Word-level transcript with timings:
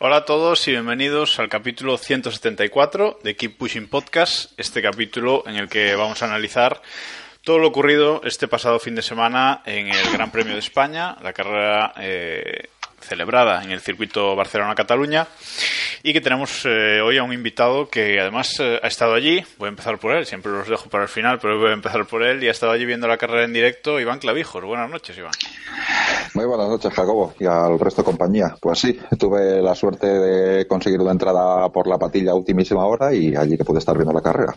Hola 0.00 0.16
a 0.16 0.24
todos 0.24 0.66
y 0.66 0.72
bienvenidos 0.72 1.38
al 1.38 1.48
capítulo 1.48 1.96
174 1.96 3.20
de 3.22 3.36
Keep 3.36 3.58
Pushing 3.58 3.88
Podcast, 3.88 4.58
este 4.58 4.82
capítulo 4.82 5.44
en 5.46 5.54
el 5.54 5.68
que 5.68 5.94
vamos 5.94 6.20
a 6.22 6.26
analizar 6.26 6.82
todo 7.42 7.60
lo 7.60 7.68
ocurrido 7.68 8.20
este 8.24 8.48
pasado 8.48 8.80
fin 8.80 8.96
de 8.96 9.02
semana 9.02 9.62
en 9.64 9.86
el 9.88 10.12
Gran 10.12 10.32
Premio 10.32 10.54
de 10.54 10.58
España, 10.58 11.16
la 11.22 11.32
carrera 11.32 11.92
eh, 12.00 12.70
celebrada 13.02 13.62
en 13.62 13.70
el 13.70 13.80
circuito 13.80 14.34
Barcelona-Cataluña 14.36 15.26
y 16.02 16.12
que 16.12 16.20
tenemos 16.20 16.64
eh, 16.64 17.00
hoy 17.00 17.18
a 17.18 17.22
un 17.22 17.32
invitado 17.32 17.88
que 17.88 18.20
además 18.20 18.58
eh, 18.60 18.80
ha 18.82 18.86
estado 18.86 19.14
allí, 19.14 19.42
voy 19.58 19.66
a 19.66 19.70
empezar 19.70 19.98
por 19.98 20.16
él, 20.16 20.26
siempre 20.26 20.50
los 20.52 20.68
dejo 20.68 20.88
para 20.88 21.04
el 21.04 21.08
final, 21.08 21.38
pero 21.40 21.58
voy 21.58 21.70
a 21.70 21.74
empezar 21.74 22.04
por 22.06 22.22
él 22.22 22.42
y 22.42 22.48
ha 22.48 22.50
estado 22.50 22.72
allí 22.72 22.84
viendo 22.84 23.06
la 23.06 23.16
carrera 23.16 23.44
en 23.44 23.52
directo, 23.52 24.00
Iván 24.00 24.18
Clavijos. 24.18 24.64
Buenas 24.64 24.90
noches, 24.90 25.16
Iván. 25.16 25.32
Muy 26.34 26.46
buenas 26.46 26.68
noches, 26.68 26.92
Jacobo, 26.92 27.34
y 27.38 27.44
al 27.44 27.78
resto 27.78 28.02
de 28.02 28.06
compañía. 28.06 28.56
Pues 28.60 28.78
sí, 28.78 28.98
tuve 29.18 29.60
la 29.62 29.74
suerte 29.74 30.06
de 30.06 30.66
conseguir 30.66 31.00
una 31.00 31.12
entrada 31.12 31.68
por 31.68 31.86
la 31.86 31.98
patilla 31.98 32.32
a 32.32 32.34
ultimísima 32.34 32.84
hora 32.86 33.14
y 33.14 33.36
allí 33.36 33.56
que 33.56 33.64
pude 33.64 33.78
estar 33.78 33.96
viendo 33.96 34.12
la 34.12 34.22
carrera. 34.22 34.54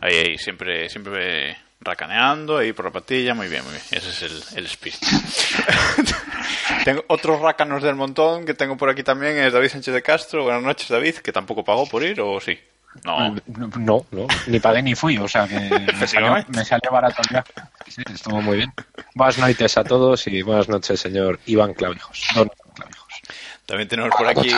Ahí, 0.00 0.14
ahí, 0.14 0.38
siempre, 0.38 0.88
siempre 0.88 1.56
racaneando, 1.80 2.58
ahí 2.58 2.72
por 2.72 2.86
la 2.86 2.90
patilla, 2.90 3.34
muy 3.34 3.48
bien, 3.48 3.62
muy 3.64 3.72
bien. 3.72 3.84
Ese 3.90 4.10
es 4.10 4.22
el, 4.22 4.58
el 4.58 4.66
espíritu. 4.66 5.06
tengo 6.84 7.04
otros 7.08 7.40
rácanos 7.40 7.82
del 7.82 7.94
montón 7.94 8.44
que 8.44 8.54
tengo 8.54 8.76
por 8.76 8.90
aquí 8.90 9.02
también, 9.02 9.38
es 9.38 9.52
David 9.52 9.68
Sánchez 9.68 9.94
de 9.94 10.02
Castro. 10.02 10.44
Buenas 10.44 10.62
noches, 10.62 10.88
David, 10.88 11.16
que 11.16 11.32
tampoco 11.32 11.64
pagó 11.64 11.86
por 11.88 12.02
ir, 12.02 12.20
¿o 12.20 12.40
sí? 12.40 12.58
No. 13.04 13.36
No, 13.78 14.06
no, 14.10 14.26
ni 14.46 14.58
pagué 14.58 14.82
ni 14.82 14.94
fui, 14.94 15.18
o 15.18 15.28
sea 15.28 15.46
que 15.46 15.60
me 15.60 16.06
salió, 16.06 16.34
me 16.48 16.64
salió 16.64 16.90
barato 16.90 17.22
ya. 17.30 17.44
Sí, 17.86 18.02
estuvo 18.12 18.40
muy 18.40 18.56
bien. 18.56 18.72
Buenas 19.14 19.38
noches 19.38 19.76
a 19.78 19.84
todos 19.84 20.26
y 20.26 20.42
buenas 20.42 20.68
noches, 20.68 20.98
señor 20.98 21.38
Iván 21.46 21.74
Clavijos. 21.74 22.26
Don 22.34 22.50
Clavijos. 22.74 23.22
También 23.66 23.88
tenemos 23.88 24.12
por 24.16 24.26
aquí 24.26 24.50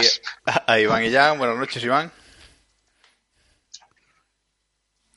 a, 0.46 0.72
a 0.72 0.78
Iván 0.78 1.04
Illán. 1.04 1.36
Buenas 1.38 1.58
noches, 1.58 1.82
Iván. 1.82 2.10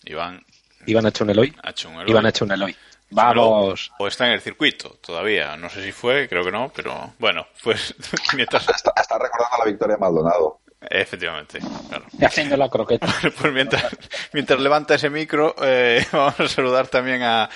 Iván 0.05 0.43
Iván 0.85 1.05
ha 1.05 1.09
hecho 1.09 1.23
un 1.23 1.29
Eloy. 1.29 1.53
ha 1.63 1.69
hecho 1.69 1.89
un 1.89 1.95
Eloy. 1.95 2.09
Iván 2.11 2.25
ha 2.25 2.29
hecho 2.29 2.45
un 2.45 2.51
Eloy. 2.51 2.75
Vamos. 3.09 3.91
O 3.99 4.07
está 4.07 4.25
en 4.27 4.33
el 4.33 4.41
circuito 4.41 4.97
todavía. 5.01 5.55
No 5.57 5.69
sé 5.69 5.83
si 5.83 5.91
fue, 5.91 6.27
creo 6.27 6.43
que 6.43 6.51
no, 6.51 6.71
pero 6.75 7.13
bueno, 7.19 7.47
pues 7.63 7.93
mientras. 8.35 8.67
Está, 8.67 8.91
está 8.99 9.17
recordando 9.19 9.57
la 9.59 9.65
victoria 9.65 9.95
de 9.95 9.99
Maldonado. 9.99 10.59
Efectivamente, 10.89 11.59
claro. 11.87 12.05
Haciendo 12.21 12.57
la 12.57 12.69
croqueta. 12.69 13.07
Pues 13.39 13.53
mientras, 13.53 13.85
mientras 14.33 14.59
levanta 14.59 14.95
ese 14.95 15.09
micro, 15.09 15.55
eh, 15.61 16.05
vamos 16.11 16.39
a 16.39 16.47
saludar 16.47 16.87
también 16.87 17.21
a, 17.23 17.49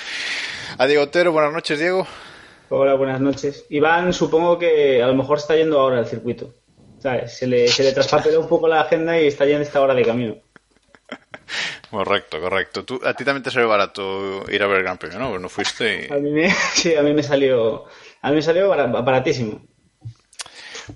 a 0.78 0.88
Diego 0.88 1.04
Otero. 1.04 1.32
Buenas 1.32 1.52
noches, 1.52 1.80
Diego. 1.80 2.08
Hola, 2.70 2.94
buenas 2.96 3.20
noches. 3.20 3.66
Iván, 3.70 4.14
supongo 4.14 4.58
que 4.60 5.02
a 5.02 5.08
lo 5.08 5.16
mejor 5.16 5.38
está 5.40 5.56
yendo 5.56 5.80
ahora 5.80 6.00
al 6.00 6.08
circuito. 6.08 6.54
¿Sabes? 7.00 7.38
Se 7.38 7.48
le, 7.48 7.68
se 7.68 7.84
le 7.84 7.94
traspapeló 7.94 8.40
un 8.42 8.48
poco 8.48 8.68
la 8.68 8.82
agenda 8.82 9.20
y 9.20 9.28
está 9.28 9.46
en 9.46 9.62
esta 9.62 9.82
hora 9.82 9.94
de 9.94 10.04
camino. 10.04 10.36
Correcto, 11.90 12.40
correcto. 12.42 12.84
Tú, 12.84 13.00
a 13.06 13.14
ti 13.14 13.24
también 13.24 13.44
te 13.44 13.52
salió 13.52 13.70
barato 13.70 14.44
ir 14.52 14.62
a 14.62 14.68
ver 14.68 14.78
el 14.78 14.84
Gran 14.84 14.98
Premio, 14.98 15.20
¿no? 15.20 15.30
Pues 15.30 15.42
no 15.42 15.50
fuiste. 15.50 16.08
y- 16.10 16.14
A 16.14 16.18
mí 16.18 16.30
me, 16.32 16.52
sí, 16.74 16.96
a 16.96 17.02
mí 17.02 17.14
me 17.14 17.24
salió, 17.24 17.86
a 18.22 18.30
mí 18.30 18.36
me 18.36 18.42
salió 18.42 18.68
bara- 18.70 18.88
baratísimo. 18.88 19.62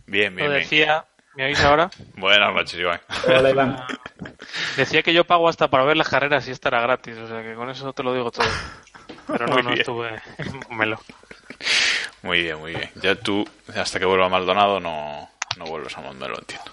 Bien, 0.06 0.36
bien, 0.36 0.48
Lo 0.48 0.54
bien. 0.54 0.64
decía, 0.64 1.06
¿me 1.36 1.46
oís 1.46 1.60
ahora? 1.62 1.90
Buenas 2.16 2.54
noches, 2.54 2.80
Iván. 2.80 3.00
Hola, 3.28 3.50
Iván. 3.50 3.84
Decía 4.78 5.02
que 5.04 5.14
yo 5.14 5.24
pago 5.26 5.48
hasta 5.50 5.70
para 5.70 5.84
ver 5.86 5.98
las 5.98 6.10
carreras 6.10 6.48
y 6.48 6.52
esta 6.52 6.70
era 6.70 6.82
gratis, 6.82 7.18
o 7.18 7.28
sea 7.28 7.42
que 7.42 7.54
con 7.56 7.70
eso 7.70 7.92
te 7.94 8.04
lo 8.04 8.14
digo 8.14 8.32
todo. 8.32 8.46
Pero 9.28 9.48
no, 9.48 9.56
no 9.58 9.70
bien. 9.70 9.80
estuve 9.80 10.22
Melo. 10.70 11.00
Muy 12.22 12.44
bien, 12.44 12.58
muy 12.60 12.74
bien. 12.74 12.90
Ya 13.02 13.16
tú, 13.16 13.48
hasta 13.76 13.98
que 14.00 14.06
vuelva 14.06 14.30
Maldonado, 14.30 14.80
no, 14.80 15.30
no 15.58 15.66
vuelves 15.66 15.98
a 15.98 16.02
Montmeló, 16.02 16.38
entiendo. 16.38 16.72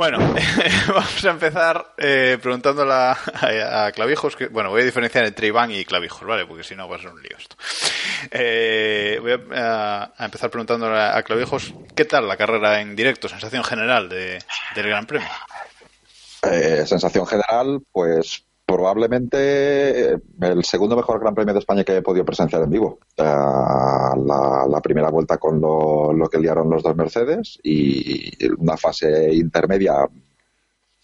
Bueno, 0.00 0.16
vamos 0.88 1.24
a 1.26 1.28
empezar 1.28 1.92
eh, 1.98 2.38
preguntándole 2.40 2.90
a, 2.90 3.92
Clavijos, 3.94 4.34
que, 4.34 4.46
bueno, 4.46 4.70
voy 4.70 4.80
a 4.80 4.84
diferenciar 4.86 5.26
entre 5.26 5.48
Iván 5.48 5.70
y 5.72 5.84
Clavijos, 5.84 6.26
¿vale? 6.26 6.46
Porque 6.46 6.64
si 6.64 6.74
no 6.74 6.88
va 6.88 6.96
a 6.96 7.00
ser 7.00 7.10
un 7.10 7.20
lío 7.20 7.36
esto. 7.36 7.54
Eh, 8.30 9.18
voy 9.20 9.32
a- 9.54 10.10
a 10.16 10.24
empezar 10.24 10.48
preguntándole 10.48 10.98
a 10.98 11.22
Clavijos, 11.22 11.74
¿qué 11.94 12.06
tal 12.06 12.26
la 12.28 12.38
carrera 12.38 12.80
en 12.80 12.96
directo, 12.96 13.28
sensación 13.28 13.62
general 13.62 14.08
de, 14.08 14.38
del 14.74 14.86
Gran 14.88 15.04
Premio? 15.04 15.28
Eh, 16.50 16.82
sensación 16.86 17.26
general, 17.26 17.82
pues 17.92 18.42
probablemente 18.70 20.12
eh, 20.12 20.18
el 20.42 20.64
segundo 20.64 20.94
mejor 20.94 21.18
Gran 21.20 21.34
Premio 21.34 21.52
de 21.52 21.58
España 21.58 21.82
que 21.82 21.96
he 21.96 22.02
podido 22.02 22.24
presenciar 22.24 22.62
en 22.62 22.70
vivo. 22.70 23.00
Eh, 23.16 23.22
la, 23.24 24.66
la 24.68 24.80
primera 24.80 25.10
vuelta 25.10 25.38
con 25.38 25.60
lo, 25.60 26.28
que 26.30 26.38
liaron 26.38 26.70
los 26.70 26.82
dos 26.82 26.94
Mercedes 26.94 27.58
y 27.64 28.30
una 28.54 28.76
fase 28.76 29.34
intermedia 29.34 30.08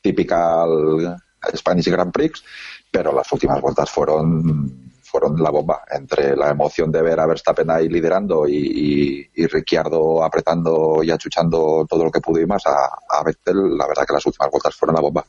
típica 0.01 0.63
al 0.63 1.19
Spanish 1.57 1.89
Grand 1.89 2.13
Prix, 2.13 2.45
pero 2.91 3.13
las 3.13 3.31
últimas 3.33 3.61
vueltas 3.61 3.91
fueron 3.91 4.93
fueron 5.03 5.41
la 5.41 5.51
bomba 5.51 5.83
entre 5.91 6.37
la 6.37 6.51
emoción 6.51 6.91
de 6.91 7.01
ver 7.01 7.19
a 7.21 7.27
Verstappen 7.27 7.71
ahí 7.71 7.89
liderando 7.89 8.47
y, 8.47 9.31
y, 9.35 9.47
Ricciardo 9.47 10.23
apretando 10.23 11.03
y 11.03 11.11
achuchando 11.11 11.87
todo 11.89 12.05
lo 12.05 12.11
que 12.11 12.21
pudo 12.21 12.45
más 12.47 12.67
a, 12.67 12.91
a 13.09 13.23
Vettel, 13.25 13.79
la 13.79 13.87
verdad 13.87 14.05
que 14.05 14.15
las 14.15 14.27
últimas 14.27 14.51
vueltas 14.51 14.75
fueron 14.75 14.97
la 14.97 15.01
bomba. 15.01 15.25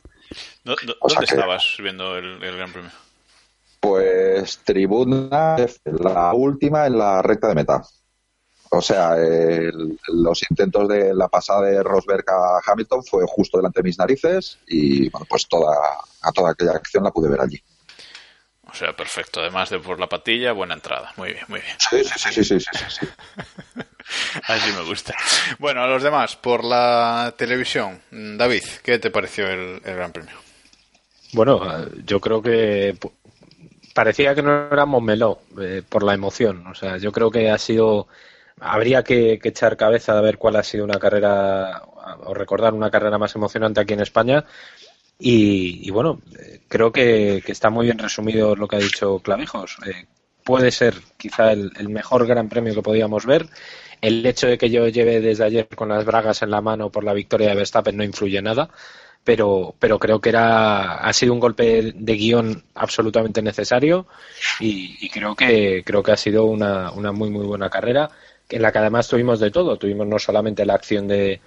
¿Dó- 0.64 0.76
dó- 0.86 0.96
O 1.00 1.08
sea 1.08 1.16
¿Dónde 1.20 1.26
que- 1.28 1.34
estabas 1.34 1.76
viendo 1.78 2.16
el, 2.18 2.42
el 2.42 2.56
Gran 2.56 2.72
Premio? 2.72 2.90
Pues 3.80 4.58
tribuna, 4.64 5.56
la 5.84 6.34
última 6.34 6.86
en 6.86 6.98
la 6.98 7.22
recta 7.22 7.48
de 7.48 7.54
meta. 7.54 7.82
O 8.70 8.82
sea, 8.82 9.16
el- 9.16 9.98
los 10.08 10.42
intentos 10.50 10.88
de 10.88 11.14
la 11.14 11.28
pasada 11.28 11.62
de 11.62 11.82
Rosberg 11.82 12.24
a 12.28 12.60
Hamilton 12.66 13.02
fue 13.04 13.24
justo 13.26 13.56
delante 13.58 13.80
de 13.80 13.84
mis 13.84 13.98
narices 13.98 14.58
y 14.66 15.08
bueno, 15.10 15.26
pues 15.30 15.46
toda, 15.48 15.74
a 16.22 16.32
toda 16.32 16.50
aquella 16.50 16.72
acción 16.72 17.04
la 17.04 17.10
pude 17.10 17.30
ver 17.30 17.40
allí. 17.40 17.62
O 18.70 18.74
sea, 18.74 18.92
perfecto. 18.94 19.40
Además 19.40 19.70
de 19.70 19.78
por 19.78 19.98
la 19.98 20.08
patilla, 20.08 20.52
buena 20.52 20.74
entrada. 20.74 21.12
Muy 21.16 21.32
bien, 21.32 21.44
muy 21.48 21.60
bien. 21.60 21.76
Sí, 21.78 22.04
sí, 22.04 22.18
sí, 22.18 22.44
sí, 22.44 22.60
sí, 22.60 22.60
sí, 22.60 22.84
sí. 22.88 23.06
Así 24.46 24.72
me 24.72 24.82
gusta. 24.84 25.14
Bueno, 25.58 25.82
a 25.82 25.86
los 25.86 26.02
demás, 26.02 26.36
por 26.36 26.64
la 26.64 27.34
televisión. 27.36 28.00
David, 28.10 28.62
¿qué 28.82 28.98
te 28.98 29.10
pareció 29.10 29.48
el, 29.48 29.80
el 29.84 29.96
Gran 29.96 30.12
Premio? 30.12 30.34
Bueno, 31.32 31.86
yo 32.04 32.20
creo 32.20 32.40
que 32.40 32.96
parecía 33.94 34.34
que 34.34 34.42
no 34.42 34.68
era 34.70 34.86
Montmeló 34.86 35.40
eh, 35.60 35.82
por 35.86 36.02
la 36.02 36.14
emoción. 36.14 36.66
O 36.66 36.74
sea, 36.74 36.98
yo 36.98 37.12
creo 37.12 37.30
que 37.30 37.50
ha 37.50 37.58
sido. 37.58 38.08
Habría 38.60 39.02
que, 39.04 39.38
que 39.40 39.50
echar 39.50 39.76
cabeza 39.76 40.18
a 40.18 40.20
ver 40.20 40.36
cuál 40.38 40.56
ha 40.56 40.62
sido 40.62 40.84
una 40.84 40.98
carrera 40.98 41.82
o 42.24 42.34
recordar 42.34 42.74
una 42.74 42.90
carrera 42.90 43.18
más 43.18 43.34
emocionante 43.34 43.80
aquí 43.80 43.94
en 43.94 44.00
España. 44.00 44.44
Y, 45.18 45.86
y 45.86 45.90
bueno, 45.90 46.20
eh, 46.38 46.60
creo 46.68 46.92
que, 46.92 47.42
está 47.46 47.70
muy 47.70 47.86
bien 47.86 47.98
resumido 47.98 48.54
lo 48.54 48.68
que 48.68 48.76
ha 48.76 48.80
dicho 48.80 49.18
Clavijos. 49.20 49.76
Eh, 49.86 50.06
puede 50.44 50.70
ser 50.70 50.94
quizá 51.16 51.52
el, 51.52 51.72
el 51.76 51.88
mejor 51.88 52.26
gran 52.26 52.48
premio 52.48 52.74
que 52.74 52.82
podíamos 52.82 53.26
ver. 53.26 53.48
El 54.00 54.24
hecho 54.24 54.46
de 54.46 54.58
que 54.58 54.70
yo 54.70 54.86
lleve 54.88 55.20
desde 55.20 55.44
ayer 55.44 55.68
con 55.68 55.88
las 55.88 56.04
bragas 56.04 56.42
en 56.42 56.50
la 56.50 56.60
mano 56.60 56.90
por 56.90 57.04
la 57.04 57.12
victoria 57.14 57.48
de 57.48 57.56
Verstappen 57.56 57.96
no 57.96 58.04
influye 58.04 58.40
nada 58.40 58.70
pero, 59.24 59.74
pero 59.78 59.98
creo 59.98 60.20
que 60.20 60.30
era, 60.30 60.96
ha 60.96 61.12
sido 61.12 61.34
un 61.34 61.40
golpe 61.40 61.92
de 61.94 62.14
guion 62.14 62.64
absolutamente 62.74 63.42
necesario 63.42 64.06
y, 64.60 64.96
y 65.00 65.10
creo 65.10 65.34
que 65.36 65.82
creo 65.84 66.02
que 66.02 66.12
ha 66.12 66.16
sido 66.16 66.46
una, 66.46 66.90
una 66.92 67.12
muy 67.12 67.28
muy 67.30 67.44
buena 67.46 67.68
carrera 67.68 68.10
en 68.48 68.62
la 68.62 68.72
que 68.72 68.78
además 68.78 69.06
tuvimos 69.08 69.38
de 69.40 69.50
todo, 69.50 69.76
tuvimos 69.76 70.06
no 70.06 70.18
solamente 70.18 70.64
la 70.64 70.74
acción 70.74 71.06
de, 71.06 71.40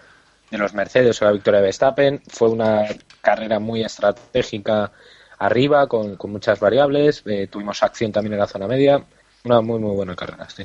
de 0.52 0.58
los 0.60 0.74
Mercedes 0.76 1.20
o 1.22 1.26
la 1.26 1.32
victoria 1.32 1.60
de 1.60 1.66
Verstappen, 1.66 2.22
fue 2.28 2.50
una 2.50 2.86
carrera 3.22 3.60
muy 3.60 3.84
estratégica 3.84 4.92
arriba 5.40 5.88
con, 5.88 6.16
con 6.18 6.32
muchas 6.32 6.60
variables, 6.60 7.24
eh, 7.26 7.48
tuvimos 7.48 7.82
acción 7.84 8.12
también 8.12 8.34
en 8.34 8.40
la 8.40 8.48
zona 8.48 8.68
media, 8.68 9.04
una 9.44 9.62
muy 9.62 9.80
muy 9.80 9.96
buena 9.96 10.16
carrera, 10.16 10.48
sí. 10.50 10.64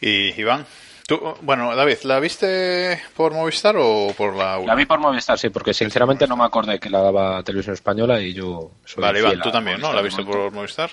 Y 0.00 0.38
Iván, 0.38 0.66
tú, 1.06 1.18
bueno, 1.40 1.74
David, 1.74 1.98
¿la 2.02 2.20
viste 2.20 3.00
por 3.16 3.32
Movistar 3.32 3.76
o 3.78 4.12
por 4.16 4.34
la 4.34 4.58
La 4.58 4.74
vi 4.74 4.84
por 4.84 4.98
Movistar, 4.98 5.38
sí, 5.38 5.48
porque 5.48 5.72
sinceramente 5.72 6.26
no 6.26 6.36
me 6.36 6.44
acordé 6.44 6.78
que 6.78 6.90
la 6.90 7.00
daba 7.00 7.42
Televisión 7.42 7.74
Española 7.74 8.20
y 8.20 8.34
yo 8.34 8.72
soy 8.84 9.02
Vale, 9.02 9.20
Iván, 9.20 9.40
tú 9.40 9.50
también, 9.50 9.80
¿no? 9.80 9.92
¿La 9.92 10.02
viste 10.02 10.22
por 10.22 10.52
Movistar? 10.52 10.90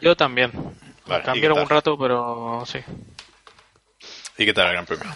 Yo 0.00 0.16
también. 0.16 0.52
Vale, 1.06 1.22
¿y 1.22 1.26
Cambiaron 1.26 1.56
qué 1.58 1.62
un 1.62 1.68
tal? 1.68 1.76
rato, 1.76 1.98
pero 1.98 2.62
sí. 2.66 2.78
¿Y 4.38 4.46
qué 4.46 4.54
tal 4.54 4.68
el 4.68 4.72
Gran 4.72 4.86
Premio? 4.86 5.06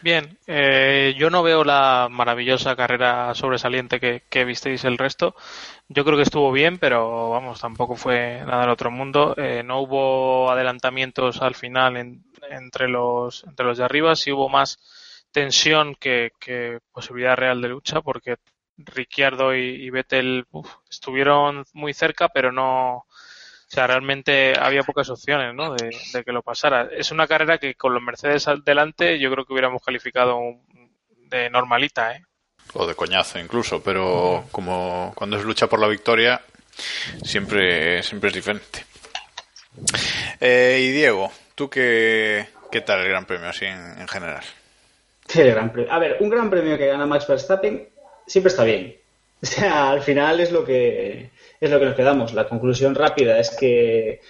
Bien, 0.00 0.38
eh, 0.46 1.14
yo 1.18 1.28
no 1.28 1.42
veo 1.42 1.64
la 1.64 2.08
maravillosa 2.10 2.76
carrera 2.76 3.34
sobresaliente 3.34 3.98
que, 3.98 4.22
que 4.30 4.44
visteis 4.44 4.84
el 4.84 4.96
resto. 4.96 5.34
Yo 5.88 6.04
creo 6.04 6.16
que 6.16 6.24
estuvo 6.24 6.52
bien, 6.52 6.78
pero 6.78 7.30
vamos, 7.30 7.60
tampoco 7.60 7.96
fue 7.96 8.42
nada 8.46 8.62
del 8.62 8.70
otro 8.70 8.90
mundo. 8.92 9.34
Eh, 9.38 9.62
no 9.64 9.80
hubo 9.82 10.50
adelantamientos 10.52 11.42
al 11.42 11.54
final 11.56 11.96
en- 11.96 12.24
entre 12.50 12.88
los 12.88 13.44
entre 13.44 13.66
los 13.66 13.78
de 13.78 13.84
arriba, 13.84 14.16
sí 14.16 14.32
hubo 14.32 14.48
más 14.48 14.78
tensión 15.32 15.94
que, 15.96 16.32
que 16.40 16.80
posibilidad 16.92 17.36
real 17.36 17.60
de 17.62 17.68
lucha, 17.70 18.00
porque 18.02 18.36
Ricciardo 18.78 19.54
y, 19.56 19.60
y 19.86 19.90
Vettel 19.90 20.46
estuvieron 20.90 21.64
muy 21.74 21.94
cerca, 21.94 22.28
pero 22.28 22.52
no, 22.52 23.06
o 23.68 23.70
sea, 23.70 23.86
realmente 23.86 24.54
había 24.58 24.82
pocas 24.82 25.10
opciones, 25.10 25.54
¿no? 25.54 25.74
De, 25.74 25.94
de 26.14 26.24
que 26.24 26.32
lo 26.32 26.42
pasara. 26.42 26.88
Es 26.90 27.10
una 27.10 27.26
carrera 27.26 27.58
que 27.58 27.74
con 27.74 27.92
los 27.92 28.02
Mercedes 28.02 28.48
al 28.48 28.64
delante 28.64 29.18
yo 29.18 29.30
creo 29.30 29.44
que 29.44 29.52
hubiéramos 29.52 29.82
calificado 29.82 30.40
de 31.28 31.50
normalita, 31.50 32.16
¿eh? 32.16 32.22
O 32.72 32.86
de 32.86 32.94
coñazo 32.94 33.38
incluso, 33.38 33.82
pero 33.82 34.44
como 34.50 35.12
cuando 35.14 35.36
es 35.36 35.44
lucha 35.44 35.66
por 35.66 35.80
la 35.80 35.88
victoria, 35.88 36.40
siempre, 37.22 38.02
siempre 38.02 38.28
es 38.28 38.34
diferente. 38.34 38.84
Eh, 40.40 40.78
y 40.80 40.90
Diego, 40.90 41.30
¿tú 41.54 41.68
qué, 41.68 42.48
qué 42.72 42.80
tal 42.80 43.00
el 43.00 43.08
Gran 43.08 43.26
Premio 43.26 43.50
así 43.50 43.66
en, 43.66 44.00
en 44.00 44.08
general? 44.08 44.44
El 45.34 45.50
Gran 45.50 45.72
Premio. 45.72 45.92
A 45.92 45.98
ver, 45.98 46.16
un 46.20 46.30
gran 46.30 46.48
premio 46.48 46.78
que 46.78 46.86
gana 46.86 47.04
Max 47.04 47.26
Verstappen 47.26 47.86
siempre 48.26 48.48
está 48.50 48.64
bien. 48.64 48.96
O 49.40 49.46
sea, 49.46 49.90
al 49.90 50.02
final 50.02 50.40
es 50.40 50.50
lo 50.50 50.64
que 50.64 51.30
es 51.60 51.70
lo 51.70 51.78
que 51.78 51.86
nos 51.86 51.94
quedamos. 51.94 52.34
La 52.34 52.48
conclusión 52.48 52.94
rápida 52.94 53.38
es 53.38 53.50
que 53.56 54.20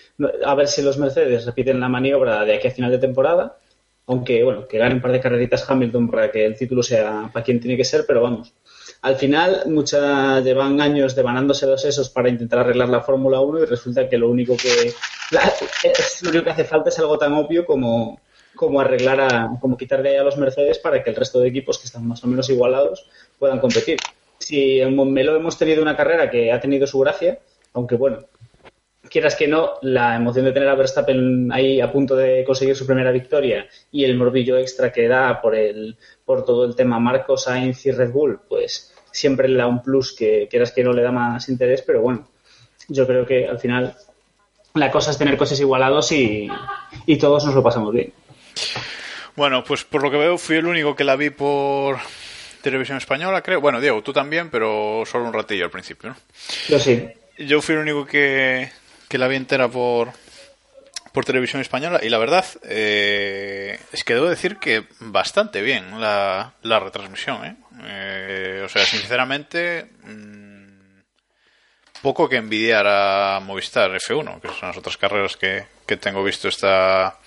a 0.44 0.54
ver 0.54 0.68
si 0.68 0.82
los 0.82 0.98
Mercedes 0.98 1.46
repiten 1.46 1.80
la 1.80 1.88
maniobra 1.88 2.44
de 2.44 2.54
aquí 2.56 2.68
a 2.68 2.70
final 2.70 2.90
de 2.90 2.98
temporada, 2.98 3.58
aunque 4.06 4.42
bueno, 4.42 4.66
que 4.66 4.78
ganen 4.78 4.96
un 4.96 5.02
par 5.02 5.12
de 5.12 5.20
carreritas 5.20 5.68
Hamilton 5.68 6.10
para 6.10 6.30
que 6.30 6.44
el 6.46 6.56
título 6.56 6.82
sea 6.82 7.30
para 7.32 7.44
quien 7.44 7.60
tiene 7.60 7.76
que 7.76 7.84
ser, 7.84 8.04
pero 8.06 8.22
vamos. 8.22 8.54
Al 9.02 9.16
final, 9.16 9.64
muchas 9.66 10.42
llevan 10.42 10.80
años 10.80 11.14
devanándose 11.14 11.66
los 11.66 11.82
sesos 11.82 12.08
para 12.10 12.28
intentar 12.30 12.60
arreglar 12.60 12.88
la 12.88 13.00
Fórmula 13.02 13.40
1 13.40 13.62
y 13.62 13.66
resulta 13.66 14.08
que 14.08 14.18
lo 14.18 14.28
único 14.30 14.56
que 14.56 14.92
la- 15.30 15.52
es, 15.84 16.22
lo 16.22 16.30
único 16.30 16.44
que 16.44 16.50
hace 16.50 16.64
falta 16.64 16.88
es 16.88 16.98
algo 16.98 17.18
tan 17.18 17.32
obvio 17.34 17.64
como 17.64 18.20
como 18.54 18.80
arreglar 18.80 19.20
a, 19.20 19.50
como 19.60 19.76
quitar 19.76 20.02
de 20.02 20.08
ahí 20.08 20.16
a 20.16 20.24
los 20.24 20.36
Mercedes 20.36 20.78
para 20.80 21.00
que 21.04 21.10
el 21.10 21.14
resto 21.16 21.38
de 21.38 21.46
equipos 21.48 21.78
que 21.78 21.84
están 21.84 22.08
más 22.08 22.24
o 22.24 22.26
menos 22.26 22.50
igualados 22.50 23.08
puedan 23.38 23.60
competir. 23.60 23.98
Si 24.38 24.80
en 24.80 24.94
Montmeló 24.94 25.36
hemos 25.36 25.58
tenido 25.58 25.82
una 25.82 25.96
carrera 25.96 26.30
que 26.30 26.52
ha 26.52 26.60
tenido 26.60 26.86
su 26.86 26.98
gracia, 27.00 27.38
aunque 27.72 27.96
bueno, 27.96 28.24
quieras 29.08 29.34
que 29.34 29.48
no, 29.48 29.74
la 29.82 30.16
emoción 30.16 30.44
de 30.44 30.52
tener 30.52 30.68
a 30.68 30.74
Verstappen 30.74 31.50
ahí 31.52 31.80
a 31.80 31.90
punto 31.90 32.16
de 32.16 32.44
conseguir 32.44 32.76
su 32.76 32.86
primera 32.86 33.10
victoria 33.10 33.66
y 33.90 34.04
el 34.04 34.16
morbillo 34.16 34.56
extra 34.58 34.92
que 34.92 35.08
da 35.08 35.40
por 35.40 35.54
el 35.54 35.96
por 36.24 36.44
todo 36.44 36.64
el 36.64 36.76
tema 36.76 36.98
Marcos 36.98 37.44
Sainz 37.44 37.86
y 37.86 37.90
Red 37.90 38.10
Bull, 38.10 38.40
pues 38.48 38.94
siempre 39.10 39.48
le 39.48 39.58
da 39.58 39.66
un 39.66 39.82
plus 39.82 40.14
que 40.14 40.46
quieras 40.50 40.72
que 40.72 40.84
no 40.84 40.92
le 40.92 41.02
da 41.02 41.10
más 41.10 41.48
interés, 41.48 41.82
pero 41.82 42.02
bueno, 42.02 42.28
yo 42.88 43.06
creo 43.06 43.26
que 43.26 43.48
al 43.48 43.58
final 43.58 43.94
la 44.74 44.90
cosa 44.90 45.10
es 45.10 45.18
tener 45.18 45.36
cosas 45.36 45.58
igualados 45.60 46.12
y, 46.12 46.48
y 47.06 47.16
todos 47.16 47.44
nos 47.44 47.54
lo 47.54 47.62
pasamos 47.62 47.92
bien. 47.92 48.12
Bueno, 49.34 49.62
pues 49.64 49.84
por 49.84 50.02
lo 50.02 50.10
que 50.10 50.16
veo 50.16 50.36
fui 50.36 50.56
el 50.56 50.66
único 50.66 50.96
que 50.96 51.04
la 51.04 51.16
vi 51.16 51.30
por 51.30 51.98
televisión 52.68 52.98
española, 52.98 53.40
creo. 53.40 53.62
Bueno, 53.62 53.80
Diego, 53.80 54.02
tú 54.02 54.12
también, 54.12 54.50
pero 54.50 55.02
solo 55.06 55.24
un 55.24 55.32
ratillo 55.32 55.64
al 55.64 55.70
principio, 55.70 56.10
¿no? 56.10 56.16
Yo 56.68 56.78
sí. 56.78 57.08
Yo 57.38 57.62
fui 57.62 57.74
el 57.74 57.80
único 57.80 58.04
que, 58.04 58.70
que 59.08 59.16
la 59.16 59.26
vi 59.26 59.36
entera 59.36 59.68
por, 59.68 60.10
por 61.12 61.24
televisión 61.24 61.62
española 61.62 62.00
y 62.02 62.10
la 62.10 62.18
verdad 62.18 62.44
eh, 62.64 63.78
es 63.92 64.04
que 64.04 64.14
debo 64.14 64.28
decir 64.28 64.58
que 64.58 64.84
bastante 65.00 65.62
bien 65.62 65.98
la, 65.98 66.52
la 66.62 66.78
retransmisión. 66.78 67.44
¿eh? 67.46 67.56
Eh, 67.84 68.62
o 68.66 68.68
sea, 68.68 68.84
sinceramente, 68.84 69.86
mm, 70.02 70.58
poco 72.02 72.28
que 72.28 72.36
envidiar 72.36 72.86
a 72.86 73.40
Movistar 73.40 73.90
F1, 73.92 74.40
que 74.40 74.48
son 74.48 74.68
las 74.68 74.76
otras 74.76 74.98
carreras 74.98 75.36
que, 75.36 75.64
que 75.86 75.96
tengo 75.96 76.22
visto 76.22 76.48
esta, 76.48 77.18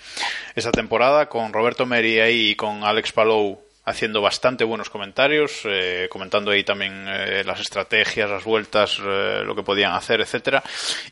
esta 0.54 0.70
temporada, 0.70 1.28
con 1.28 1.52
Roberto 1.52 1.84
Meri 1.84 2.20
ahí 2.20 2.50
y 2.50 2.54
con 2.54 2.84
Alex 2.84 3.10
Palou 3.10 3.71
haciendo 3.84 4.20
bastante 4.20 4.64
buenos 4.64 4.90
comentarios, 4.90 5.62
eh, 5.64 6.06
comentando 6.10 6.50
ahí 6.50 6.62
también 6.62 7.04
eh, 7.08 7.42
las 7.44 7.60
estrategias, 7.60 8.30
las 8.30 8.44
vueltas, 8.44 9.00
eh, 9.04 9.42
lo 9.44 9.56
que 9.56 9.62
podían 9.62 9.92
hacer, 9.92 10.20
etcétera, 10.20 10.62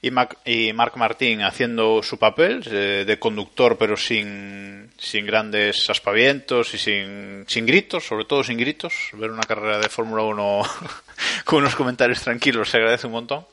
y, 0.00 0.11
Mac, 0.11 0.38
y 0.44 0.72
Martín 0.72 1.43
haciendo 1.43 2.02
su 2.02 2.19
papel 2.19 2.62
de 2.62 3.19
conductor, 3.19 3.76
pero 3.76 3.96
sin, 3.96 4.90
sin 4.96 5.26
grandes 5.26 5.88
aspavientos 5.90 6.72
y 6.75 6.78
sin, 6.78 7.44
sin 7.49 7.67
gritos, 7.67 8.06
sobre 8.06 8.25
todo 8.25 8.44
sin 8.44 8.58
gritos. 8.58 8.94
Ver 9.14 9.31
una 9.31 9.43
carrera 9.43 9.78
de 9.78 9.88
Fórmula 9.88 10.22
1 10.22 10.62
con 11.44 11.61
unos 11.61 11.75
comentarios 11.75 12.22
tranquilos 12.22 12.70
se 12.70 12.76
agradece 12.76 13.06
un 13.06 13.14
montón. 13.14 13.46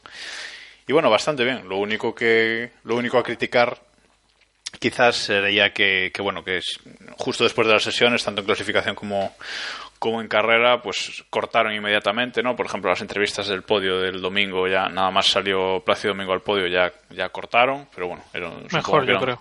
Y 0.87 0.93
bueno, 0.93 1.09
bastante 1.09 1.43
bien. 1.43 1.67
Lo 1.67 1.77
único 1.77 2.15
que, 2.15 2.71
lo 2.83 2.95
único 2.95 3.17
a 3.17 3.23
criticar 3.23 3.86
quizás 4.79 5.15
sería 5.15 5.73
que, 5.73 6.11
que, 6.13 6.21
bueno 6.21 6.43
que 6.43 6.59
justo 7.17 7.43
después 7.43 7.67
de 7.67 7.73
las 7.73 7.83
sesiones 7.83 8.23
tanto 8.23 8.41
en 8.41 8.47
clasificación 8.47 8.95
como 8.95 9.35
como 9.99 10.21
en 10.21 10.27
carrera 10.27 10.81
pues 10.81 11.23
cortaron 11.29 11.73
inmediatamente 11.73 12.43
no 12.43 12.55
por 12.55 12.67
ejemplo 12.67 12.89
las 12.91 13.01
entrevistas 13.01 13.47
del 13.47 13.63
podio 13.63 13.99
del 13.99 14.21
domingo 14.21 14.67
ya 14.67 14.87
nada 14.89 15.09
más 15.11 15.25
salió 15.27 15.79
Plácido 15.83 16.13
Domingo 16.13 16.33
al 16.33 16.41
podio 16.41 16.67
ya 16.67 16.91
ya 17.09 17.29
cortaron 17.29 17.87
pero 17.95 18.07
bueno 18.07 18.23
era 18.33 18.47
un- 18.49 18.67
Mejor, 18.71 19.05
yo 19.07 19.17
creo. 19.19 19.39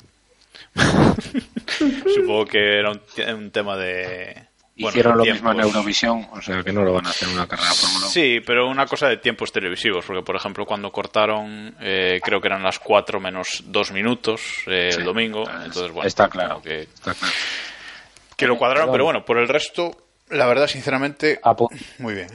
supongo 2.14 2.46
que 2.46 2.78
era 2.78 2.90
un, 2.90 3.00
un 3.34 3.50
tema 3.50 3.76
de 3.76 4.45
bueno, 4.78 4.90
Hicieron 4.90 5.16
lo 5.16 5.22
tiempos. 5.22 5.42
mismo 5.42 5.52
en 5.60 5.66
Eurovisión, 5.66 6.28
o 6.32 6.42
sea 6.42 6.62
que 6.62 6.72
no 6.72 6.82
lo 6.84 6.92
van 6.92 7.06
a 7.06 7.10
hacer 7.10 7.28
en 7.28 7.34
una 7.34 7.46
carrera 7.46 7.70
Fórmula 7.72 8.06
1. 8.06 8.08
Sí, 8.10 8.40
pero 8.46 8.68
una 8.68 8.86
cosa 8.86 9.08
de 9.08 9.16
tiempos 9.16 9.50
televisivos, 9.52 10.04
porque 10.04 10.22
por 10.22 10.36
ejemplo 10.36 10.66
cuando 10.66 10.92
cortaron, 10.92 11.74
eh, 11.80 12.20
creo 12.22 12.40
que 12.40 12.48
eran 12.48 12.62
las 12.62 12.78
4 12.78 13.18
menos 13.18 13.62
2 13.66 13.92
minutos 13.92 14.42
eh, 14.66 14.90
Sí, 14.92 14.98
el 14.98 15.04
domingo, 15.04 15.44
es- 15.44 15.66
entonces 15.66 15.92
bueno, 15.92 16.06
está 16.06 16.28
claro. 16.28 16.60
que, 16.60 16.82
Está 16.82 17.14
claro. 17.14 17.32
que 18.36 18.46
lo 18.46 18.58
cuadraron, 18.58 18.84
Perdón. 18.86 18.92
pero 18.94 19.04
bueno, 19.04 19.24
por 19.24 19.38
el 19.38 19.48
resto, 19.48 19.96
la 20.28 20.46
verdad, 20.46 20.66
sinceramente, 20.66 21.40
Apu- 21.42 21.68
muy 21.98 22.12
bien. 22.14 22.28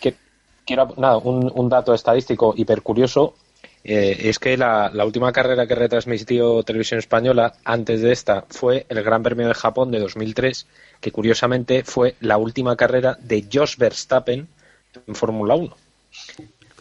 que- 0.00 0.14
quiero 0.64 0.92
nada, 0.96 1.18
un, 1.18 1.50
un 1.54 1.68
dato 1.68 1.94
estadístico 1.94 2.52
hiper 2.56 2.82
curioso 2.82 3.36
eh, 3.88 4.28
es 4.28 4.40
que 4.40 4.56
la, 4.56 4.90
la 4.92 5.04
última 5.04 5.30
carrera 5.30 5.64
que 5.68 5.76
retransmitió 5.76 6.64
Televisión 6.64 6.98
Española 6.98 7.54
antes 7.64 8.00
de 8.00 8.10
esta 8.10 8.44
fue 8.50 8.84
el 8.88 9.00
Gran 9.04 9.22
Premio 9.22 9.46
de 9.46 9.54
Japón 9.54 9.92
de 9.92 10.00
2003, 10.00 10.66
que 11.00 11.12
curiosamente 11.12 11.84
fue 11.84 12.16
la 12.18 12.36
última 12.36 12.74
carrera 12.74 13.16
de 13.20 13.46
Jos 13.50 13.76
Verstappen 13.76 14.48
en 15.06 15.14
Fórmula 15.14 15.54
1. 15.54 15.76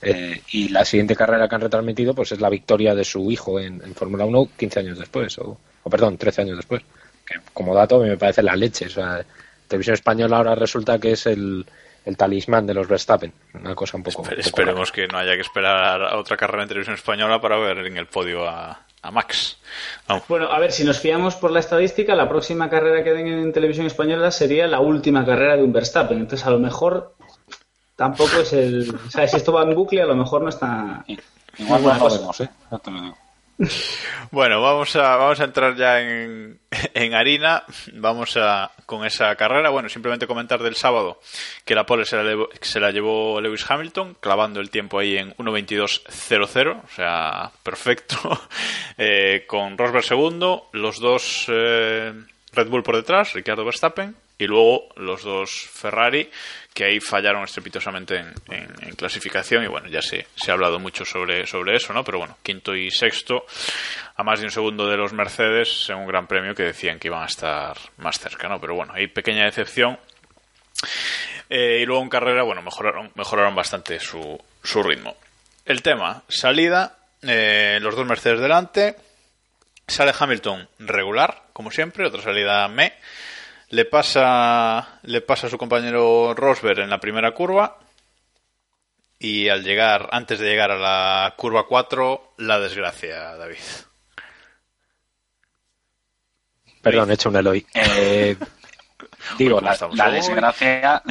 Eh, 0.02 0.42
y 0.52 0.70
la 0.70 0.84
siguiente 0.84 1.16
carrera 1.16 1.48
que 1.48 1.54
han 1.54 1.62
retransmitido 1.62 2.16
pues 2.16 2.32
es 2.32 2.42
la 2.42 2.50
victoria 2.50 2.96
de 2.96 3.04
su 3.04 3.30
hijo 3.30 3.60
en, 3.60 3.84
en 3.84 3.94
Fórmula 3.94 4.26
1 4.26 4.50
15 4.58 4.80
años 4.80 4.98
después, 4.98 5.38
o, 5.38 5.60
o 5.84 5.90
perdón, 5.92 6.18
13 6.18 6.42
años 6.42 6.58
después. 6.58 6.82
Que 7.24 7.36
como 7.54 7.76
dato 7.76 8.00
me 8.00 8.18
parece 8.18 8.42
la 8.42 8.56
leche. 8.56 8.88
O 8.88 8.90
sea, 8.90 9.24
Televisión 9.68 9.94
Española 9.94 10.38
ahora 10.38 10.56
resulta 10.56 10.98
que 10.98 11.12
es 11.12 11.28
el, 11.28 11.68
el 12.06 12.16
talismán 12.18 12.66
de 12.66 12.74
los 12.74 12.88
Verstappen. 12.88 13.34
Una 13.54 13.76
cosa 13.76 13.98
un 13.98 14.04
poco. 14.04 14.22
un 14.22 14.30
poco 14.30 14.40
Esperemos 14.40 14.92
que 14.92 15.08
no 15.08 15.18
haya 15.18 15.34
que 15.36 15.42
esperar 15.42 16.02
a 16.02 16.18
otra 16.18 16.38
carrera 16.38 16.64
en 16.64 16.70
televisión 16.70 16.96
española 16.96 17.42
para 17.42 17.58
ver 17.58 17.80
en 17.80 17.98
el 17.98 18.08
podio 18.08 18.48
a, 18.48 18.80
a 19.02 19.12
Max. 19.12 19.58
Vamos. 20.08 20.24
Bueno, 20.28 20.52
a 20.52 20.60
ver, 20.60 20.72
si 20.72 20.84
nos 20.84 21.00
fiamos 21.00 21.36
por 21.36 21.52
la 21.52 21.60
estadística, 21.60 22.16
la 22.16 22.30
próxima 22.30 22.70
carrera 22.70 23.04
que 23.04 23.12
den 23.12 23.28
en 23.28 23.54
televisión 23.54 23.88
española 23.88 24.32
sería 24.32 24.68
la 24.68 24.80
última 24.80 25.26
carrera 25.26 25.58
de 25.58 25.64
un 25.64 25.74
Verstappen. 25.74 26.20
Entonces, 26.20 26.46
a 26.46 26.52
lo 26.52 26.60
mejor 26.60 27.16
tampoco 27.96 28.38
es 28.42 28.54
el. 28.54 28.94
O 29.08 29.10
sea, 29.10 29.28
si 29.28 29.38
esto 29.38 29.52
va 29.54 29.64
en 29.64 29.74
bucle, 29.76 30.02
a 30.02 30.06
lo 30.06 30.16
mejor 30.16 30.42
no 30.44 30.50
está. 30.50 31.04
Igual 31.58 31.84
no 31.84 31.90
cosa. 31.90 32.00
podemos, 32.00 32.42
¿eh? 32.42 32.50
Ya 32.72 32.78
te 32.78 32.92
lo 32.92 33.02
digo. 33.02 33.18
Bueno, 34.32 34.62
vamos 34.62 34.96
a, 34.96 35.16
vamos 35.16 35.40
a 35.40 35.46
entrar 35.46 35.76
ya 35.76 36.02
en, 36.02 36.60
en 36.94 37.14
harina. 37.14 37.64
Vamos 37.94 38.36
a 38.38 38.72
con 38.86 39.06
esa 39.06 39.36
carrera. 39.36 39.70
Bueno, 39.70 39.90
simplemente 39.90 40.28
comentar 40.28 40.62
del 40.62 40.76
sábado 40.76 41.20
que 41.64 41.76
la 41.76 41.86
pole 41.86 42.06
se 42.06 42.22
la, 42.22 42.46
se 42.62 42.80
la 42.80 42.92
llevó 42.92 43.40
Lewis 43.40 43.66
Hamilton, 43.70 44.18
clavando 44.20 44.60
el 44.60 44.70
tiempo 44.70 45.00
ahí 45.00 45.18
en 45.18 45.34
1.22.00, 45.36 46.84
o 46.84 46.90
sea, 46.96 47.52
perfecto. 47.64 48.18
Eh, 48.98 49.44
con 49.46 49.78
Rosberg 49.78 50.06
segundo, 50.06 50.70
los 50.72 51.02
dos 51.02 51.48
eh, 51.50 52.14
Red 52.54 52.70
Bull 52.70 52.82
por 52.82 52.96
detrás, 52.96 53.34
Ricardo 53.34 53.66
Verstappen, 53.66 54.16
y 54.38 54.46
luego 54.48 54.90
los 54.98 55.24
dos 55.24 55.50
Ferrari, 55.72 56.30
que 56.74 56.84
ahí 56.86 57.00
fallaron 57.00 57.44
estrepitosamente 57.44 58.18
en, 58.18 58.34
en- 58.52 58.74
en 58.82 58.96
clasificación. 58.96 59.64
Y 59.64 59.68
bueno, 59.68 59.88
ya 59.88 60.02
se, 60.02 60.28
se 60.36 60.52
ha 60.52 60.54
hablado 60.56 60.78
mucho 60.80 61.06
sobre, 61.06 61.48
sobre 61.48 61.76
eso, 61.78 61.94
¿no? 61.94 62.04
Pero 62.04 62.18
bueno, 62.20 62.38
quinto 62.44 62.76
y 62.76 62.92
sexto, 62.92 63.46
a 64.16 64.24
más 64.24 64.40
de 64.40 64.46
un 64.46 64.52
segundo 64.52 64.88
de 64.90 64.98
los 64.98 65.14
Mercedes 65.14 65.90
en 65.90 65.98
un 65.98 66.08
gran 66.08 66.28
premio 66.28 66.54
que 66.54 66.64
decían 66.64 67.00
que 67.00 67.08
iban 67.08 67.24
a 67.24 67.28
estar 67.28 67.78
más 67.98 68.20
cerca, 68.20 68.50
¿no? 68.50 68.60
Pero 68.60 68.76
bueno, 68.76 68.92
hay 68.94 69.08
pequeña 69.08 69.46
decepción. 69.46 69.98
Eh, 71.50 71.80
y 71.82 71.86
luego 71.86 72.02
en 72.04 72.10
carrera, 72.10 72.44
bueno, 72.44 72.62
mejoraron, 72.62 73.12
mejoraron 73.16 73.56
bastante 73.56 74.00
su, 74.00 74.38
su 74.64 74.84
ritmo. 74.84 75.16
El 75.66 75.82
tema, 75.82 76.24
salida 76.28 76.98
eh, 77.22 77.80
los 77.82 77.96
dos 77.96 78.06
Mercedes 78.06 78.40
delante. 78.40 78.96
Sale 79.88 80.14
Hamilton 80.18 80.68
regular, 80.80 81.44
como 81.54 81.70
siempre, 81.72 82.08
otra 82.08 82.22
salida 82.22 82.68
me. 82.68 82.94
Le 83.70 83.86
pasa, 83.86 85.00
le 85.04 85.22
pasa 85.22 85.48
a 85.48 85.50
su 85.50 85.58
compañero 85.58 86.34
Rosberg 86.36 86.80
en 86.80 86.90
la 86.90 87.00
primera 87.00 87.32
curva. 87.32 87.78
Y 89.18 89.48
al 89.50 89.64
llegar, 89.64 90.10
antes 90.12 90.40
de 90.40 90.48
llegar 90.48 90.72
a 90.72 90.78
la 90.78 91.34
curva 91.38 91.66
4, 91.68 92.34
la 92.38 92.60
desgracia, 92.60 93.36
David. 93.36 93.58
Perdón, 96.82 97.10
he 97.10 97.14
hecho 97.16 97.30
un 97.30 97.36
Eloy. 97.38 97.66
Eh, 97.74 98.36
digo, 99.38 99.56
¿Cómo 99.56 99.68
la, 99.68 99.74
estamos 99.74 99.98
la 99.98 100.12
desgracia. 100.12 101.02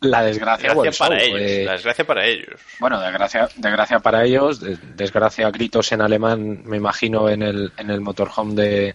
La 0.00 0.22
desgracia, 0.22 0.68
para 0.74 1.18
show, 1.18 1.36
ellos. 1.36 1.40
eh, 1.40 1.64
La 1.64 1.72
desgracia 1.72 2.06
para 2.06 2.26
ellos. 2.26 2.60
Bueno, 2.78 3.00
desgracia, 3.00 3.48
desgracia 3.56 3.98
para 3.98 4.24
ellos, 4.24 4.60
de- 4.60 4.76
desgracia 4.94 5.50
gritos 5.50 5.90
en 5.92 6.02
alemán, 6.02 6.62
me 6.64 6.76
imagino, 6.76 7.28
en 7.30 7.42
el, 7.42 7.72
en 7.78 7.90
el 7.90 8.00
motorhome 8.02 8.54
de, 8.54 8.94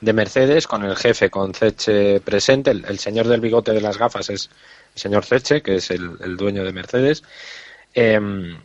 de 0.00 0.12
Mercedes, 0.12 0.66
con 0.66 0.84
el 0.84 0.96
jefe, 0.96 1.30
con 1.30 1.54
Zeche 1.54 2.20
presente. 2.20 2.70
El, 2.70 2.84
el 2.86 2.98
señor 2.98 3.26
del 3.28 3.40
bigote 3.40 3.72
de 3.72 3.80
las 3.80 3.98
gafas 3.98 4.30
es 4.30 4.50
el 4.94 5.00
señor 5.00 5.24
Zeche, 5.24 5.62
que 5.62 5.76
es 5.76 5.90
el, 5.90 6.12
el 6.20 6.36
dueño 6.36 6.64
de 6.64 6.72
Mercedes. 6.72 7.22
Em, 7.94 8.56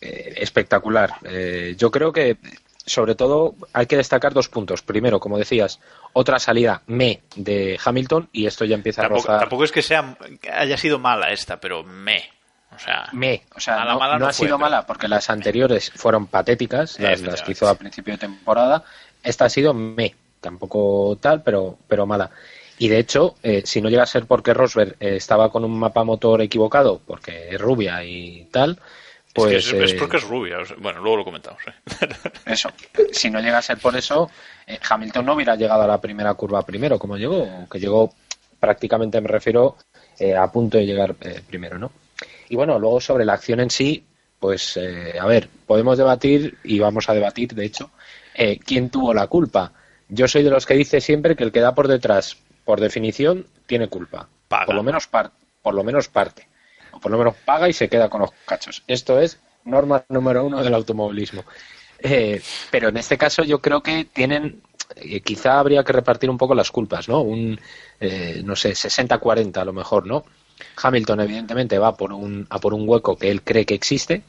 eh, 0.00 0.34
espectacular. 0.36 1.14
Eh, 1.24 1.74
yo 1.78 1.90
creo 1.90 2.12
que, 2.12 2.36
sobre 2.84 3.14
todo, 3.14 3.54
hay 3.72 3.86
que 3.86 3.96
destacar 3.96 4.32
dos 4.34 4.48
puntos. 4.48 4.82
Primero, 4.82 5.20
como 5.20 5.38
decías, 5.38 5.80
otra 6.12 6.38
salida 6.38 6.82
me 6.86 7.20
de 7.36 7.78
Hamilton, 7.82 8.28
y 8.32 8.46
esto 8.46 8.64
ya 8.64 8.74
empieza 8.74 9.02
a 9.02 9.04
Tampoco, 9.04 9.26
rozar. 9.28 9.40
tampoco 9.40 9.64
es 9.64 9.72
que 9.72 9.82
sea 9.82 10.16
haya 10.52 10.76
sido 10.76 10.98
mala 10.98 11.30
esta, 11.32 11.58
pero 11.60 11.82
me. 11.84 12.30
O 12.74 12.78
sea, 12.78 13.08
Me, 13.12 13.42
o 13.54 13.60
sea, 13.60 13.76
Mala, 13.76 13.92
no, 13.92 13.98
mala 14.00 14.12
no 14.14 14.18
no 14.18 14.24
ha 14.26 14.32
fue, 14.32 14.46
sido 14.46 14.58
pero- 14.58 14.70
mala 14.70 14.86
porque 14.86 15.08
las 15.08 15.30
anteriores 15.30 15.90
fueron 15.94 16.26
patéticas, 16.26 16.98
las, 17.00 17.22
las 17.22 17.40
que 17.42 17.52
hizo 17.52 17.66
a 17.68 17.74
principio 17.76 18.12
de 18.14 18.18
temporada. 18.18 18.84
Esta 19.22 19.46
ha 19.46 19.48
sido 19.48 19.72
me, 19.72 20.14
tampoco 20.40 21.16
tal, 21.20 21.42
pero, 21.42 21.78
pero 21.88 22.06
mala. 22.06 22.30
Y 22.78 22.88
de 22.88 22.98
hecho, 22.98 23.36
eh, 23.42 23.62
si 23.64 23.80
no 23.80 23.88
llega 23.88 24.02
a 24.02 24.06
ser 24.06 24.26
porque 24.26 24.52
Rosberg 24.52 24.96
eh, 25.00 25.16
estaba 25.16 25.50
con 25.50 25.64
un 25.64 25.78
mapa 25.78 26.04
motor 26.04 26.42
equivocado, 26.42 27.00
porque 27.06 27.48
es 27.50 27.60
rubia 27.60 28.04
y 28.04 28.48
tal, 28.50 28.78
pues 29.32 29.52
es, 29.52 29.70
que 29.70 29.78
es, 29.78 29.84
es 29.84 29.92
eh, 29.92 29.96
porque 29.98 30.16
es 30.18 30.24
rubia. 30.24 30.58
bueno, 30.78 31.00
luego 31.00 31.18
lo 31.18 31.24
comentamos. 31.24 31.60
¿eh? 31.66 32.08
eso. 32.46 32.70
Si 33.12 33.30
no 33.30 33.40
llega 33.40 33.58
a 33.58 33.62
ser 33.62 33.78
por 33.78 33.96
eso, 33.96 34.30
eh, 34.66 34.78
Hamilton 34.88 35.24
no 35.24 35.34
hubiera 35.34 35.56
llegado 35.56 35.82
a 35.82 35.86
la 35.86 36.00
primera 36.00 36.34
curva 36.34 36.62
primero, 36.62 36.98
como 36.98 37.16
llegó, 37.16 37.66
que 37.70 37.78
llegó 37.78 38.12
prácticamente, 38.58 39.20
me 39.20 39.28
refiero, 39.28 39.76
eh, 40.18 40.34
a 40.34 40.50
punto 40.50 40.78
de 40.78 40.86
llegar 40.86 41.14
eh, 41.20 41.42
primero, 41.46 41.78
¿no? 41.78 41.92
Y 42.48 42.56
bueno, 42.56 42.78
luego 42.78 43.00
sobre 43.00 43.24
la 43.24 43.34
acción 43.34 43.60
en 43.60 43.70
sí, 43.70 44.04
pues, 44.38 44.76
eh, 44.76 45.18
a 45.20 45.26
ver, 45.26 45.48
podemos 45.66 45.98
debatir, 45.98 46.58
y 46.64 46.78
vamos 46.78 47.08
a 47.08 47.14
debatir, 47.14 47.54
de 47.54 47.66
hecho, 47.66 47.90
eh, 48.34 48.58
quién 48.58 48.90
tuvo 48.90 49.12
la 49.12 49.26
culpa. 49.26 49.72
Yo 50.08 50.28
soy 50.28 50.42
de 50.42 50.50
los 50.50 50.66
que 50.66 50.74
dice 50.74 51.00
siempre 51.00 51.36
que 51.36 51.44
el 51.44 51.52
que 51.52 51.60
da 51.60 51.74
por 51.74 51.88
detrás, 51.88 52.36
por 52.64 52.80
definición, 52.80 53.46
tiene 53.66 53.88
culpa. 53.88 54.28
Paga. 54.48 54.66
Por 54.66 54.74
lo 54.74 54.82
menos 54.82 55.06
par- 55.06 55.32
por 55.62 55.74
lo 55.74 55.82
menos 55.84 56.08
parte. 56.08 56.46
O 56.92 57.00
por 57.00 57.10
lo 57.10 57.18
menos 57.18 57.34
paga 57.44 57.68
y 57.68 57.72
se 57.72 57.88
queda 57.88 58.08
con 58.08 58.20
los 58.20 58.30
cachos. 58.46 58.82
Esto 58.86 59.20
es 59.20 59.38
norma 59.64 60.04
número 60.08 60.44
uno 60.44 60.62
del 60.62 60.74
automovilismo. 60.74 61.44
Eh, 61.98 62.40
pero 62.70 62.88
en 62.88 62.96
este 62.98 63.18
caso 63.18 63.42
yo 63.42 63.60
creo 63.60 63.82
que 63.82 64.04
tienen, 64.04 64.60
eh, 64.96 65.20
quizá 65.20 65.58
habría 65.58 65.82
que 65.82 65.92
repartir 65.92 66.30
un 66.30 66.38
poco 66.38 66.54
las 66.54 66.70
culpas, 66.70 67.08
¿no? 67.08 67.20
Un, 67.22 67.58
eh, 68.00 68.42
no 68.44 68.54
sé, 68.54 68.74
60-40 68.74 69.62
a 69.62 69.64
lo 69.64 69.72
mejor, 69.72 70.06
¿no? 70.06 70.24
Hamilton 70.82 71.20
evidentemente 71.20 71.78
va 71.78 71.96
por 71.96 72.12
un, 72.12 72.46
a 72.50 72.58
por 72.58 72.72
un 72.74 72.88
hueco 72.88 73.16
que 73.16 73.30
él 73.30 73.42
cree 73.42 73.66
que 73.66 73.74
existe, 73.74 74.22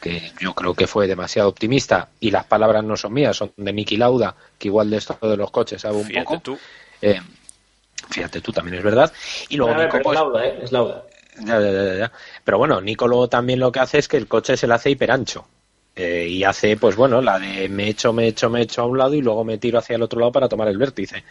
que 0.00 0.32
yo 0.40 0.54
creo 0.54 0.74
que 0.74 0.86
fue 0.86 1.06
demasiado 1.06 1.48
optimista 1.48 2.08
y 2.20 2.30
las 2.30 2.44
palabras 2.44 2.82
no 2.84 2.96
son 2.96 3.12
mías, 3.12 3.36
son 3.36 3.52
de 3.56 3.72
Niki 3.72 3.96
Lauda, 3.96 4.34
que 4.58 4.68
igual 4.68 4.90
de 4.90 4.96
esto 4.96 5.18
de 5.20 5.36
los 5.36 5.50
coches 5.50 5.82
sabe 5.82 5.96
un 5.96 6.04
Fíjate 6.04 6.24
poco. 6.24 6.40
tú. 6.40 6.58
Eh, 7.02 7.20
fíjate 8.08 8.40
tú, 8.40 8.52
también 8.52 8.78
es 8.78 8.82
verdad. 8.84 9.12
Y 9.48 9.56
luego 9.56 9.74
ver, 9.74 9.86
Nico, 9.86 9.92
pero 9.98 10.04
pues, 10.04 10.16
es 10.16 10.20
Lauda, 10.22 10.46
¿eh? 10.46 10.60
Es 10.62 10.72
Lauda. 10.72 11.04
ya, 11.44 11.60
ya, 11.60 11.70
ya, 11.70 11.94
ya. 11.94 12.12
Pero 12.44 12.58
bueno, 12.58 12.80
Nico 12.80 13.06
luego 13.06 13.28
también 13.28 13.60
lo 13.60 13.70
que 13.70 13.80
hace 13.80 13.98
es 13.98 14.08
que 14.08 14.16
el 14.16 14.26
coche 14.26 14.56
se 14.56 14.66
le 14.66 14.74
hace 14.74 14.90
hiperancho. 14.90 15.46
Eh, 15.96 16.26
y 16.28 16.44
hace, 16.44 16.76
pues 16.76 16.96
bueno, 16.96 17.20
la 17.20 17.38
de 17.38 17.68
me 17.68 17.88
echo, 17.88 18.12
me 18.12 18.28
echo, 18.28 18.48
me 18.48 18.62
echo 18.62 18.82
a 18.82 18.86
un 18.86 18.96
lado 18.96 19.14
y 19.14 19.20
luego 19.20 19.44
me 19.44 19.58
tiro 19.58 19.78
hacia 19.78 19.96
el 19.96 20.02
otro 20.02 20.20
lado 20.20 20.32
para 20.32 20.48
tomar 20.48 20.68
el 20.68 20.78
vértice. 20.78 21.24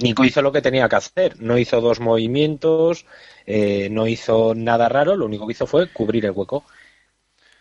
Nico 0.00 0.24
hizo 0.24 0.42
lo 0.42 0.52
que 0.52 0.60
tenía 0.60 0.88
que 0.88 0.96
hacer. 0.96 1.40
No 1.40 1.56
hizo 1.56 1.80
dos 1.80 2.00
movimientos, 2.00 3.06
eh, 3.46 3.88
no 3.90 4.06
hizo 4.06 4.54
nada 4.54 4.88
raro, 4.88 5.16
lo 5.16 5.24
único 5.24 5.46
que 5.46 5.52
hizo 5.52 5.66
fue 5.66 5.88
cubrir 5.88 6.26
el 6.26 6.32
hueco. 6.32 6.64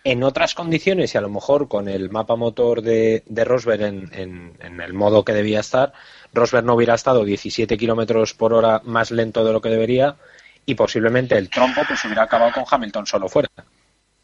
En 0.05 0.23
otras 0.23 0.53
condiciones, 0.53 1.13
y 1.13 1.17
a 1.17 1.21
lo 1.21 1.29
mejor 1.29 1.67
con 1.67 1.89
el 1.89 2.11
mapa 2.11 2.35
motor 2.35 2.81
de, 2.83 3.23
de 3.25 3.43
Rosberg 3.43 3.81
en, 3.81 4.09
en- 4.13 4.53
en 4.61 4.79
el 4.79 4.93
modo 4.93 5.25
que 5.25 5.33
debía 5.33 5.59
estar, 5.59 5.93
Rosberg 6.31 6.63
no 6.63 6.75
hubiera 6.75 6.93
estado 6.93 7.25
17 7.25 7.75
kilómetros 7.75 8.35
por 8.35 8.53
hora 8.53 8.81
más 8.85 9.09
lento 9.09 9.43
de 9.43 9.51
lo 9.51 9.61
que 9.61 9.69
debería 9.69 10.15
y 10.65 10.75
posiblemente 10.75 11.35
el 11.37 11.49
trompo 11.49 11.81
pues 11.87 12.05
hubiera 12.05 12.21
acabado 12.23 12.51
con 12.53 12.65
Hamilton 12.69 13.07
solo 13.07 13.27
fuera. 13.27 13.49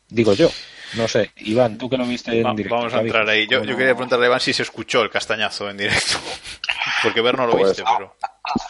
Digo 0.08 0.34
yo. 0.34 0.50
No 0.98 1.08
sé. 1.08 1.32
Iván, 1.38 1.78
tú 1.78 1.90
que 1.90 1.98
lo 1.98 2.06
viste 2.06 2.38
en 2.40 2.46
Va- 2.46 2.54
directo. 2.54 2.76
vamos 2.76 2.94
a 2.94 3.00
entrar 3.02 3.28
ahí. 3.30 3.48
Yo, 3.50 3.62
quería 3.62 3.96
preguntarle 3.96 4.26
a 4.26 4.30
Iván 4.30 4.40
si 4.42 4.54
se 4.54 4.62
escuchó 4.64 5.02
el 5.02 5.10
castañazo 5.10 5.70
en 5.70 5.78
directo. 5.78 6.18
Porque 7.04 7.22
ver 7.22 7.38
no 7.38 7.48
lo 7.48 7.54
Pues 7.54 7.70
viste, 7.70 7.84
pero. 7.98 8.16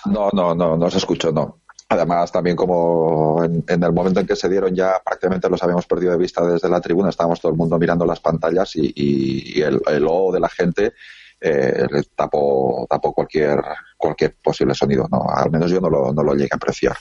No, 0.05 0.29
no, 0.31 0.53
no, 0.55 0.77
no 0.77 0.89
se 0.91 0.97
escuchó, 0.99 1.31
no. 1.31 1.57
Además, 1.91 2.31
también 2.31 2.55
como 2.55 3.43
en, 3.43 3.65
en 3.67 3.83
el 3.83 3.91
momento 3.91 4.21
en 4.21 4.25
que 4.25 4.37
se 4.37 4.47
dieron 4.47 4.73
ya 4.73 5.01
prácticamente 5.03 5.49
los 5.49 5.61
habíamos 5.61 5.85
perdido 5.85 6.13
de 6.13 6.17
vista 6.17 6.41
desde 6.41 6.69
la 6.69 6.79
tribuna, 6.79 7.09
estábamos 7.09 7.41
todo 7.41 7.51
el 7.51 7.57
mundo 7.57 7.77
mirando 7.77 8.05
las 8.05 8.21
pantallas 8.21 8.71
y, 8.75 9.61
el, 9.61 9.81
el 9.85 10.07
ojo 10.07 10.31
de 10.31 10.39
la 10.39 10.47
gente 10.47 10.93
eh, 11.41 11.85
tapó, 12.15 12.87
tapó 12.89 13.11
cualquier, 13.11 13.61
cualquier 13.97 14.35
posible 14.41 14.73
sonido. 14.73 15.05
No, 15.11 15.25
al 15.29 15.51
menos 15.51 15.69
yo 15.69 15.81
no 15.81 15.89
lo 15.89 16.33
llegué 16.33 16.49
a 16.53 16.55
apreciar. 16.55 16.95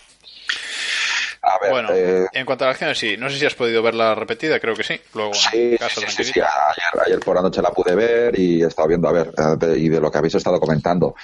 A 1.42 1.58
ver, 1.58 1.70
Bueno, 1.70 1.88
eh, 1.92 2.26
en 2.34 2.44
cuanto 2.44 2.64
a 2.64 2.68
la 2.68 2.72
acción, 2.72 2.94
sí. 2.94 3.16
No 3.16 3.30
sé 3.30 3.38
si 3.38 3.46
has 3.46 3.54
podido 3.54 3.82
verla 3.82 4.14
repetida, 4.14 4.60
creo 4.60 4.74
que 4.74 4.82
sí. 4.84 5.00
Luego, 5.14 5.32
Sí, 5.32 5.76
casa, 5.78 6.02
sí, 6.02 6.06
sí, 6.10 6.24
sí. 6.24 6.40
Ayer, 6.40 7.02
ayer 7.06 7.20
por 7.20 7.34
la 7.36 7.42
noche 7.42 7.62
la 7.62 7.70
pude 7.70 7.94
ver 7.94 8.38
y 8.38 8.62
he 8.62 8.66
estado 8.66 8.88
viendo, 8.88 9.08
a 9.08 9.12
ver, 9.12 9.32
eh, 9.36 9.56
de- 9.58 9.78
y 9.78 9.88
de 9.88 10.00
lo 10.00 10.10
que 10.10 10.18
habéis 10.18 10.34
estado 10.34 10.60
comentando. 10.60 11.14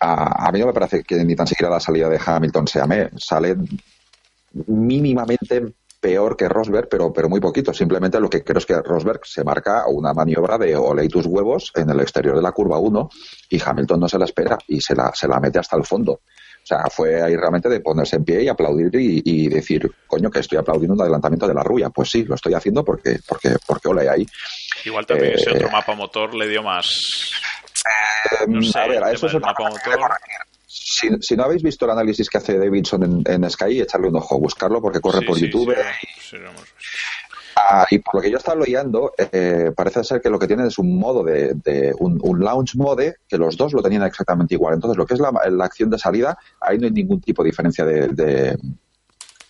A, 0.00 0.48
a 0.48 0.50
mí 0.52 0.58
no 0.58 0.66
me 0.66 0.72
parece 0.72 1.04
que 1.04 1.16
ni 1.24 1.36
tan 1.36 1.46
siquiera 1.46 1.72
la 1.72 1.78
salida 1.80 2.08
de 2.08 2.18
Hamilton 2.24 2.66
sea 2.66 2.86
me. 2.86 3.10
Sale 3.16 3.54
mínimamente 4.66 5.62
peor 6.00 6.36
que 6.36 6.48
Rosberg, 6.48 6.88
pero, 6.88 7.12
pero 7.12 7.28
muy 7.28 7.40
poquito. 7.40 7.72
Simplemente 7.72 8.20
lo 8.20 8.28
que 8.28 8.44
creo 8.44 8.58
es 8.58 8.66
que 8.66 8.74
Rosberg 8.82 9.20
se 9.24 9.42
marca 9.42 9.84
una 9.86 10.12
maniobra 10.12 10.58
de 10.58 10.76
ole 10.76 11.08
tus 11.08 11.26
huevos 11.26 11.72
en 11.74 11.88
el 11.90 12.00
exterior 12.00 12.36
de 12.36 12.42
la 12.42 12.52
curva 12.52 12.78
1 12.78 13.08
y 13.48 13.60
Hamilton 13.64 14.00
no 14.00 14.08
se 14.08 14.18
la 14.18 14.26
espera 14.26 14.58
y 14.68 14.80
se 14.80 14.94
la, 14.94 15.12
se 15.14 15.26
la 15.28 15.40
mete 15.40 15.58
hasta 15.58 15.76
el 15.76 15.84
fondo. 15.84 16.20
O 16.64 16.66
sea, 16.66 16.84
fue 16.90 17.22
ahí 17.22 17.36
realmente 17.36 17.68
de 17.68 17.80
ponerse 17.80 18.16
en 18.16 18.24
pie 18.24 18.42
y 18.42 18.48
aplaudir 18.48 18.88
y, 18.94 19.20
y 19.22 19.48
decir, 19.48 19.86
coño, 20.06 20.30
que 20.30 20.38
estoy 20.38 20.56
aplaudiendo 20.56 20.94
un 20.94 21.00
adelantamiento 21.02 21.46
de 21.46 21.52
la 21.52 21.62
rubia. 21.62 21.90
Pues 21.90 22.10
sí, 22.10 22.24
lo 22.24 22.36
estoy 22.36 22.54
haciendo 22.54 22.82
porque, 22.82 23.18
porque, 23.28 23.56
porque 23.66 23.88
ole 23.88 24.08
ahí. 24.08 24.26
Igual 24.86 25.04
también 25.04 25.34
ese 25.34 25.50
Eh, 25.50 25.56
otro 25.56 25.70
mapa 25.70 25.94
motor 25.94 26.34
le 26.34 26.48
dio 26.48 26.62
más. 26.62 27.32
No 28.48 28.60
Eh, 28.60 28.62
sé, 28.62 28.78
a 28.78 28.86
ver, 28.86 29.04
a 29.04 29.12
eso 29.12 29.26
es 29.26 29.34
mapa 29.34 29.68
motor. 29.68 30.10
Si, 30.66 31.08
si 31.20 31.36
no 31.36 31.44
habéis 31.44 31.62
visto 31.62 31.84
el 31.84 31.90
análisis 31.90 32.28
que 32.30 32.38
hace 32.38 32.56
Davidson 32.58 33.02
en, 33.26 33.32
en 33.44 33.50
Sky, 33.50 33.82
echarle 33.82 34.08
un 34.08 34.16
ojo, 34.16 34.38
buscarlo 34.40 34.80
porque 34.80 35.00
corre 35.00 35.20
Sí, 35.20 35.26
por 35.26 35.36
sí, 35.38 35.44
YouTube. 35.46 35.74
sí, 36.30 36.36
Ah, 37.56 37.86
y 37.90 37.98
por 37.98 38.16
lo 38.16 38.20
que 38.20 38.30
yo 38.30 38.38
estaba 38.38 38.60
leyendo, 38.60 39.12
eh, 39.16 39.70
parece 39.76 40.02
ser 40.02 40.20
que 40.20 40.30
lo 40.30 40.38
que 40.38 40.46
tienen 40.46 40.66
es 40.66 40.78
un 40.78 40.98
modo 40.98 41.22
de, 41.22 41.54
de 41.54 41.94
un, 41.98 42.18
un 42.22 42.40
launch 42.44 42.74
mode 42.76 43.16
que 43.28 43.38
los 43.38 43.56
dos 43.56 43.72
lo 43.72 43.82
tenían 43.82 44.02
exactamente 44.02 44.54
igual. 44.54 44.74
Entonces, 44.74 44.96
lo 44.96 45.06
que 45.06 45.14
es 45.14 45.20
la, 45.20 45.32
la 45.50 45.64
acción 45.64 45.90
de 45.90 45.98
salida, 45.98 46.36
ahí 46.60 46.78
no 46.78 46.86
hay 46.86 46.92
ningún 46.92 47.20
tipo 47.20 47.42
de 47.42 47.50
diferencia 47.50 47.84
de, 47.84 48.08
de, 48.08 48.58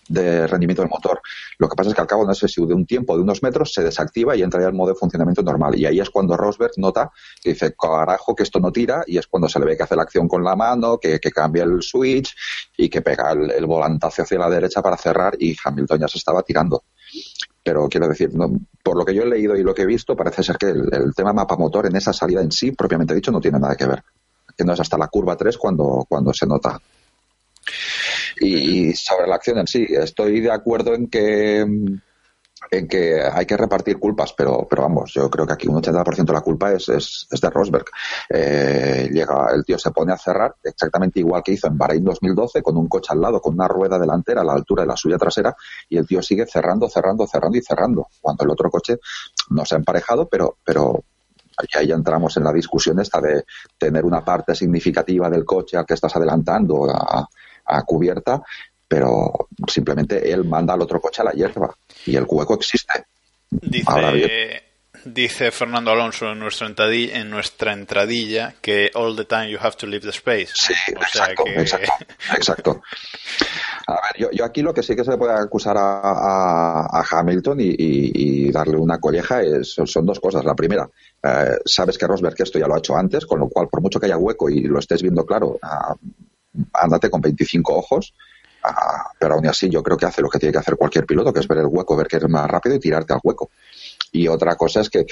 de 0.07 0.45
rendimiento 0.45 0.83
del 0.83 0.91
motor. 0.91 1.19
Lo 1.57 1.67
que 1.67 1.75
pasa 1.75 1.89
es 1.89 1.95
que 1.95 2.01
al 2.01 2.07
cabo, 2.07 2.25
no 2.25 2.35
sé 2.35 2.47
si 2.47 2.63
de 2.63 2.73
un 2.73 2.85
tiempo 2.85 3.15
de 3.15 3.23
unos 3.23 3.41
metros, 3.41 3.73
se 3.73 3.83
desactiva 3.83 4.35
y 4.35 4.43
entra 4.43 4.61
ya 4.61 4.67
el 4.67 4.73
modo 4.73 4.89
de 4.89 4.95
funcionamiento 4.95 5.41
normal. 5.41 5.75
Y 5.75 5.85
ahí 5.85 5.99
es 5.99 6.09
cuando 6.11 6.37
Rosberg 6.37 6.73
nota 6.77 7.11
que 7.41 7.49
dice, 7.53 7.73
carajo, 7.75 8.35
que 8.35 8.43
esto 8.43 8.59
no 8.59 8.71
tira, 8.71 9.03
y 9.07 9.17
es 9.17 9.25
cuando 9.25 9.49
se 9.49 9.59
le 9.59 9.65
ve 9.65 9.77
que 9.77 9.83
hace 9.83 9.95
la 9.95 10.03
acción 10.03 10.27
con 10.27 10.43
la 10.43 10.55
mano, 10.55 10.99
que, 10.99 11.19
que 11.19 11.31
cambia 11.31 11.63
el 11.63 11.81
switch 11.81 12.35
y 12.77 12.87
que 12.87 13.01
pega 13.01 13.31
el, 13.31 13.49
el 13.49 13.65
volantazo 13.65 14.21
hacia 14.21 14.37
la 14.37 14.49
derecha 14.49 14.81
para 14.81 14.97
cerrar 14.97 15.35
y 15.39 15.55
Hamilton 15.63 16.01
ya 16.01 16.07
se 16.07 16.19
estaba 16.19 16.43
tirando 16.43 16.83
pero 17.65 17.89
quiero 17.89 18.07
decir, 18.07 18.31
no, 18.35 18.47
por 18.83 18.95
lo 18.95 19.03
que 19.03 19.15
yo 19.15 19.23
he 19.23 19.25
leído 19.25 19.55
y 19.55 19.63
lo 19.63 19.73
que 19.73 19.81
he 19.81 19.87
visto, 19.87 20.15
parece 20.15 20.43
ser 20.43 20.55
que 20.55 20.67
el, 20.67 21.15
tema 21.15 21.33
mapa 21.33 21.57
motor 21.57 21.87
en 21.87 21.95
esa 21.95 22.13
salida 22.13 22.39
en 22.39 22.51
sí, 22.51 22.73
propiamente 22.73 23.15
dicho, 23.15 23.31
no 23.31 23.41
tiene 23.41 23.57
nada 23.57 23.75
que 23.75 23.87
ver. 23.87 24.03
Que 24.55 24.63
no 24.63 24.73
es 24.73 24.79
hasta 24.79 24.99
la 24.99 25.07
curva 25.07 25.35
3 25.35 25.57
cuando, 25.57 26.05
cuando 26.07 26.31
se 26.31 26.45
nota. 26.45 26.79
Y, 28.39 28.89
y 28.89 28.93
sobre 28.93 29.25
la 29.25 29.37
acción 29.37 29.57
en 29.57 29.65
sí, 29.65 29.83
estoy 29.89 30.41
de 30.41 30.51
acuerdo 30.51 30.93
en 30.93 31.07
que 31.07 31.65
mm, 31.65 31.97
en 32.71 32.87
que 32.87 33.21
hay 33.21 33.45
que 33.45 33.57
repartir 33.57 33.99
culpas, 33.99 34.33
pero, 34.33 34.65
pero 34.69 34.83
vamos, 34.83 35.13
yo 35.13 35.29
creo 35.29 35.45
que 35.45 35.53
aquí 35.53 35.67
un 35.67 35.81
80% 35.81 36.25
de 36.25 36.33
la 36.33 36.41
culpa 36.41 36.71
es, 36.71 36.89
es, 36.89 37.27
de 37.29 37.49
Rosberg. 37.49 37.85
Eh, 38.29 39.09
llega, 39.11 39.49
el 39.53 39.63
tío 39.65 39.77
se 39.77 39.91
pone 39.91 40.13
a 40.13 40.17
cerrar 40.17 40.55
exactamente 40.63 41.19
igual 41.19 41.43
que 41.43 41.53
hizo 41.53 41.67
en 41.67 41.77
Bahrein 41.77 42.03
2012, 42.03 42.61
con 42.61 42.77
un 42.77 42.87
coche 42.87 43.09
al 43.11 43.21
lado, 43.21 43.41
con 43.41 43.53
una 43.53 43.67
rueda 43.67 43.99
delantera 43.99 44.41
a 44.41 44.43
la 44.43 44.53
altura 44.53 44.83
de 44.83 44.87
la 44.87 44.97
suya 44.97 45.17
trasera, 45.17 45.55
y 45.89 45.97
el 45.97 46.07
tío 46.07 46.21
sigue 46.21 46.45
cerrando, 46.45 46.89
cerrando, 46.89 47.27
cerrando 47.27 47.57
y 47.57 47.61
cerrando, 47.61 48.07
cuando 48.21 48.43
el 48.45 48.51
otro 48.51 48.69
coche 48.69 48.97
no 49.49 49.65
se 49.65 49.75
ha 49.75 49.77
emparejado, 49.77 50.27
pero, 50.27 50.57
pero 50.63 51.03
ahí 51.77 51.87
ya 51.87 51.95
entramos 51.95 52.35
en 52.37 52.43
la 52.45 52.53
discusión 52.53 52.99
esta 52.99 53.21
de 53.21 53.45
tener 53.77 54.05
una 54.05 54.23
parte 54.23 54.55
significativa 54.55 55.29
del 55.29 55.45
coche 55.45 55.77
al 55.77 55.85
que 55.85 55.93
estás 55.93 56.15
adelantando 56.15 56.87
a 56.89 57.81
cubierta 57.83 58.41
pero 58.95 59.49
simplemente 59.67 60.31
él 60.31 60.45
manda 60.45 60.73
al 60.73 60.81
otro 60.81 61.01
coche 61.01 61.21
a 61.21 61.25
la 61.25 61.31
hierba 61.33 61.75
y 62.05 62.15
el 62.15 62.23
hueco 62.25 62.53
existe. 62.53 63.03
Dice, 63.49 64.63
dice 65.03 65.51
Fernando 65.51 65.91
Alonso 65.91 66.31
en 66.31 66.39
nuestra, 66.39 66.65
entradilla, 66.65 67.19
en 67.19 67.29
nuestra 67.29 67.73
entradilla 67.73 68.55
que 68.61 68.91
all 68.95 69.13
the 69.17 69.25
time 69.25 69.49
you 69.49 69.57
have 69.59 69.75
to 69.75 69.85
leave 69.85 70.03
the 70.03 70.11
space. 70.11 70.53
Sí, 70.53 70.73
exacto, 70.87 71.43
exacto, 72.37 72.81
A 73.87 73.95
ver, 73.95 74.29
yo, 74.31 74.45
aquí 74.45 74.61
lo 74.61 74.73
que 74.73 74.81
sí 74.81 74.95
que 74.95 75.03
se 75.03 75.11
le 75.11 75.17
puede 75.17 75.33
acusar 75.33 75.75
a, 75.77 77.03
Hamilton 77.11 77.57
y, 77.59 78.49
darle 78.49 78.77
una 78.77 78.97
colleja 78.97 79.41
es, 79.41 79.75
son 79.83 80.05
dos 80.05 80.21
cosas. 80.21 80.45
La 80.45 80.55
primera, 80.55 80.89
eh, 81.21 81.57
sabes 81.65 81.97
que 81.97 82.07
Rosberg 82.07 82.35
esto 82.37 82.59
ya 82.59 82.67
lo 82.67 82.75
ha 82.75 82.79
hecho 82.79 82.95
antes, 82.95 83.25
con 83.25 83.41
lo 83.41 83.49
cual, 83.49 83.67
por 83.67 83.81
mucho 83.81 83.99
que 83.99 84.05
haya 84.05 84.17
hueco 84.17 84.49
y 84.49 84.61
lo 84.61 84.79
estés 84.79 85.01
viendo 85.01 85.25
claro, 85.25 85.59
uh, 85.61 85.95
ándate 86.71 87.09
con 87.09 87.19
25 87.19 87.75
ojos 87.75 88.13
pero 89.19 89.35
aún 89.35 89.47
así 89.47 89.69
yo 89.69 89.81
creo 89.83 89.97
que 89.97 90.05
hace 90.05 90.21
lo 90.21 90.29
que 90.29 90.39
tiene 90.39 90.53
que 90.53 90.59
hacer 90.59 90.75
cualquier 90.75 91.05
piloto, 91.05 91.33
que 91.33 91.39
es 91.39 91.47
ver 91.47 91.59
el 91.59 91.67
hueco, 91.67 91.95
ver 91.95 92.07
que 92.07 92.17
es 92.17 92.29
más 92.29 92.49
rápido 92.49 92.75
y 92.75 92.79
tirarte 92.79 93.13
al 93.13 93.19
hueco. 93.23 93.49
Y 94.11 94.27
otra 94.27 94.55
cosa 94.55 94.79
es 94.79 94.89
que 94.89 95.05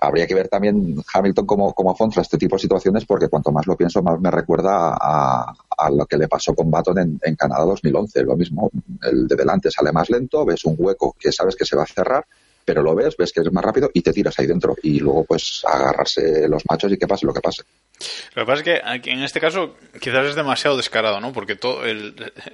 habría 0.00 0.26
que 0.26 0.34
ver 0.34 0.48
también 0.48 0.96
Hamilton 1.12 1.46
como, 1.46 1.72
como 1.72 1.92
afronta 1.92 2.20
este 2.20 2.36
tipo 2.36 2.56
de 2.56 2.62
situaciones, 2.62 3.04
porque 3.04 3.28
cuanto 3.28 3.52
más 3.52 3.66
lo 3.66 3.76
pienso, 3.76 4.02
más 4.02 4.20
me 4.20 4.30
recuerda 4.30 4.96
a, 5.00 5.54
lo 5.90 6.04
que 6.06 6.16
le 6.16 6.28
pasó 6.28 6.54
con 6.54 6.70
Baton 6.70 6.98
en, 6.98 7.20
en, 7.22 7.36
Canadá 7.36 7.64
2011. 7.64 8.22
Lo 8.24 8.36
mismo, 8.36 8.70
el 9.02 9.28
de 9.28 9.36
delante 9.36 9.70
sale 9.70 9.92
más 9.92 10.10
lento, 10.10 10.44
ves 10.44 10.64
un 10.64 10.74
hueco 10.78 11.14
que 11.18 11.30
sabes 11.30 11.54
que 11.54 11.64
se 11.64 11.76
va 11.76 11.84
a 11.84 11.86
cerrar, 11.86 12.26
pero 12.70 12.84
lo 12.84 12.94
ves, 12.94 13.16
ves 13.16 13.32
que 13.32 13.40
es 13.40 13.50
más 13.50 13.64
rápido 13.64 13.90
y 13.92 14.00
te 14.00 14.12
tiras 14.12 14.38
ahí 14.38 14.46
dentro. 14.46 14.76
Y 14.80 15.00
luego, 15.00 15.24
pues, 15.24 15.64
agarrarse 15.66 16.46
los 16.46 16.62
machos 16.70 16.92
y 16.92 16.96
que 16.96 17.08
pase 17.08 17.26
lo 17.26 17.34
que 17.34 17.40
pase. 17.40 17.64
Lo 18.34 18.42
que 18.42 18.46
pasa 18.46 18.62
es 18.62 19.00
que 19.02 19.10
en 19.10 19.22
este 19.24 19.40
caso 19.40 19.76
quizás 20.00 20.24
es 20.26 20.34
demasiado 20.36 20.76
descarado, 20.76 21.20
¿no? 21.20 21.32
Porque 21.32 21.56
todo 21.56 21.82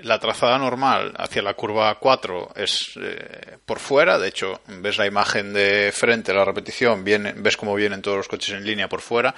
la 0.02 0.18
trazada 0.18 0.56
normal 0.56 1.12
hacia 1.18 1.42
la 1.42 1.52
curva 1.52 1.94
4 2.00 2.52
es 2.56 2.98
eh, 3.00 3.58
por 3.66 3.78
fuera. 3.78 4.18
De 4.18 4.28
hecho, 4.28 4.60
ves 4.66 4.96
la 4.96 5.06
imagen 5.06 5.52
de 5.52 5.92
frente, 5.94 6.32
la 6.32 6.46
repetición, 6.46 7.04
viene, 7.04 7.34
ves 7.36 7.58
cómo 7.58 7.74
vienen 7.74 8.00
todos 8.00 8.16
los 8.16 8.28
coches 8.28 8.54
en 8.54 8.64
línea 8.64 8.88
por 8.88 9.02
fuera. 9.02 9.34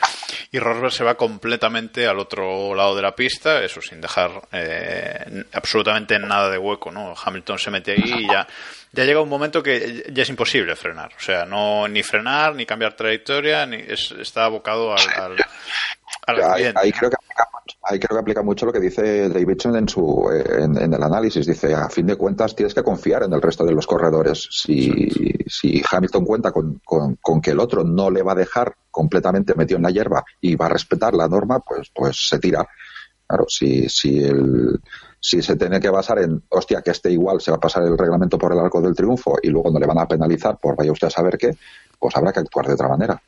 Y 0.52 0.60
Rosberg 0.60 0.92
se 0.92 1.02
va 1.02 1.16
completamente 1.16 2.06
al 2.06 2.20
otro 2.20 2.72
lado 2.72 2.94
de 2.94 3.02
la 3.02 3.16
pista, 3.16 3.64
eso 3.64 3.82
sin 3.82 4.00
dejar 4.00 4.30
eh, 4.52 5.44
absolutamente 5.52 6.16
nada 6.20 6.48
de 6.48 6.58
hueco, 6.58 6.92
¿no? 6.92 7.14
Hamilton 7.20 7.58
se 7.58 7.72
mete 7.72 7.92
ahí 7.92 8.24
y 8.24 8.28
ya 8.28 8.46
ya 8.92 9.04
llega 9.04 9.20
un 9.20 9.28
momento 9.28 9.62
que 9.62 10.04
ya 10.12 10.22
es 10.22 10.28
imposible 10.28 10.67
frenar. 10.76 11.12
O 11.16 11.20
sea, 11.20 11.44
no 11.44 11.88
ni 11.88 12.02
frenar, 12.02 12.54
ni 12.54 12.66
cambiar 12.66 12.94
trayectoria, 12.94 13.66
ni 13.66 13.76
está 13.76 14.44
abocado 14.44 14.92
al, 14.92 15.00
al, 15.16 15.36
ahí, 16.26 16.92
creo 16.92 17.10
que 17.10 17.16
aplica, 17.16 17.48
ahí 17.82 17.98
creo 17.98 18.16
que 18.16 18.20
aplica 18.20 18.42
mucho 18.42 18.66
lo 18.66 18.72
que 18.72 18.80
dice 18.80 19.28
Davidson 19.28 19.76
en, 19.76 19.88
su, 19.88 20.28
en, 20.30 20.76
el 20.76 21.02
análisis. 21.02 21.46
Dice, 21.46 21.74
a 21.74 21.88
fin 21.88 22.06
de 22.06 22.16
cuentas, 22.16 22.54
tienes 22.54 22.74
que 22.74 22.82
confiar 22.82 23.22
en 23.22 23.32
el 23.32 23.42
resto 23.42 23.64
de 23.64 23.72
los 23.72 23.86
corredores. 23.86 24.48
Si, 24.50 25.08
si 25.46 25.82
Hamilton 25.90 26.24
cuenta 26.24 26.52
con, 26.52 26.80
con, 26.84 27.40
que 27.40 27.50
el 27.50 27.60
otro 27.60 27.84
no 27.84 28.10
le 28.10 28.22
va 28.22 28.32
a 28.32 28.36
dejar 28.36 28.74
completamente 28.90 29.54
metido 29.54 29.76
en 29.76 29.84
la 29.84 29.90
hierba 29.90 30.24
y 30.40 30.56
va 30.56 30.66
a 30.66 30.70
respetar 30.70 31.14
la 31.14 31.28
norma, 31.28 31.60
pues, 31.60 31.90
pues 31.94 32.28
se 32.28 32.38
tira. 32.38 32.66
Claro, 33.28 33.44
si, 33.48 33.88
si 33.88 34.24
el 34.24 34.80
si 35.20 35.42
se 35.42 35.56
tiene 35.56 35.80
que 35.80 35.90
basar 35.90 36.20
en, 36.20 36.42
hostia, 36.48 36.80
que 36.82 36.92
este 36.92 37.10
igual 37.10 37.40
se 37.40 37.50
va 37.50 37.56
a 37.56 37.60
pasar 37.60 37.82
el 37.82 37.98
reglamento 37.98 38.38
por 38.38 38.52
el 38.52 38.58
arco 38.58 38.80
del 38.80 38.94
triunfo 38.94 39.36
y 39.42 39.48
luego 39.48 39.70
no 39.70 39.78
le 39.78 39.86
van 39.86 39.98
a 39.98 40.06
penalizar 40.06 40.56
por 40.58 40.76
vaya 40.76 40.92
usted 40.92 41.08
a 41.08 41.10
saber 41.10 41.36
qué, 41.36 41.50
pues 41.98 42.16
habrá 42.16 42.32
que 42.32 42.40
actuar 42.40 42.66
de 42.66 42.74
otra 42.74 42.88
manera. 42.88 43.20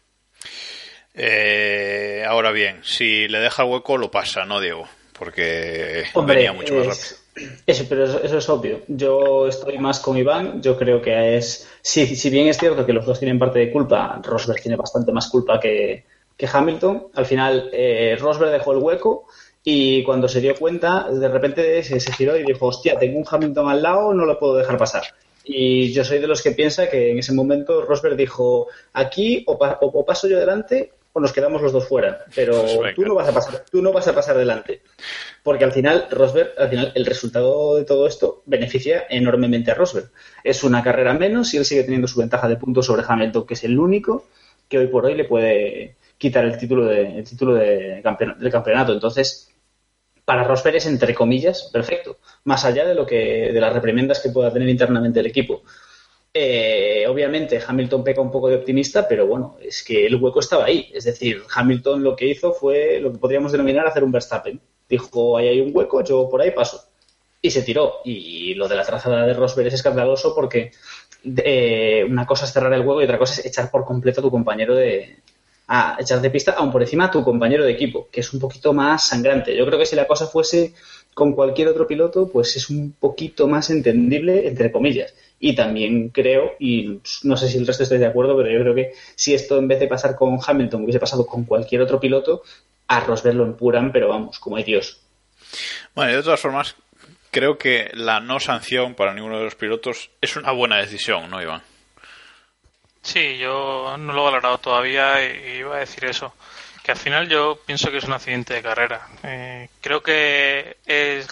Eh, 1.13 2.25
ahora 2.27 2.53
bien, 2.53 2.81
si 2.83 3.29
le 3.29 3.41
deja 3.41 3.65
hueco, 3.65 3.99
lo 3.99 4.11
pasa, 4.11 4.45
¿no, 4.45 4.61
Diego? 4.61 4.87
Porque 5.19 6.05
venía 6.27 6.53
mucho 6.53 6.75
más 6.77 6.87
rápido. 6.87 7.21
Eso, 7.67 7.85
pero 7.89 8.05
eso, 8.05 8.39
es 8.39 8.49
obvio. 8.49 8.83
Yo 8.89 9.47
estoy 9.47 9.79
más 9.79 10.01
con 10.01 10.17
Iván. 10.17 10.63
Yo 10.63 10.79
creo 10.79 11.01
que 11.01 11.37
es. 11.37 11.69
Si, 11.83 12.17
si 12.17 12.31
bien 12.31 12.49
es 12.49 12.59
cierto 12.59 12.87
que 12.87 12.93
los 12.93 13.07
dos 13.07 13.19
tienen 13.19 13.39
parte 13.39 13.59
de 13.59 13.71
culpa, 13.71 14.21
Rosberg 14.23 14.61
tiene 14.61 14.77
bastante 14.77 15.13
más 15.13 15.29
culpa 15.29 15.61
que, 15.61 16.05
que 16.37 16.49
Hamilton. 16.51 17.09
Al 17.15 17.27
final, 17.27 17.71
eh, 17.73 18.17
Rosberg 18.19 18.51
dejó 18.51 18.73
el 18.73 18.79
hueco 18.79 19.27
y 19.63 20.03
cuando 20.05 20.29
se 20.29 20.41
dio 20.41 20.55
cuenta, 20.55 21.09
de 21.11 21.29
repente 21.29 21.83
se, 21.83 22.13
giró 22.13 22.37
y 22.37 22.45
dijo, 22.45 22.67
hostia, 22.67 22.99
tengo 22.99 23.19
un 23.19 23.27
Hamilton 23.29 23.69
al 23.69 23.83
lado, 23.83 24.15
no 24.15 24.25
lo 24.25 24.39
puedo 24.39 24.57
dejar 24.57 24.79
pasar. 24.79 25.05
Y 25.45 25.93
yo 25.93 26.05
soy 26.05 26.19
de 26.19 26.27
los 26.27 26.43
que 26.43 26.53
piensa 26.53 26.89
que 26.89 27.11
en 27.11 27.19
ese 27.19 27.33
momento 27.33 27.83
Rosberg 27.83 28.17
dijo, 28.17 28.69
aquí 28.93 29.45
o, 29.47 30.05
paso 30.07 30.29
yo 30.29 30.39
delante 30.39 30.93
o 31.13 31.21
nos 31.21 31.33
quedamos 31.33 31.61
los 31.61 31.73
dos 31.73 31.89
fuera, 31.89 32.25
pero 32.35 32.63
pues 32.77 32.95
tú 32.95 33.03
no 33.03 33.15
vas 33.15 33.29
a 33.29 33.33
pasar, 33.33 33.65
tú 33.71 33.83
no 33.83 33.93
vas 33.93 34.07
a 34.09 34.15
pasar 34.15 34.37
delante. 34.39 34.83
Porque 35.43 35.65
al 35.65 35.73
final 35.73 36.07
Rosberg, 36.11 36.53
al 36.57 36.69
final 36.69 36.93
el 36.95 37.05
resultado 37.05 37.77
de 37.77 37.85
todo 37.85 38.07
esto 38.07 38.43
beneficia 38.47 39.07
enormemente 39.11 39.71
a 39.71 39.75
Rosberg. 39.75 40.11
Es 40.45 40.63
una 40.63 40.83
carrera 40.83 41.15
menos 41.15 41.53
y 41.53 41.59
él 41.59 41.65
sigue 41.65 41.85
teniendo 41.85 42.09
su 42.09 42.21
ventaja 42.21 42.49
de 42.49 42.57
puntos 42.57 42.87
sobre 42.87 43.03
Hamilton, 43.07 43.47
que 43.47 43.55
es 43.55 43.65
el 43.65 43.79
único 43.79 44.27
que 44.69 44.79
hoy 44.79 44.87
por 44.87 45.05
hoy 45.05 45.15
le 45.15 45.25
puede 45.25 45.97
quitar 46.17 46.45
el 46.45 46.59
título 46.59 46.85
de, 46.85 47.19
el 47.19 47.25
título 47.25 47.55
de 47.55 48.03
del 48.03 48.53
campeonato. 48.53 48.93
Entonces, 48.93 49.50
para 50.31 50.45
Rosberg 50.45 50.77
es 50.77 50.87
entre 50.87 51.13
comillas 51.13 51.71
perfecto, 51.73 52.19
más 52.45 52.65
allá 52.65 52.87
de 52.87 52.95
lo 52.95 53.05
que 53.05 53.51
de 53.53 53.61
las 53.61 53.73
reprimendas 53.73 54.21
que 54.21 54.31
pueda 54.31 54.53
tener 54.53 54.69
internamente 54.69 55.19
el 55.19 55.27
equipo. 55.27 55.65
Eh, 56.33 57.05
obviamente 57.09 57.61
Hamilton 57.67 58.05
peca 58.05 58.21
un 58.21 58.31
poco 58.31 58.49
de 58.49 58.55
optimista, 58.55 59.09
pero 59.09 59.27
bueno, 59.27 59.57
es 59.61 59.83
que 59.83 60.07
el 60.07 60.15
hueco 60.15 60.39
estaba 60.39 60.67
ahí. 60.67 60.89
Es 60.95 61.03
decir, 61.03 61.43
Hamilton 61.53 62.05
lo 62.05 62.15
que 62.15 62.29
hizo 62.29 62.53
fue 62.53 63.01
lo 63.01 63.11
que 63.11 63.19
podríamos 63.19 63.51
denominar 63.51 63.89
hacer 63.89 64.05
un 64.05 64.13
Verstappen. 64.13 64.61
Dijo, 64.89 65.37
ahí 65.37 65.49
hay 65.49 65.61
un 65.63 65.73
hueco, 65.75 66.05
yo 66.05 66.29
por 66.31 66.41
ahí 66.41 66.53
paso. 66.53 66.81
Y 67.43 67.51
se 67.51 67.63
tiró. 67.63 67.95
Y 68.05 68.55
lo 68.55 68.69
de 68.69 68.77
la 68.77 68.85
trazada 68.85 69.27
de 69.27 69.35
Rosberg 69.35 69.67
es 69.67 69.75
escandaloso 69.75 70.33
porque 70.33 70.71
eh, 71.25 72.07
una 72.09 72.25
cosa 72.25 72.45
es 72.45 72.53
cerrar 72.53 72.73
el 72.73 72.83
hueco 72.83 73.01
y 73.01 73.05
otra 73.07 73.19
cosa 73.19 73.41
es 73.41 73.47
echar 73.47 73.69
por 73.69 73.85
completo 73.85 74.21
a 74.21 74.23
tu 74.23 74.31
compañero 74.31 74.77
de, 74.77 75.25
a 75.73 75.97
echar 76.01 76.21
de 76.21 76.31
pista 76.31 76.51
aún 76.59 76.73
por 76.73 76.83
encima 76.83 77.05
a 77.05 77.11
tu 77.13 77.23
compañero 77.23 77.65
de 77.65 77.71
equipo, 77.71 78.09
que 78.11 78.23
es 78.23 78.33
un 78.33 78.41
poquito 78.41 78.73
más 78.73 79.07
sangrante. 79.07 79.57
Yo 79.57 79.65
creo 79.67 79.79
que 79.79 79.87
si 79.87 79.95
la 79.95 80.09
cosa 80.09 80.27
fuese 80.27 80.75
con 81.15 81.33
cualquier 81.33 81.69
otro 81.69 81.87
piloto, 81.87 82.29
pues 82.29 82.57
es 82.57 82.71
un 82.71 82.91
poquito 82.99 83.47
más 83.47 83.71
entendible, 83.71 84.49
entre 84.49 84.73
comillas. 84.73 85.15
Y 85.39 85.55
también 85.55 86.09
creo, 86.09 86.57
y 86.59 86.99
no 87.23 87.37
sé 87.37 87.49
si 87.49 87.59
el 87.59 87.69
resto 87.69 87.85
estáis 87.85 88.01
de 88.01 88.09
acuerdo, 88.09 88.37
pero 88.37 88.51
yo 88.51 88.61
creo 88.63 88.75
que 88.75 88.95
si 89.15 89.33
esto 89.33 89.59
en 89.59 89.69
vez 89.69 89.79
de 89.79 89.87
pasar 89.87 90.17
con 90.17 90.41
Hamilton 90.45 90.83
hubiese 90.83 90.99
pasado 90.99 91.25
con 91.25 91.45
cualquier 91.45 91.83
otro 91.83 92.01
piloto, 92.01 92.43
a 92.89 92.99
Rosberg 92.99 93.37
lo 93.37 93.45
empuran, 93.45 93.93
pero 93.93 94.09
vamos, 94.09 94.41
como 94.41 94.57
hay 94.57 94.65
Dios. 94.65 95.01
Bueno, 95.95 96.17
de 96.17 96.23
todas 96.25 96.41
formas, 96.41 96.75
creo 97.31 97.59
que 97.59 97.93
la 97.95 98.19
no 98.19 98.41
sanción 98.41 98.97
para 98.97 99.15
ninguno 99.15 99.39
de 99.39 99.45
los 99.45 99.55
pilotos 99.55 100.11
es 100.21 100.35
una 100.35 100.51
buena 100.51 100.79
decisión, 100.79 101.31
¿no, 101.31 101.41
Iván? 101.41 101.63
Sí, 103.03 103.39
yo 103.39 103.97
no 103.99 104.13
lo 104.13 104.23
he 104.23 104.25
valorado 104.25 104.59
todavía 104.59 105.25
y 105.25 105.59
iba 105.59 105.77
a 105.77 105.81
decir 105.81 106.05
eso. 106.05 106.35
Que 106.83 106.93
al 106.93 106.99
final 106.99 107.29
yo 107.29 107.59
pienso 107.67 107.91
que 107.91 107.99
es 107.99 108.05
un 108.05 108.13
accidente 108.13 108.55
de 108.55 108.63
carrera. 108.63 109.07
Eh, 109.23 109.69
creo 109.81 110.03
que 110.03 110.77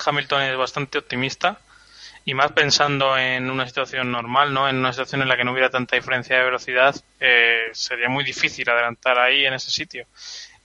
Hamilton 0.04 0.42
es 0.42 0.56
bastante 0.56 0.98
optimista 0.98 1.60
y 2.24 2.34
más 2.34 2.52
pensando 2.52 3.16
en 3.16 3.50
una 3.50 3.66
situación 3.66 4.12
normal, 4.12 4.52
¿no? 4.52 4.68
En 4.68 4.76
una 4.76 4.92
situación 4.92 5.22
en 5.22 5.28
la 5.28 5.36
que 5.36 5.44
no 5.44 5.52
hubiera 5.52 5.70
tanta 5.70 5.96
diferencia 5.96 6.36
de 6.36 6.44
velocidad, 6.44 6.94
eh, 7.20 7.70
sería 7.72 8.10
muy 8.10 8.22
difícil 8.22 8.68
adelantar 8.68 9.18
ahí 9.18 9.46
en 9.46 9.54
ese 9.54 9.70
sitio. 9.70 10.06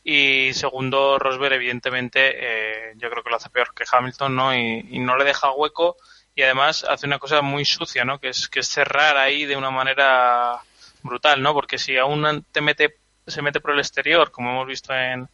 Y 0.04 0.52
segundo, 0.54 1.18
Rosberg, 1.18 1.54
evidentemente, 1.54 2.34
eh, 2.36 2.94
yo 2.98 3.10
creo 3.10 3.24
que 3.24 3.30
lo 3.30 3.38
hace 3.38 3.50
peor 3.50 3.74
que 3.74 3.86
Hamilton, 3.89 4.36
¿no? 4.36 4.54
Y, 4.54 4.88
y, 4.92 5.00
no 5.00 5.16
le 5.16 5.24
deja 5.24 5.54
hueco 5.54 5.96
y 6.36 6.42
además 6.42 6.84
hace 6.84 7.06
una 7.06 7.20
cosa 7.20 7.42
muy 7.42 7.63
sucia, 7.63 8.04
¿no? 8.04 8.20
Que 8.20 8.30
es, 8.30 8.50
que 8.50 8.60
es 8.60 8.68
cerrar 8.68 9.16
ahí 9.16 9.46
de 9.46 9.56
una 9.56 9.72
manera 9.72 10.60
brutal, 11.04 11.42
¿no? 11.42 11.54
Porque 11.54 11.78
si 11.78 11.98
aún 11.98 12.46
te 12.52 12.62
mete, 12.62 12.98
se 13.28 13.42
mete 13.42 13.60
por 13.60 13.72
el 13.72 13.80
exterior, 13.80 14.32
como 14.32 14.52
hemos 14.52 14.68
visto 14.68 14.94
en, 14.94 15.30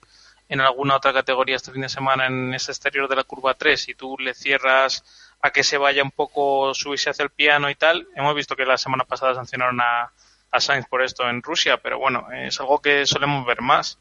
en 0.50 0.62
alguna 0.62 0.96
otra 0.96 1.14
categoría 1.14 1.56
este 1.56 1.72
fin 1.72 1.84
de 1.84 1.90
semana 1.90 2.26
en 2.26 2.54
ese 2.54 2.72
exterior 2.72 3.08
de 3.08 3.16
la 3.16 3.24
curva 3.24 3.54
3 3.54 3.90
y 3.90 3.94
tú 3.96 4.18
le 4.20 4.34
cierras 4.34 5.04
a 5.42 5.52
que 5.52 5.64
se 5.64 5.78
vaya 5.78 6.04
un 6.04 6.12
poco, 6.12 6.74
subirse 6.74 7.10
hacia 7.12 7.24
el 7.24 7.30
piano 7.30 7.70
y 7.70 7.76
tal, 7.76 8.08
hemos 8.16 8.36
visto 8.36 8.56
que 8.56 8.66
la 8.66 8.78
semana 8.78 9.06
pasada 9.06 9.36
sancionaron 9.36 9.80
a, 9.80 10.12
a 10.52 10.60
Sainz 10.60 10.88
por 10.88 11.02
esto 11.02 11.30
en 11.30 11.42
Rusia, 11.42 11.78
pero 11.78 12.00
bueno, 12.00 12.28
es 12.34 12.60
algo 12.60 12.82
que 12.82 13.06
solemos 13.06 13.46
ver 13.46 13.62
más. 13.62 13.98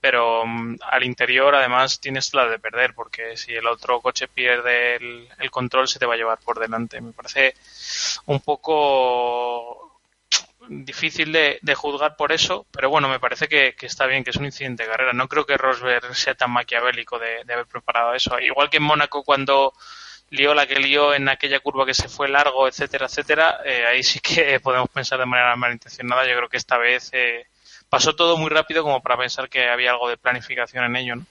pero 0.00 0.46
mm, 0.46 0.76
al 0.82 1.04
interior 1.04 1.54
además 1.54 2.00
tienes 2.00 2.32
la 2.34 2.46
de 2.46 2.58
perder, 2.58 2.94
porque 2.94 3.36
si 3.36 3.52
el 3.54 3.66
otro 3.66 4.00
coche 4.00 4.28
pierde 4.28 4.96
el, 4.96 5.28
el 5.38 5.50
control 5.50 5.88
se 5.88 5.98
te 5.98 6.06
va 6.06 6.14
a 6.14 6.16
llevar 6.16 6.38
por 6.38 6.58
delante. 6.58 7.00
Me 7.00 7.12
parece 7.12 7.54
un 8.26 8.40
poco 8.40 9.89
difícil 10.68 11.32
de, 11.32 11.58
de, 11.62 11.74
juzgar 11.74 12.16
por 12.16 12.32
eso, 12.32 12.66
pero 12.70 12.90
bueno, 12.90 13.08
me 13.08 13.18
parece 13.18 13.48
que, 13.48 13.74
está 13.80 14.06
bien, 14.06 14.24
que 14.24 14.30
es 14.30 14.36
un 14.36 14.44
incidente 14.44 14.82
de 14.82 14.90
carrera. 14.90 15.12
No 15.12 15.28
creo 15.28 15.46
que 15.46 15.56
Rosberg 15.56 16.14
sea 16.14 16.34
tan 16.34 16.50
maquiavélico 16.50 17.18
de, 17.18 17.44
de 17.44 17.52
haber 17.52 17.66
preparado 17.66 18.14
eso. 18.14 18.38
Igual 18.38 18.70
que 18.70 18.76
en 18.76 18.84
Mónaco 18.84 19.22
cuando 19.24 19.72
lió 20.30 20.54
la 20.54 20.66
que 20.66 20.76
lió 20.76 21.12
en 21.12 21.28
aquella 21.28 21.60
curva 21.60 21.84
que 21.84 21.94
se 21.94 22.08
fue 22.08 22.28
largo, 22.28 22.68
etcétera, 22.68 23.06
etcétera, 23.06 23.60
eh, 23.64 23.84
ahí 23.86 24.02
sí 24.02 24.20
que 24.20 24.60
podemos 24.62 24.88
pensar 24.88 25.18
de 25.18 25.26
manera 25.26 25.54
malintencionada. 25.56 26.26
Yo 26.26 26.36
creo 26.36 26.48
que 26.48 26.56
esta 26.56 26.78
vez 26.78 27.10
eh, 27.12 27.46
pasó 27.88 28.14
todo 28.14 28.36
muy 28.36 28.50
rápido 28.50 28.82
como 28.82 29.02
para 29.02 29.18
pensar 29.18 29.48
que 29.48 29.68
había 29.68 29.90
algo 29.90 30.08
de 30.08 30.16
planificación 30.16 30.84
en 30.84 30.96
ello, 30.96 31.16
¿no? 31.16 31.26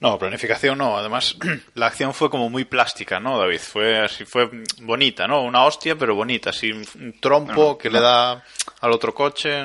No, 0.00 0.18
planificación 0.18 0.78
no. 0.78 0.96
Además, 0.96 1.36
la 1.74 1.86
acción 1.86 2.14
fue 2.14 2.30
como 2.30 2.50
muy 2.50 2.64
plástica, 2.64 3.20
¿no, 3.20 3.38
David? 3.38 3.60
Fue 3.60 4.00
así, 4.00 4.24
fue 4.24 4.50
bonita, 4.80 5.26
¿no? 5.26 5.42
Una 5.42 5.64
hostia, 5.64 5.96
pero 5.96 6.14
bonita. 6.14 6.50
Así, 6.50 6.72
un 6.72 7.14
trompo 7.20 7.52
no, 7.70 7.78
que 7.78 7.88
no. 7.88 7.94
le 7.94 8.00
da 8.00 8.44
al 8.80 8.92
otro 8.92 9.14
coche. 9.14 9.62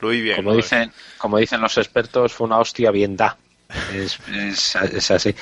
Lo 0.00 0.08
vi 0.08 0.20
bien. 0.20 0.36
Como, 0.36 0.50
¿no? 0.50 0.56
dicen, 0.56 0.92
como 1.16 1.38
dicen 1.38 1.60
los 1.60 1.76
expertos, 1.78 2.32
fue 2.32 2.46
una 2.46 2.58
hostia 2.58 2.90
bien 2.90 3.16
da. 3.16 3.36
Es, 3.92 4.18
es, 4.32 4.76
es, 4.76 5.10
así. 5.10 5.34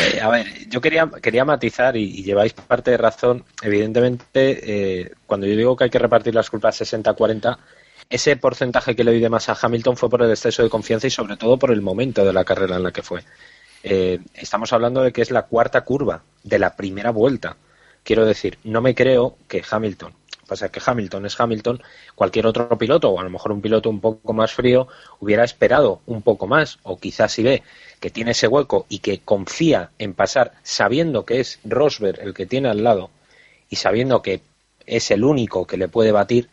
Eh, 0.00 0.20
a 0.20 0.28
ver, 0.28 0.68
yo 0.68 0.80
quería, 0.80 1.10
quería 1.20 1.44
matizar 1.44 1.96
y, 1.96 2.04
y, 2.04 2.22
lleváis 2.22 2.52
parte 2.52 2.92
de 2.92 2.96
razón. 2.96 3.44
Evidentemente, 3.60 5.00
eh, 5.02 5.12
cuando 5.26 5.46
yo 5.46 5.56
digo 5.56 5.76
que 5.76 5.84
hay 5.84 5.90
que 5.90 5.98
repartir 5.98 6.32
las 6.34 6.48
culpas 6.48 6.80
60-40, 6.80 7.58
ese 8.12 8.36
porcentaje 8.36 8.94
que 8.94 9.04
le 9.04 9.12
doy 9.12 9.20
de 9.20 9.30
más 9.30 9.48
a 9.48 9.56
Hamilton 9.60 9.96
fue 9.96 10.10
por 10.10 10.22
el 10.22 10.30
exceso 10.30 10.62
de 10.62 10.68
confianza 10.68 11.06
y 11.06 11.10
sobre 11.10 11.38
todo 11.38 11.58
por 11.58 11.72
el 11.72 11.80
momento 11.80 12.22
de 12.26 12.34
la 12.34 12.44
carrera 12.44 12.76
en 12.76 12.82
la 12.82 12.92
que 12.92 13.02
fue. 13.02 13.24
Eh, 13.82 14.20
estamos 14.34 14.70
hablando 14.74 15.02
de 15.02 15.12
que 15.12 15.22
es 15.22 15.30
la 15.30 15.46
cuarta 15.46 15.80
curva 15.80 16.22
de 16.42 16.58
la 16.58 16.76
primera 16.76 17.10
vuelta. 17.10 17.56
Quiero 18.04 18.26
decir, 18.26 18.58
no 18.64 18.82
me 18.82 18.94
creo 18.94 19.38
que 19.48 19.64
Hamilton, 19.68 20.12
pasa 20.46 20.68
que 20.68 20.82
Hamilton 20.84 21.24
es 21.24 21.40
Hamilton, 21.40 21.82
cualquier 22.14 22.46
otro 22.46 22.76
piloto, 22.76 23.08
o 23.08 23.18
a 23.18 23.24
lo 23.24 23.30
mejor 23.30 23.50
un 23.50 23.62
piloto 23.62 23.88
un 23.88 24.02
poco 24.02 24.34
más 24.34 24.52
frío, 24.52 24.88
hubiera 25.18 25.42
esperado 25.42 26.02
un 26.04 26.20
poco 26.20 26.46
más, 26.46 26.80
o 26.82 26.98
quizás 26.98 27.32
si 27.32 27.42
ve 27.42 27.62
que 27.98 28.10
tiene 28.10 28.32
ese 28.32 28.46
hueco 28.46 28.84
y 28.90 28.98
que 28.98 29.20
confía 29.20 29.88
en 29.98 30.12
pasar 30.12 30.52
sabiendo 30.62 31.24
que 31.24 31.40
es 31.40 31.60
Rosberg 31.64 32.20
el 32.20 32.34
que 32.34 32.44
tiene 32.44 32.68
al 32.68 32.84
lado 32.84 33.08
y 33.70 33.76
sabiendo 33.76 34.20
que 34.20 34.42
es 34.84 35.10
el 35.10 35.24
único 35.24 35.66
que 35.66 35.78
le 35.78 35.88
puede 35.88 36.12
batir, 36.12 36.50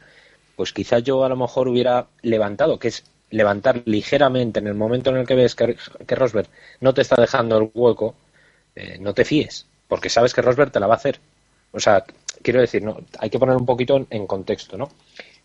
pues 0.59 0.73
quizás 0.73 1.01
yo 1.03 1.23
a 1.23 1.29
lo 1.29 1.37
mejor 1.37 1.69
hubiera 1.69 2.07
levantado, 2.21 2.77
que 2.77 2.89
es 2.89 3.05
levantar 3.29 3.81
ligeramente 3.85 4.59
en 4.59 4.67
el 4.67 4.73
momento 4.73 5.09
en 5.09 5.15
el 5.15 5.25
que 5.25 5.33
ves 5.33 5.55
que, 5.55 5.77
Rosberg 6.17 6.49
no 6.81 6.93
te 6.93 7.01
está 7.01 7.15
dejando 7.15 7.57
el 7.57 7.71
hueco, 7.73 8.13
eh, 8.75 8.97
no 8.99 9.13
te 9.13 9.23
fíes, 9.23 9.67
porque 9.87 10.09
sabes 10.09 10.33
que 10.33 10.41
Rosberg 10.41 10.69
te 10.69 10.81
la 10.81 10.87
va 10.87 10.95
a 10.95 10.97
hacer. 10.97 11.21
O 11.71 11.79
sea, 11.79 12.03
quiero 12.43 12.59
decir, 12.59 12.83
no, 12.83 12.97
hay 13.19 13.29
que 13.29 13.39
poner 13.39 13.55
un 13.55 13.65
poquito 13.65 14.05
en, 14.09 14.27
contexto, 14.27 14.77
¿no? 14.77 14.89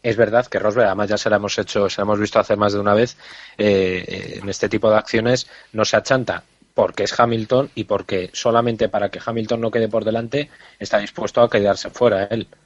Es 0.03 0.17
verdad 0.17 0.47
que 0.47 0.59
Rosberg, 0.59 0.87
además 0.87 1.11
ya 1.11 1.17
se 1.17 1.31
la 1.31 1.37
hemos 1.37 1.57
hecho, 1.61 1.89
se 1.89 2.01
la 2.01 2.07
hemos 2.07 2.19
visto 2.19 2.41
hacer 2.41 2.57
más 2.57 2.73
de 2.73 2.81
una 2.81 2.95
vez, 2.95 3.17
eh, 3.57 4.41
en 4.43 4.49
este 4.49 4.69
tipo 4.69 4.91
de 4.91 4.97
acciones 4.97 5.47
no 5.73 5.85
se 5.85 5.97
achanta 5.97 6.43
porque 6.75 7.05
es 7.05 7.21
Hamilton 7.21 7.71
y 7.77 7.85
porque 7.85 8.31
solamente 8.33 8.89
para 8.89 9.11
que 9.11 9.21
Hamilton 9.25 9.61
no 9.61 9.71
quede 9.71 9.87
por 9.87 10.05
delante 10.05 10.51
está 10.81 10.99
dispuesto 10.99 11.41
a 11.41 11.49
quedarse 11.49 11.91
fuera 11.91 12.25
él. 12.25 12.49
Eh, 12.51 12.64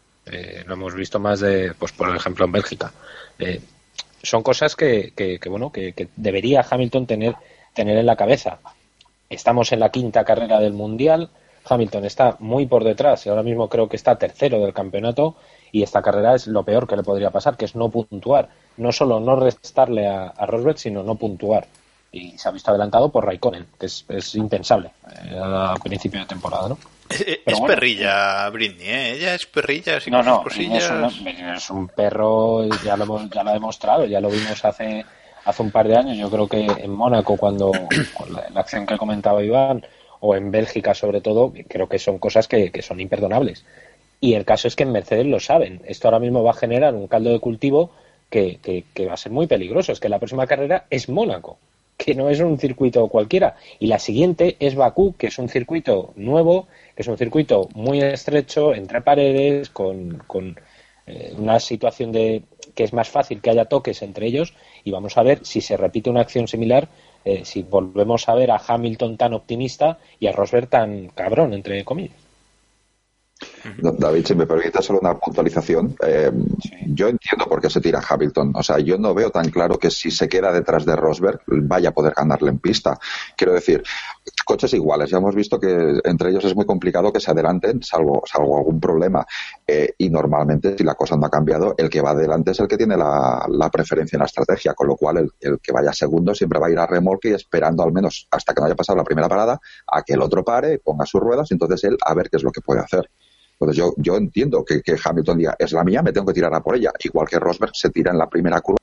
lo 0.67 0.75
hemos 0.75 0.95
visto 0.95 1.19
más 1.19 1.41
de, 1.41 1.73
pues 1.79 1.93
por 1.93 2.15
ejemplo, 2.15 2.45
en 2.45 2.53
Bélgica. 2.53 2.93
Eh, 3.39 3.61
son 4.23 4.43
cosas 4.43 4.77
que, 4.77 5.13
que, 5.15 5.39
que 5.39 5.49
bueno, 5.49 5.71
que, 5.71 5.93
que, 5.93 6.09
debería 6.17 6.67
Hamilton 6.69 7.07
tener, 7.07 7.35
tener 7.75 7.97
en 7.97 8.07
la 8.07 8.17
cabeza. 8.17 8.59
Estamos 9.31 9.73
en 9.73 9.81
la 9.81 9.91
quinta 9.91 10.25
carrera 10.25 10.61
del 10.61 10.73
Mundial, 10.73 11.31
Hamilton 11.69 12.05
está 12.05 12.37
muy 12.41 12.67
por 12.67 12.85
detrás 12.85 13.27
y 13.27 13.29
ahora 13.29 13.43
mismo 13.43 13.69
creo 13.69 13.89
que 13.89 13.97
está 13.97 14.17
tercero 14.17 14.61
del 14.61 14.73
campeonato 14.73 15.37
y 15.71 15.83
esta 15.83 16.03
carrera 16.03 16.35
es 16.35 16.47
lo 16.47 16.65
peor 16.65 16.87
que 16.87 16.97
le 16.97 17.03
podría 17.03 17.31
pasar, 17.31 17.57
que 17.57 17.67
es 17.67 17.75
no 17.75 17.91
puntuar. 17.91 18.49
No 18.77 18.93
solo 18.93 19.21
no 19.21 19.37
restarle 19.37 20.07
a, 20.07 20.29
a 20.29 20.47
Rosberg, 20.47 20.79
sino 20.79 21.03
no 21.03 21.17
puntuar. 21.17 21.67
Y 22.11 22.39
se 22.39 22.49
ha 22.49 22.53
visto 22.53 22.71
adelantado 22.71 23.11
por 23.11 23.27
Raikkonen, 23.27 23.67
que 23.79 23.87
es, 23.87 24.05
es 24.09 24.35
impensable 24.35 24.91
eh, 25.25 25.39
a 25.41 25.75
principio 25.83 26.21
de 26.21 26.27
temporada, 26.27 26.71
¿no? 26.71 26.79
Es, 27.11 27.21
es 27.21 27.59
bueno, 27.59 27.67
perrilla, 27.67 28.49
Britney, 28.51 28.89
¿eh? 28.89 29.13
Ella 29.13 29.35
es 29.35 29.47
perrilla, 29.47 29.97
así 29.97 30.11
no, 30.11 30.19
con 30.19 30.27
no, 30.27 30.43
cosillas. 30.43 30.85
Es, 30.85 30.91
una, 30.91 31.55
es, 31.55 31.71
un 31.71 31.89
perro, 31.89 32.67
ya 32.85 32.97
lo, 32.97 33.05
hemos, 33.05 33.31
ya 33.31 33.43
lo 33.43 33.51
ha 33.51 33.55
demostrado, 33.55 34.05
ya 34.07 34.21
lo 34.21 34.31
vimos 34.31 34.65
hace, 34.65 35.05
hace 35.45 35.63
un 35.63 35.71
par 35.71 35.89
de 35.89 35.97
años. 35.97 36.17
Yo 36.19 36.31
creo 36.31 36.49
que 36.49 36.65
en 36.65 36.91
Mónaco, 36.91 37.37
cuando 37.37 37.73
la, 38.31 38.49
la 38.51 38.61
acción 38.61 38.87
que 38.87 38.97
comentaba 38.97 39.43
Iván, 39.43 39.85
o 40.21 40.35
en 40.37 40.51
Bélgica 40.51 40.95
sobre 40.95 41.21
todo, 41.21 41.53
creo 41.69 41.89
que 41.89 41.99
son 41.99 42.19
cosas 42.19 42.49
que, 42.49 42.71
que 42.71 42.83
son 42.83 43.01
imperdonables. 43.01 43.65
Y 44.21 44.35
el 44.35 44.45
caso 44.45 44.67
es 44.67 44.75
que 44.75 44.83
en 44.83 44.93
Mercedes 44.93 45.27
lo 45.27 45.41
saben. 45.41 45.81
Esto 45.87 46.09
ahora 46.09 46.19
mismo 46.19 46.43
va 46.43 46.51
a 46.51 46.55
generar 46.55 46.95
un 46.95 47.07
caldo 47.07 47.31
de 47.31 47.39
cultivo 47.39 47.91
que, 48.31 48.59
que, 48.61 48.85
que, 48.93 49.07
va 49.07 49.15
a 49.15 49.19
ser 49.19 49.33
muy 49.33 49.47
peligroso. 49.47 49.93
Es 49.93 50.01
que 50.01 50.09
la 50.09 50.19
próxima 50.19 50.47
carrera 50.47 50.87
es 50.91 51.09
Mónaco, 51.09 51.59
que 51.99 52.15
no 52.15 52.31
es 52.31 52.41
un 52.41 52.59
circuito 52.59 53.07
cualquiera. 53.09 53.57
Y 53.79 53.89
la 53.89 53.99
siguiente 53.99 54.57
es 54.61 54.75
Bakú, 54.75 55.15
que 55.19 55.27
es 55.27 55.39
un 55.39 55.51
circuito 55.51 56.15
nuevo, 56.17 56.69
que 56.95 57.03
es 57.03 57.09
un 57.09 57.19
circuito 57.19 57.69
muy 57.75 58.01
estrecho, 58.01 58.73
entre 58.73 59.03
paredes, 59.03 59.69
con, 59.69 60.23
con 60.27 60.59
eh, 61.07 61.35
una 61.37 61.61
situación 61.61 62.13
de 62.13 62.45
que 62.75 62.85
es 62.85 62.93
más 62.93 63.09
fácil 63.09 63.41
que 63.43 63.51
haya 63.51 63.67
toques 63.67 64.01
entre 64.03 64.27
ellos. 64.27 64.55
Y 64.85 64.93
vamos 64.93 65.19
a 65.19 65.23
ver 65.23 65.45
si 65.45 65.61
se 65.61 65.77
repite 65.77 66.09
una 66.09 66.21
acción 66.21 66.47
similar 66.49 66.89
eh, 67.25 67.45
si 67.45 67.63
volvemos 67.63 68.29
a 68.29 68.35
ver 68.35 68.51
a 68.51 68.63
Hamilton 68.65 69.17
tan 69.17 69.35
optimista 69.35 69.99
y 70.21 70.29
a 70.29 70.33
Rosberg 70.33 70.69
tan 70.69 71.09
cabrón, 71.09 71.53
entre 71.53 71.85
comillas. 71.85 72.28
David, 73.77 74.27
si 74.27 74.35
me 74.35 74.47
permite 74.47 74.83
solo 74.83 74.99
una 75.01 75.17
puntualización, 75.17 75.97
eh, 76.05 76.31
sí. 76.61 76.71
yo 76.87 77.09
entiendo 77.09 77.47
por 77.49 77.61
qué 77.61 77.71
se 77.71 77.81
tira 77.81 78.03
Hamilton. 78.07 78.53
O 78.55 78.63
sea, 78.63 78.79
yo 78.79 78.99
no 78.99 79.15
veo 79.15 79.31
tan 79.31 79.51
claro 79.51 79.79
que 79.79 79.91
si 79.91 80.11
se 80.11 80.29
queda 80.29 80.53
detrás 80.53 80.85
de 80.85 80.97
Rosberg 80.97 81.41
vaya 81.47 81.91
a 81.91 81.93
poder 81.93 82.15
ganarle 82.17 82.51
en 82.51 82.59
pista. 82.59 82.99
Quiero 83.37 83.53
decir, 83.53 83.83
coches 84.45 84.73
iguales. 84.75 85.11
Ya 85.11 85.19
hemos 85.19 85.35
visto 85.35 85.61
que 85.61 86.01
entre 86.05 86.31
ellos 86.31 86.45
es 86.45 86.57
muy 86.57 86.67
complicado 86.67 87.13
que 87.13 87.21
se 87.21 87.31
adelanten, 87.31 87.83
salvo, 87.83 88.23
salvo 88.27 88.59
algún 88.59 88.81
problema. 88.81 89.25
Eh, 89.67 89.95
y 89.99 90.11
normalmente, 90.11 90.77
si 90.77 90.85
la 90.85 90.95
cosa 90.95 91.17
no 91.17 91.27
ha 91.27 91.31
cambiado, 91.31 91.75
el 91.77 91.89
que 91.91 92.01
va 92.01 92.11
adelante 92.11 92.51
es 92.53 92.61
el 92.61 92.67
que 92.67 92.77
tiene 92.77 92.97
la, 92.97 93.45
la 93.49 93.71
preferencia 93.71 94.17
en 94.17 94.21
la 94.21 94.27
estrategia. 94.27 94.75
Con 94.75 94.89
lo 94.89 94.97
cual, 94.97 95.19
el, 95.19 95.31
el, 95.41 95.61
que 95.61 95.73
vaya 95.73 95.93
segundo 95.93 96.35
siempre 96.35 96.59
va 96.59 96.67
a 96.67 96.71
ir 96.71 96.79
a 96.79 96.87
remolque 96.87 97.31
y 97.31 97.35
esperando 97.35 97.83
al 97.83 97.93
menos 97.93 98.27
hasta 98.31 98.55
que 98.55 98.61
no 98.61 98.67
haya 98.67 98.77
pasado 98.77 98.97
la 98.97 99.05
primera 99.05 99.29
parada 99.29 99.61
a 99.87 100.03
que 100.03 100.15
el 100.15 100.23
otro 100.23 100.45
pare, 100.45 100.79
ponga 100.79 101.07
sus 101.07 101.21
ruedas 101.21 101.51
y 101.51 101.55
entonces 101.55 101.85
él 101.85 101.97
a 102.05 102.15
ver 102.15 102.31
qué 102.31 102.39
es 102.39 102.43
lo 102.43 102.51
que 102.51 102.61
puede 102.61 102.81
hacer. 102.81 103.09
Entonces 103.61 103.77
yo, 103.77 103.93
yo 103.97 104.17
entiendo 104.17 104.65
que, 104.65 104.83
que, 104.83 104.97
Hamilton 105.03 105.39
diga, 105.39 105.57
es 105.59 105.73
la 105.73 105.83
mía, 105.83 106.03
me 106.03 106.13
tengo 106.13 106.27
que 106.27 106.35
tirar 106.35 106.55
a 106.55 106.63
por 106.63 106.77
ella. 106.77 106.93
Igual 107.03 107.29
que 107.29 107.41
Rosberg 107.41 107.75
se 107.75 107.91
tira 107.91 108.13
en 108.13 108.19
la 108.19 108.29
primera 108.29 108.61
curva. 108.61 108.79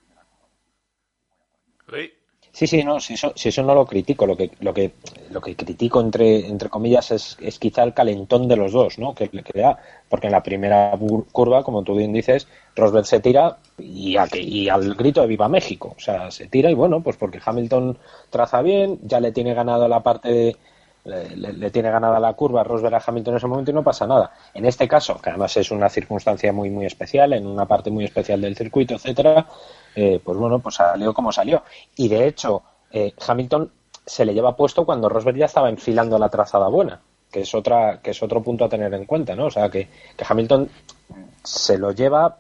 Sí, 2.56 2.68
sí, 2.68 2.86
no, 2.86 3.02
si 3.02 3.16
eso, 3.16 3.34
si 3.36 3.50
eso 3.50 3.64
no 3.64 3.76
lo 3.76 3.86
critico, 3.86 4.26
lo 4.26 4.38
que, 4.38 4.50
lo 4.62 4.74
que, 4.74 4.94
lo 5.30 5.42
que 5.42 5.58
critico 5.58 6.00
entre, 6.00 6.48
entre 6.48 6.70
comillas 6.70 7.12
es, 7.12 7.38
es 7.42 7.60
quizá 7.60 7.84
el 7.84 7.94
calentón 7.94 8.48
de 8.48 8.56
los 8.56 8.72
dos, 8.72 8.98
¿no? 8.98 9.14
Que, 9.14 9.28
que 9.28 9.60
da, 9.60 9.78
porque 10.08 10.28
en 10.28 10.32
la 10.32 10.42
primera 10.42 10.98
curva, 11.34 11.64
como 11.64 11.84
tú 11.84 11.98
bien 11.98 12.14
dices, 12.14 12.48
Rosberg 12.74 13.06
se 13.06 13.20
tira 13.20 13.58
y, 13.78 14.16
a, 14.16 14.30
y 14.34 14.70
al 14.70 14.96
grito 14.96 15.20
de 15.20 15.28
Viva 15.28 15.50
México, 15.50 15.96
o 15.98 16.00
sea, 16.00 16.32
se 16.32 16.48
tira 16.48 16.72
y 16.72 16.76
bueno, 16.76 17.02
pues 17.04 17.18
porque 17.18 17.42
Hamilton 17.46 17.98
traza 18.30 18.62
bien, 18.62 19.00
ya 19.04 19.20
le 19.20 19.34
tiene 19.34 19.54
ganado 19.54 19.90
la 19.90 20.02
parte 20.02 20.32
de, 20.32 20.56
le, 21.06 21.54
le, 21.54 21.72
tiene 21.72 21.92
ganada 21.92 22.20
la 22.20 22.34
curva 22.34 22.64
Rosberg 22.64 22.96
a 22.96 23.04
Hamilton 23.06 23.34
en 23.34 23.38
ese 23.38 23.48
momento 23.48 23.72
y 23.72 23.74
no 23.74 23.84
pasa 23.84 24.08
nada. 24.08 24.32
En 24.54 24.66
este 24.66 24.88
caso, 24.88 25.20
que 25.22 25.30
además 25.30 25.56
es 25.58 25.72
una 25.72 25.88
circunstancia 25.90 26.52
muy 26.52 26.70
muy 26.70 26.86
especial, 26.86 27.34
en 27.34 27.46
una 27.46 27.66
parte 27.66 27.92
muy 27.92 28.06
especial 28.06 28.42
del 28.42 28.56
circuito, 28.56 28.96
etcétera, 28.96 29.46
eh, 29.96 30.20
pues 30.24 30.38
bueno, 30.38 30.60
pues 30.60 30.76
salió 30.76 31.14
como 31.14 31.32
salió. 31.32 31.64
Y 31.96 32.08
de 32.08 32.28
hecho, 32.28 32.64
eh, 32.92 33.14
Hamilton 33.26 33.72
se 34.06 34.26
le 34.26 34.34
lleva 34.34 34.56
puesto 34.56 34.86
cuando 34.86 35.08
Rosberg 35.10 35.38
ya 35.38 35.46
estaba 35.46 35.70
enfilando 35.70 36.18
la 36.18 36.30
trazada 36.30 36.68
buena, 36.68 37.00
que 37.32 37.42
es 37.42 37.54
otra, 37.54 38.00
que 38.02 38.12
es 38.12 38.24
otro 38.24 38.42
punto 38.42 38.66
a 38.66 38.70
tener 38.70 38.94
en 38.94 39.06
cuenta, 39.06 39.36
¿no? 39.36 39.46
O 39.46 39.52
sea 39.52 39.70
que, 39.70 39.88
que 40.18 40.26
Hamilton 40.28 40.70
se 41.44 41.78
lo 41.78 41.92
lleva 41.92 42.38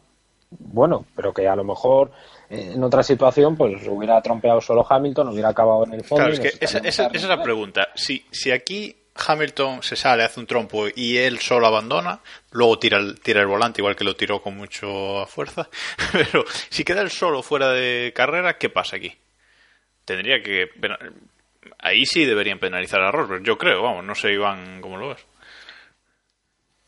bueno, 0.59 1.05
pero 1.15 1.33
que 1.33 1.47
a 1.47 1.55
lo 1.55 1.63
mejor 1.63 2.11
en 2.49 2.83
otra 2.83 3.03
situación 3.03 3.55
pues 3.55 3.87
hubiera 3.87 4.21
trompeado 4.21 4.61
solo 4.61 4.85
Hamilton, 4.87 5.29
hubiera 5.29 5.49
acabado 5.49 5.85
en 5.85 5.93
el 5.93 6.03
fondo. 6.03 6.25
Claro, 6.25 6.33
es 6.33 6.39
que 6.39 6.65
esa, 6.65 6.79
esa, 6.79 7.07
esa, 7.07 7.17
es 7.17 7.23
la 7.23 7.41
pregunta. 7.41 7.89
Si, 7.95 8.25
si 8.31 8.51
aquí 8.51 8.95
Hamilton 9.15 9.81
se 9.81 9.95
sale, 9.95 10.23
hace 10.23 10.39
un 10.39 10.45
trompo 10.45 10.87
y 10.93 11.17
él 11.17 11.39
solo 11.39 11.67
abandona, 11.67 12.19
luego 12.51 12.77
tira 12.77 12.97
el, 12.97 13.19
tira 13.21 13.41
el 13.41 13.47
volante, 13.47 13.81
igual 13.81 13.95
que 13.95 14.03
lo 14.03 14.15
tiró 14.15 14.41
con 14.41 14.57
mucha 14.57 15.25
fuerza, 15.27 15.69
pero 16.11 16.43
si 16.69 16.83
queda 16.83 17.01
él 17.01 17.09
solo 17.09 17.41
fuera 17.41 17.71
de 17.71 18.11
carrera, 18.13 18.57
¿qué 18.57 18.69
pasa 18.69 18.97
aquí? 18.97 19.13
Tendría 20.03 20.41
que... 20.41 20.69
Ahí 21.79 22.05
sí 22.05 22.25
deberían 22.25 22.59
penalizar 22.59 23.01
a 23.01 23.11
Rosberg, 23.11 23.43
yo 23.43 23.57
creo, 23.57 23.81
vamos, 23.81 24.03
no 24.03 24.15
sé 24.15 24.33
Iván 24.33 24.81
cómo 24.81 24.97
lo 24.97 25.09
ves. 25.09 25.25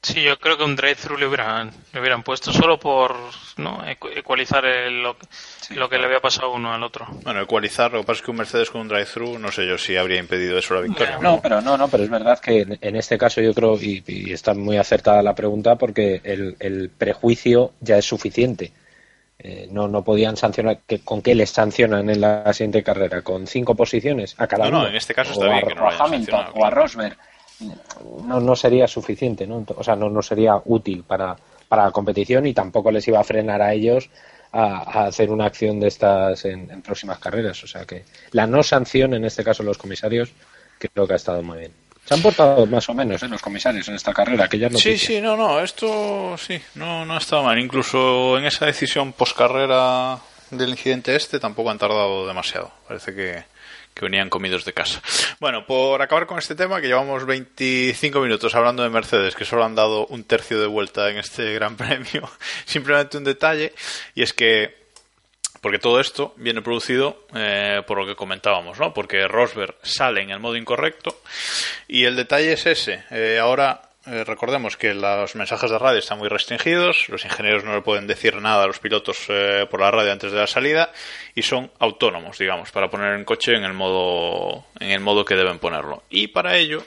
Sí, 0.02 0.22
yo 0.22 0.38
creo 0.38 0.58
que 0.58 0.64
un 0.64 0.76
drive-thru 0.76 1.18
le 1.18 1.26
hubieran, 1.26 1.72
le 1.92 2.00
hubieran 2.00 2.24
puesto 2.24 2.54
solo 2.54 2.80
por 2.80 3.16
¿no? 3.58 3.84
ecualizar 3.88 4.64
el, 4.64 5.02
lo, 5.02 5.18
lo, 5.72 5.90
que 5.90 5.98
le 5.98 6.06
había 6.06 6.20
pasado 6.20 6.52
uno 6.52 6.72
al 6.72 6.84
otro. 6.84 7.08
Bueno, 7.24 7.42
ecualizar, 7.42 7.92
lo 7.92 8.02
que 8.02 8.06
pasa 8.06 8.20
es 8.20 8.26
que 8.26 8.32
un 8.32 8.38
Mercedes 8.38 8.70
con 8.70 8.82
un 8.82 8.88
drive-thru, 8.88 9.40
no 9.40 9.52
sé 9.52 9.66
yo 9.68 9.78
si 9.78 9.98
habría 9.98 10.20
impedido 10.20 10.58
eso 10.58 10.76
la 10.76 10.82
victoria. 10.82 11.18
No, 11.20 11.42
pero 11.42 11.62
no, 11.62 11.78
no, 11.78 11.88
pero 11.88 12.04
es 12.04 12.10
verdad 12.10 12.40
que 12.40 12.78
en, 12.80 12.96
este 12.96 13.18
caso 13.18 13.42
yo 13.42 13.54
creo, 13.54 13.76
y, 13.76 14.04
y, 14.06 14.32
está 14.32 14.54
muy 14.54 14.78
acertada 14.78 15.24
la 15.24 15.36
pregunta, 15.36 15.76
porque 15.76 16.22
el, 16.24 16.56
el 16.60 16.90
prejuicio 16.90 17.74
ya 17.82 17.98
es 17.98 18.06
suficiente. 18.06 18.72
Eh, 19.40 19.68
no, 19.72 19.88
no 19.88 20.04
podían 20.04 20.36
sancionar. 20.36 20.80
Que, 20.88 21.00
¿Con 21.00 21.22
qué 21.22 21.36
les 21.36 21.52
sancionan 21.52 22.10
en 22.10 22.22
la 22.22 22.52
siguiente 22.54 22.84
carrera? 22.84 23.22
¿Con 23.22 23.46
cinco 23.46 23.76
posiciones 23.76 24.36
a 24.38 24.48
cada 24.48 24.66
no, 24.66 24.70
uno? 24.70 24.82
No, 24.84 24.90
en 24.90 24.96
este 24.96 25.14
caso 25.14 25.32
está 25.32 25.46
bien 25.46 25.58
a, 25.58 25.62
que 25.62 25.76
no 25.76 25.88
a 25.88 25.96
Hamilton 25.96 26.46
o 26.56 26.66
a 26.66 26.70
Rosberg 26.70 27.18
no, 28.26 28.40
no 28.40 28.56
sería 28.56 28.88
suficiente, 28.88 29.48
¿no? 29.48 29.66
O 29.76 29.84
sea, 29.84 29.96
no, 29.96 30.10
no 30.10 30.22
sería 30.22 30.62
útil 30.66 31.04
para, 31.04 31.36
para 31.68 31.86
la 31.86 31.92
competición 31.92 32.46
y 32.46 32.54
tampoco 32.54 32.92
les 32.92 33.08
iba 33.08 33.20
a 33.20 33.24
frenar 33.24 33.62
a 33.62 33.74
ellos 33.74 34.10
a, 34.52 35.02
a 35.02 35.08
hacer 35.08 35.30
una 35.30 35.46
acción 35.46 35.80
de 35.80 35.88
estas 35.88 36.46
en, 36.46 36.70
en, 36.72 36.82
próximas 36.82 37.20
carreras. 37.20 37.64
O 37.64 37.68
sea 37.68 37.86
que 37.86 38.06
la 38.32 38.48
no 38.48 38.64
sanción, 38.64 39.14
en 39.14 39.26
este 39.26 39.44
caso 39.44 39.64
los 39.64 39.78
comisarios, 39.78 40.32
creo 40.78 41.08
que 41.08 41.14
ha 41.14 41.18
estado 41.18 41.42
muy 41.44 41.60
bien. 41.60 41.72
Se 42.08 42.14
han 42.14 42.22
portado 42.22 42.66
más 42.68 42.88
o 42.88 42.94
menos 42.94 43.22
¿eh? 43.22 43.28
los 43.28 43.42
comisarios 43.42 43.86
en 43.90 43.96
esta 43.96 44.14
carrera, 44.14 44.48
que 44.48 44.58
ya 44.58 44.70
no. 44.70 44.78
Sí, 44.78 44.98
sí, 44.98 45.20
no, 45.20 45.36
no, 45.36 45.60
esto 45.60 46.38
sí, 46.38 46.58
no, 46.76 47.06
no 47.06 47.16
ha 47.16 47.18
estado 47.18 47.44
mal. 47.44 47.60
Incluso 47.60 48.38
en 48.38 48.46
esa 48.46 48.66
decisión 48.66 49.12
post-carrera 49.12 50.18
del 50.52 50.70
incidente 50.70 51.16
este 51.16 51.38
tampoco 51.38 51.70
han 51.70 51.78
tardado 51.78 52.26
demasiado. 52.26 52.72
Parece 52.88 53.14
que, 53.14 53.44
que 53.98 54.06
venían 54.06 54.30
comidos 54.30 54.64
de 54.64 54.74
casa. 54.74 55.02
Bueno, 55.40 55.66
por 55.66 56.02
acabar 56.02 56.28
con 56.28 56.38
este 56.38 56.56
tema, 56.56 56.80
que 56.80 56.88
llevamos 56.88 57.26
25 57.26 58.20
minutos 58.22 58.54
hablando 58.56 58.84
de 58.84 58.90
Mercedes, 58.90 59.36
que 59.36 59.46
solo 59.46 59.66
han 59.66 59.76
dado 59.76 60.06
un 60.08 60.24
tercio 60.24 60.62
de 60.62 60.68
vuelta 60.68 61.10
en 61.10 61.18
este 61.18 61.54
Gran 61.54 61.76
Premio, 61.78 62.30
simplemente 62.66 63.18
un 63.18 63.24
detalle, 63.24 63.74
y 64.14 64.22
es 64.22 64.34
que, 64.34 64.76
porque 65.62 65.80
todo 65.80 66.00
esto 66.00 66.34
viene 66.38 66.62
producido 66.62 67.26
eh, 67.34 67.82
por 67.88 67.98
lo 67.98 68.06
que 68.06 68.16
comentábamos, 68.16 68.80
¿no? 68.80 68.94
Porque 68.94 69.28
Rosberg 69.28 69.76
sale 69.82 70.22
en 70.22 70.30
el 70.30 70.40
modo 70.40 70.56
incorrecto, 70.56 71.20
y 71.88 72.06
el 72.06 72.16
detalle 72.16 72.54
es 72.54 72.66
ese. 72.66 73.04
Eh, 73.10 73.40
ahora 73.42 73.87
eh, 74.08 74.24
recordemos 74.24 74.78
que 74.78 74.94
los 74.94 75.36
mensajes 75.36 75.70
de 75.70 75.78
radio 75.78 76.00
están 76.00 76.18
muy 76.18 76.30
restringidos, 76.30 77.10
los 77.10 77.26
ingenieros 77.26 77.64
no 77.64 77.76
le 77.76 77.82
pueden 77.82 78.08
decir 78.08 78.36
nada 78.42 78.64
a 78.64 78.68
los 78.68 78.80
pilotos 78.80 79.18
eh, 79.28 79.68
por 79.70 79.82
la 79.82 79.92
radio 79.92 80.12
antes 80.12 80.32
de 80.32 80.38
la 80.38 80.48
salida 80.48 80.92
y 81.36 81.42
son 81.42 81.72
autónomos, 81.80 82.38
digamos, 82.38 82.72
para 82.72 82.90
poner 82.90 83.14
el 83.14 83.26
coche 83.26 83.56
en 83.56 83.64
el 83.64 83.74
modo 83.74 84.66
en 84.80 84.92
el 84.92 85.02
modo 85.02 85.26
que 85.26 85.36
deben 85.36 85.60
ponerlo. 85.60 86.04
Y 86.10 86.28
para 86.28 86.58
ello, 86.58 86.84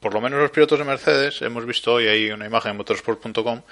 por, 0.00 0.12
lo 0.12 0.20
menos 0.20 0.40
los 0.40 0.50
pilotos 0.50 0.78
de 0.78 0.84
Mercedes, 0.84 1.40
hemos 1.42 1.64
visto 1.64 1.94
hoy 1.94 2.08
ahí 2.08 2.30
una 2.30 2.46
imagen 2.46 2.72
en 2.72 2.76
motorsport.com 2.76 3.62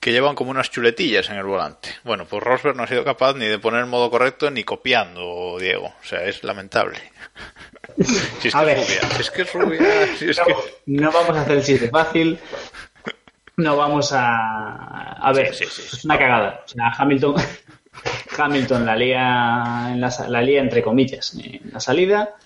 que 0.00 0.12
llevan 0.12 0.34
como 0.34 0.50
unas 0.50 0.70
chuletillas 0.70 1.28
en 1.30 1.36
el 1.36 1.44
volante. 1.44 1.90
Bueno, 2.04 2.24
pues 2.24 2.42
Rosberg 2.42 2.74
no 2.76 2.82
ha 2.84 2.86
sido 2.86 3.04
capaz 3.04 3.34
ni 3.34 3.46
de 3.46 3.58
poner 3.58 3.80
el 3.80 3.86
modo 3.86 4.10
correcto 4.10 4.50
ni 4.50 4.64
copiando, 4.64 5.56
Diego. 5.60 5.88
O 5.88 6.04
sea, 6.04 6.24
es 6.24 6.42
lamentable. 6.42 6.98
Si 8.40 8.48
es, 8.48 8.54
A 8.54 8.60
que 8.60 8.66
ver. 8.66 8.78
es 8.78 8.88
rubia, 8.88 9.10
si 9.16 9.20
es 9.22 9.30
que 9.30 9.42
es 9.42 9.52
rubia, 9.52 10.16
si 10.16 10.30
es 10.30 10.38
no, 10.38 10.44
que... 10.46 10.54
no 10.86 11.12
vamos 11.12 11.36
a 11.36 11.42
hacer 11.42 11.58
el 11.58 11.64
chiste 11.64 11.90
fácil. 11.90 12.38
No 13.56 13.76
vamos 13.76 14.12
a. 14.12 15.12
A 15.20 15.32
ver, 15.32 15.54
Sí, 15.54 15.64
sí, 15.66 15.82
sí. 15.82 15.96
es 15.98 16.04
una 16.06 16.18
cagada. 16.18 16.62
O 16.64 16.68
sea, 16.68 16.88
Hamilton. 16.96 17.34
Hamilton 18.38 18.86
la 18.86 18.96
lía, 18.96 19.88
en 19.90 20.00
la, 20.00 20.10
la 20.28 20.40
lía 20.40 20.60
entre 20.60 20.82
comillas 20.82 21.34
en 21.34 21.70
la 21.72 21.80
salida. 21.80 22.36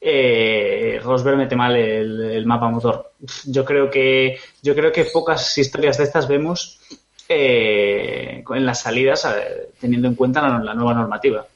Eh, 0.00 1.00
Rosberg 1.02 1.36
mete 1.36 1.56
mal 1.56 1.74
el, 1.76 2.46
mapa 2.46 2.70
motor. 2.70 3.12
Yo 3.46 3.64
creo 3.64 3.90
que 3.90 4.38
yo 4.62 4.74
creo 4.74 4.92
que 4.92 5.04
pocas 5.06 5.58
historias 5.58 5.98
de 5.98 6.04
estas 6.04 6.28
vemos 6.28 6.80
eh, 7.28 8.44
en 8.48 8.66
las 8.66 8.80
salidas 8.82 9.24
eh, 9.24 9.70
teniendo 9.80 10.08
en 10.08 10.14
cuenta 10.14 10.42
la, 10.42 10.58
la 10.58 10.74
nueva 10.74 10.94
normativa. 10.94 11.46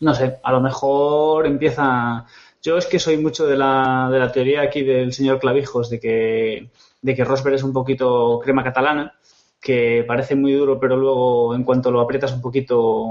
No 0.00 0.14
sé, 0.14 0.38
a 0.42 0.52
lo 0.52 0.60
mejor 0.60 1.46
empieza. 1.46 2.26
Yo 2.62 2.76
es 2.76 2.86
que 2.86 2.98
soy 2.98 3.16
mucho 3.16 3.46
de 3.46 3.56
la, 3.56 4.08
de 4.10 4.18
la 4.18 4.32
teoría 4.32 4.62
aquí 4.62 4.82
del 4.82 5.12
señor 5.12 5.38
Clavijos 5.38 5.90
de 5.90 6.00
que, 6.00 6.68
de 7.00 7.14
que 7.14 7.24
Rosberg 7.24 7.56
es 7.56 7.62
un 7.62 7.72
poquito 7.72 8.40
crema 8.42 8.64
catalana, 8.64 9.14
que 9.60 10.04
parece 10.06 10.34
muy 10.34 10.52
duro, 10.52 10.78
pero 10.78 10.96
luego 10.96 11.54
en 11.54 11.64
cuanto 11.64 11.90
lo 11.90 12.00
aprietas 12.00 12.32
un 12.32 12.42
poquito 12.42 13.06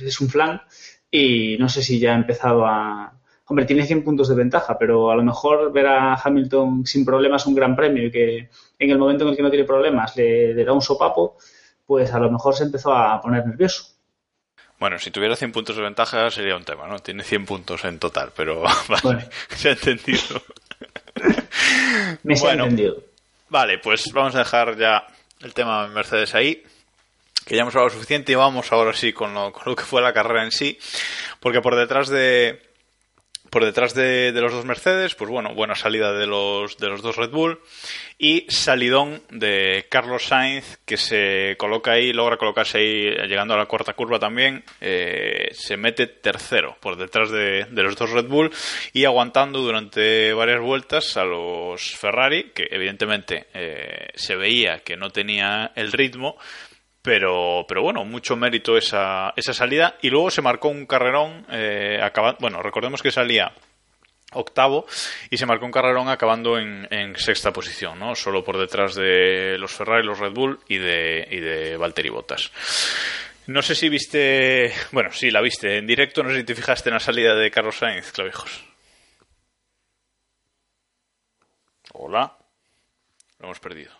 es 0.00 0.20
un 0.20 0.28
flan. 0.28 0.62
Y 1.10 1.56
no 1.58 1.68
sé 1.68 1.82
si 1.82 1.98
ya 1.98 2.12
ha 2.12 2.16
empezado 2.16 2.64
a. 2.66 3.12
Hombre, 3.50 3.64
tiene 3.66 3.84
100 3.84 4.04
puntos 4.04 4.28
de 4.28 4.36
ventaja, 4.36 4.78
pero 4.78 5.10
a 5.10 5.16
lo 5.16 5.24
mejor 5.24 5.72
ver 5.72 5.86
a 5.86 6.14
Hamilton 6.14 6.86
sin 6.86 7.04
problemas 7.04 7.44
un 7.46 7.54
gran 7.56 7.74
premio 7.74 8.06
y 8.06 8.10
que 8.12 8.48
en 8.78 8.90
el 8.90 8.96
momento 8.96 9.24
en 9.24 9.30
el 9.30 9.36
que 9.36 9.42
no 9.42 9.50
tiene 9.50 9.64
problemas 9.66 10.14
le, 10.16 10.54
le 10.54 10.64
da 10.64 10.72
un 10.72 10.80
sopapo, 10.80 11.36
pues 11.84 12.12
a 12.14 12.20
lo 12.20 12.30
mejor 12.30 12.54
se 12.54 12.62
empezó 12.62 12.94
a 12.94 13.20
poner 13.20 13.44
nervioso. 13.44 13.86
Bueno, 14.78 14.98
si 15.00 15.10
tuviera 15.10 15.34
100 15.34 15.50
puntos 15.52 15.74
de 15.76 15.82
ventaja 15.82 16.30
sería 16.30 16.54
un 16.56 16.64
tema, 16.64 16.86
¿no? 16.86 17.00
Tiene 17.00 17.22
100 17.24 17.44
puntos 17.44 17.84
en 17.84 17.98
total, 17.98 18.30
pero 18.36 18.62
vale, 18.88 19.00
Bueno. 19.02 19.20
se 19.48 19.68
ha 19.68 19.72
entendido. 19.72 20.40
Me 22.22 22.36
se 22.36 22.44
Bueno. 22.46 22.62
ha 22.62 22.66
entendido. 22.66 23.02
Vale, 23.48 23.78
pues 23.78 24.04
vamos 24.12 24.34
a 24.36 24.38
dejar 24.38 24.76
ya 24.78 25.06
el 25.40 25.52
tema 25.54 25.88
Mercedes 25.88 26.34
ahí, 26.36 26.62
que 27.44 27.56
ya 27.56 27.62
hemos 27.62 27.74
hablado 27.74 27.90
suficiente 27.90 28.30
y 28.32 28.36
vamos 28.36 28.70
ahora 28.72 28.92
sí 28.92 29.12
con 29.12 29.34
lo, 29.34 29.52
con 29.52 29.64
lo 29.66 29.74
que 29.76 29.82
fue 29.82 30.00
la 30.00 30.12
carrera 30.12 30.44
en 30.44 30.52
sí, 30.52 30.78
porque 31.40 31.60
por 31.60 31.74
detrás 31.76 32.08
de 32.08 32.69
por 33.50 33.64
detrás 33.64 33.94
de, 33.94 34.32
de 34.32 34.40
los 34.40 34.52
dos 34.52 34.64
Mercedes, 34.64 35.14
pues 35.14 35.28
bueno, 35.28 35.54
buena 35.54 35.74
salida 35.74 36.12
de 36.12 36.26
los, 36.26 36.78
de 36.78 36.88
los 36.88 37.02
dos 37.02 37.16
Red 37.16 37.30
Bull. 37.30 37.60
Y 38.16 38.46
salidón 38.48 39.22
de 39.30 39.86
Carlos 39.88 40.26
Sainz 40.26 40.78
que 40.84 40.96
se 40.96 41.56
coloca 41.58 41.92
ahí, 41.92 42.12
logra 42.12 42.36
colocarse 42.36 42.78
ahí 42.78 43.06
eh, 43.08 43.26
llegando 43.26 43.54
a 43.54 43.56
la 43.56 43.66
cuarta 43.66 43.94
curva 43.94 44.18
también, 44.18 44.62
eh, 44.80 45.48
se 45.52 45.76
mete 45.76 46.06
tercero 46.06 46.76
por 46.80 46.96
detrás 46.96 47.30
de, 47.30 47.64
de 47.64 47.82
los 47.82 47.96
dos 47.96 48.10
Red 48.10 48.26
Bull 48.26 48.52
y 48.92 49.04
aguantando 49.04 49.60
durante 49.60 50.32
varias 50.32 50.60
vueltas 50.60 51.16
a 51.16 51.24
los 51.24 51.82
Ferrari, 51.96 52.52
que 52.54 52.68
evidentemente 52.70 53.46
eh, 53.54 54.08
se 54.14 54.36
veía 54.36 54.80
que 54.80 54.96
no 54.96 55.10
tenía 55.10 55.72
el 55.74 55.90
ritmo, 55.90 56.36
pero, 57.02 57.64
pero 57.68 57.82
bueno, 57.82 58.04
mucho 58.04 58.36
mérito 58.36 58.76
esa, 58.76 59.32
esa 59.36 59.52
salida. 59.54 59.96
Y 60.02 60.10
luego 60.10 60.30
se 60.30 60.42
marcó 60.42 60.68
un 60.68 60.86
carrerón, 60.86 61.46
eh, 61.50 61.98
acaba- 62.02 62.36
bueno, 62.40 62.62
recordemos 62.62 63.02
que 63.02 63.10
salía 63.10 63.52
octavo 64.32 64.86
y 65.28 65.36
se 65.38 65.46
marcó 65.46 65.64
un 65.66 65.72
carrerón 65.72 66.08
acabando 66.08 66.56
en, 66.58 66.86
en 66.92 67.16
sexta 67.16 67.52
posición, 67.52 67.98
¿no? 67.98 68.14
Solo 68.14 68.44
por 68.44 68.58
detrás 68.58 68.94
de 68.94 69.56
los 69.58 69.72
Ferrari, 69.72 70.06
los 70.06 70.18
Red 70.20 70.32
Bull 70.32 70.60
y 70.68 70.78
de, 70.78 71.26
y 71.30 71.40
de 71.40 71.76
Valtteri 71.76 72.10
Bottas. 72.10 72.52
No 73.48 73.60
sé 73.62 73.74
si 73.74 73.88
viste, 73.88 74.72
bueno, 74.92 75.10
sí, 75.10 75.30
la 75.32 75.40
viste 75.40 75.78
en 75.78 75.86
directo, 75.86 76.22
no 76.22 76.30
sé 76.30 76.36
si 76.36 76.44
te 76.44 76.54
fijaste 76.54 76.90
en 76.90 76.94
la 76.94 77.00
salida 77.00 77.34
de 77.34 77.50
Carlos 77.50 77.76
Sainz, 77.78 78.12
Clavijos. 78.12 78.62
Hola. 81.92 82.36
Lo 83.38 83.46
hemos 83.46 83.58
perdido. 83.60 83.90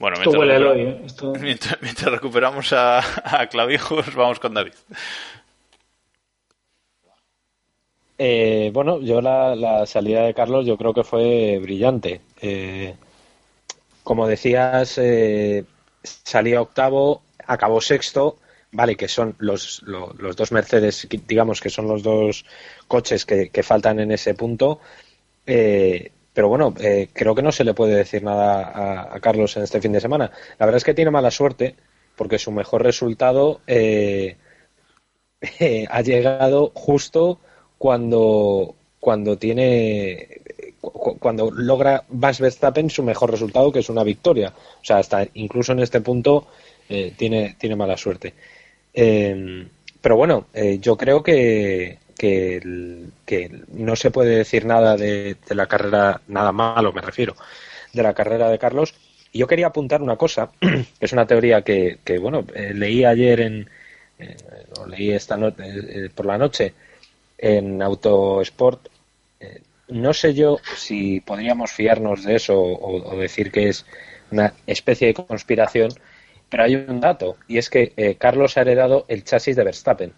Bueno, 0.00 0.16
Esto 0.16 0.30
mientras 0.30 0.50
huele 0.62 0.82
¿eh? 0.82 1.02
Esto... 1.04 1.32
Mientras, 1.34 1.82
mientras 1.82 2.10
recuperamos 2.10 2.72
a, 2.72 2.98
a 3.40 3.46
Clavijos, 3.48 4.14
vamos 4.16 4.40
con 4.40 4.54
David. 4.54 4.72
Eh, 8.18 8.70
bueno, 8.74 9.00
yo 9.00 9.20
la, 9.20 9.54
la 9.56 9.86
salida 9.86 10.22
de 10.24 10.34
Carlos 10.34 10.66
yo 10.66 10.76
creo 10.76 10.92
que 10.92 11.04
fue 11.04 11.58
brillante. 11.58 12.20
Eh, 12.40 12.94
como 14.02 14.26
decías, 14.26 14.98
eh, 14.98 15.64
salía 16.02 16.60
octavo, 16.62 17.22
acabó 17.46 17.80
sexto, 17.80 18.38
vale, 18.72 18.96
que 18.96 19.08
son 19.08 19.34
los, 19.38 19.82
lo- 19.82 20.12
los 20.18 20.36
dos 20.36 20.52
Mercedes, 20.52 21.06
digamos 21.26 21.60
que 21.60 21.70
son 21.70 21.86
los 21.88 22.02
dos 22.02 22.44
coches 22.88 23.24
que, 23.24 23.50
que 23.50 23.62
faltan 23.62 24.00
en 24.00 24.12
ese 24.12 24.34
punto. 24.34 24.80
Eh, 25.46 26.12
pero 26.40 26.48
bueno, 26.48 26.72
eh, 26.80 27.10
creo 27.12 27.34
que 27.34 27.42
no 27.42 27.52
se 27.52 27.64
le 27.64 27.74
puede 27.74 27.94
decir 27.96 28.22
nada 28.22 29.12
a, 29.14 29.20
Carlos 29.20 29.58
en 29.58 29.62
este 29.62 29.78
fin 29.78 29.92
de 29.92 30.00
semana. 30.00 30.30
La 30.58 30.64
verdad 30.64 30.78
es 30.78 30.84
que 30.84 30.94
tiene 30.94 31.10
mala 31.10 31.30
suerte, 31.30 31.76
porque 32.16 32.38
su 32.38 32.50
mejor 32.50 32.82
resultado 32.82 33.60
eh, 33.66 34.38
ha 35.90 36.02
llegado 36.02 36.72
justo 36.74 37.38
cuando 37.78 38.74
cuando 38.98 39.38
tiene 39.38 40.40
cu- 40.80 41.18
cuando 41.18 41.50
logra 41.50 42.04
Max 42.10 42.40
Verstappen 42.40 42.90
su 42.90 43.02
mejor 43.02 43.30
resultado 43.30 43.72
que 43.72 43.78
es 43.80 43.88
una 43.88 44.04
victoria 44.04 44.52
o 44.80 44.84
sea 44.84 44.98
hasta 44.98 45.26
incluso 45.34 45.72
en 45.72 45.80
este 45.80 46.00
punto 46.00 46.46
eh, 46.88 47.12
tiene 47.16 47.56
tiene 47.58 47.76
mala 47.76 47.96
suerte 47.96 48.34
Eh, 48.94 49.68
pero 50.02 50.16
bueno 50.16 50.46
eh, 50.54 50.78
yo 50.80 50.96
creo 50.96 51.22
que 51.22 51.99
que, 52.20 52.56
el- 52.58 53.12
que 53.26 53.50
no 53.72 53.96
se 53.96 54.10
puede 54.10 54.36
decir 54.36 54.66
nada 54.66 54.96
de, 54.96 55.36
la 55.50 55.66
carrera 55.66 56.20
nada 56.28 56.52
malo 56.52 56.92
me 56.92 57.00
refiero 57.00 57.34
de 57.92 58.02
la 58.02 58.14
carrera 58.14 58.48
de 58.50 58.58
Carlos 58.58 58.94
y 59.32 59.38
yo 59.40 59.46
quería 59.46 59.68
apuntar 59.68 60.02
una 60.02 60.16
cosa 60.16 60.50
que 60.60 60.86
es 61.00 61.12
una 61.12 61.26
teoría 61.26 61.62
que, 61.62 61.98
bueno 62.20 62.44
eh, 62.54 62.72
leí 62.74 63.04
ayer 63.04 63.40
en 63.40 63.68
eh, 64.18 64.36
o 64.78 64.86
leí 64.86 65.10
esta 65.12 65.36
noche 65.36 66.10
por 66.14 66.26
la 66.26 66.38
noche 66.38 66.74
en 67.38 67.82
Autosport, 67.82 68.88
eh, 69.40 69.62
no 69.88 70.12
sé 70.12 70.34
yo 70.34 70.58
si 70.76 71.20
podríamos 71.20 71.72
fiarnos 71.72 72.24
de 72.24 72.36
eso 72.36 72.54
o, 72.60 73.16
decir 73.18 73.50
que 73.50 73.68
es 73.68 73.86
una 74.30 74.54
especie 74.66 75.08
de 75.08 75.14
conspiración, 75.14 75.90
pero 76.48 76.64
hay 76.64 76.74
un 76.76 77.00
dato, 77.00 77.36
y 77.48 77.58
es 77.58 77.70
que 77.70 77.92
eh, 77.96 78.16
Carlos 78.16 78.56
ha 78.56 78.62
heredado 78.62 79.04
el 79.08 79.24
chasis 79.24 79.56
de 79.56 79.64
Verstappen. 79.64 80.12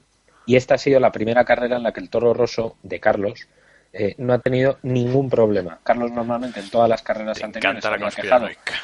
Y 0.46 0.56
esta 0.56 0.74
ha 0.74 0.78
sido 0.78 1.00
la 1.00 1.12
primera 1.12 1.44
carrera 1.44 1.76
en 1.76 1.82
la 1.82 1.92
que 1.92 2.00
el 2.00 2.10
Toro 2.10 2.34
Rosso 2.34 2.76
de 2.82 3.00
Carlos 3.00 3.48
eh, 3.92 4.14
no 4.18 4.32
ha 4.32 4.38
tenido 4.38 4.78
ningún 4.82 5.28
problema. 5.28 5.78
Carlos 5.82 6.10
normalmente 6.10 6.60
en 6.60 6.70
todas 6.70 6.88
las 6.88 7.02
carreras 7.02 7.38
Te 7.38 7.44
anteriores 7.44 7.84
la 7.84 7.98
conspiranoica. 7.98 8.74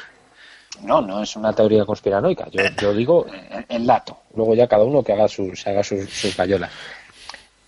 No, 0.83 1.01
no 1.01 1.21
es 1.23 1.35
una 1.35 1.53
teoría 1.53 1.85
conspiranoica. 1.85 2.47
Yo, 2.51 2.61
yo 2.81 2.93
digo 2.93 3.25
eh, 3.27 3.65
el 3.69 3.85
dato. 3.85 4.19
Luego 4.35 4.55
ya 4.55 4.67
cada 4.67 4.83
uno 4.83 5.03
que 5.03 5.13
haga 5.13 5.27
su, 5.27 5.55
se 5.55 5.71
haga 5.71 5.83
sus. 5.83 6.07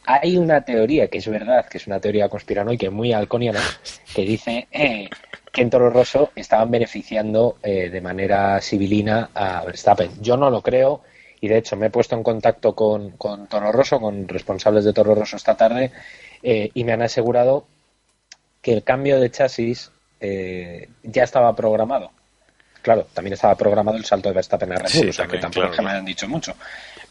Hay 0.06 0.38
una 0.38 0.62
teoría 0.62 1.08
que 1.08 1.20
es 1.20 1.28
verdad, 1.28 1.68
que 1.68 1.78
es 1.78 1.88
una 1.88 2.00
teoría 2.00 2.28
conspiranoica 2.28 2.90
muy 2.90 3.14
halconiana, 3.14 3.62
que 4.14 4.24
dice 4.24 4.68
eh, 4.72 5.10
que 5.52 5.62
en 5.62 5.70
Toro 5.70 5.90
Rosso 5.90 6.32
estaban 6.36 6.72
beneficiando 6.72 7.58
eh, 7.62 7.90
de 7.90 8.02
manera 8.02 8.60
civilina 8.62 9.30
a 9.34 9.64
Verstappen. 9.64 10.12
Yo 10.22 10.38
no 10.38 10.50
lo 10.50 10.62
creo 10.62 11.02
y 11.42 11.48
de 11.48 11.58
hecho 11.58 11.76
me 11.76 11.88
he 11.88 11.90
puesto 11.90 12.16
en 12.16 12.24
contacto 12.24 12.76
con, 12.76 13.12
con 13.18 13.48
Toro 13.48 13.72
Rosso, 13.72 14.00
con 14.00 14.28
responsables 14.28 14.86
de 14.86 14.94
Toro 14.94 15.16
Rosso 15.16 15.36
esta 15.36 15.58
tarde 15.58 15.92
eh, 16.44 16.70
y 16.74 16.84
me 16.84 16.94
han 16.94 17.02
asegurado 17.02 17.66
que 18.62 18.74
el 18.74 18.84
cambio 18.84 19.20
de 19.20 19.32
chasis 19.32 19.92
eh, 20.20 20.88
ya 21.02 21.24
estaba 21.24 21.56
programado. 21.56 22.12
Claro, 22.84 23.08
también 23.14 23.34
estaba 23.34 23.56
programado 23.56 23.98
el 23.98 24.06
salto 24.06 24.30
de 24.30 24.36
Verstappen 24.36 24.72
a 24.72 24.76
Red 24.76 24.92
Bull, 24.94 25.04
Sí, 25.04 25.10
o 25.10 25.14
sea 25.14 25.26
que 25.26 25.38
también, 25.38 25.42
tampoco 25.42 25.62
claro, 25.62 25.72
es 25.72 25.76
que 25.76 25.82
me 25.82 25.86
claro. 25.86 25.96
hayan 25.98 26.06
dicho 26.06 26.28
mucho. 26.28 26.54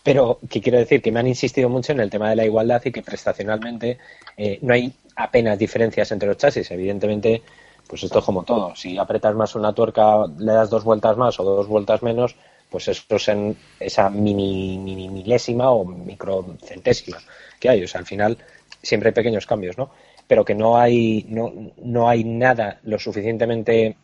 Pero 0.03 0.38
que 0.49 0.61
quiero 0.61 0.79
decir 0.79 1.03
que 1.03 1.12
me 1.12 1.21
han 1.21 1.27
insistido 1.27 1.69
mucho 1.69 1.93
en 1.93 2.01
el 2.01 2.11
tema 2.11 2.31
de 2.31 2.37
la 2.37 2.45
igualdad 2.45 2.83
y 2.85 2.93
que 2.93 3.03
prestacionalmente 3.03 3.99
eh, 4.37 4.59
no 4.62 4.75
hay 4.75 4.93
apenas 5.16 5.59
diferencias 5.59 6.11
entre 6.12 6.29
los 6.29 6.38
chasis. 6.38 6.71
Evidentemente, 6.71 7.43
pues 7.87 8.03
esto 8.03 8.21
es 8.21 8.25
como 8.25 8.45
todo. 8.45 8.75
Si 8.75 8.97
apretas 8.97 9.35
más 9.35 9.55
una 9.55 9.73
tuerca, 9.73 10.27
le 10.38 10.53
das 10.53 10.71
dos 10.71 10.85
vueltas 10.85 11.16
más 11.16 11.38
o 11.38 11.45
dos 11.45 11.69
vueltas 11.69 12.03
menos, 12.03 12.37
pues 12.70 12.88
eso 12.88 13.04
es 13.16 13.28
en 13.28 13.56
esa 13.78 14.09
mini, 14.09 14.78
milésima 14.78 15.70
o 15.70 15.85
microcentésima 15.85 17.18
que 17.59 17.68
hay. 17.68 17.83
O 17.83 17.88
sea, 17.88 18.00
al 18.00 18.06
final 18.06 18.38
siempre 18.83 19.09
hay 19.09 19.14
pequeños 19.14 19.46
cambios, 19.46 19.76
¿no? 19.76 19.90
Pero 20.26 20.44
que 20.44 20.54
no 20.54 20.78
hay, 20.78 21.26
no, 21.28 21.52
no 21.83 22.09
hay 22.09 22.24
nada 22.24 22.78
lo 22.85 22.98
suficientemente 22.98 23.96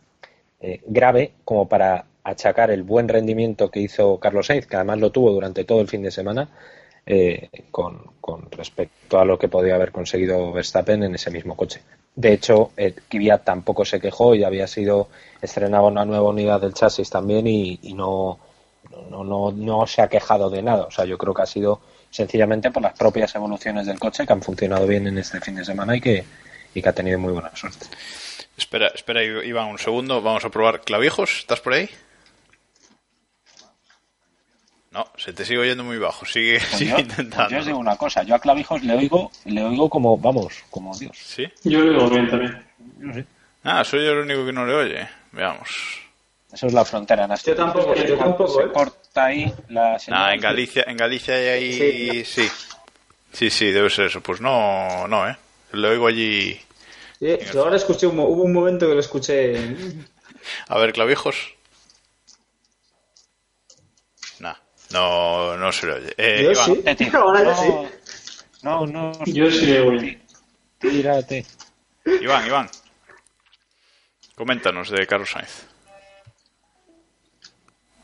eh, 0.59 0.81
grave 0.85 1.31
como 1.45 1.67
para 1.67 2.05
achacar 2.23 2.71
el 2.71 2.83
buen 2.83 3.07
rendimiento 3.07 3.71
que 3.71 3.79
hizo 3.79 4.19
Carlos 4.19 4.47
Sainz, 4.47 4.67
que 4.67 4.75
además 4.75 4.99
lo 4.99 5.11
tuvo 5.11 5.31
durante 5.31 5.63
todo 5.63 5.79
el 5.79 5.87
fin 5.87 6.03
de 6.03 6.11
semana, 6.11 6.49
eh, 7.05 7.49
con, 7.71 8.01
con 8.19 8.51
respecto 8.51 9.17
a 9.17 9.23
lo 9.23 9.39
que 9.39 9.47
podía 9.47 9.75
haber 9.75 9.93
conseguido 9.93 10.51
Verstappen 10.51 11.03
en 11.03 11.15
ese 11.15 11.31
mismo 11.31 11.55
coche. 11.55 11.79
De 12.13 12.33
hecho, 12.33 12.71
eh, 12.75 12.93
Kvyat 13.07 13.45
tampoco 13.45 13.85
se 13.85 14.01
quejó 14.01 14.35
y 14.35 14.43
había 14.43 14.67
sido 14.67 15.07
estrenada 15.41 15.83
una 15.85 16.03
nueva 16.03 16.29
unidad 16.29 16.59
del 16.59 16.73
chasis 16.73 17.09
también 17.09 17.47
y 17.47 17.93
no, 17.93 18.39
no, 19.09 19.23
no, 19.23 19.51
no 19.51 19.87
se 19.87 20.01
ha 20.01 20.07
quejado 20.07 20.49
de 20.49 20.61
nada. 20.61 20.85
O 20.85 20.91
sea, 20.91 21.05
yo 21.05 21.17
creo 21.17 21.33
que 21.33 21.41
ha 21.41 21.45
sido 21.45 21.81
sencillamente 22.09 22.71
por 22.71 22.81
las 22.83 22.97
propias 22.97 23.33
evoluciones 23.35 23.85
del 23.87 23.99
coche 23.99 24.25
que 24.25 24.33
han 24.33 24.41
funcionado 24.41 24.87
bien 24.87 25.07
en 25.07 25.17
este 25.17 25.39
fin 25.41 25.55
de 25.55 25.65
semana 25.65 25.95
y 25.95 26.01
que, 26.01 26.23
y 26.73 26.81
que 26.81 26.89
ha 26.89 26.93
tenido 26.93 27.19
muy 27.19 27.33
buena 27.33 27.55
suerte. 27.55 27.85
Espera, 28.57 28.87
espera, 28.87 29.23
Iván, 29.23 29.67
un 29.67 29.77
segundo. 29.79 30.21
Vamos 30.21 30.43
a 30.45 30.49
probar. 30.49 30.81
Clavijos, 30.81 31.39
¿estás 31.39 31.59
por 31.61 31.73
ahí? 31.73 31.89
No, 34.91 35.05
se 35.17 35.31
te 35.33 35.45
sigue 35.45 35.59
oyendo 35.59 35.83
muy 35.83 35.97
bajo. 35.97 36.25
Sigue, 36.25 36.57
Pues 36.59 36.71
sigue 36.71 36.91
yo, 36.91 36.99
intentando. 36.99 37.35
pues 37.35 37.51
yo 37.51 37.59
os 37.59 37.65
digo 37.67 37.77
una 37.77 37.97
cosa, 37.97 38.23
yo 38.23 38.33
a 38.35 38.39
Clavijos 38.39 38.83
le 38.83 38.95
oigo, 38.95 39.31
le 39.45 39.63
oigo 39.63 39.89
como, 39.89 40.17
vamos, 40.17 40.63
como 40.71 40.97
Dios. 40.97 41.15
¿Sí? 41.17 41.45
Yo 41.63 41.81
lo 41.81 41.91
digo 41.93 42.09
bien 42.09 42.29
también. 42.29 42.65
Yo 42.99 43.13
sí. 43.13 43.25
Ah, 43.63 43.83
soy 43.83 44.05
yo 44.05 44.13
el 44.13 44.19
único 44.19 44.45
que 44.45 44.53
no 44.53 44.65
le 44.65 44.73
oye. 44.73 45.07
Veamos. 45.33 45.69
Eso 46.57 46.65
es 46.65 46.73
la 46.73 46.83
frontera 46.83 47.25
en 47.25 47.35
Yo 47.35 47.55
tampoco, 47.55 47.93
yo 47.93 48.17
tampoco, 48.17 48.59
Se 48.59 48.63
¿eh? 48.63 48.71
corta 48.73 49.25
ahí 49.25 49.53
la 49.69 49.99
señal. 49.99 50.21
Ah, 50.23 50.33
en 50.33 50.41
Galicia, 50.41 50.85
en 50.87 50.97
Galicia 50.97 51.35
hay 51.35 51.47
ahí... 51.49 52.25
Sí. 52.25 52.49
Sí, 53.31 53.51
sí, 53.51 53.69
debe 53.71 53.91
ser 53.91 54.05
eso. 54.07 54.21
Pues 54.21 54.41
no, 54.41 55.07
no, 55.07 55.29
¿eh? 55.29 55.37
Le 55.73 55.87
oigo 55.89 56.07
allí... 56.07 56.59
Sí, 57.19 57.37
yo 57.53 57.63
ahora 57.63 57.75
escuché, 57.75 58.07
un, 58.07 58.17
hubo 58.17 58.41
un 58.41 58.51
momento 58.51 58.87
que 58.87 58.95
lo 58.95 58.99
escuché. 59.01 59.53
A 60.67 60.79
ver, 60.79 60.93
clavijos. 60.93 61.53
Nah, 64.39 64.55
no, 64.93 65.57
no 65.57 65.71
se 65.71 65.85
le 65.85 65.93
oye. 65.93 66.13
Eh, 66.17 66.41
Yo 66.43 66.51
Iván, 66.53 66.97
sí. 66.97 67.05
No, 67.13 67.55
sí. 67.55 67.69
no, 68.63 68.87
no, 68.87 69.11
Yo 69.27 69.51
sí 69.51 69.67
le 69.67 69.81
oigo 69.81 69.91
bien. 70.01 70.23
tírate. 70.79 71.45
Iván, 72.19 72.47
Iván. 72.47 72.69
Coméntanos 74.33 74.89
de 74.89 75.05
Carlos 75.05 75.29
Sainz. 75.29 75.76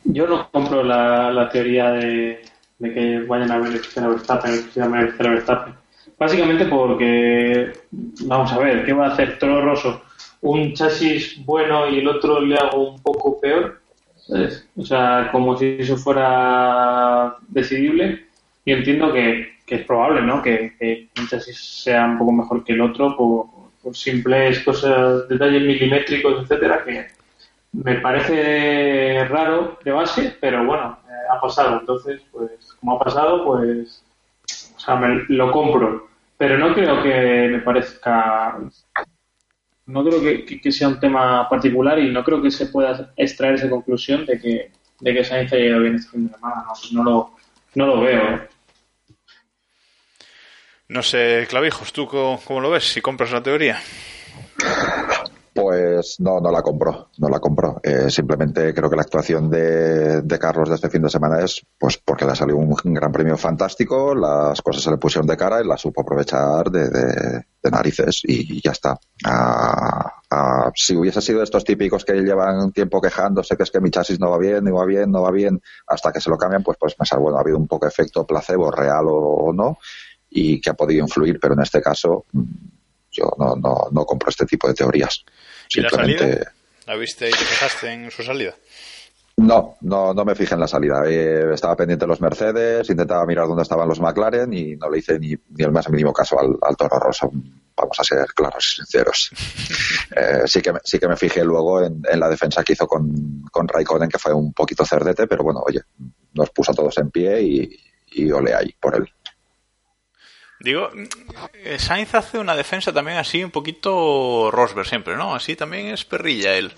Yo 0.06 0.28
no 0.28 0.50
compro 0.52 0.84
la, 0.84 1.32
la 1.32 1.50
teoría 1.50 1.92
de, 1.92 2.42
que 2.80 3.20
vayan 3.28 3.52
a 3.52 3.60
beneficiar 3.60 4.06
a 4.06 4.10
Verstappen, 4.10 4.52
vayan 4.76 4.94
a 4.96 5.30
Verstappen. 5.30 5.74
Básicamente 6.18 6.66
porque, 6.66 7.72
vamos 7.92 8.52
a 8.52 8.60
ver, 8.60 8.86
¿qué 8.86 8.94
va 8.94 9.08
a 9.08 9.14
hacer 9.14 9.40
Toro 9.40 9.62
Rosso? 9.62 10.02
¿Un 10.42 10.74
chasis 10.74 11.44
bueno 11.46 11.90
y 11.90 12.00
el 12.00 12.08
otro 12.08 12.42
le 12.42 12.56
hago 12.56 12.92
un 12.92 13.02
poco 13.02 13.40
peor? 13.40 13.82
O 14.76 14.86
sea, 14.86 15.30
como 15.32 15.58
si 15.58 15.78
eso 15.80 15.98
fuera 15.98 17.36
decidible. 17.48 18.28
Y 18.66 18.72
entiendo 18.72 19.12
que, 19.12 19.58
que 19.66 19.76
es 19.76 19.86
probable, 19.86 20.22
¿no? 20.22 20.42
Que, 20.42 20.76
que 20.80 21.10
un 21.20 21.28
chasis 21.28 21.84
sea 21.84 22.06
un 22.06 22.18
poco 22.18 22.32
mejor 22.32 22.64
que 22.64 22.74
el 22.74 22.82
otro 22.82 23.16
por, 23.18 23.46
por 23.82 23.96
simples 23.96 24.60
cosas, 24.64 25.28
detalles 25.28 25.62
milimétricos, 25.64 26.44
etcétera, 26.44 26.84
que, 26.86 27.08
me 27.74 27.96
parece 27.96 29.26
raro 29.26 29.80
de 29.84 29.92
base, 29.92 30.38
pero 30.40 30.64
bueno, 30.66 31.00
eh, 31.08 31.12
ha 31.30 31.42
pasado. 31.42 31.80
Entonces, 31.80 32.22
pues, 32.32 32.52
como 32.80 32.96
ha 32.96 33.00
pasado, 33.00 33.44
pues, 33.46 34.04
o 34.76 34.80
sea, 34.80 34.96
me, 34.96 35.26
lo 35.30 35.52
compro. 35.52 36.08
Pero 36.38 36.58
no 36.58 36.74
creo 36.74 37.02
que 37.02 37.50
me 37.52 37.60
parezca. 37.60 38.58
No 39.86 40.04
creo 40.06 40.22
que, 40.22 40.72
sea 40.72 40.88
un 40.88 41.00
tema 41.00 41.50
particular 41.50 42.00
y 42.00 42.12
no 42.12 42.24
creo 42.24 42.42
que 42.42 42.52
se 42.52 42.68
pueda 42.68 43.12
extraer 43.18 43.56
esa 43.56 43.70
conclusión 43.70 44.26
de 44.26 44.40
que, 44.40 44.72
de 45.02 45.14
que 45.14 45.24
Sainz 45.24 45.52
haya 45.52 45.66
ido 45.66 45.80
bien 45.82 45.96
este 45.96 46.12
fin 46.12 46.28
de 46.28 46.34
semana. 46.34 46.64
No, 46.66 47.04
no 47.04 47.04
lo, 47.04 47.36
no 47.76 47.88
lo 47.88 48.02
veo. 48.02 48.36
¿eh? 48.36 48.50
No 50.88 51.04
sé, 51.04 51.48
Clavijos, 51.50 51.92
¿tú 51.92 52.08
cómo, 52.08 52.40
cómo 52.46 52.62
lo 52.62 52.70
ves? 52.70 52.86
Si 52.86 53.02
compras 53.02 53.32
la 53.32 53.44
teoría. 53.44 53.82
Pues 55.54 56.16
no, 56.20 56.40
no 56.40 56.50
la 56.52 56.64
compro, 56.64 57.10
no 57.20 57.30
la 57.30 57.40
compro. 57.40 57.80
Eh, 57.84 58.10
simplemente 58.10 58.74
creo 58.74 58.90
que 58.90 58.96
la 58.96 59.04
actuación 59.04 59.52
de, 59.52 60.24
Carlos 60.40 60.68
de 60.68 60.76
este 60.76 60.90
fin 60.90 61.04
de 61.04 61.10
semana 61.12 61.42
es 61.42 61.62
pues 61.78 62.00
porque 62.00 62.26
le 62.26 62.36
salió 62.36 62.58
un 62.58 62.76
gran 62.86 63.12
premio 63.12 63.38
fantástico, 63.38 64.16
las 64.16 64.60
cosas 64.64 64.82
se 64.82 64.90
le 64.90 64.98
pusieron 64.98 65.28
de 65.28 65.38
cara 65.38 65.62
y 65.62 65.68
la 65.68 65.78
supo 65.78 66.02
aprovechar 66.02 66.72
de, 66.72 66.90
de- 66.90 67.44
narices 67.72 68.22
y 68.24 68.62
ya 68.64 68.72
está. 68.72 68.98
Ah, 69.26 70.12
ah, 70.32 70.72
si 70.76 70.96
hubiese 70.96 71.22
sido 71.22 71.44
estos 71.44 71.64
típicos 71.64 72.04
que 72.04 72.14
llevan 72.14 72.72
tiempo 72.72 73.00
quejándose 73.00 73.56
que 73.56 73.64
es 73.64 73.72
que 73.72 73.80
mi 73.80 73.92
chasis 73.92 74.20
no 74.20 74.32
va 74.32 74.38
bien, 74.40 74.64
no 74.64 74.74
va 74.74 74.86
bien, 74.86 75.12
no 75.12 75.22
va 75.22 75.32
bien, 75.32 75.62
hasta 75.88 76.12
que 76.12 76.20
se 76.20 76.30
lo 76.32 76.38
cambian, 76.38 76.64
pues 76.64 76.78
pues 76.80 76.96
pensar, 76.96 77.20
bueno, 77.20 77.38
ha 77.38 77.42
habido 77.42 77.58
un 77.58 77.68
poco 77.68 77.86
de 77.86 77.90
efecto 77.92 78.26
placebo 78.26 78.72
real 78.72 79.06
o, 79.08 79.16
o 79.16 79.54
no 79.54 79.78
y 80.30 80.60
que 80.60 80.72
ha 80.72 80.74
podido 80.74 81.04
influir, 81.04 81.40
pero 81.40 81.54
en 81.54 81.62
este 81.62 81.80
caso 81.82 82.26
mm, 82.32 82.44
yo 83.12 83.32
no, 83.38 83.56
no, 83.56 83.88
no 83.92 84.06
compro 84.06 84.30
este 84.30 84.46
tipo 84.46 84.68
de 84.68 84.74
teorías. 84.74 85.24
¿Y 85.76 85.82
la 85.82 85.90
Simplemente- 85.90 86.30
salida? 86.32 86.52
¿La 86.88 86.96
viste 86.96 87.28
y 87.30 87.32
te 87.32 87.38
fijaste 87.38 87.92
en 87.94 88.12
su 88.12 88.24
salida? 88.24 88.54
No, 89.38 89.78
no, 89.82 90.14
no 90.14 90.26
me 90.26 90.36
fijé 90.36 90.54
en 90.54 90.60
la 90.60 90.68
salida. 90.68 91.02
Eh, 91.08 91.54
estaba 91.54 91.76
pendiente 91.76 92.04
de 92.06 92.10
los 92.10 92.22
Mercedes, 92.22 92.88
intentaba 92.90 93.26
mirar 93.26 93.48
dónde 93.48 93.64
estaban 93.64 93.88
los 93.90 94.00
McLaren 94.00 94.54
y 94.54 94.76
no 94.76 94.90
le 94.92 95.00
hice 95.00 95.18
ni, 95.18 95.30
ni 95.30 95.64
el 95.64 95.72
más 95.72 95.90
mínimo 95.90 96.14
caso 96.14 96.40
al, 96.40 96.56
al 96.62 96.76
Toro 96.78 97.00
Rosso. 97.00 97.32
Vamos 97.76 98.00
a 98.00 98.04
ser 98.04 98.26
claros 98.36 98.74
y 98.74 98.76
sinceros. 98.78 99.32
Eh, 100.16 100.44
sí, 100.46 100.62
que 100.62 100.72
me, 100.72 100.80
sí 100.84 101.00
que 101.00 101.08
me 101.08 101.16
fijé 101.18 101.44
luego 101.44 101.82
en, 101.84 102.04
en 102.08 102.20
la 102.20 102.30
defensa 102.30 102.64
que 102.64 102.74
hizo 102.74 102.86
con, 102.86 103.42
con 103.52 103.68
Raikkonen, 103.68 104.08
que 104.10 104.20
fue 104.20 104.32
un 104.32 104.54
poquito 104.54 104.86
cerdete, 104.86 105.26
pero 105.26 105.44
bueno, 105.44 105.62
oye, 105.66 105.82
nos 106.34 106.52
puso 106.52 106.72
a 106.72 106.76
todos 106.76 106.96
en 107.00 107.10
pie 107.10 107.42
y, 107.42 107.80
y 108.12 108.32
ole 108.32 108.54
ahí 108.54 108.76
por 108.80 108.96
él. 108.96 109.10
Digo, 110.64 110.90
eh, 111.66 111.78
Sainz 111.78 112.16
hace 112.16 112.40
una 112.40 112.56
defensa 112.56 112.92
también 112.94 113.18
así 113.18 113.44
un 113.44 113.52
poquito 113.52 114.50
Rosberg 114.50 114.88
siempre, 114.88 115.16
¿no? 115.18 115.36
Así 115.36 115.56
también 115.58 115.88
es 115.88 116.06
perrilla 116.06 116.56
él. 116.56 116.72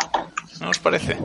¿No 0.60 0.70
os 0.72 0.80
parece? 0.80 1.18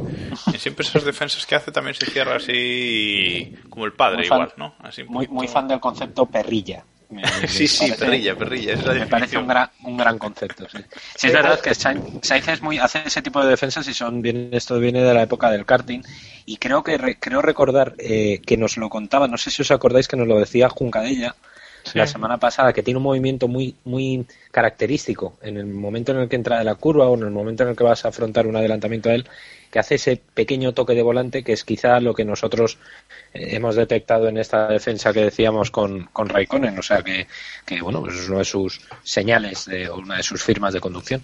Y 0.53 0.59
siempre 0.59 0.85
esas 0.87 1.05
defensas 1.05 1.47
que 1.47 1.55
hace 1.55 1.73
también 1.73 1.95
se 1.95 2.05
cierra 2.07 2.37
así 2.37 3.51
como 3.71 3.87
el 3.87 3.93
padre 3.95 4.19
Muy 4.19 4.27
fan- 4.27 4.37
igual, 4.41 4.53
¿no? 4.57 4.75
Así 4.81 5.05
Muy, 5.05 5.27
muy 5.29 5.49
fan 5.49 5.69
del 5.69 5.81
concepto 5.81 6.27
perrilla. 6.27 6.85
Me- 7.09 7.23
me 7.23 7.29
Sí, 7.49 7.67
sí, 7.67 7.87
parece- 7.89 8.05
perrilla, 8.05 8.37
perrilla, 8.37 8.73
es 8.75 8.85
la 8.85 8.93
Me 8.95 9.07
parece 9.07 9.39
un 9.39 9.47
gran, 9.49 9.71
un 9.85 9.97
gran 9.97 10.19
concepto. 10.19 10.69
Sí, 10.71 10.79
Sí, 11.17 11.27
es 11.29 11.33
verdad 11.33 11.61
que 11.61 11.75
Sainz, 11.75 12.05
Sainz 12.23 12.49
es 12.49 12.61
muy, 12.63 12.79
hace 12.79 13.03
ese 13.07 13.23
tipo 13.23 13.43
de 13.43 13.49
defensas 13.51 13.89
y 13.89 13.95
son 13.95 14.21
bien, 14.21 14.51
esto 14.53 14.79
viene 14.79 15.03
de 15.03 15.15
la 15.15 15.23
época 15.23 15.51
del 15.51 15.65
karting. 15.65 16.03
Y 16.45 16.59
creo 16.59 16.83
que 16.85 16.99
re- 16.99 17.17
creo 17.19 17.41
recordar 17.41 17.95
eh, 17.99 18.41
que 18.45 18.57
nos 18.59 18.77
lo 18.77 18.91
contaba, 18.91 19.29
no 19.29 19.39
sé 19.39 19.51
si 19.51 19.63
os 19.63 19.71
acordáis 19.71 20.09
que 20.09 20.17
nos 20.17 20.29
lo 20.29 20.39
decía 20.39 20.69
Juncadella, 20.69 21.35
la 21.95 22.07
semana 22.07 22.39
pasada, 22.39 22.73
que 22.73 22.83
tiene 22.83 22.99
un 22.99 23.05
movimiento 23.05 23.49
muy, 23.49 23.77
muy 23.85 24.27
característico 24.51 25.39
en 25.43 25.57
el 25.57 25.67
momento 25.67 26.13
en 26.13 26.19
el 26.19 26.29
que 26.29 26.37
entra 26.37 26.59
de 26.59 26.65
la 26.65 26.75
curva 26.75 27.09
o 27.09 27.15
en 27.17 27.23
el 27.23 27.31
momento 27.31 27.63
en 27.63 27.71
el 27.71 27.77
que 27.77 27.85
vas 27.85 28.05
a 28.05 28.09
afrontar 28.09 28.47
un 28.47 28.57
adelantamiento 28.57 29.11
a 29.11 29.15
él, 29.15 29.29
que 29.71 29.79
hace 29.79 29.97
ese 29.97 30.21
pequeño 30.35 30.73
toque 30.73 30.95
de 30.95 31.03
volante 31.03 31.45
que 31.45 31.53
es 31.53 31.65
quizá 31.65 32.01
lo 32.01 32.15
que 32.15 32.25
nosotros 32.25 32.79
eh, 33.33 33.57
hemos 33.57 33.77
detectado 33.77 34.29
en 34.29 34.39
esta 34.39 34.69
defensa 34.69 35.13
que 35.13 35.25
decíamos 35.25 35.71
con, 35.71 36.07
con 36.07 36.29
Raikkonen. 36.29 36.79
O 36.79 36.83
sea 36.83 37.03
que, 37.03 37.27
que 37.65 37.81
bueno, 37.81 38.01
pues 38.01 38.17
es 38.17 38.29
una 38.29 38.39
de 38.39 38.45
sus 38.45 38.81
señales 39.03 39.67
de, 39.67 39.89
o 39.89 39.97
una 39.97 40.17
de 40.17 40.23
sus 40.23 40.43
firmas 40.43 40.75
de 40.75 40.81
conducción. 40.81 41.23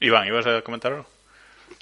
Iván, 0.00 0.26
¿ibas 0.26 0.46
a 0.46 0.62
comentar 0.62 0.92
algo? 0.92 1.06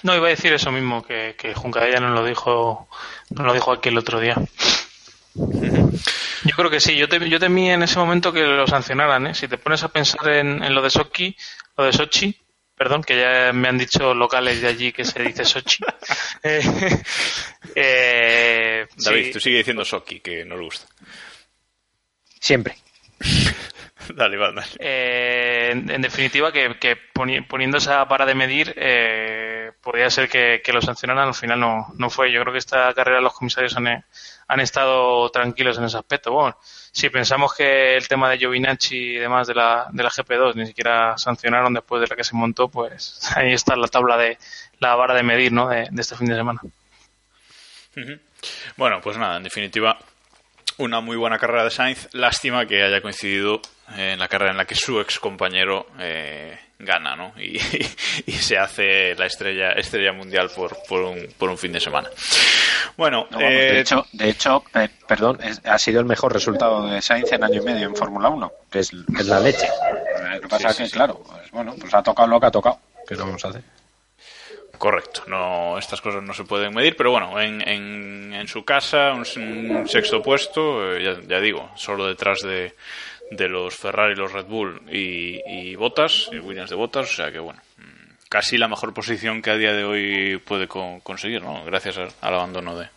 No, 0.03 0.15
iba 0.15 0.27
a 0.27 0.29
decir 0.29 0.53
eso 0.53 0.71
mismo, 0.71 1.03
que, 1.03 1.35
que 1.37 1.53
Juncadella 1.53 1.99
nos 1.99 2.11
lo 2.11 2.25
dijo, 2.25 2.87
nos 3.29 3.45
lo 3.45 3.53
dijo 3.53 3.71
aquí 3.71 3.89
el 3.89 3.97
otro 3.97 4.19
día. 4.19 4.35
Yo 5.35 6.55
creo 6.55 6.69
que 6.69 6.79
sí, 6.79 6.95
yo, 6.95 7.07
te, 7.09 7.27
yo 7.29 7.39
temí 7.39 7.69
en 7.69 7.83
ese 7.83 7.97
momento 7.99 8.31
que 8.31 8.43
lo 8.43 8.67
sancionaran, 8.67 9.27
¿eh? 9.27 9.35
Si 9.35 9.47
te 9.47 9.57
pones 9.57 9.83
a 9.83 9.89
pensar 9.89 10.27
en, 10.29 10.63
en 10.63 10.73
lo 10.75 10.81
de 10.81 10.89
Sochi, 10.89 11.35
lo 11.77 11.85
de 11.85 11.93
Sochi, 11.93 12.37
perdón, 12.75 13.03
que 13.03 13.19
ya 13.19 13.51
me 13.53 13.67
han 13.67 13.77
dicho 13.77 14.13
locales 14.13 14.61
de 14.61 14.67
allí 14.67 14.91
que 14.91 15.03
se 15.05 15.21
dice 15.23 15.43
Sochi. 15.43 15.83
eh, 16.43 16.61
eh, 17.75 18.87
David, 18.97 19.25
sí. 19.25 19.31
tú 19.31 19.39
sigue 19.39 19.57
diciendo 19.57 19.83
Soki, 19.83 20.19
que 20.19 20.45
no 20.45 20.55
le 20.55 20.63
gusta. 20.63 20.87
Siempre. 22.39 22.75
Dale, 24.13 24.35
Iván, 24.35 24.53
dale. 24.53 24.67
Eh, 24.77 25.69
en, 25.71 25.89
en 25.89 26.01
definitiva, 26.01 26.51
que, 26.51 26.77
que 26.79 26.95
poni- 27.11 27.41
poniendo 27.47 27.77
esa 27.79 28.07
para 28.07 28.25
de 28.27 28.35
medir, 28.35 28.71
eh, 28.77 29.71
podría 29.81 30.11
ser 30.11 30.29
que, 30.29 30.61
que 30.63 30.73
lo 30.73 30.81
sancionaran. 30.81 31.29
Al 31.29 31.33
final 31.33 31.59
no, 31.59 31.87
no 31.97 32.09
fue. 32.11 32.31
Yo 32.31 32.41
creo 32.41 32.53
que 32.53 32.59
esta 32.59 32.93
carrera 32.93 33.19
los 33.19 33.33
comisarios 33.33 33.75
han, 33.77 34.05
han 34.47 34.59
estado 34.59 35.29
tranquilos 35.29 35.77
en 35.77 35.85
ese 35.85 35.97
aspecto. 35.97 36.31
Bueno, 36.31 36.57
si 36.91 37.09
pensamos 37.09 37.53
que 37.53 37.95
el 37.95 38.07
tema 38.07 38.29
de 38.29 38.37
Giovinacci 38.37 38.95
y 38.95 39.15
demás 39.15 39.47
de 39.47 39.55
la, 39.55 39.87
de 39.91 40.03
la 40.03 40.09
GP2 40.09 40.55
ni 40.55 40.67
siquiera 40.67 41.17
sancionaron 41.17 41.73
después 41.73 42.01
de 42.01 42.07
la 42.07 42.15
que 42.15 42.23
se 42.23 42.35
montó, 42.35 42.67
pues 42.67 43.19
ahí 43.35 43.53
está 43.53 43.75
la 43.75 43.87
tabla 43.87 44.17
de 44.17 44.37
la 44.79 44.95
vara 44.95 45.13
de 45.13 45.23
medir 45.23 45.51
¿no? 45.51 45.67
de, 45.67 45.87
de 45.89 46.01
este 46.01 46.15
fin 46.15 46.27
de 46.27 46.35
semana. 46.35 46.61
Bueno, 48.77 48.99
pues 49.01 49.17
nada, 49.17 49.37
en 49.37 49.43
definitiva, 49.43 49.97
una 50.77 50.99
muy 51.01 51.15
buena 51.17 51.37
carrera 51.37 51.63
de 51.63 51.71
Sainz. 51.71 52.09
Lástima 52.13 52.65
que 52.65 52.83
haya 52.83 53.01
coincidido 53.01 53.61
eh, 53.95 54.11
en 54.13 54.19
la 54.19 54.27
carrera 54.27 54.51
en 54.51 54.57
la 54.57 54.65
que 54.65 54.75
su 54.75 54.99
ex 54.99 55.19
compañero 55.19 55.87
eh, 55.99 56.57
gana, 56.79 57.15
¿no? 57.15 57.33
Y, 57.39 57.57
y 58.25 58.31
se 58.33 58.57
hace 58.57 59.15
la 59.15 59.25
estrella 59.25 59.71
estrella 59.73 60.11
mundial 60.13 60.49
por, 60.55 60.77
por, 60.87 61.01
un, 61.01 61.27
por 61.37 61.49
un 61.49 61.57
fin 61.57 61.71
de 61.71 61.79
semana. 61.79 62.09
Bueno, 62.97 63.27
No, 63.31 63.37
vamos, 63.37 63.51
eh, 63.51 63.55
de 63.73 63.79
hecho, 63.81 64.05
de 64.13 64.29
hecho 64.29 64.63
eh, 64.73 64.89
perdón, 65.07 65.39
es- 65.43 65.61
ha 65.65 65.77
sido 65.77 65.99
el 65.99 66.05
mejor 66.05 66.33
resultado 66.33 66.87
de 66.87 67.01
Sainz 67.01 67.31
en 67.31 67.43
año 67.43 67.61
y 67.61 67.65
medio 67.65 67.87
en 67.87 67.95
Fórmula 67.95 68.29
1, 68.29 68.51
que 68.71 68.79
es, 68.79 68.89
que 68.89 69.21
es 69.21 69.27
la 69.27 69.39
leche. 69.39 69.67
Lo 70.35 70.41
que 70.41 70.47
pasa 70.47 70.69
Sí, 70.69 70.71
es 70.71 70.77
que, 70.77 70.85
sí, 70.87 70.91
claro, 70.91 71.21
pues, 71.25 71.51
bueno, 71.51 71.75
pues 71.79 71.93
ha 71.93 72.01
tocado 72.03 72.27
lo 72.27 72.39
que 72.39 72.45
ha 72.47 72.51
tocado. 72.51 72.79
¿Qué 73.07 73.15
lo 73.15 73.25
vamos 73.25 73.43
a 73.45 73.49
hacer? 73.49 73.61
Correcto, 74.77 75.23
no, 75.27 75.77
estas 75.77 76.01
cosas 76.01 76.23
no 76.23 76.33
se 76.33 76.43
pueden 76.43 76.73
medir, 76.73 76.95
pero 76.95 77.11
bueno, 77.11 77.39
en, 77.39 77.61
en, 77.67 78.33
en 78.33 78.47
su 78.47 78.65
casa, 78.65 79.13
un, 79.13 79.23
un 79.77 79.87
sexto 79.87 80.21
puesto, 80.21 80.95
eh, 80.95 81.03
ya, 81.03 81.21
ya 81.27 81.39
digo, 81.39 81.71
solo 81.75 82.05
detrás 82.07 82.41
de, 82.41 82.73
de 83.31 83.47
los 83.47 83.75
Ferrari, 83.75 84.15
los 84.15 84.31
Red 84.31 84.45
Bull 84.45 84.81
y, 84.91 85.75
Bottas, 85.75 86.29
y 86.31 86.39
Williams 86.39 86.69
de 86.69 86.75
Bottas, 86.75 87.09
o 87.11 87.13
sea 87.15 87.31
que 87.31 87.39
bueno, 87.39 87.61
mm, 87.77 88.13
casi 88.29 88.57
la 88.57 88.67
mejor 88.67 88.93
posición 88.93 89.41
que 89.41 89.51
a 89.51 89.55
día 89.57 89.73
de 89.73 89.83
hoy 89.85 90.37
puede 90.45 90.67
con- 90.67 90.99
conseguir, 90.99 91.41
¿no? 91.41 91.63
Gracias 91.65 91.97
al, 91.97 92.09
al 92.21 92.33
abandono 92.33 92.77
de, 92.77 92.87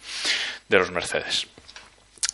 de 0.68 0.78
los 0.78 0.90
Mercedes. 0.90 1.46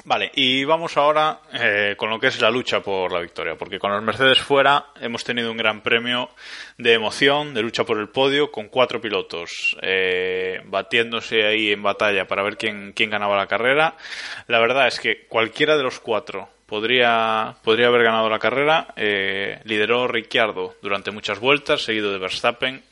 Vale, 0.02 0.30
y 0.34 0.64
vamos 0.64 0.96
ahora 0.96 1.40
eh, 1.52 1.94
con 1.96 2.10
lo 2.10 2.18
que 2.18 2.26
es 2.26 2.40
la 2.40 2.50
lucha 2.50 2.80
por 2.80 3.10
la 3.12 3.20
victoria, 3.20 3.54
porque 3.56 3.78
con 3.78 3.92
los 3.92 4.02
Mercedes 4.02 4.38
fuera 4.40 4.86
hemos 5.00 5.24
tenido 5.24 5.50
un 5.50 5.56
gran 5.56 5.82
premio 5.82 6.28
de 6.76 6.92
emoción, 6.92 7.54
de 7.54 7.62
lucha 7.62 7.84
por 7.84 7.98
el 7.98 8.08
podio, 8.08 8.50
con 8.50 8.68
cuatro 8.68 9.00
pilotos 9.00 9.76
eh, 9.80 10.60
batiéndose 10.66 11.46
ahí 11.46 11.72
en 11.72 11.82
batalla 11.82 12.26
para 12.26 12.42
ver 12.42 12.58
quién, 12.58 12.92
quién 12.92 13.08
ganaba 13.08 13.36
la 13.36 13.46
carrera. 13.46 13.96
La 14.48 14.58
verdad 14.58 14.88
es 14.88 15.00
que 15.00 15.26
cualquiera 15.26 15.76
de 15.76 15.84
los 15.84 16.00
cuatro 16.00 16.50
podría, 16.66 17.54
podría 17.62 17.86
haber 17.86 18.02
ganado 18.02 18.28
la 18.28 18.38
carrera. 18.38 18.88
Eh, 18.96 19.60
lideró 19.64 20.06
Ricciardo 20.08 20.74
durante 20.82 21.12
muchas 21.12 21.38
vueltas, 21.38 21.82
seguido 21.82 22.12
de 22.12 22.18
Verstappen, 22.18 22.82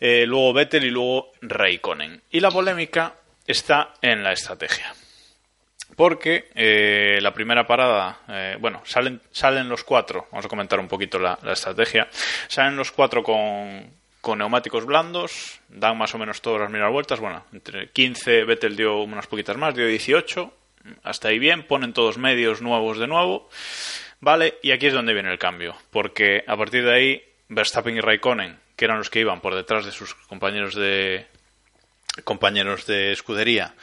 eh, 0.00 0.24
luego 0.26 0.52
Vettel 0.52 0.84
y 0.84 0.90
luego 0.90 1.32
Raikkonen. 1.42 2.22
Y 2.30 2.40
la 2.40 2.50
polémica 2.50 3.14
está 3.46 3.94
en 4.02 4.24
la 4.24 4.32
estrategia 4.32 4.97
porque 5.98 6.48
eh, 6.54 7.18
la 7.20 7.34
primera 7.34 7.66
parada, 7.66 8.20
eh, 8.28 8.56
bueno, 8.60 8.82
salen, 8.84 9.20
salen 9.32 9.68
los 9.68 9.82
cuatro, 9.82 10.28
vamos 10.30 10.46
a 10.46 10.48
comentar 10.48 10.78
un 10.78 10.86
poquito 10.86 11.18
la, 11.18 11.36
estrategia, 11.52 12.06
salen 12.46 12.76
los 12.76 12.92
cuatro 12.92 13.24
con, 13.24 13.90
con 14.20 14.38
neumáticos 14.38 14.86
blandos, 14.86 15.60
dan 15.68 15.98
más 15.98 16.14
o 16.14 16.18
menos 16.18 16.40
todas 16.40 16.60
las 16.60 16.70
mismas 16.70 16.92
vueltas, 16.92 17.18
bueno, 17.18 17.44
entre 17.52 17.90
15 17.90 18.44
Vettel 18.44 18.76
dio 18.76 19.00
unas 19.00 19.26
poquitas 19.26 19.56
más, 19.56 19.74
dio 19.74 19.88
18, 19.88 20.54
hasta 21.02 21.28
ahí 21.28 21.40
bien, 21.40 21.64
ponen 21.64 21.92
todos 21.92 22.16
medios 22.16 22.62
nuevos 22.62 23.00
de 23.00 23.08
nuevo, 23.08 23.48
vale, 24.20 24.58
y 24.62 24.70
aquí 24.70 24.86
es 24.86 24.94
donde 24.94 25.14
viene 25.14 25.32
el 25.32 25.38
cambio, 25.40 25.74
porque 25.90 26.44
a 26.46 26.56
partir 26.56 26.84
de 26.84 26.94
ahí 26.94 27.22
Verstappen 27.48 27.96
y 27.96 28.00
Raikkonen, 28.00 28.56
que 28.76 28.84
eran 28.84 28.98
los 28.98 29.10
que 29.10 29.18
iban 29.18 29.40
por 29.40 29.56
detrás 29.56 29.84
de 29.84 29.90
sus 29.90 30.14
compañeros 30.14 30.76
de 30.76 31.26
compañeros 32.22 32.86
de 32.86 33.10
escudería, 33.10 33.74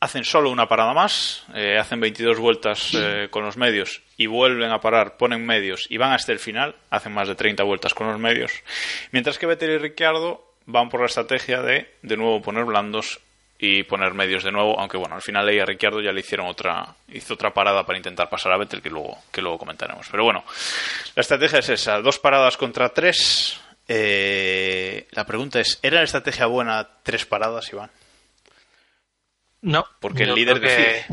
hacen 0.00 0.24
solo 0.24 0.50
una 0.50 0.68
parada 0.68 0.94
más, 0.94 1.44
eh, 1.54 1.76
hacen 1.78 2.00
22 2.00 2.38
vueltas 2.38 2.90
eh, 2.94 3.28
con 3.30 3.44
los 3.44 3.56
medios 3.56 4.02
y 4.16 4.26
vuelven 4.26 4.70
a 4.70 4.80
parar, 4.80 5.16
ponen 5.16 5.44
medios 5.44 5.86
y 5.90 5.96
van 5.96 6.12
hasta 6.12 6.32
el 6.32 6.38
final, 6.38 6.76
hacen 6.90 7.12
más 7.12 7.28
de 7.28 7.34
30 7.34 7.62
vueltas 7.64 7.94
con 7.94 8.08
los 8.08 8.18
medios, 8.18 8.52
mientras 9.10 9.38
que 9.38 9.46
Vettel 9.46 9.70
y 9.70 9.78
Ricciardo 9.78 10.54
van 10.66 10.88
por 10.88 11.00
la 11.00 11.06
estrategia 11.06 11.62
de 11.62 11.94
de 12.02 12.16
nuevo 12.16 12.40
poner 12.42 12.64
blandos 12.64 13.20
y 13.58 13.82
poner 13.82 14.14
medios 14.14 14.44
de 14.44 14.52
nuevo, 14.52 14.78
aunque 14.78 14.96
bueno, 14.96 15.16
al 15.16 15.22
final 15.22 15.48
ahí 15.48 15.58
a 15.58 15.64
Ricciardo 15.64 16.00
ya 16.00 16.12
le 16.12 16.20
hicieron 16.20 16.46
otra, 16.46 16.94
hizo 17.08 17.34
otra 17.34 17.52
parada 17.52 17.84
para 17.84 17.98
intentar 17.98 18.30
pasar 18.30 18.52
a 18.52 18.56
Vettel 18.56 18.80
que 18.80 18.90
luego, 18.90 19.18
que 19.32 19.42
luego 19.42 19.58
comentaremos. 19.58 20.06
Pero 20.08 20.22
bueno, 20.22 20.44
la 21.16 21.20
estrategia 21.20 21.58
es 21.58 21.68
esa, 21.68 22.00
dos 22.00 22.20
paradas 22.20 22.56
contra 22.56 22.90
tres. 22.90 23.60
Eh, 23.88 25.08
la 25.10 25.26
pregunta 25.26 25.58
es, 25.58 25.80
¿era 25.82 25.96
la 25.96 26.04
estrategia 26.04 26.46
buena 26.46 26.86
tres 27.02 27.26
paradas, 27.26 27.72
Iván? 27.72 27.90
No, 29.62 29.84
Porque 30.00 30.22
el 30.24 30.34
líder 30.34 30.60
que- 30.60 30.66
decide. 30.68 31.06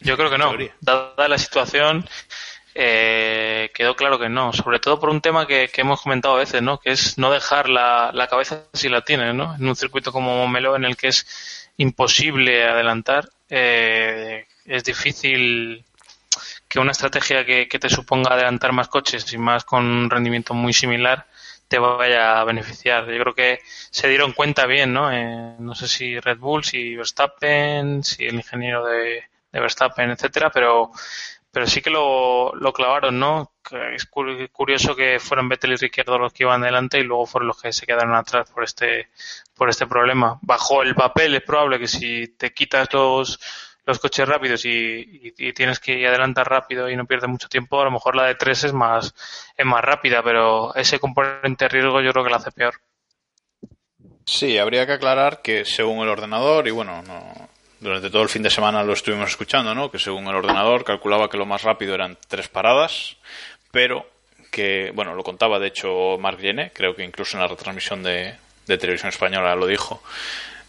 Yo 0.00 0.16
creo 0.16 0.30
que 0.30 0.38
no. 0.38 0.52
Dada 0.80 1.28
la 1.28 1.38
situación, 1.38 2.06
eh, 2.74 3.70
quedó 3.74 3.96
claro 3.96 4.18
que 4.18 4.28
no. 4.28 4.52
Sobre 4.52 4.78
todo 4.78 5.00
por 5.00 5.08
un 5.10 5.20
tema 5.20 5.46
que, 5.46 5.68
que 5.72 5.80
hemos 5.80 6.02
comentado 6.02 6.34
a 6.34 6.38
veces, 6.38 6.60
¿no? 6.62 6.78
Que 6.78 6.90
es 6.90 7.16
no 7.18 7.30
dejar 7.30 7.68
la, 7.68 8.10
la 8.12 8.26
cabeza 8.28 8.64
si 8.72 8.88
la 8.88 9.00
tienes, 9.02 9.34
¿no? 9.34 9.54
En 9.54 9.66
un 9.66 9.76
circuito 9.76 10.12
como 10.12 10.36
Momelo 10.36 10.76
en 10.76 10.84
el 10.84 10.96
que 10.96 11.08
es 11.08 11.70
imposible 11.78 12.64
adelantar, 12.64 13.28
eh, 13.48 14.46
es 14.66 14.84
difícil 14.84 15.84
que 16.68 16.78
una 16.80 16.92
estrategia 16.92 17.46
que, 17.46 17.66
que 17.68 17.78
te 17.78 17.88
suponga 17.88 18.34
adelantar 18.34 18.72
más 18.72 18.88
coches 18.88 19.32
y 19.32 19.38
más 19.38 19.64
con 19.64 19.84
un 19.86 20.10
rendimiento 20.10 20.52
muy 20.52 20.72
similar 20.74 21.26
te 21.68 21.78
vaya 21.78 22.40
a 22.40 22.44
beneficiar. 22.44 23.06
Yo 23.10 23.20
creo 23.22 23.34
que 23.34 23.60
se 23.90 24.08
dieron 24.08 24.32
cuenta 24.32 24.66
bien, 24.66 24.92
¿no? 24.92 25.12
Eh, 25.12 25.56
no 25.58 25.74
sé 25.74 25.88
si 25.88 26.18
Red 26.20 26.38
Bull, 26.38 26.64
si 26.64 26.96
Verstappen, 26.96 28.02
si 28.04 28.24
el 28.26 28.34
ingeniero 28.36 28.84
de, 28.86 29.24
Verstappen, 29.52 30.10
etcétera, 30.10 30.50
pero 30.50 30.90
pero 31.50 31.66
sí 31.66 31.80
que 31.80 31.90
lo, 31.90 32.54
lo 32.54 32.72
clavaron, 32.72 33.18
¿no? 33.18 33.52
Es 33.94 34.04
cu- 34.06 34.48
curioso 34.52 34.94
que 34.94 35.18
fueron 35.18 35.48
Vettel 35.48 35.72
y 35.72 35.76
Ricciardo 35.76 36.18
los 36.18 36.32
que 36.32 36.44
iban 36.44 36.60
delante 36.60 36.98
y 36.98 37.02
lugo 37.04 37.26
fueron 37.26 37.48
los 37.48 37.60
que 37.60 37.72
se 37.72 37.86
quedaron 37.86 38.14
atrás 38.14 38.50
por 38.50 38.64
este 38.64 39.08
por 39.54 39.68
este 39.70 39.86
problema. 39.86 40.38
Bajo 40.42 40.82
el 40.82 40.94
papel 40.94 41.34
es 41.34 41.42
probable 41.42 41.78
que 41.78 41.88
si 41.88 42.28
te 42.28 42.52
quitas 42.52 42.92
los 42.92 43.40
los 43.88 43.98
coches 43.98 44.28
rápidos 44.28 44.64
y, 44.66 45.32
y- 45.38 45.52
tienes 45.54 45.80
que 45.80 46.06
adelantar 46.06 46.46
rápido 46.48 46.90
y 46.90 46.94
no 46.96 47.06
pierdes 47.06 47.30
mucho 47.30 47.48
tiempo, 47.48 47.80
a 47.80 47.84
lo 47.84 47.90
mejor 47.90 48.14
la 48.14 48.26
de 48.26 48.34
tres 48.34 48.64
es 48.64 48.72
más 48.74 49.14
es 49.56 49.66
más 49.66 49.82
rápida, 49.82 50.22
pero 50.22 50.74
ese 50.74 51.00
componente 51.00 51.68
riesgo 51.68 52.02
yo 52.02 52.12
creo 52.12 52.22
que 52.24 52.30
la 52.30 52.36
hace 52.36 52.52
peor. 52.52 52.74
Sí, 54.26 54.58
habría 54.58 54.86
que 54.86 54.92
aclarar 54.92 55.40
que 55.40 55.64
según 55.64 56.02
el 56.02 56.10
ordenador, 56.10 56.68
y 56.68 56.70
bueno, 56.70 57.02
no, 57.02 57.48
durante 57.80 58.10
todo 58.10 58.22
el 58.22 58.28
fin 58.28 58.42
de 58.42 58.50
semana 58.50 58.84
lo 58.84 58.92
estuvimos 58.92 59.30
escuchando, 59.30 59.74
¿no? 59.74 59.90
Que 59.90 59.98
según 59.98 60.26
el 60.26 60.36
ordenador 60.36 60.84
calculaba 60.84 61.30
que 61.30 61.38
lo 61.38 61.46
más 61.46 61.62
rápido 61.62 61.94
eran 61.94 62.18
tres 62.28 62.48
paradas, 62.48 63.16
pero 63.70 64.06
que, 64.50 64.90
bueno, 64.94 65.14
lo 65.14 65.24
contaba 65.24 65.58
de 65.58 65.68
hecho 65.68 66.18
Marc 66.18 66.40
creo 66.74 66.94
que 66.94 67.04
incluso 67.04 67.36
en 67.38 67.42
la 67.42 67.48
retransmisión 67.48 68.02
de, 68.02 68.34
de 68.66 68.78
televisión 68.78 69.08
española 69.08 69.56
lo 69.56 69.66
dijo, 69.66 70.02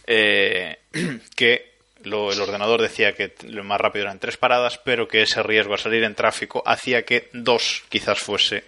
eh, 0.08 0.80
que 1.36 1.79
lo- 2.04 2.32
el 2.32 2.40
ordenador 2.42 2.82
decía 2.82 3.14
que 3.16 3.34
lo 3.44 3.64
más 3.64 3.80
rápido 3.82 4.06
eran 4.06 4.20
tres 4.20 4.38
paradas, 4.38 4.80
pero 4.84 5.08
que 5.08 5.22
ese 5.24 5.44
riesgo 5.44 5.74
a 5.74 5.78
salir 5.78 6.04
en 6.04 6.16
tráfico 6.16 6.64
hacía 6.66 7.04
que 7.04 7.30
dos 7.34 7.84
quizás 7.90 8.20
fuese 8.20 8.64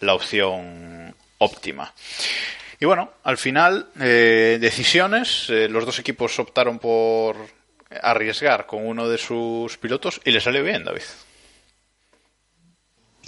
la 0.00 0.14
opción 0.14 1.14
óptima. 1.38 1.92
Y 2.78 2.84
bueno, 2.84 3.10
al 3.24 3.38
final, 3.38 3.88
eh, 4.00 4.58
decisiones. 4.60 5.48
eh, 5.50 5.68
los 5.68 5.86
dos 5.86 5.98
equipos 5.98 6.38
optaron 6.38 6.78
por 6.78 7.36
arriesgar 8.02 8.66
con 8.66 8.86
uno 8.86 9.08
de 9.08 9.16
sus 9.16 9.76
pilotos 9.78 10.20
y 10.24 10.30
le 10.32 10.40
salió 10.40 10.62
bien, 10.62 10.84
David. 10.84 11.02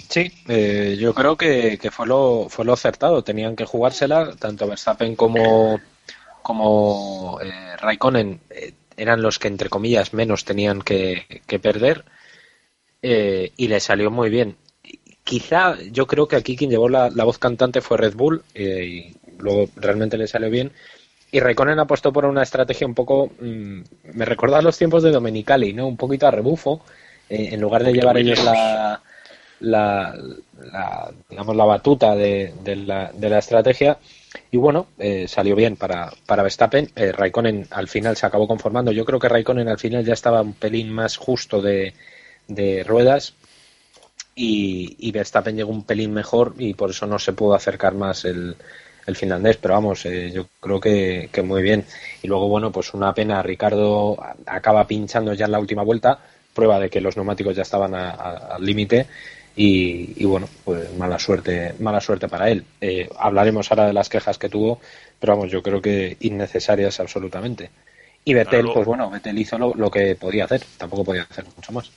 Sí, 0.09 0.31
eh, 0.47 0.97
yo 0.99 1.13
creo 1.13 1.35
que, 1.37 1.77
que, 1.77 1.91
fue 1.91 2.07
lo 2.07 2.47
fue 2.49 2.65
lo 2.65 2.73
acertado. 2.73 3.23
Tenían 3.23 3.55
que 3.55 3.65
jugársela 3.65 4.35
tanto 4.37 4.67
Verstappen 4.67 5.15
como 5.15 5.79
como 6.41 7.39
Raikkonen 7.79 8.41
eran 8.99 9.21
los 9.21 9.39
que 9.39 9.47
entre 9.47 9.69
comillas 9.69 10.13
menos 10.13 10.45
tenían 10.45 10.81
que, 10.81 11.41
que 11.47 11.59
perder 11.59 12.05
eh, 13.01 13.51
y 13.57 13.67
le 13.67 13.79
salió 13.79 14.11
muy 14.11 14.29
bien. 14.29 14.55
Quizá 15.23 15.77
yo 15.91 16.07
creo 16.07 16.27
que 16.27 16.35
aquí 16.35 16.55
quien 16.55 16.71
llevó 16.71 16.89
la, 16.89 17.09
la 17.09 17.23
voz 17.23 17.37
cantante 17.37 17.81
fue 17.81 17.97
Red 17.97 18.15
Bull 18.15 18.43
eh, 18.55 18.85
y 18.85 19.15
luego 19.37 19.69
realmente 19.75 20.17
le 20.17 20.27
salió 20.27 20.49
bien. 20.49 20.71
Y 21.31 21.39
Raikkonen 21.39 21.79
apostó 21.79 22.11
por 22.11 22.25
una 22.25 22.41
estrategia 22.41 22.87
un 22.87 22.95
poco. 22.95 23.31
Mmm, 23.39 23.81
me 24.13 24.25
recuerda 24.25 24.57
a 24.57 24.61
los 24.63 24.77
tiempos 24.77 25.03
de 25.03 25.11
Domenicali, 25.11 25.73
¿no? 25.73 25.87
Un 25.87 25.97
poquito 25.97 26.25
a 26.27 26.31
rebufo. 26.31 26.81
Eh, 27.29 27.49
en 27.51 27.61
lugar 27.61 27.83
de 27.83 27.93
llevar 27.93 28.17
ellos 28.17 28.43
la, 28.43 28.99
la, 29.59 30.15
la, 30.59 31.11
digamos, 31.29 31.55
la 31.55 31.65
batuta 31.65 32.15
de, 32.15 32.53
de, 32.63 32.75
la, 32.77 33.11
de 33.13 33.29
la 33.29 33.37
estrategia. 33.37 33.99
Y 34.51 34.57
bueno, 34.57 34.87
eh, 34.97 35.27
salió 35.27 35.55
bien 35.55 35.75
para, 35.75 36.11
para 36.25 36.43
Verstappen. 36.43 36.91
Eh, 36.95 37.11
Raikkonen 37.11 37.67
al 37.71 37.87
final 37.87 38.15
se 38.15 38.25
acabó 38.25 38.47
conformando. 38.47 38.91
Yo 38.91 39.05
creo 39.05 39.19
que 39.19 39.29
Raikkonen 39.29 39.67
al 39.67 39.79
final 39.79 40.05
ya 40.05 40.13
estaba 40.13 40.41
un 40.41 40.53
pelín 40.53 40.91
más 40.91 41.17
justo 41.17 41.61
de, 41.61 41.93
de 42.47 42.83
ruedas. 42.83 43.33
Y, 44.35 44.95
y, 44.99 45.11
Verstappen 45.11 45.55
llegó 45.55 45.71
un 45.71 45.83
pelín 45.83 46.13
mejor 46.13 46.53
y 46.57 46.73
por 46.73 46.91
eso 46.91 47.05
no 47.05 47.19
se 47.19 47.33
pudo 47.33 47.55
acercar 47.55 47.93
más 47.93 48.23
el, 48.23 48.55
finlandés, 49.15 49.57
pero 49.57 49.73
vamos, 49.73 50.05
eh, 50.05 50.31
yo 50.31 50.47
creo 50.59 50.79
que, 50.79 51.29
que, 51.31 51.41
muy 51.41 51.63
bien. 51.63 51.83
Y 52.21 52.27
luego, 52.27 52.47
bueno, 52.47 52.71
pues 52.71 52.93
una 52.93 53.13
pena, 53.13 53.41
Ricardo 53.41 54.17
acaba 54.45 54.85
pinchando 54.87 55.33
ya 55.33 55.45
en 55.45 55.51
la 55.51 55.59
última 55.59 55.81
vuelta, 55.83 56.19
prueba 56.53 56.79
de 56.79 56.89
que 56.89 57.01
los 57.01 57.17
neumáticos 57.17 57.55
ya 57.55 57.63
estaban 57.63 57.95
al 57.95 58.63
límite 58.63 59.07
y, 59.61 60.13
y, 60.15 60.23
bueno, 60.23 60.47
pues 60.63 60.89
mala 60.93 61.19
suerte, 61.19 61.73
mala 61.79 61.99
suerte 61.99 62.29
para 62.29 62.49
él. 62.49 62.63
Eh, 62.79 63.09
hablaremos 63.19 63.69
ahora 63.69 63.87
de 63.87 63.91
las 63.91 64.07
quejas 64.07 64.37
que 64.37 64.47
tuvo, 64.47 64.79
pero 65.19 65.35
vamos, 65.35 65.51
yo 65.51 65.61
creo 65.61 65.81
que 65.81 66.15
innecesarias 66.21 67.01
absolutamente. 67.01 67.69
Y 68.23 68.33
Betel, 68.33 68.69
pues 68.73 68.85
bueno, 68.85 69.09
Betel 69.09 69.37
hizo 69.37 69.57
lo, 69.57 69.73
lo 69.75 69.91
que 69.91 70.15
podía 70.15 70.45
hacer, 70.45 70.63
tampoco 70.77 71.03
podía 71.03 71.23
hacer 71.23 71.43
mucho 71.57 71.73
más 71.73 71.91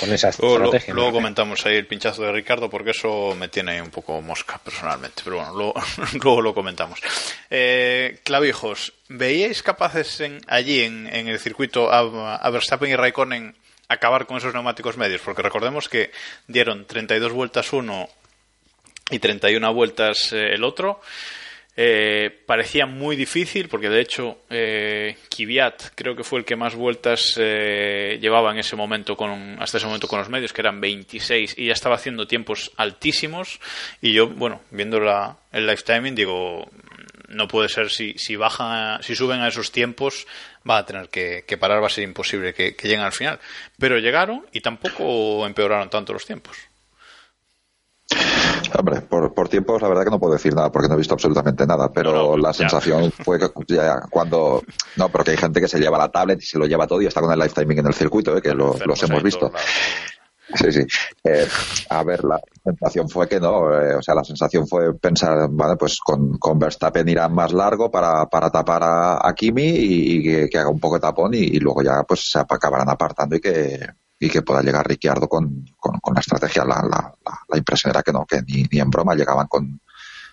con 0.00 0.12
esa 0.12 0.30
estrategia. 0.30 0.92
Luego, 0.92 0.94
luego 0.94 1.12
comentamos 1.12 1.64
ahí 1.66 1.76
el 1.76 1.86
pinchazo 1.86 2.22
de 2.22 2.32
Ricardo 2.32 2.68
porque 2.68 2.90
eso 2.90 3.36
me 3.38 3.46
tiene 3.46 3.80
un 3.80 3.90
poco 3.90 4.20
mosca 4.20 4.58
personalmente, 4.58 5.22
pero 5.22 5.36
bueno, 5.36 5.54
luego, 5.54 5.74
luego 6.20 6.42
lo 6.42 6.52
comentamos. 6.52 6.98
Eh, 7.48 8.18
Clavijos, 8.24 8.92
¿veíais 9.08 9.62
capaces 9.62 10.20
en, 10.20 10.40
allí 10.48 10.80
en, 10.80 11.06
en, 11.06 11.28
el 11.28 11.38
circuito 11.38 11.92
a, 11.92 12.34
a 12.34 12.50
Verstappen 12.50 12.90
y 12.90 12.96
Raikkonen 12.96 13.54
acabar 13.88 14.26
con 14.26 14.36
esos 14.36 14.52
neumáticos 14.52 14.96
medios? 14.96 15.20
Porque 15.20 15.42
recordemos 15.42 15.88
que 15.88 16.10
dieron 16.46 16.86
32 16.86 17.32
vueltas 17.32 17.72
uno 17.72 18.08
y 19.10 19.18
31 19.18 19.74
vueltas 19.74 20.32
eh, 20.32 20.54
el 20.54 20.64
otro. 20.64 21.00
Eh, 21.76 22.30
parecía 22.46 22.86
muy 22.86 23.16
difícil 23.16 23.68
porque 23.68 23.88
de 23.88 24.00
hecho 24.00 24.38
eh, 24.48 25.16
Kvyat 25.28 25.86
creo 25.96 26.14
que 26.14 26.22
fue 26.22 26.38
el 26.38 26.44
que 26.44 26.54
más 26.54 26.76
vueltas 26.76 27.34
eh, 27.36 28.16
llevaba 28.20 28.52
en 28.52 28.58
ese 28.58 28.76
momento 28.76 29.16
con 29.16 29.60
hasta 29.60 29.78
ese 29.78 29.86
momento 29.88 30.06
con 30.06 30.20
los 30.20 30.28
medios 30.28 30.52
que 30.52 30.60
eran 30.60 30.80
26 30.80 31.58
y 31.58 31.66
ya 31.66 31.72
estaba 31.72 31.96
haciendo 31.96 32.28
tiempos 32.28 32.70
altísimos 32.76 33.58
y 34.00 34.12
yo 34.12 34.28
bueno 34.28 34.60
viendo 34.70 35.00
la, 35.00 35.36
el 35.50 35.66
live 35.66 35.82
timing 35.84 36.14
digo 36.14 36.70
no 37.34 37.48
puede 37.48 37.68
ser 37.68 37.90
si, 37.90 38.14
si 38.16 38.36
bajan 38.36 39.02
si 39.02 39.14
suben 39.14 39.40
a 39.40 39.48
esos 39.48 39.72
tiempos 39.72 40.26
va 40.68 40.78
a 40.78 40.86
tener 40.86 41.08
que, 41.08 41.44
que 41.46 41.58
parar 41.58 41.82
va 41.82 41.86
a 41.86 41.90
ser 41.90 42.04
imposible 42.04 42.54
que, 42.54 42.74
que 42.74 42.88
lleguen 42.88 43.04
al 43.04 43.12
final 43.12 43.38
pero 43.78 43.98
llegaron 43.98 44.46
y 44.52 44.60
tampoco 44.60 45.46
empeoraron 45.46 45.90
tanto 45.90 46.12
los 46.12 46.24
tiempos 46.24 46.56
Hombre, 48.76 49.02
por, 49.02 49.32
por, 49.32 49.48
tiempos 49.48 49.80
la 49.80 49.88
verdad 49.88 50.04
que 50.04 50.10
no 50.10 50.18
puedo 50.18 50.32
decir 50.32 50.54
nada 50.54 50.70
porque 50.70 50.88
no 50.88 50.94
he 50.94 50.98
visto 50.98 51.14
absolutamente 51.14 51.66
nada, 51.66 51.90
pero 51.92 52.12
no, 52.12 52.22
no, 52.30 52.36
la 52.36 52.50
ya. 52.50 52.58
sensación 52.58 53.12
fue 53.24 53.38
que 53.38 53.48
ya 53.68 54.00
cuando... 54.10 54.62
No, 54.96 55.08
pero 55.08 55.24
que 55.24 55.30
hay 55.32 55.36
gente 55.36 55.60
que 55.60 55.68
se 55.68 55.78
lleva 55.78 55.96
la 55.96 56.08
tablet 56.08 56.42
y 56.42 56.46
se 56.46 56.58
lo 56.58 56.66
lleva 56.66 56.86
todo 56.86 57.00
y 57.00 57.06
está 57.06 57.20
con 57.20 57.30
el 57.32 57.38
live 57.38 57.52
timing 57.54 57.78
en 57.78 57.86
el 57.86 57.94
circuito, 57.94 58.36
¿eh? 58.36 58.42
que 58.42 58.52
lo, 58.52 58.76
los 58.84 59.02
hemos 59.02 59.22
visto. 59.22 59.52
Sí, 60.52 60.70
sí. 60.70 60.80
Eh, 61.24 61.48
a 61.88 62.04
ver, 62.04 62.22
la 62.22 62.38
sensación 62.62 63.08
fue 63.08 63.26
que 63.28 63.40
no, 63.40 63.72
eh, 63.80 63.94
o 63.94 64.02
sea, 64.02 64.14
la 64.14 64.24
sensación 64.24 64.68
fue 64.68 64.94
pensar, 64.98 65.48
vale, 65.50 65.76
pues 65.76 65.98
con, 66.00 66.36
con 66.38 66.58
Verstappen 66.58 67.08
irán 67.08 67.34
más 67.34 67.52
largo 67.52 67.90
para, 67.90 68.26
para 68.26 68.50
tapar 68.50 68.82
a, 68.82 69.26
a 69.26 69.34
Kimi 69.34 69.62
y, 69.64 70.48
que, 70.50 70.58
haga 70.58 70.68
un 70.68 70.80
poco 70.80 70.96
de 70.96 71.00
tapón 71.00 71.32
y, 71.34 71.58
luego 71.58 71.82
ya 71.82 72.02
pues 72.02 72.30
se 72.30 72.38
acabarán 72.38 72.90
apartando 72.90 73.36
y 73.36 73.40
que, 73.40 73.80
y 74.20 74.28
que 74.28 74.42
pueda 74.42 74.62
llegar 74.62 74.86
Ricciardo 74.86 75.28
con, 75.28 75.64
con, 75.78 75.98
con 75.98 76.14
la 76.14 76.20
estrategia. 76.20 76.64
La, 76.64 76.76
la, 76.82 77.14
la, 77.24 77.40
la, 77.48 77.58
impresión 77.58 77.90
era 77.90 78.02
que 78.02 78.12
no, 78.12 78.26
que 78.26 78.42
ni, 78.42 78.64
ni 78.70 78.80
en 78.80 78.90
broma 78.90 79.14
llegaban 79.14 79.46
con, 79.46 79.80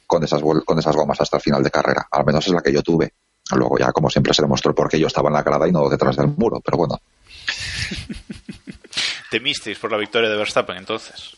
con, 0.05 0.24
esas, 0.24 0.41
con 0.41 0.78
esas 0.78 0.95
gomas 0.95 1.22
hasta 1.22 1.38
el 1.38 1.43
final 1.43 1.64
de 1.64 1.72
carrera. 1.72 2.07
Al 2.12 2.26
menos 2.26 2.45
es 2.45 2.53
la 2.53 2.62
que 2.62 2.74
yo 2.74 2.84
tuve. 2.84 3.14
Luego 3.55 3.78
ya, 3.78 3.91
como 3.91 4.09
siempre, 4.09 4.34
se 4.34 4.41
demostró 4.41 4.76
porque 4.76 4.99
yo 4.99 5.07
estaba 5.07 5.30
en 5.30 5.36
la 5.36 5.43
grada 5.43 5.68
y 5.68 5.72
no 5.72 5.88
detrás 5.89 6.18
del 6.18 6.28
muro, 6.28 6.59
pero 6.64 6.78
bueno. 6.78 6.99
¿Temisteis 9.32 9.79
por 9.79 9.89
la 9.89 9.97
victoria 9.97 10.29
de 10.29 10.36
Verstappen 10.36 10.75
entonces? 10.75 11.38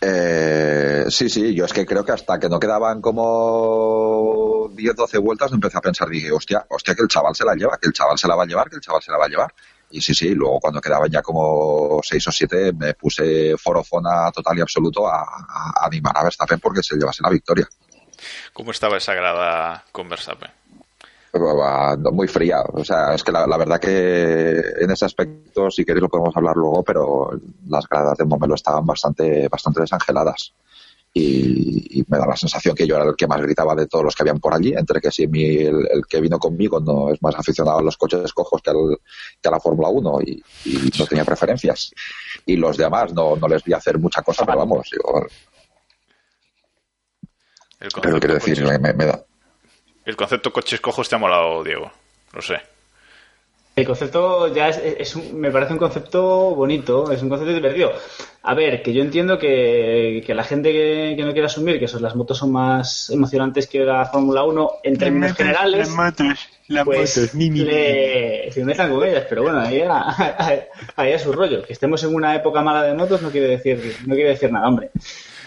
Eh, 0.00 1.04
sí, 1.10 1.28
sí, 1.28 1.54
yo 1.54 1.66
es 1.66 1.72
que 1.74 1.84
creo 1.84 2.02
que 2.02 2.12
hasta 2.12 2.38
que 2.38 2.48
no 2.48 2.58
quedaban 2.58 3.02
como 3.02 4.70
10, 4.72 4.96
12 4.96 5.18
vueltas 5.18 5.52
empecé 5.52 5.76
a 5.76 5.82
pensar, 5.82 6.08
dije, 6.08 6.32
hostia, 6.32 6.64
hostia, 6.70 6.94
que 6.94 7.02
el 7.02 7.08
chaval 7.08 7.36
se 7.36 7.44
la 7.44 7.54
lleva, 7.54 7.76
que 7.76 7.88
el 7.88 7.92
chaval 7.92 8.16
se 8.16 8.26
la 8.26 8.36
va 8.36 8.44
a 8.44 8.46
llevar, 8.46 8.70
que 8.70 8.76
el 8.76 8.80
chaval 8.80 9.02
se 9.02 9.12
la 9.12 9.18
va 9.18 9.26
a 9.26 9.28
llevar. 9.28 9.52
Y 9.90 10.00
sí, 10.00 10.14
sí, 10.14 10.34
luego 10.34 10.60
cuando 10.60 10.80
quedaban 10.80 11.10
ya 11.10 11.20
como 11.20 12.00
seis 12.02 12.26
o 12.26 12.32
siete 12.32 12.72
me 12.72 12.94
puse 12.94 13.54
forofona 13.58 14.32
total 14.32 14.56
y 14.56 14.62
absoluto 14.62 15.06
a, 15.06 15.20
a, 15.20 15.84
animar 15.84 16.16
a 16.16 16.22
Verstappen 16.22 16.58
porque 16.58 16.82
se 16.82 16.96
llevase 16.96 17.22
la 17.22 17.28
victoria. 17.28 17.68
¿Cómo 18.54 18.70
estaba 18.70 18.96
esa 18.96 19.12
grada 19.12 19.84
con 19.92 20.08
Verstappen? 20.08 20.50
Muy 21.32 22.26
fría, 22.26 22.62
o 22.72 22.84
sea, 22.84 23.14
es 23.14 23.22
que 23.22 23.30
la, 23.30 23.46
la, 23.46 23.56
verdad 23.56 23.78
que 23.78 24.60
en 24.80 24.90
ese 24.90 25.04
aspecto, 25.04 25.70
si 25.70 25.84
queréis 25.84 26.02
lo 26.02 26.08
podemos 26.08 26.36
hablar 26.36 26.56
luego, 26.56 26.82
pero 26.82 27.30
las 27.68 27.88
gradas 27.88 28.18
de 28.18 28.24
Momelo 28.24 28.56
estaban 28.56 28.84
bastante, 28.84 29.46
bastante 29.48 29.80
desangeladas. 29.80 30.52
Y, 31.12 32.00
y, 32.00 32.04
me 32.08 32.18
da 32.18 32.26
la 32.26 32.36
sensación 32.36 32.74
que 32.74 32.86
yo 32.86 32.94
era 32.94 33.04
el 33.04 33.16
que 33.16 33.26
más 33.26 33.40
gritaba 33.40 33.74
de 33.74 33.86
todos 33.86 34.04
los 34.04 34.14
que 34.14 34.22
habían 34.22 34.38
por 34.38 34.54
allí, 34.54 34.72
entre 34.72 35.00
que 35.00 35.10
si 35.10 35.26
mi, 35.26 35.44
el, 35.44 35.88
el, 35.90 36.06
que 36.08 36.20
vino 36.20 36.38
conmigo 36.38 36.78
no 36.78 37.12
es 37.12 37.20
más 37.20 37.34
aficionado 37.34 37.78
a 37.78 37.82
los 37.82 37.96
coches 37.96 38.32
cojos 38.32 38.62
que, 38.62 38.70
al, 38.70 38.98
que 39.40 39.48
a 39.48 39.52
la 39.52 39.60
Fórmula 39.60 39.88
1 39.88 40.20
y, 40.22 40.42
y, 40.66 40.90
no 40.98 41.06
tenía 41.06 41.24
preferencias. 41.24 41.92
Y 42.46 42.56
los 42.56 42.76
demás 42.76 43.12
no, 43.12 43.36
no 43.36 43.48
les 43.48 43.64
vi 43.64 43.72
hacer 43.72 43.98
mucha 43.98 44.22
cosa, 44.22 44.44
pero 44.46 44.58
vamos. 44.58 44.88
Pero 48.02 48.20
quiero 48.20 48.34
decir, 48.34 48.62
me, 48.64 48.92
me, 48.92 49.04
da... 49.06 49.24
El 50.04 50.16
concepto 50.16 50.52
coches 50.52 50.80
cojos 50.80 51.08
te 51.08 51.14
ha 51.14 51.18
molado, 51.18 51.62
Diego, 51.62 51.90
lo 52.32 52.42
sé. 52.42 52.60
El 53.76 53.86
concepto 53.86 54.52
ya 54.52 54.68
es, 54.68 54.78
es 54.78 55.16
un, 55.16 55.40
me 55.40 55.50
parece 55.50 55.72
un 55.72 55.78
concepto 55.78 56.54
bonito, 56.54 57.10
es 57.12 57.22
un 57.22 57.28
concepto 57.28 57.54
divertido. 57.54 57.92
A 58.42 58.54
ver, 58.54 58.82
que 58.82 58.92
yo 58.92 59.02
entiendo 59.02 59.38
que, 59.38 60.22
que 60.26 60.34
la 60.34 60.44
gente 60.44 60.72
que, 60.72 61.14
que, 61.16 61.22
no 61.24 61.32
quiere 61.32 61.46
asumir 61.46 61.78
que 61.78 61.86
son, 61.86 62.02
las 62.02 62.16
motos 62.16 62.38
son 62.38 62.52
más 62.52 63.10
emocionantes 63.10 63.66
que 63.68 63.80
la 63.80 64.04
Fórmula 64.06 64.42
1 64.42 64.70
en 64.82 64.98
términos 64.98 65.34
generales. 65.34 65.88
Las 65.88 65.90
motos, 65.90 66.48
las 66.68 66.84
pues 66.84 67.16
motos, 67.16 67.34
mi, 67.34 67.50
mi, 67.50 67.60
le, 67.60 68.50
se 68.50 68.64
metan 68.64 68.90
con 68.92 69.06
ellas, 69.06 69.24
pero 69.28 69.42
bueno, 69.42 69.60
ahí 69.60 69.82
a, 69.82 70.66
ahí 70.96 71.12
a 71.12 71.18
su 71.18 71.32
rollo. 71.32 71.62
Que 71.62 71.72
estemos 71.72 72.02
en 72.02 72.14
una 72.14 72.34
época 72.34 72.62
mala 72.62 72.82
de 72.82 72.94
motos 72.94 73.22
no 73.22 73.30
quiere 73.30 73.48
decir, 73.48 73.96
no 74.06 74.14
quiere 74.14 74.30
decir 74.30 74.50
nada, 74.50 74.68
hombre. 74.68 74.90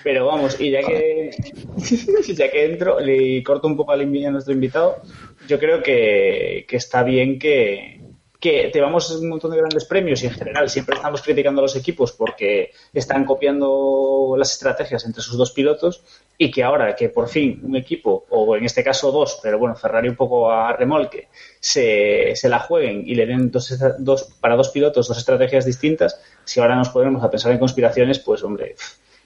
Pero 0.03 0.25
vamos, 0.25 0.59
y 0.59 0.71
ya 0.71 0.81
que 0.81 1.31
ya 2.33 2.51
que 2.51 2.65
entro, 2.65 2.99
le 2.99 3.41
corto 3.43 3.67
un 3.67 3.77
poco 3.77 3.93
a 3.93 3.97
nuestro 3.97 4.53
invitado, 4.53 5.01
yo 5.47 5.59
creo 5.59 5.81
que, 5.81 6.65
que 6.67 6.75
está 6.75 7.03
bien 7.03 7.39
que, 7.39 8.01
que 8.43 8.69
llevamos 8.73 9.09
un 9.11 9.29
montón 9.29 9.51
de 9.51 9.57
grandes 9.57 9.85
premios 9.85 10.21
y 10.21 10.25
en 10.25 10.33
general 10.33 10.69
siempre 10.69 10.97
estamos 10.97 11.21
criticando 11.21 11.61
a 11.61 11.63
los 11.63 11.77
equipos 11.77 12.11
porque 12.11 12.71
están 12.93 13.23
copiando 13.23 14.35
las 14.37 14.51
estrategias 14.51 15.05
entre 15.05 15.21
sus 15.21 15.37
dos 15.37 15.51
pilotos 15.51 16.03
y 16.37 16.51
que 16.51 16.61
ahora 16.61 16.93
que 16.93 17.07
por 17.07 17.29
fin 17.29 17.61
un 17.63 17.77
equipo, 17.77 18.25
o 18.29 18.57
en 18.57 18.65
este 18.65 18.83
caso 18.83 19.13
dos, 19.13 19.39
pero 19.41 19.57
bueno, 19.57 19.77
Ferrari 19.77 20.09
un 20.09 20.17
poco 20.17 20.51
a 20.51 20.73
remolque, 20.73 21.29
se, 21.61 22.35
se 22.35 22.49
la 22.49 22.59
jueguen 22.59 23.03
y 23.07 23.15
le 23.15 23.25
den 23.25 23.49
dos, 23.49 23.73
dos, 23.99 24.23
para 24.41 24.57
dos 24.57 24.67
pilotos 24.67 25.07
dos 25.07 25.17
estrategias 25.17 25.65
distintas, 25.65 26.19
si 26.43 26.59
ahora 26.59 26.75
nos 26.75 26.89
ponemos 26.89 27.23
a 27.23 27.31
pensar 27.31 27.53
en 27.53 27.59
conspiraciones, 27.59 28.19
pues 28.19 28.43
hombre, 28.43 28.75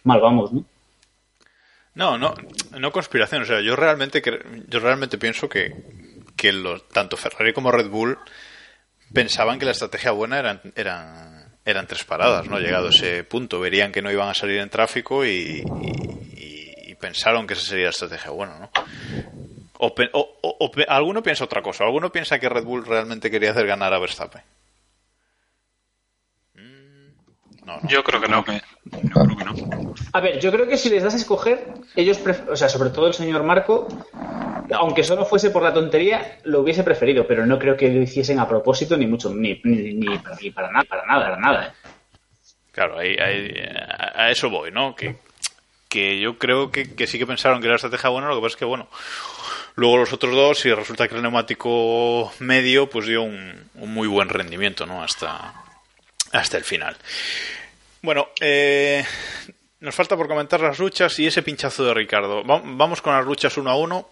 mal 0.07 0.21
vamos, 0.21 0.53
¿no? 0.53 0.65
No, 1.93 2.17
no, 2.17 2.35
no 2.77 2.91
conspiración. 2.91 3.41
O 3.41 3.45
sea, 3.45 3.59
yo 3.61 3.75
realmente, 3.75 4.21
yo 4.67 4.79
realmente 4.79 5.17
pienso 5.17 5.49
que, 5.49 5.73
que 6.35 6.53
los, 6.53 6.87
tanto 6.89 7.17
Ferrari 7.17 7.53
como 7.53 7.71
Red 7.71 7.89
Bull 7.89 8.17
pensaban 9.11 9.57
que 9.57 9.65
la 9.65 9.71
estrategia 9.71 10.11
buena 10.11 10.37
eran, 10.37 10.61
eran, 10.75 11.55
eran 11.65 11.87
tres 11.87 12.03
paradas, 12.03 12.47
¿no? 12.47 12.59
Llegado 12.59 12.87
a 12.87 12.91
ese 12.91 13.23
punto, 13.23 13.59
verían 13.59 13.91
que 13.91 14.01
no 14.01 14.11
iban 14.11 14.29
a 14.29 14.35
salir 14.35 14.59
en 14.59 14.69
tráfico 14.69 15.25
y, 15.25 15.63
y, 16.35 16.91
y 16.91 16.95
pensaron 16.95 17.47
que 17.47 17.53
esa 17.53 17.63
sería 17.63 17.85
la 17.85 17.91
estrategia 17.91 18.29
buena, 18.29 18.59
¿no? 18.59 18.69
O, 19.79 19.93
o, 20.13 20.37
o, 20.41 20.71
alguno 20.87 21.21
piensa 21.21 21.45
otra 21.45 21.61
cosa, 21.61 21.83
alguno 21.83 22.11
piensa 22.11 22.39
que 22.39 22.49
Red 22.49 22.63
Bull 22.63 22.85
realmente 22.85 23.29
quería 23.29 23.51
hacer 23.51 23.67
ganar 23.67 23.93
a 23.93 23.99
Verstappen. 23.99 24.41
No, 27.65 27.79
no. 27.81 27.89
Yo 27.89 28.03
creo 28.03 28.21
que 28.21 28.27
no. 28.27 28.45
Yo 28.45 29.25
creo 29.25 29.37
que 29.37 29.43
no. 29.43 29.93
A 30.17 30.19
ver, 30.19 30.39
yo 30.39 30.51
creo 30.51 30.67
que 30.67 30.77
si 30.77 30.89
les 30.89 31.03
das 31.03 31.13
a 31.13 31.17
escoger, 31.17 31.67
ellos, 31.95 32.19
o 32.49 32.55
sea, 32.55 32.69
sobre 32.69 32.89
todo 32.89 33.05
el 33.05 33.13
señor 33.13 33.43
Marco, 33.43 33.87
aunque 34.73 35.03
solo 35.03 35.25
fuese 35.25 35.51
por 35.51 35.61
la 35.61 35.71
tontería, 35.71 36.39
lo 36.45 36.61
hubiese 36.61 36.83
preferido, 36.83 37.27
pero 37.27 37.45
no 37.45 37.59
creo 37.59 37.77
que 37.77 37.87
lo 37.91 38.01
hiciesen 38.01 38.39
a 38.39 38.47
propósito, 38.47 38.97
ni 38.97 39.05
mucho, 39.05 39.29
ni, 39.29 39.61
ni, 39.63 40.17
para, 40.55 40.71
nada, 40.71 40.85
para 40.89 41.05
nada, 41.05 41.23
para 41.23 41.37
nada. 41.37 41.67
¿eh? 41.67 41.71
Claro, 42.71 42.97
ahí, 42.97 43.15
ahí- 43.19 43.53
a 44.15 44.31
eso 44.31 44.49
voy, 44.49 44.71
¿no? 44.71 44.95
Que, 44.95 45.17
que 45.87 46.19
yo 46.19 46.39
creo 46.39 46.71
que, 46.71 46.95
que 46.95 47.05
sí 47.05 47.19
que 47.19 47.27
pensaron 47.27 47.59
que 47.59 47.67
era 47.67 47.73
la 47.73 47.77
estrategia 47.77 48.09
buena, 48.09 48.27
lo 48.29 48.37
que 48.37 48.41
pasa 48.41 48.53
es 48.53 48.57
que, 48.57 48.65
bueno, 48.65 48.87
luego 49.75 49.97
los 49.97 50.13
otros 50.13 50.33
dos, 50.33 50.65
y 50.65 50.73
resulta 50.73 51.07
que 51.07 51.13
el 51.13 51.21
neumático 51.21 52.33
medio, 52.39 52.89
pues 52.89 53.05
dio 53.05 53.21
un, 53.21 53.69
un 53.75 53.93
muy 53.93 54.07
buen 54.07 54.29
rendimiento, 54.29 54.87
¿no? 54.87 55.03
Hasta, 55.03 55.53
hasta 56.31 56.57
el 56.57 56.63
final. 56.63 56.97
Bueno, 58.01 58.29
eh, 58.41 59.03
nos 59.79 59.95
falta 59.95 60.15
por 60.17 60.27
comentar 60.27 60.59
las 60.59 60.79
luchas 60.79 61.17
y 61.19 61.27
ese 61.27 61.43
pinchazo 61.43 61.85
de 61.85 61.93
Ricardo. 61.93 62.43
Va- 62.43 62.61
Vamos 62.63 63.01
con 63.01 63.13
las 63.13 63.25
luchas 63.25 63.57
uno 63.57 63.69
a 63.71 63.75
uno. 63.77 64.07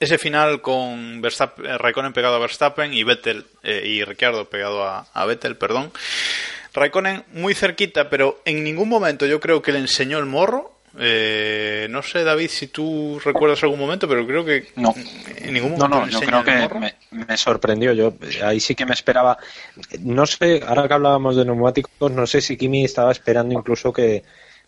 Ese 0.00 0.18
final 0.18 0.60
con 0.60 1.20
Verstappen, 1.22 1.66
eh, 1.66 1.78
Raikkonen 1.78 2.12
pegado 2.12 2.34
a 2.34 2.38
Verstappen 2.40 2.92
y 2.92 3.04
Vettel 3.04 3.46
eh, 3.62 3.82
y 3.86 4.02
Ricciardo 4.04 4.44
pegado 4.50 4.82
a, 4.84 5.06
a 5.14 5.24
Vettel, 5.24 5.56
perdón. 5.56 5.92
Raikkonen 6.72 7.24
muy 7.32 7.54
cerquita, 7.54 8.10
pero 8.10 8.40
en 8.44 8.64
ningún 8.64 8.88
momento 8.88 9.24
yo 9.26 9.38
creo 9.40 9.62
que 9.62 9.72
le 9.72 9.78
enseñó 9.78 10.18
el 10.18 10.26
morro. 10.26 10.72
Eh, 10.98 11.86
no 11.90 12.02
sé, 12.02 12.22
David, 12.24 12.48
si 12.50 12.68
tú 12.68 13.20
recuerdas 13.24 13.62
algún 13.62 13.78
momento, 13.80 14.08
pero 14.08 14.26
creo 14.26 14.44
que 14.44 14.68
No. 14.76 14.94
en 15.36 15.52
ningún 15.54 15.72
No, 15.76 15.88
momento 15.88 16.00
no, 16.00 16.06
le 16.06 16.12
yo 16.12 16.20
creo 16.20 16.44
que 16.44 16.94
me 17.12 17.36
sorprendió. 17.36 17.92
Yo 17.92 18.14
ahí 18.44 18.58
sí 18.60 18.74
que 18.74 18.86
me 18.86 18.94
esperaba. 18.94 19.38
No 20.00 20.26
sé, 20.26 20.62
ahora 20.66 20.86
que 20.88 20.94
hablábamos 20.94 21.36
de 21.36 21.44
neumáticos, 21.44 22.10
no 22.12 22.26
sé 22.26 22.40
si 22.40 22.56
Kimi 22.56 22.84
estaba 22.84 23.12
esperando 23.12 23.54
incluso 23.54 23.92
que, 23.92 24.22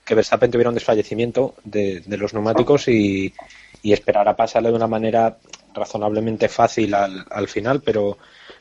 que 0.07 0.15
Verstappen 0.15 0.51
tuviera 0.51 0.71
un 0.71 0.75
desfallecimiento 0.75 1.57
de, 1.65 2.03
los 2.07 2.33
neumáticos 2.33 2.89
y, 2.89 3.35
y 3.83 3.93
esperara 3.93 4.37
pasarle 4.37 4.71
de 4.71 4.77
una 4.77 4.87
manera 4.87 5.37
razonablemente 5.75 6.49
fácil 6.49 6.95
al, 6.95 7.27
al 7.29 7.49
final, 7.49 7.83
pero, 7.83 8.17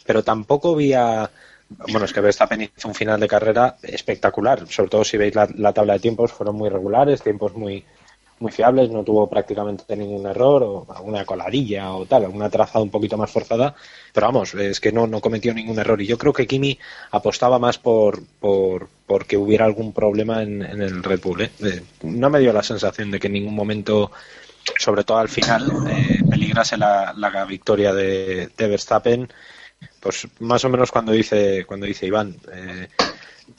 pero 0.05 0.23
tampoco 0.23 0.75
vi 0.75 0.93
a. 0.93 1.29
Bueno, 1.67 2.05
es 2.05 2.13
que 2.13 2.21
Verstappen 2.21 2.61
hizo 2.61 2.87
un 2.87 2.93
final 2.93 3.19
de 3.19 3.27
carrera 3.27 3.77
espectacular, 3.81 4.67
sobre 4.67 4.89
todo 4.89 5.03
si 5.03 5.17
veis 5.17 5.33
la 5.33 5.73
tabla 5.73 5.93
de 5.93 5.99
tiempos, 5.99 6.31
fueron 6.31 6.55
muy 6.55 6.69
regulares, 6.69 7.23
tiempos 7.23 7.55
muy, 7.55 7.83
muy 8.39 8.51
fiables, 8.51 8.89
no 8.89 9.03
tuvo 9.03 9.29
prácticamente 9.29 9.95
ningún 9.95 10.25
error, 10.27 10.63
o 10.63 10.87
alguna 10.93 11.25
coladilla 11.25 11.93
o 11.93 12.05
tal, 12.05 12.25
alguna 12.25 12.49
trazada 12.49 12.83
un 12.83 12.89
poquito 12.91 13.17
más 13.17 13.31
forzada, 13.31 13.75
pero 14.13 14.27
vamos, 14.27 14.53
es 14.55 14.79
que 14.79 14.91
no, 14.91 15.07
no 15.07 15.21
cometió 15.21 15.53
ningún 15.53 15.79
error. 15.79 16.01
Y 16.01 16.07
yo 16.07 16.17
creo 16.17 16.33
que 16.33 16.47
Kimi 16.47 16.77
apostaba 17.11 17.59
más 17.59 17.77
por, 17.77 18.21
por, 18.39 18.89
que 19.27 19.37
hubiera 19.37 19.65
algún 19.65 19.93
problema 19.93 20.43
en, 20.43 20.61
en 20.61 20.81
el 20.81 21.03
Red 21.03 21.21
Bull. 21.21 21.41
¿eh? 21.41 21.51
Eh, 21.63 21.81
No 22.03 22.29
me 22.29 22.39
dio 22.39 22.51
la 22.53 22.63
sensación 22.63 23.11
de 23.11 23.19
que 23.19 23.27
en 23.27 23.33
ningún 23.33 23.55
momento, 23.55 24.11
sobre 24.77 25.03
todo 25.03 25.19
al 25.19 25.29
final, 25.29 25.71
eh, 25.89 26.19
peligrase 26.29 26.77
la, 26.77 27.13
la 27.15 27.45
victoria 27.45 27.93
de, 27.93 28.49
de 28.57 28.67
Verstappen. 28.67 29.29
Pues 29.99 30.27
más 30.39 30.63
o 30.65 30.69
menos 30.69 30.91
cuando 30.91 31.11
dice, 31.11 31.65
cuando 31.65 31.85
dice 31.85 32.05
Iván, 32.07 32.35
eh, 32.51 32.87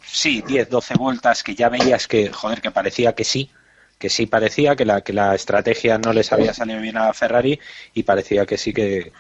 sí, 0.05 0.43
10, 0.47 0.69
12 0.71 0.95
vueltas 0.95 1.43
que 1.43 1.55
ya 1.55 1.69
veías 1.69 2.09
que, 2.09 2.31
joder, 2.33 2.61
que 2.61 2.71
parecía 2.71 3.15
que 3.15 3.25
sí, 3.25 3.51
que 3.99 4.09
sí 4.11 4.27
parecía 4.27 4.77
que 4.77 4.85
la, 4.85 5.01
que 5.03 5.13
la 5.13 5.35
estrategia 5.35 5.99
no 5.99 6.13
les 6.13 6.33
había 6.33 6.53
salido 6.55 6.81
bien 6.81 6.97
a 6.99 7.13
Ferrari 7.15 7.59
y 7.95 8.03
parecía 8.03 8.45
que 8.47 8.59
sí 8.59 8.73
que, 8.73 9.13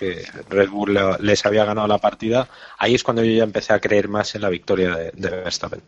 Red 0.48 0.68
Bull 0.70 0.94
le- 0.94 1.18
les 1.20 1.44
había 1.46 1.64
ganado 1.64 1.86
la 1.88 1.98
partida. 1.98 2.48
Ahí 2.78 2.94
es 2.94 3.02
cuando 3.02 3.24
yo 3.24 3.32
ya 3.32 3.44
empecé 3.44 3.72
a 3.72 3.80
creer 3.80 4.08
más 4.08 4.34
en 4.34 4.42
la 4.42 4.50
victoria 4.50 4.94
de, 4.96 5.12
Verstappen. 5.30 5.82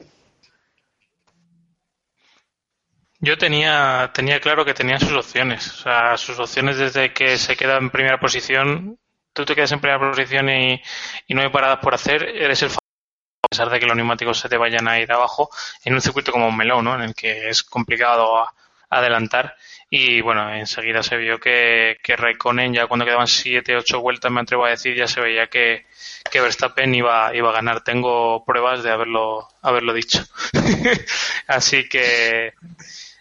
Yo 3.21 3.37
tenía, 3.37 4.11
tenía 4.15 4.41
claro 4.41 4.65
que 4.65 4.75
tenía 4.75 4.99
sus 4.99 5.13
opciones. 5.13 5.67
O 5.73 5.83
sea, 5.83 6.17
sus 6.17 6.39
opciones 6.39 6.79
desde 6.79 7.13
que 7.13 7.37
se 7.37 7.57
queda 7.57 7.77
en 7.79 7.91
primera 7.91 8.21
posición, 8.21 8.99
tú 9.33 9.45
te 9.45 9.55
quedas 9.55 9.73
en 9.73 9.81
primera 9.81 9.99
posición 9.99 10.49
y, 10.49 10.81
y 11.27 11.35
no 11.35 11.43
hay 11.43 11.49
paradas 11.51 11.79
por 11.81 11.95
hacer, 11.95 12.23
eres 12.25 12.63
el 12.63 12.71
a 12.71 13.49
pesar 13.51 13.71
de 13.71 13.81
que 13.81 13.87
los 13.87 13.97
neumáticos 13.97 14.39
se 14.39 14.49
te 14.49 14.57
vayan 14.59 14.89
a 14.89 15.01
ir 15.01 15.11
abajo, 15.13 15.51
en 15.85 15.95
un 15.95 16.01
circuito 16.03 16.33
como 16.33 16.53
Melón, 16.53 16.85
¿no? 16.85 16.95
En 16.97 17.03
el 17.03 17.15
que 17.15 17.49
es 17.51 17.63
complicado 17.63 18.39
a- 18.39 18.55
adelantar. 18.91 19.57
Y 19.91 20.21
bueno, 20.21 20.53
enseguida 20.55 21.03
se 21.03 21.17
vio 21.17 21.39
que, 21.39 21.97
que 22.03 22.17
Raikkonen, 22.17 22.75
ya 22.75 22.87
cuando 22.87 23.07
quedaban 23.07 23.27
7, 23.27 23.77
8 23.77 24.01
vueltas, 24.01 24.31
me 24.31 24.41
atrevo 24.41 24.67
a 24.67 24.71
decir, 24.71 24.95
ya 24.95 25.07
se 25.07 25.21
veía 25.21 25.47
que, 25.47 25.87
que 26.31 26.41
Verstappen 26.41 26.95
iba, 26.95 27.35
iba 27.35 27.51
a 27.51 27.55
ganar. 27.55 27.83
Tengo 27.83 28.45
pruebas 28.45 28.83
de 28.83 28.91
haberlo, 28.91 29.49
haberlo 29.63 29.93
dicho. 29.95 30.23
Así 31.47 31.89
que 31.89 32.53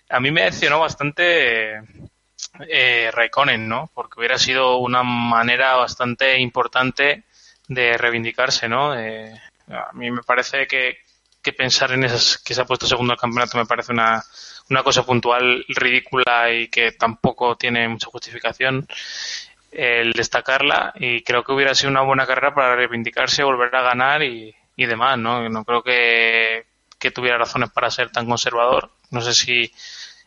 a 0.09 0.19
mí 0.19 0.31
me 0.31 0.43
decepcionó 0.43 0.79
bastante 0.79 1.81
eh, 2.67 3.11
Raikkonen, 3.13 3.67
¿no? 3.67 3.89
Porque 3.93 4.19
hubiera 4.19 4.37
sido 4.37 4.77
una 4.77 5.03
manera 5.03 5.75
bastante 5.75 6.37
importante 6.39 7.23
de 7.67 7.97
reivindicarse, 7.97 8.67
¿no? 8.67 8.97
Eh, 8.97 9.33
a 9.69 9.91
mí 9.93 10.11
me 10.11 10.23
parece 10.23 10.67
que, 10.67 10.99
que 11.41 11.53
pensar 11.53 11.91
en 11.91 12.03
esas 12.05 12.37
que 12.37 12.53
se 12.53 12.61
ha 12.61 12.65
puesto 12.65 12.87
segundo 12.87 13.13
al 13.13 13.19
campeonato 13.19 13.57
me 13.57 13.65
parece 13.65 13.91
una, 13.91 14.23
una 14.69 14.83
cosa 14.83 15.03
puntual 15.05 15.65
ridícula 15.69 16.51
y 16.53 16.67
que 16.67 16.91
tampoco 16.91 17.55
tiene 17.55 17.87
mucha 17.87 18.09
justificación 18.09 18.87
el 19.71 20.13
destacarla 20.13 20.93
y 20.95 21.21
creo 21.23 21.43
que 21.43 21.51
hubiera 21.51 21.75
sido 21.75 21.91
una 21.91 22.01
buena 22.01 22.25
carrera 22.25 22.53
para 22.53 22.75
reivindicarse, 22.75 23.43
volver 23.43 23.75
a 23.75 23.81
ganar 23.81 24.23
y, 24.23 24.55
y 24.75 24.85
demás, 24.85 25.17
¿no? 25.17 25.47
No 25.49 25.63
creo 25.65 25.83
que, 25.83 26.65
que 26.99 27.11
tuviera 27.11 27.37
razones 27.37 27.69
para 27.71 27.91
ser 27.91 28.11
tan 28.11 28.27
conservador. 28.27 28.91
No 29.11 29.21
sé 29.21 29.33
si 29.33 29.71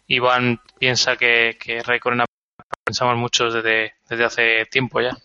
Iván 0.07 0.61
piensa 0.78 1.16
que, 1.16 1.57
que 1.59 1.82
Raikkonen 1.82 2.26
pensamos 2.84 3.16
muchos 3.16 3.55
desde, 3.55 3.95
desde 4.09 4.24
hace 4.24 4.66
tiempo 4.66 5.01
ya. 5.01 5.16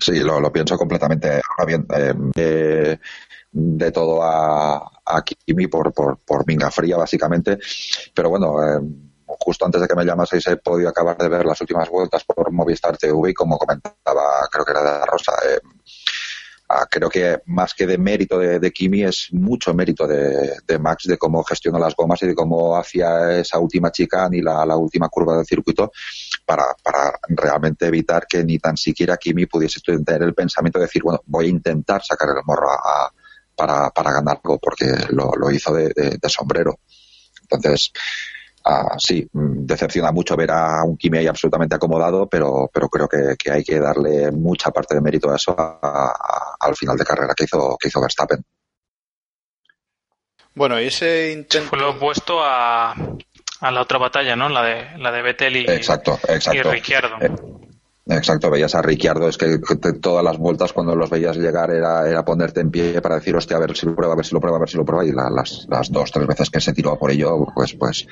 Sí, 0.00 0.20
lo, 0.20 0.52
pienso 0.52 0.76
completamente. 0.76 1.40
Ahora 1.48 1.64
bien, 1.66 1.86
eh, 2.34 2.98
de, 3.50 3.92
todo 3.92 4.22
a, 4.22 4.90
a 5.04 5.22
Kimi 5.22 5.66
por, 5.66 5.92
por, 5.92 6.46
minga 6.46 6.70
fría, 6.70 6.96
básicamente. 6.96 7.58
Pero 8.14 8.30
bueno, 8.30 8.62
eh, 8.62 8.80
justo 9.26 9.64
antes 9.64 9.80
de 9.80 9.88
que 9.88 9.94
me 9.94 10.04
llamaseis 10.04 10.46
he 10.46 10.56
podido 10.56 10.88
acabar 10.88 11.16
de 11.16 11.28
ver 11.28 11.44
las 11.44 11.60
últimas 11.60 11.88
vueltas 11.88 12.24
por 12.24 12.50
Movistar 12.52 12.96
TV 12.96 13.34
como 13.34 13.58
comentaba, 13.58 14.48
creo 14.50 14.64
que 14.64 14.70
era 14.70 14.82
de 14.82 14.98
la 14.98 15.06
Rosa, 15.06 15.32
eh, 15.46 15.60
ah, 16.68 16.86
creo 16.90 17.08
que 17.08 17.40
más 17.46 17.74
que 17.74 17.86
de 17.86 17.98
mérito 17.98 18.38
de, 18.38 18.70
Kimi 18.72 19.04
es 19.04 19.28
mucho 19.32 19.74
mérito 19.74 20.06
de, 20.06 20.56
de 20.66 20.78
Max 20.78 21.04
de 21.06 21.18
cómo 21.18 21.42
gestionó 21.44 21.78
las 21.78 21.94
gomas 21.94 22.22
y 22.22 22.26
de 22.26 22.34
cómo 22.34 22.76
hacía 22.76 23.38
esa 23.38 23.58
última 23.58 23.90
chicane 23.90 24.38
y 24.38 24.42
la, 24.42 24.76
última 24.76 25.08
curva 25.08 25.36
del 25.36 25.46
circuito 25.46 25.90
para, 26.44 26.64
para 26.82 27.18
realmente 27.28 27.86
evitar 27.86 28.26
que 28.26 28.44
ni 28.44 28.58
tan 28.58 28.76
siquiera 28.76 29.16
Kimi 29.16 29.46
pudiese 29.46 29.80
tener 29.80 30.22
el 30.22 30.34
pensamiento 30.34 30.78
de 30.78 30.86
decir, 30.86 31.02
bueno, 31.02 31.20
voy 31.26 31.46
a 31.46 31.50
intentar 31.50 32.02
sacar 32.04 32.28
el 32.28 32.44
morro 32.44 32.70
a, 32.70 33.12
para, 33.56 33.90
para 33.90 34.12
ganarlo, 34.12 34.58
porque 34.58 34.86
lo, 35.10 35.32
lo 35.36 35.50
hizo 35.50 35.74
de 35.74 36.18
sombrero. 36.28 36.78
Entonces, 37.50 37.92
ah, 38.68 38.94
sí, 38.98 39.26
mm, 39.32 39.64
decepciona 39.66 40.12
mucho 40.12 40.36
ver 40.36 40.50
a 40.50 40.84
un 40.84 40.96
Kimi 40.96 41.18
ahí 41.18 41.26
absolutamente 41.26 41.74
acomodado, 41.74 42.28
pero, 42.28 42.70
pero 42.72 42.88
creo 42.88 43.08
que, 43.08 43.34
que 43.38 43.50
hay 43.50 43.64
que 43.64 43.78
darle 43.80 44.30
mucha 44.30 44.70
parte 44.70 44.94
de 44.94 45.00
mérito 45.00 45.30
a 45.30 45.36
eso 45.36 45.54
a- 45.58 45.78
a- 45.82 46.56
al 46.60 46.76
final 46.76 46.96
de 46.96 47.04
carrera 47.04 47.34
que 47.34 47.44
hizo, 47.44 47.76
que 47.80 47.88
hizo 47.88 48.00
Verstappen. 48.00 48.42
Bueno, 50.54 50.80
y 50.80 50.86
ese 50.86 51.32
intento. 51.32 51.68
Fue 51.68 51.78
lo 51.78 51.90
opuesto 51.90 52.42
a, 52.42 52.92
a 52.92 53.70
la 53.70 53.80
otra 53.80 53.98
batalla, 53.98 54.34
¿no? 54.34 54.48
La 54.48 54.62
de, 54.62 54.98
la 54.98 55.12
de 55.12 55.22
Vettel 55.22 55.56
y, 55.56 55.60
Exacto, 55.70 56.18
y 56.28 56.32
exacto. 56.34 56.70
Ricciardo. 56.72 57.16
Eh, 57.20 57.30
Exacto, 58.10 58.50
veías 58.50 58.74
a 58.74 58.80
Ricciardo, 58.80 59.28
es 59.28 59.36
que 59.36 59.58
te- 59.58 59.92
todas 60.00 60.24
las 60.24 60.38
vueltas 60.38 60.72
cuando 60.72 60.96
los 60.96 61.10
veías 61.10 61.36
llegar 61.36 61.70
era, 61.70 62.08
era 62.08 62.24
ponerte 62.24 62.60
en 62.60 62.70
pie 62.70 63.02
para 63.02 63.16
decir, 63.16 63.36
hostia, 63.36 63.58
a 63.58 63.60
ver 63.60 63.76
si 63.76 63.84
lo 63.84 63.94
prueba, 63.94 64.14
a 64.14 64.16
ver 64.16 64.24
si 64.24 64.34
lo 64.34 64.40
prueba, 64.40 64.56
a 64.56 64.60
ver 64.60 64.68
si 64.70 64.78
lo 64.78 64.84
prueba, 64.86 65.04
y 65.04 65.12
la- 65.12 65.28
las, 65.28 65.66
las 65.68 65.92
dos, 65.92 66.10
tres 66.10 66.26
veces 66.26 66.48
que 66.48 66.60
se 66.60 66.72
tiró 66.72 66.98
por 66.98 67.10
ello, 67.10 67.46
pues, 67.54 67.74
pues 67.74 68.06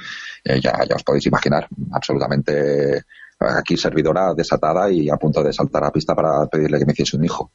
eh, 0.45 0.61
ya, 0.61 0.73
ya 0.87 0.97
os 0.97 1.03
podéis 1.03 1.25
imaginar, 1.27 1.67
absolutamente 1.93 3.05
aquí 3.39 3.77
servidora 3.79 4.35
desatada 4.35 4.91
y 4.91 5.09
a 5.11 5.17
punto 5.17 5.43
de 5.43 5.53
saltar 5.53 5.85
a 5.85 5.91
pista 5.93 6.15
para 6.15 6.47
pedirle 6.47 6.79
que 6.79 6.87
me 6.87 6.93
hiciese 6.93 7.17
un 7.17 7.25
hijo. 7.25 7.51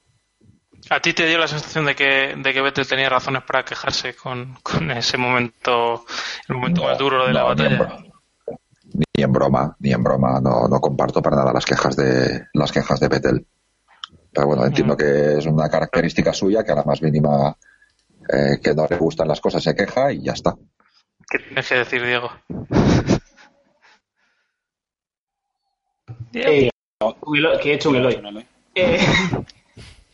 ¿A 0.90 1.00
ti 1.00 1.14
te 1.14 1.28
dio 1.28 1.38
la 1.38 1.48
sensación 1.48 1.86
de 1.86 1.96
que, 1.96 2.36
de 2.38 2.54
que 2.54 2.62
Vettel 2.62 2.88
tenía 2.88 3.08
razones 3.08 3.44
para 3.44 3.64
quejarse 3.64 4.16
con, 4.16 4.56
con 4.64 4.90
ese 4.92 5.18
momento, 5.18 6.06
el 6.50 6.56
momento 6.56 6.84
más 6.84 6.98
duro 6.98 7.28
de 7.28 7.34
la 7.34 7.42
No, 7.42 7.48
batalla? 7.50 7.98
Ni 8.94 9.24
en 9.24 9.32
broma, 9.32 9.76
ni 9.80 9.92
en 9.94 10.04
broma, 10.04 10.40
no, 10.42 10.68
no 10.68 10.80
comparto 10.80 11.22
para 11.22 11.38
nada 11.38 11.54
las 11.54 11.66
quejas 11.66 11.96
de 11.96 12.48
las 12.54 12.72
quejas 12.72 13.00
de 13.00 13.08
Vettel. 13.08 13.48
Pero 14.34 14.48
bueno, 14.48 14.66
entiendo 14.66 14.96
que 14.98 15.38
es 15.38 15.46
una 15.46 15.70
característica 15.70 16.34
suya 16.34 16.64
que 16.64 16.72
a 16.72 16.76
la 16.76 16.84
más 16.84 17.02
mínima 17.02 17.56
eh, 18.32 18.60
que 18.64 18.74
no 18.74 18.88
le 18.90 18.98
gustan 18.98 19.28
las 19.28 19.42
cosas 19.42 19.64
se 19.64 19.76
queja 19.76 20.12
y 20.12 20.24
ya 20.24 20.34
está. 20.34 20.56
¿Qué 21.30 21.40
tienes 21.40 21.68
que 21.68 21.76
decir, 21.76 22.06
Diego? 22.06 22.30
Eh, 26.34 26.70
un 27.00 27.38
Eloy- 27.38 27.60
que 27.60 27.72
he 27.72 27.74
hecho 27.76 27.90
un 27.90 27.98
Eloy. 27.98 28.46
Eh, 28.76 29.00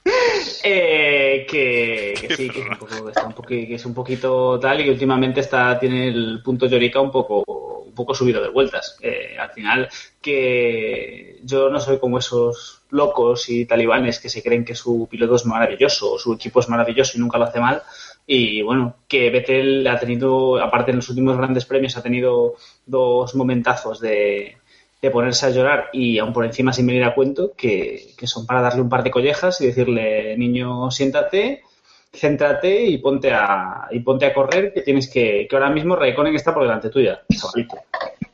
Eh, 0.64 1.46
que, 1.50 2.14
que 2.20 2.36
sí, 2.36 2.50
que 2.50 2.60
es, 2.62 2.68
un 2.68 2.78
poco, 2.78 3.10
está 3.10 3.26
un 3.26 3.34
poqui- 3.34 3.68
que 3.68 3.76
es 3.76 3.86
un 3.86 3.94
poquito 3.94 4.60
tal 4.60 4.82
y 4.82 4.86
que 4.86 4.92
últimamente 4.92 5.40
está 5.40 5.80
tiene 5.80 6.08
el 6.10 6.42
punto 6.44 6.66
Llorica 6.66 7.00
un 7.00 7.12
poco 7.12 7.44
un 7.86 7.94
poco 7.94 8.14
subido 8.14 8.42
de 8.42 8.50
vueltas. 8.50 8.98
Eh, 9.02 9.38
al 9.40 9.50
final, 9.52 9.88
que 10.22 11.40
yo 11.44 11.70
no 11.70 11.80
soy 11.80 12.00
como 12.00 12.20
esos 12.20 12.82
locos 12.92 13.50
y 13.50 13.66
talibanes 13.66 14.20
que 14.20 14.30
se 14.30 14.44
creen 14.44 14.66
que 14.66 14.76
su 14.76 15.08
piloto 15.10 15.36
es 15.36 15.46
maravilloso, 15.46 16.14
o 16.14 16.20
su 16.20 16.34
equipo 16.34 16.60
es 16.60 16.70
maravilloso 16.70 17.18
y 17.18 17.22
nunca 17.22 17.38
lo 17.38 17.46
hace 17.46 17.60
mal. 17.60 17.82
Y 18.26 18.62
bueno, 18.62 18.98
que 19.08 19.30
Vettel 19.30 19.88
ha 19.88 19.98
tenido, 20.00 20.62
aparte 20.62 20.92
en 20.92 20.98
los 20.98 21.10
últimos 21.10 21.38
grandes 21.38 21.66
premios, 21.66 21.96
ha 21.98 22.04
tenido 22.04 22.56
dos 22.86 23.34
momentazos 23.36 24.00
de, 24.02 24.58
de 25.02 25.12
ponerse 25.12 25.46
a 25.46 25.50
llorar 25.50 25.90
y 25.94 26.18
aún 26.18 26.34
por 26.34 26.46
encima 26.46 26.74
sin 26.74 26.88
venir 26.88 27.04
a 27.04 27.14
cuento, 27.14 27.54
que, 27.56 28.14
que 28.18 28.28
son 28.28 28.46
para 28.46 28.62
darle 28.62 28.82
un 28.82 28.90
par 28.90 29.04
de 29.04 29.12
collejas 29.12 29.62
y 29.62 29.68
decirle, 29.68 30.36
niño, 30.38 30.90
siéntate, 30.90 31.64
céntrate 32.12 32.86
y 32.86 32.98
ponte 32.98 33.32
a, 33.32 33.88
y 33.92 34.00
ponte 34.00 34.26
a 34.26 34.34
correr, 34.34 34.74
que 34.74 34.82
tienes 34.82 35.10
que, 35.10 35.48
que 35.50 35.56
ahora 35.56 35.70
mismo 35.70 35.96
Raikkonen 35.96 36.36
está 36.36 36.54
por 36.54 36.64
delante 36.64 36.90
tuya. 36.90 37.22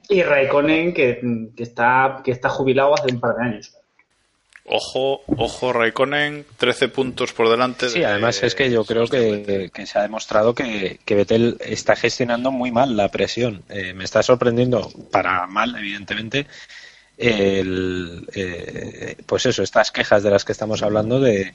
Y 0.09 0.22
Raikkonen 0.24 0.93
que, 0.93 1.49
que 1.55 1.64
está, 1.64 2.22
que 2.24 2.32
está 2.32 2.49
jubilado 2.49 2.93
hace 2.93 3.14
un 3.14 3.20
par 3.20 3.36
de 3.36 3.43
años. 3.43 3.76
Ojo, 4.66 5.22
ojo, 5.28 5.74
Raikkonen, 5.74 6.45
13 6.57 6.88
puntos 6.88 7.34
por 7.34 7.49
delante. 7.49 7.89
Sí, 7.89 7.99
de- 7.99 8.05
además 8.05 8.41
es 8.43 8.55
que 8.55 8.72
yo 8.72 8.86
creo 8.86 9.07
que, 9.07 9.70
que 9.74 9.86
se 9.86 9.99
ha 9.99 10.03
demostrado 10.03 10.55
que, 10.55 10.99
que 11.03 11.16
Vettel 11.16 11.57
está 11.59 11.95
gestionando 11.97 12.49
muy 12.49 12.72
mal 12.72 12.95
la 12.95 13.09
presión. 13.11 13.64
Eh, 13.70 13.93
me 13.93 14.05
está 14.05 14.24
sorprendiendo, 14.24 14.89
para 15.11 15.45
mal, 15.47 15.76
evidentemente, 15.78 16.47
el, 17.18 18.28
eh, 18.34 19.18
pues 19.26 19.45
eso, 19.45 19.64
estas 19.64 19.91
quejas 19.91 20.24
de 20.24 20.32
las 20.32 20.45
que 20.45 20.53
estamos 20.53 20.82
hablando 20.82 21.20
de, 21.20 21.53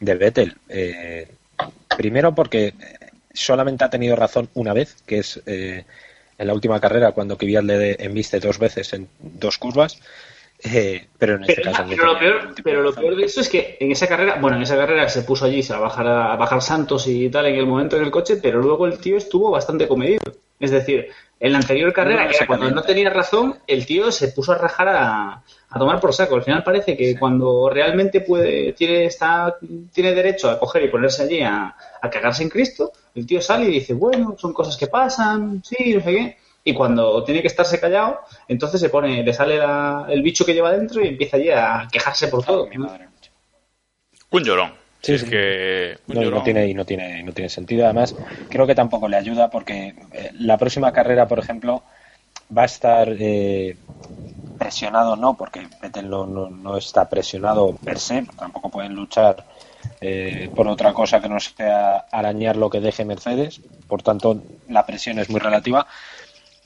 de 0.00 0.14
Vettel. 0.14 0.56
Eh, 0.70 1.28
primero 1.96 2.34
porque 2.34 2.74
solamente 3.34 3.84
ha 3.84 3.90
tenido 3.90 4.16
razón 4.16 4.48
una 4.54 4.72
vez, 4.72 4.96
que 5.06 5.18
es 5.18 5.40
eh, 5.46 5.84
en 6.38 6.46
la 6.46 6.54
última 6.54 6.80
carrera 6.80 7.12
cuando 7.12 7.36
Kvyat 7.36 7.64
le 7.64 8.02
embiste 8.04 8.40
dos 8.40 8.58
veces 8.58 8.92
en 8.94 9.08
dos 9.18 9.58
curvas. 9.58 9.98
Eh, 10.64 11.06
pero 11.16 11.36
en 11.36 11.42
este 11.42 11.54
Pero, 11.56 11.72
caso 11.72 11.84
pero 11.88 12.04
lo 12.04 12.18
peor, 12.18 12.54
pero 12.64 12.82
lo 12.82 12.92
peor 12.92 13.14
de 13.16 13.24
eso 13.24 13.40
es 13.40 13.48
que 13.48 13.76
en 13.78 13.92
esa 13.92 14.08
carrera, 14.08 14.38
bueno, 14.40 14.56
en 14.56 14.64
esa 14.64 14.76
carrera 14.76 15.08
se 15.08 15.22
puso 15.22 15.44
allí 15.44 15.62
a 15.70 15.78
bajar, 15.78 16.06
a 16.08 16.36
bajar 16.36 16.62
Santos 16.62 17.06
y 17.06 17.30
tal 17.30 17.46
en 17.46 17.54
el 17.54 17.66
momento 17.66 17.96
en 17.96 18.02
el 18.02 18.10
coche, 18.10 18.38
pero 18.42 18.60
luego 18.60 18.86
el 18.86 18.98
tío 18.98 19.16
estuvo 19.16 19.50
bastante 19.50 19.86
comedido. 19.86 20.20
Es 20.58 20.72
decir, 20.72 21.08
en 21.38 21.52
la 21.52 21.58
anterior 21.58 21.92
carrera, 21.92 22.24
No, 22.24 22.30
que 22.30 22.46
cuando 22.46 22.70
no 22.72 22.82
tenía 22.82 23.10
razón, 23.10 23.54
el 23.68 23.86
tío 23.86 24.10
se 24.10 24.28
puso 24.28 24.50
a 24.50 24.58
rajar 24.58 24.88
a, 24.88 25.42
a 25.70 25.78
tomar 25.78 26.00
por 26.00 26.12
saco. 26.12 26.34
Al 26.34 26.42
final 26.42 26.64
parece 26.64 26.96
que 26.96 27.16
cuando 27.16 27.70
realmente 27.70 28.20
puede, 28.22 28.72
tiene, 28.72 29.04
está, 29.04 29.56
tiene 29.92 30.12
derecho 30.12 30.50
a 30.50 30.58
coger 30.58 30.82
y 30.82 30.88
ponerse 30.88 31.22
allí 31.22 31.40
a, 31.40 31.76
a 32.02 32.10
cagarse 32.10 32.42
en 32.42 32.48
Cristo, 32.48 32.90
el 33.14 33.24
tío 33.24 33.40
sale 33.40 33.66
y 33.66 33.72
dice, 33.74 33.94
bueno, 33.94 34.34
son 34.36 34.52
cosas 34.52 34.76
que 34.76 34.88
pasan, 34.88 35.62
sí, 35.64 35.94
no 35.94 36.00
sé 36.00 36.10
qué. 36.10 36.36
Y 36.64 36.74
cuando 36.74 37.24
tiene 37.24 37.40
que 37.40 37.46
estarse 37.46 37.80
callado, 37.80 38.20
entonces 38.46 38.80
se 38.80 38.90
pone, 38.90 39.22
le 39.22 39.32
sale 39.32 39.56
la- 39.56 40.06
el 40.08 40.22
bicho 40.22 40.44
que 40.44 40.52
lleva 40.54 40.72
dentro 40.72 41.02
y 41.02 41.08
empieza 41.08 41.36
allí 41.36 41.50
a 41.50 41.88
quejarse 41.90 42.28
por 42.28 42.44
todo. 42.44 42.66
Mi 42.66 42.76
madre. 42.78 43.08
Un 44.30 44.44
llorón. 44.44 44.72
Sí, 45.00 45.14
es 45.14 45.22
sí. 45.22 45.30
que. 45.30 45.96
No, 46.08 46.22
no 46.30 46.42
tiene, 46.42 46.66
y 46.66 46.74
no 46.74 46.84
tiene, 46.84 47.22
no 47.22 47.32
tiene 47.32 47.48
sentido. 47.48 47.84
Además, 47.84 48.14
creo 48.50 48.66
que 48.66 48.74
tampoco 48.74 49.08
le 49.08 49.16
ayuda 49.16 49.48
porque 49.48 49.94
eh, 50.12 50.30
la 50.40 50.58
próxima 50.58 50.92
carrera, 50.92 51.26
por 51.26 51.38
ejemplo, 51.38 51.82
va 52.56 52.62
a 52.62 52.66
estar 52.66 53.08
eh, 53.18 53.76
presionado, 54.58 55.16
no, 55.16 55.34
porque 55.34 55.66
Vettel 55.80 56.10
no, 56.10 56.26
no, 56.26 56.50
no 56.50 56.76
está 56.76 57.08
presionado 57.08 57.74
per 57.76 57.98
se, 57.98 58.26
tampoco 58.36 58.70
pueden 58.70 58.94
luchar 58.94 59.44
eh, 60.00 60.50
por 60.54 60.66
otra 60.66 60.92
cosa 60.92 61.20
que 61.20 61.28
no 61.28 61.38
sea 61.38 62.06
arañar 62.10 62.56
lo 62.56 62.68
que 62.68 62.80
deje 62.80 63.04
Mercedes, 63.04 63.60
por 63.86 64.02
tanto, 64.02 64.42
la 64.68 64.84
presión 64.84 65.18
es 65.18 65.30
muy 65.30 65.40
relativa. 65.40 65.86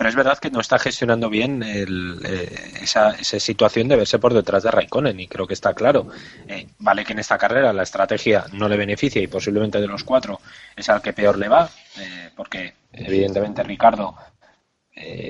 Pero 0.03 0.11
es 0.11 0.17
verdad 0.17 0.39
que 0.39 0.51
no 0.51 0.59
está 0.59 0.81
gestionando 0.81 1.31
bien 1.31 1.63
el, 1.63 2.21
eh, 2.25 2.81
esa, 2.83 3.11
esa 3.11 3.39
situación 3.39 3.87
de 3.87 3.95
verse 3.95 4.19
por 4.19 4.35
detrás 4.35 4.65
de 4.65 4.73
Raikkonen 4.73 5.21
y 5.21 5.29
creo 5.29 5.47
que 5.47 5.55
está 5.55 5.75
claro. 5.75 6.09
Eh, 6.49 6.67
vale 6.81 7.05
que 7.05 7.13
en 7.13 7.21
esta 7.21 7.39
carrera 7.39 7.73
la 7.73 7.85
estrategia 7.85 8.47
no 8.53 8.69
le 8.69 8.77
beneficia 8.77 9.23
y 9.23 9.29
posiblemente 9.29 9.81
de 9.81 9.87
los 9.87 10.03
cuatro 10.03 10.41
es 10.75 10.89
al 10.89 11.01
que 11.03 11.13
peor 11.13 11.39
le 11.39 11.47
va, 11.47 11.71
eh, 12.01 12.31
porque 12.35 12.75
evidentemente 12.93 13.63
Ricardo 13.63 14.17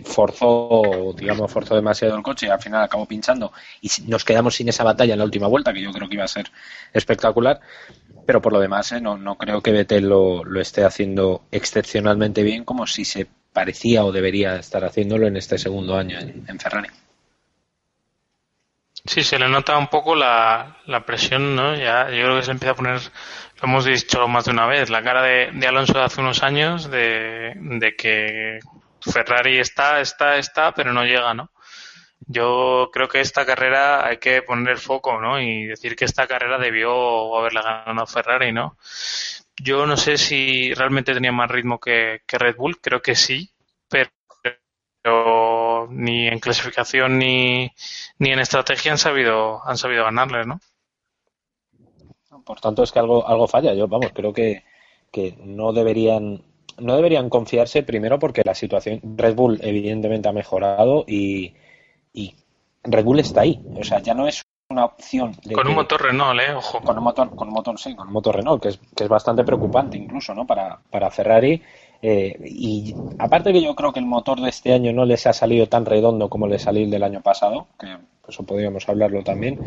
forzó, 0.07 1.13
digamos, 1.19 1.53
forzó 1.53 1.75
demasiado 1.75 2.17
el 2.17 2.23
coche 2.23 2.47
y 2.47 2.49
al 2.49 2.63
final 2.63 2.83
acabó 2.83 3.05
pinchando 3.05 3.53
y 3.83 3.91
nos 4.07 4.25
quedamos 4.25 4.55
sin 4.55 4.71
esa 4.71 4.85
batalla 4.85 5.13
en 5.13 5.19
la 5.19 5.27
última 5.27 5.49
vuelta 5.49 5.75
que 5.75 5.83
yo 5.83 5.93
creo 5.93 6.09
que 6.09 6.15
iba 6.15 6.25
a 6.25 6.29
ser 6.29 6.51
espectacular. 6.95 7.61
Pero 8.25 8.41
por 8.41 8.55
lo 8.55 8.61
demás, 8.61 8.91
no, 9.03 9.19
no 9.19 9.37
creo 9.37 9.61
que 9.61 9.73
Vettel 9.73 10.09
lo 10.09 10.61
esté 10.61 10.83
haciendo 10.83 11.43
excepcionalmente 11.51 12.43
bien 12.43 12.65
como 12.65 12.87
si 12.87 13.05
se 13.05 13.29
parecía 13.53 14.05
o 14.05 14.13
debería 14.13 14.57
estar 14.57 14.85
haciéndolo 14.85 15.27
en 15.27 15.37
este 15.37 15.59
segundo 15.59 15.97
año 15.97 16.19
en, 16.19 16.59
Ferrari. 16.59 16.89
Sí, 19.05 19.23
se 19.23 19.39
le 19.39 19.49
nota 19.49 19.77
un 19.77 19.89
poco 19.89 20.15
la, 20.15 20.79
la 20.87 21.05
presión, 21.05 21.57
¿no? 21.57 21.75
Ya, 21.75 22.09
yo 22.11 22.25
creo 22.25 22.37
que 22.37 22.45
se 22.45 22.53
empieza 22.53 22.73
a 22.73 22.77
poner, 22.77 23.01
lo 23.61 23.69
hemos 23.69 23.85
dicho 23.85 24.29
más 24.29 24.45
de 24.45 24.53
una 24.53 24.67
vez, 24.67 24.91
la 24.91 25.03
cara 25.03 25.23
de, 25.23 25.51
de 25.53 25.67
Alonso 25.67 25.95
de 25.95 26.05
hace 26.05 26.21
unos 26.21 26.43
años 26.43 26.89
de, 26.89 27.53
de 27.57 27.97
que 27.97 28.61
Ferrari 29.01 29.59
está, 29.59 30.01
está, 30.01 30.37
está, 30.37 30.73
pero 30.73 30.93
no 30.93 31.05
llega, 31.05 31.35
¿no? 31.35 31.51
Yo 32.27 32.91
creo 32.93 33.09
que 33.09 33.21
esta 33.21 33.45
carrera 33.45 34.07
hay 34.07 34.19
que 34.19 34.43
poner 34.43 34.73
el 34.73 34.79
foco, 34.79 35.21
¿no? 35.21 35.41
Y 35.41 35.67
decir 35.67 35.97
que 35.97 36.05
esta 36.05 36.29
carrera 36.29 36.59
debió 36.59 37.37
haberla 37.37 37.83
ganado 37.85 38.07
Ferrari, 38.07 38.53
¿no? 38.53 38.77
Yo 39.57 39.87
no 39.87 39.97
sé 39.97 40.17
si 40.17 40.73
realmente 40.75 41.13
tenía 41.13 41.33
más 41.33 41.51
ritmo 41.51 41.79
que, 41.79 42.21
Red 42.29 42.57
Bull, 42.57 42.81
creo 42.81 43.03
que 43.03 43.15
sí, 43.15 43.51
pero 43.89 44.11
pero 45.05 45.89
ni 45.91 46.29
en 46.29 46.39
clasificación 46.39 47.19
ni, 47.19 47.69
ni 48.19 48.31
en 48.31 48.39
estrategia 48.39 48.93
han 48.93 48.99
sabido 48.99 49.61
han 49.67 49.77
sabido 49.77 50.05
ganarle, 50.05 50.45
¿no? 50.45 50.61
Por 52.45 52.61
tanto, 52.61 52.83
es 52.83 52.93
que 52.93 52.99
algo, 52.99 53.27
algo 53.27 53.49
falla. 53.49 53.75
Yo, 53.75 53.89
vamos, 53.89 54.13
creo 54.15 54.33
que, 54.33 54.65
que 55.11 55.37
no 55.45 55.73
deberían 55.73 56.43
no 56.79 56.97
deberían 56.97 57.29
confiarse 57.29 57.83
primero 57.83 58.19
porque 58.19 58.43
la 58.45 58.55
situación 58.55 59.01
Red 59.17 59.35
Bull 59.35 59.61
evidentemente 59.63 60.29
ha 60.29 60.33
mejorado 60.33 61.05
y, 61.07 61.55
y 62.13 62.35
Red 62.83 63.05
Bull 63.05 63.21
está 63.21 63.43
ahí. 63.43 63.61
O 63.77 63.85
sea, 63.85 64.01
ya 64.01 64.15
no 64.15 64.27
es 64.27 64.43
una 64.73 64.85
opción 64.87 65.37
de 65.45 65.55
Con 65.55 65.67
un 65.67 65.73
que- 65.73 65.77
motor 65.77 66.03
Renault, 66.03 66.41
¿eh? 66.41 66.55
Ojo. 66.55 66.81
con 66.81 66.99
un 66.99 67.05
motor, 67.05 67.35
con 67.35 67.49
un 67.49 67.55
motor, 67.55 67.79
sí, 67.79 67.95
con 67.95 68.09
un 68.09 68.13
motor 68.13 68.37
Renault, 68.37 68.63
que 68.63 68.69
es, 68.71 68.81
que 68.97 69.05
es 69.05 69.09
bastante 69.09 69.45
preocupante 69.45 69.97
incluso, 69.97 70.35
¿no? 70.35 70.47
Para, 70.47 70.79
para 70.91 71.11
Ferrari. 71.11 71.63
Eh, 72.05 72.37
y 72.47 72.95
aparte 73.19 73.53
que 73.53 73.63
yo 73.63 73.75
creo 73.77 73.93
que 73.93 74.01
el 74.01 74.07
motor 74.07 74.41
de 74.41 74.49
este 74.49 74.73
año 74.75 74.93
no 74.93 75.05
les 75.05 75.27
ha 75.29 75.33
salido 75.33 75.69
tan 75.69 75.87
redondo 75.87 76.29
como 76.29 76.49
le 76.49 76.59
salió 76.59 76.83
el 76.83 76.91
del 76.91 77.05
año 77.05 77.21
pasado, 77.21 77.69
que 77.79 77.97
eso 78.27 78.43
podríamos 78.45 78.89
hablarlo 78.89 79.23
también. 79.23 79.61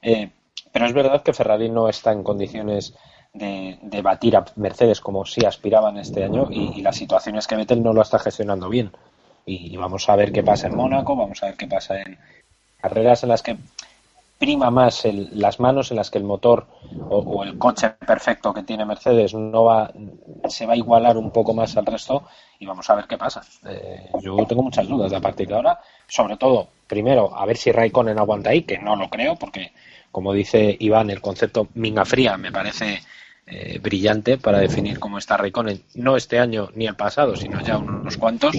Eh, 0.00 0.30
pero 0.72 0.86
es 0.86 0.92
verdad 0.94 1.22
que 1.22 1.34
Ferrari 1.34 1.68
no 1.68 1.88
está 1.90 2.12
en 2.12 2.22
condiciones 2.22 2.94
de, 3.34 3.78
de 3.82 4.00
batir 4.02 4.36
a 4.36 4.44
Mercedes 4.56 5.00
como 5.02 5.26
sí 5.26 5.44
aspiraban 5.44 5.98
este 5.98 6.24
año 6.24 6.48
y, 6.50 6.78
y 6.78 6.82
la 6.82 6.92
situación 6.92 7.36
es 7.36 7.46
que 7.46 7.56
Vettel 7.56 7.82
no 7.82 7.92
lo 7.92 8.00
está 8.00 8.18
gestionando 8.18 8.68
bien. 8.70 8.90
Y, 9.44 9.74
y 9.74 9.76
vamos 9.76 10.08
a 10.08 10.16
ver 10.16 10.32
qué 10.32 10.42
pasa 10.42 10.68
en 10.68 10.76
Mónaco, 10.76 11.14
vamos 11.16 11.42
a 11.42 11.46
ver 11.46 11.56
qué 11.56 11.66
pasa 11.66 12.00
en 12.00 12.16
carreras 12.80 13.22
en 13.22 13.28
las 13.28 13.42
que 13.42 13.56
prima 14.42 14.72
más 14.72 15.04
el- 15.04 15.28
las 15.38 15.60
manos 15.60 15.92
en 15.92 15.98
las 15.98 16.10
que 16.10 16.18
el 16.18 16.24
motor 16.24 16.66
o, 17.14 17.44
el 17.44 17.56
coche 17.58 17.90
perfecto 17.90 18.52
que 18.52 18.64
tiene 18.64 18.84
Mercedes 18.84 19.34
no 19.34 19.64
va 19.64 19.92
se 20.48 20.66
va 20.66 20.72
a 20.72 20.76
igualar 20.76 21.16
un 21.16 21.30
poco 21.30 21.54
más 21.54 21.76
al 21.76 21.86
resto 21.86 22.24
y 22.58 22.66
vamos 22.66 22.90
a 22.90 22.96
ver 22.96 23.04
qué 23.06 23.16
pasa. 23.16 23.40
Eh, 23.68 24.10
yo 24.20 24.44
tengo 24.48 24.62
muchas 24.64 24.88
dudas 24.88 25.12
de 25.12 25.16
a 25.18 25.20
partir 25.20 25.46
de 25.46 25.54
ahora, 25.54 25.78
sobre 26.08 26.36
todo, 26.36 26.68
primero, 26.88 27.36
a 27.36 27.46
ver 27.46 27.56
si 27.56 27.70
Raikkonen 27.70 28.18
aguanta 28.18 28.50
ahí, 28.50 28.62
que 28.62 28.78
no 28.78 28.96
lo 28.96 29.08
creo, 29.08 29.36
porque 29.36 29.72
como 30.10 30.32
dice 30.32 30.76
Iván, 30.80 31.10
el 31.10 31.20
concepto 31.20 31.68
minga 31.74 32.04
fría 32.04 32.36
me 32.36 32.50
parece 32.50 33.00
eh, 33.46 33.78
brillante 33.80 34.38
para 34.38 34.58
definir 34.58 34.98
cómo 34.98 35.18
está 35.18 35.36
Raikkonen, 35.36 35.82
no 35.94 36.16
este 36.16 36.40
año 36.40 36.70
ni 36.74 36.86
el 36.88 36.96
pasado, 36.96 37.36
sino 37.36 37.60
ya 37.60 37.78
unos 37.78 38.16
cuantos. 38.16 38.56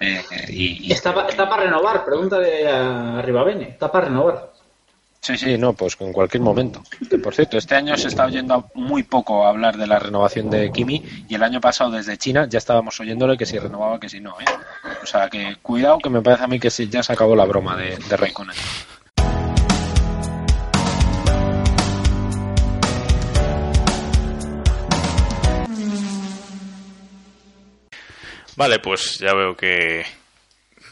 Eh, 0.00 0.22
y, 0.50 0.86
y 0.88 0.92
Está, 0.92 1.26
está 1.28 1.48
para 1.48 1.64
renovar, 1.64 2.04
pregúntale 2.04 2.68
a 2.68 3.20
Ribabene, 3.22 3.70
está 3.70 3.90
para 3.90 4.06
renovar. 4.06 4.52
Sí, 5.20 5.36
sí, 5.36 5.58
no, 5.58 5.72
pues 5.72 5.96
en 6.00 6.12
cualquier 6.12 6.42
momento. 6.42 6.82
Que 7.10 7.18
por 7.18 7.34
cierto, 7.34 7.58
este 7.58 7.74
año 7.74 7.96
se 7.96 8.08
está 8.08 8.24
oyendo 8.26 8.70
muy 8.74 9.02
poco 9.02 9.46
hablar 9.46 9.76
de 9.76 9.86
la 9.86 9.98
renovación 9.98 10.48
de 10.48 10.70
Kimi 10.72 11.02
y 11.28 11.34
el 11.34 11.42
año 11.42 11.60
pasado 11.60 11.90
desde 11.90 12.16
China 12.16 12.46
ya 12.48 12.58
estábamos 12.58 12.98
oyéndole 13.00 13.36
que 13.36 13.44
si 13.44 13.58
renovaba, 13.58 14.00
que 14.00 14.08
si 14.08 14.20
no. 14.20 14.40
¿eh? 14.40 14.44
O 15.02 15.06
sea 15.06 15.28
que 15.28 15.56
cuidado 15.60 15.98
que 15.98 16.08
me 16.08 16.22
parece 16.22 16.44
a 16.44 16.48
mí 16.48 16.58
que 16.58 16.70
sí, 16.70 16.88
ya 16.88 17.02
se 17.02 17.12
acabó 17.12 17.36
la 17.36 17.44
broma 17.44 17.76
de, 17.76 17.96
de 17.96 18.16
Raikkonen. 18.16 18.56
Vale, 28.56 28.80
pues 28.80 29.18
ya 29.18 29.34
veo 29.34 29.56
que 29.56 30.04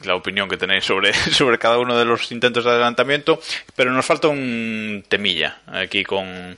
la 0.04 0.14
opinión 0.14 0.48
que 0.48 0.56
tenéis 0.56 0.84
sobre, 0.84 1.12
sobre 1.32 1.58
cada 1.58 1.78
uno 1.78 1.98
de 1.98 2.04
los 2.04 2.30
intentos 2.32 2.64
de 2.64 2.70
adelantamiento, 2.70 3.40
pero 3.74 3.92
nos 3.92 4.04
falta 4.04 4.28
un 4.28 5.04
temilla 5.08 5.60
aquí 5.66 6.04
con, 6.04 6.56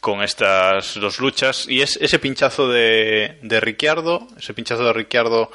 con 0.00 0.22
estas 0.22 0.94
dos 0.94 1.20
luchas 1.20 1.66
y 1.68 1.82
es 1.82 1.96
ese 2.00 2.18
pinchazo 2.18 2.68
de, 2.68 3.38
de 3.42 3.60
Ricciardo, 3.60 4.26
ese 4.38 4.54
pinchazo 4.54 4.84
de 4.84 4.92
Ricciardo 4.92 5.50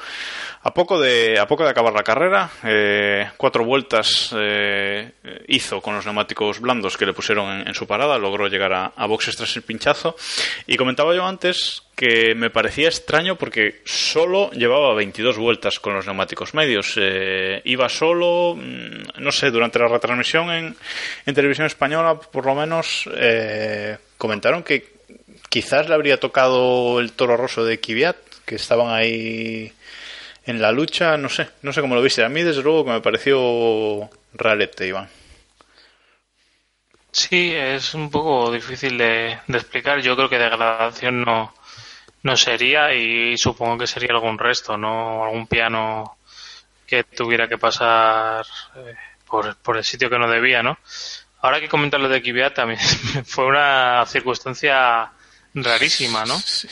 a 0.66 0.74
poco 0.74 1.00
de, 1.00 1.38
a 1.38 1.46
poco 1.46 1.62
de 1.62 1.70
acabar 1.70 1.92
la 1.92 2.02
carrera, 2.02 2.50
eh, 2.64 3.30
cuatro 3.36 3.64
vueltas 3.64 4.34
eh, 4.36 5.12
hizo 5.46 5.80
con 5.80 5.94
los 5.94 6.04
neumáticos 6.04 6.60
blandos 6.60 6.96
que 6.96 7.06
le 7.06 7.12
pusieron 7.12 7.68
en, 7.68 7.74
su 7.74 7.86
parada, 7.86 8.18
logró 8.18 8.48
llegar 8.48 8.72
a, 8.72 8.86
a, 8.96 9.06
boxes 9.06 9.36
tras 9.36 9.54
el 9.54 9.62
pinchazo. 9.62 10.16
Y 10.66 10.76
comentaba 10.76 11.14
yo 11.14 11.24
antes 11.24 11.84
que 11.94 12.34
me 12.34 12.50
parecía 12.50 12.88
extraño 12.88 13.36
porque 13.36 13.80
solo 13.84 14.50
llevaba 14.50 14.92
22 14.94 15.38
vueltas 15.38 15.78
con 15.78 15.94
los 15.94 16.04
neumáticos 16.04 16.52
medios. 16.52 16.94
Eh, 16.96 17.62
iba 17.64 17.88
solo, 17.88 18.56
mm, 18.56 19.22
no 19.22 19.30
sé, 19.30 19.52
durante 19.52 19.78
la 19.78 19.86
retransmisión 19.86 20.50
en, 20.50 20.76
en 21.26 21.34
televisión 21.34 21.68
española, 21.68 22.18
por 22.18 22.44
lo 22.44 22.56
menos, 22.56 23.08
eh, 23.16 23.96
comentaron 24.18 24.62
que 24.62 24.96
quizás 25.48 25.88
le 25.88 25.94
habría 25.94 26.20
tocado 26.20 27.00
el 27.00 27.12
toro 27.12 27.36
roso 27.36 27.64
de 27.64 27.80
Kvyat, 27.80 28.16
que 28.44 28.56
estaban 28.56 28.92
ahí 28.94 29.72
en 30.44 30.62
la 30.62 30.72
lucha, 30.72 31.16
no 31.16 31.28
sé, 31.28 31.48
no 31.62 31.72
sé 31.72 31.80
cómo 31.80 31.94
lo 31.94 32.02
viste. 32.02 32.24
A 32.24 32.28
mí, 32.28 32.42
desde 32.42 32.62
luego, 32.62 32.84
que 32.84 32.92
me 32.92 33.00
pareció 33.00 34.08
rarete, 34.34 34.86
Iván. 34.86 35.08
Sí, 37.10 37.52
es 37.54 37.94
un 37.94 38.10
poco 38.10 38.52
difícil 38.52 38.98
de, 38.98 39.38
de, 39.46 39.58
explicar. 39.58 40.00
Yo 40.00 40.14
creo 40.16 40.28
que 40.28 40.38
degradación 40.38 41.22
no, 41.22 41.54
no 42.22 42.36
sería 42.36 42.94
y 42.94 43.38
supongo 43.38 43.78
que 43.78 43.86
sería 43.86 44.10
algún 44.12 44.38
resto, 44.38 44.76
no 44.76 45.24
algún 45.24 45.46
piano 45.46 46.18
que 46.86 47.04
tuviera 47.04 47.48
que 47.48 47.58
pasar 47.58 48.44
eh, 48.76 48.94
por, 49.26 49.56
por, 49.56 49.76
el 49.76 49.84
sitio 49.84 50.10
que 50.10 50.18
no 50.18 50.30
debía, 50.30 50.62
¿no? 50.62 50.78
Ahora 51.46 51.60
que 51.60 51.68
comentar 51.68 52.00
lo 52.00 52.08
de 52.08 52.20
Kvyat 52.20 52.54
también 52.54 52.80
fue 53.24 53.46
una 53.46 54.04
circunstancia 54.06 55.10
rarísima, 55.54 56.24
¿no? 56.24 56.38
Sí 56.38 56.68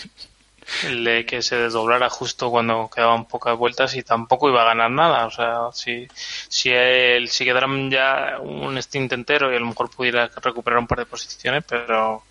el 0.84 1.04
de 1.04 1.26
que 1.26 1.42
se 1.42 1.56
desdoblara 1.56 2.08
justo 2.08 2.50
cuando 2.50 2.90
quedaban 2.94 3.26
pocas 3.26 3.56
vueltas 3.56 3.94
y 3.96 4.02
tampoco 4.02 4.48
iba 4.48 4.62
a 4.62 4.66
ganar 4.66 4.90
nada. 4.90 5.26
O 5.26 5.30
sea, 5.30 5.68
si, 5.72 6.06
si, 6.48 6.70
él, 6.70 7.28
si 7.28 7.44
quedaran 7.44 7.90
ya 7.90 8.38
un 8.40 8.80
stint 8.82 9.12
entero 9.12 9.52
y 9.52 9.56
a 9.56 9.60
lo 9.60 9.66
mejor 9.66 9.90
pudiera 9.90 10.30
recuperar 10.42 10.78
un 10.78 10.86
par 10.86 10.98
de 10.98 11.06
posiciones, 11.06 11.64
pero 11.68 12.22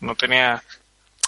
no 0.00 0.14
tenía. 0.14 0.62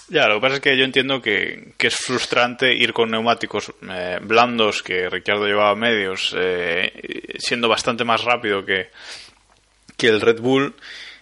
Ya, 0.08 0.26
lo 0.26 0.36
que 0.36 0.40
pasa 0.40 0.54
es 0.56 0.60
que 0.60 0.76
yo 0.76 0.84
entiendo 0.84 1.22
que, 1.22 1.74
que 1.76 1.86
es 1.86 1.94
frustrante 1.94 2.74
ir 2.74 2.92
con 2.92 3.12
neumáticos 3.12 3.72
eh, 3.88 4.18
blandos 4.20 4.82
que 4.82 5.08
Ricciardo 5.08 5.46
llevaba 5.46 5.76
medios, 5.76 6.34
eh, 6.36 7.36
siendo 7.38 7.68
bastante 7.68 8.02
más 8.02 8.24
rápido 8.24 8.64
que, 8.64 8.90
que 10.00 10.08
el 10.08 10.22
Red 10.22 10.40
Bull 10.40 10.74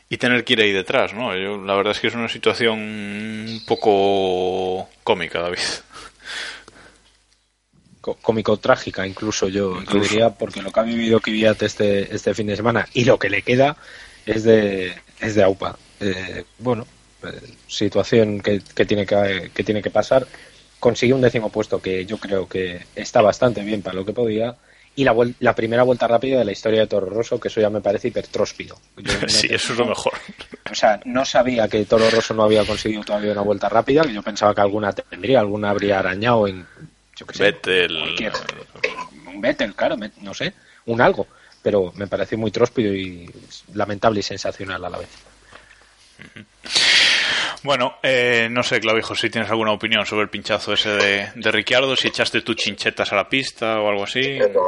y 0.09 0.17
tener 0.19 0.45
que 0.45 0.53
ir 0.53 0.61
ahí 0.61 0.73
detrás, 0.73 1.13
¿no? 1.13 1.37
Yo, 1.37 1.59
la 1.59 1.75
verdad 1.75 1.91
es 1.91 2.01
que 2.01 2.07
es 2.07 2.15
una 2.15 2.29
situación 2.29 2.79
un 2.79 3.63
poco 3.67 4.89
cómica, 5.03 5.41
David. 5.41 5.59
Cómico-trágica, 8.01 9.07
incluso 9.07 9.49
yo 9.49 9.81
diría, 9.93 10.31
porque 10.31 10.63
lo 10.63 10.71
que 10.71 10.81
ha 10.81 10.85
vivido 10.85 11.21
Kvyat 11.21 11.63
este, 11.63 12.15
este 12.15 12.33
fin 12.33 12.47
de 12.47 12.57
semana 12.57 12.89
y 12.95 13.05
lo 13.05 13.19
que 13.19 13.29
le 13.29 13.43
queda 13.43 13.77
es 14.25 14.45
de, 14.45 14.95
es 15.21 15.35
de 15.35 15.43
AUPA. 15.43 15.77
Eh, 16.01 16.45
bueno, 16.59 16.87
eh, 17.25 17.41
situación 17.67 18.41
que, 18.41 18.63
que, 18.75 18.87
tiene 18.87 19.05
que, 19.05 19.51
que 19.53 19.65
tiene 19.65 19.83
que 19.83 19.91
pasar. 19.91 20.27
Consiguió 20.79 21.17
un 21.17 21.23
décimo 21.23 21.51
puesto 21.51 21.83
que 21.83 22.07
yo 22.07 22.17
creo 22.17 22.49
que 22.49 22.87
está 22.95 23.21
bastante 23.21 23.63
bien 23.63 23.83
para 23.83 23.97
lo 23.97 24.07
que 24.07 24.15
podía 24.15 24.57
y 24.99 25.05
la, 25.05 25.15
la, 25.39 25.55
primera 25.55 25.85
vuelta 25.85 26.09
rápida 26.09 26.41
de 26.41 26.45
la 26.45 26.51
historia 26.51 26.81
de 26.81 26.89
Toro 26.89 27.09
Rosso, 27.09 27.39
que 27.39 27.47
eso 27.47 27.61
ya 27.61 27.71
me 27.71 27.81
parece 27.81 28.09
hipertróspido. 28.09 28.81
sí, 29.29 29.47
eso 29.49 29.73
es 29.73 29.79
lo 29.79 29.87
mejor. 29.87 30.13
O 30.69 30.75
sea, 30.75 31.01
no 31.05 31.25
sabía 31.25 31.69
que 31.69 31.85
Toro 31.85 32.11
Rosso 32.11 32.35
no 32.35 32.43
había 32.43 32.67
conseguido 32.67 33.05
todavía 33.05 33.31
una 33.31 33.43
vuelta 33.43 33.69
rápida, 33.69 34.03
yo 34.03 34.25
pensaba 34.25 34.53
que 34.57 34.61
alguna 34.61 34.93
tendría, 34.93 35.39
alguna 35.39 35.71
habría 35.71 36.01
arañado 36.01 36.49
en, 36.49 36.67
yo 37.15 37.27
qué 37.27 37.35
sé, 37.37 37.45
Vettel. 37.45 37.97
un 39.29 39.41
Vettel, 39.41 39.77
claro, 39.77 39.95
no 40.21 40.35
sé, 40.35 40.53
un 40.87 41.01
algo, 41.01 41.29
pero 41.63 41.93
me 41.95 42.09
pareció 42.09 42.37
muy 42.37 42.51
tróspido 42.51 42.93
y 42.93 43.31
lamentable 43.75 44.19
y 44.19 44.25
sensacional 44.25 44.85
a 44.85 44.91
la 44.91 44.99
vez. 44.99 45.11
Bueno, 47.65 47.95
eh, 48.03 48.49
no 48.51 48.63
sé, 48.63 48.81
Clavijo, 48.81 49.15
si 49.15 49.31
tienes 49.31 49.51
alguna 49.51 49.73
opinión 49.73 50.07
sobre 50.07 50.23
el 50.23 50.31
pinchazo 50.31 50.73
ese 50.73 50.91
de, 50.91 51.29
de 51.35 51.51
Ricciardo, 51.51 51.97
si 51.97 52.09
echaste 52.09 52.43
tus 52.43 52.57
chinchetas 52.57 53.13
a 53.13 53.17
la 53.17 53.29
pista 53.29 53.81
o 53.81 53.89
algo 53.89 54.05
así. 54.05 54.39
No, 54.39 54.49
no, 54.49 54.63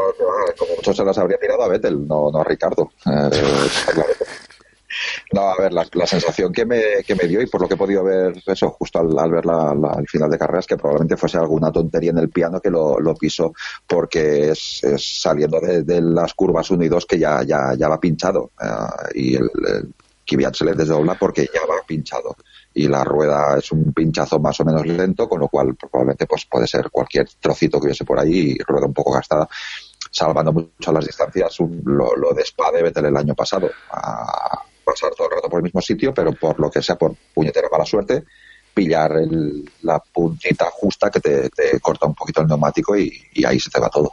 como 0.59 0.77
mucho 0.77 0.93
se 0.93 1.05
las 1.05 1.17
habría 1.19 1.39
tirado 1.39 1.63
a 1.63 1.69
Vettel, 1.69 2.07
no, 2.07 2.31
no 2.33 2.41
a 2.41 2.45
Ricardo. 2.45 2.91
Eh, 3.07 3.31
no, 5.33 5.43
a 5.43 5.57
ver, 5.57 5.73
la, 5.73 6.07
sensación 6.07 6.53
que 6.53 6.67
me, 6.67 6.83
que 7.07 7.15
me 7.15 7.29
dio 7.29 7.41
y 7.41 7.47
por 7.47 7.63
lo 7.63 7.69
que 7.69 7.75
he 7.75 7.79
podido 7.79 8.03
ver 8.03 8.43
eso 8.45 8.71
justo 8.71 8.99
al, 8.99 9.17
al 9.17 9.31
ver 9.31 9.47
la, 9.47 9.73
el 9.99 10.09
final 10.09 10.29
de 10.29 10.39
carrera 10.39 10.59
es 10.59 10.67
que 10.67 10.77
probablemente 10.77 11.17
fuese 11.17 11.39
alguna 11.39 11.71
tontería 11.71 12.11
en 12.11 12.19
el 12.19 12.31
piano 12.31 12.61
que 12.61 12.71
lo, 12.71 12.99
lo 12.99 13.15
pisó 13.15 13.53
porque 13.87 14.51
es, 14.51 14.83
saliendo 14.99 15.61
de, 15.61 16.01
las 16.01 16.35
curvas 16.35 16.71
1 16.71 16.85
y 16.85 16.89
2 16.89 17.07
que 17.07 17.19
ya, 17.19 17.43
ya, 17.45 17.75
ya 17.79 17.89
va 17.89 18.01
pinchado 18.01 18.51
uh, 18.61 19.09
y 19.15 19.37
el 19.37 19.49
Kvyat 20.31 20.55
se 20.55 20.64
le 20.64 20.74
desdobla 20.74 21.14
porque 21.14 21.49
ya 21.53 21.66
va 21.66 21.81
pinchado 21.87 22.37
y 22.72 22.87
la 22.87 23.03
rueda 23.03 23.59
es 23.59 23.72
un 23.72 23.93
pinchazo 23.93 24.39
más 24.39 24.61
o 24.61 24.64
menos 24.64 24.87
lento, 24.87 25.28
con 25.28 25.41
lo 25.41 25.49
cual 25.49 25.74
probablemente 25.74 26.26
pues 26.26 26.47
puede 26.47 26.66
ser 26.66 26.89
cualquier 26.91 27.28
trocito 27.41 27.81
que 27.81 27.87
hubiese 27.87 28.05
por 28.05 28.20
ahí 28.20 28.53
y 28.53 28.59
rueda 28.59 28.87
un 28.87 28.95
poco 28.95 29.12
gastada, 29.12 29.49
salvando 30.11 30.53
mucho 30.53 30.93
las 30.93 31.05
distancias 31.05 31.59
un, 31.59 31.83
lo, 31.85 32.14
lo 32.14 32.33
de 32.33 32.43
Spa 32.43 32.70
de 32.70 32.83
Vettel 32.83 33.07
el 33.07 33.16
año 33.16 33.35
pasado, 33.35 33.68
a 33.91 34.62
pasar 34.85 35.11
todo 35.16 35.28
el 35.28 35.35
rato 35.35 35.49
por 35.49 35.59
el 35.59 35.64
mismo 35.64 35.81
sitio, 35.81 36.14
pero 36.14 36.33
por 36.33 36.61
lo 36.61 36.70
que 36.70 36.81
sea, 36.81 36.97
por 36.97 37.14
puñetera 37.35 37.68
mala 37.70 37.85
suerte, 37.85 38.24
pillar 38.72 39.12
el, 39.16 39.68
la 39.83 39.99
puntita 39.99 40.66
justa 40.70 41.11
que 41.11 41.20
te, 41.20 41.81
corta 41.81 42.07
un 42.07 42.14
poquito 42.14 42.41
el 42.41 42.47
neumático 42.47 42.97
y 42.97 43.45
ahí 43.45 43.59
se 43.59 43.70
te 43.70 43.81
va 43.81 43.89
todo. 43.89 44.12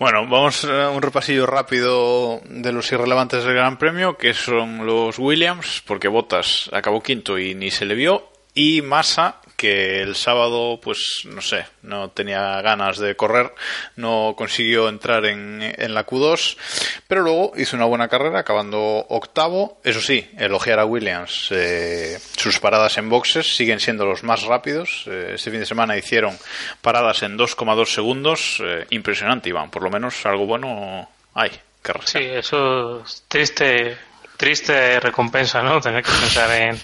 Bueno, 0.00 0.26
vamos 0.26 0.64
a 0.64 0.88
un 0.88 1.02
repasillo 1.02 1.44
rápido 1.44 2.40
de 2.46 2.72
los 2.72 2.90
irrelevantes 2.90 3.44
del 3.44 3.52
Gran 3.52 3.76
Premio, 3.76 4.16
que 4.16 4.32
son 4.32 4.86
los 4.86 5.18
Williams, 5.18 5.82
porque 5.86 6.08
Bottas 6.08 6.70
acabó 6.72 7.02
quinto 7.02 7.38
y 7.38 7.54
ni 7.54 7.70
se 7.70 7.84
le 7.84 7.94
vio, 7.94 8.32
y 8.54 8.80
Massa, 8.80 9.42
que 9.60 10.00
el 10.00 10.16
sábado, 10.16 10.80
pues 10.82 11.24
no 11.26 11.42
sé, 11.42 11.66
no 11.82 12.08
tenía 12.08 12.62
ganas 12.62 12.96
de 12.96 13.14
correr, 13.14 13.52
no 13.94 14.32
consiguió 14.34 14.88
entrar 14.88 15.26
en, 15.26 15.60
en 15.60 15.92
la 15.92 16.06
Q2, 16.06 16.56
pero 17.06 17.20
luego 17.20 17.52
hizo 17.58 17.76
una 17.76 17.84
buena 17.84 18.08
carrera, 18.08 18.38
acabando 18.38 18.78
octavo. 19.10 19.78
Eso 19.84 20.00
sí, 20.00 20.30
elogiar 20.38 20.78
a 20.78 20.86
Williams, 20.86 21.48
eh, 21.50 22.18
sus 22.38 22.58
paradas 22.58 22.96
en 22.96 23.10
boxes 23.10 23.54
siguen 23.54 23.80
siendo 23.80 24.06
los 24.06 24.22
más 24.22 24.44
rápidos. 24.44 25.04
Eh, 25.08 25.32
este 25.34 25.50
fin 25.50 25.60
de 25.60 25.66
semana 25.66 25.94
hicieron 25.94 26.38
paradas 26.80 27.22
en 27.22 27.36
2,2 27.36 27.84
segundos. 27.84 28.62
Eh, 28.64 28.86
impresionante, 28.88 29.50
Iván, 29.50 29.70
por 29.70 29.82
lo 29.82 29.90
menos 29.90 30.24
algo 30.24 30.46
bueno 30.46 31.06
hay. 31.34 31.50
Que 31.82 31.92
sí, 32.06 32.18
eso 32.18 33.02
es 33.02 33.24
triste, 33.28 33.98
triste 34.38 35.00
recompensa, 35.00 35.62
¿no? 35.62 35.82
Tener 35.82 36.02
que 36.02 36.12
pensar 36.12 36.50
en 36.50 36.80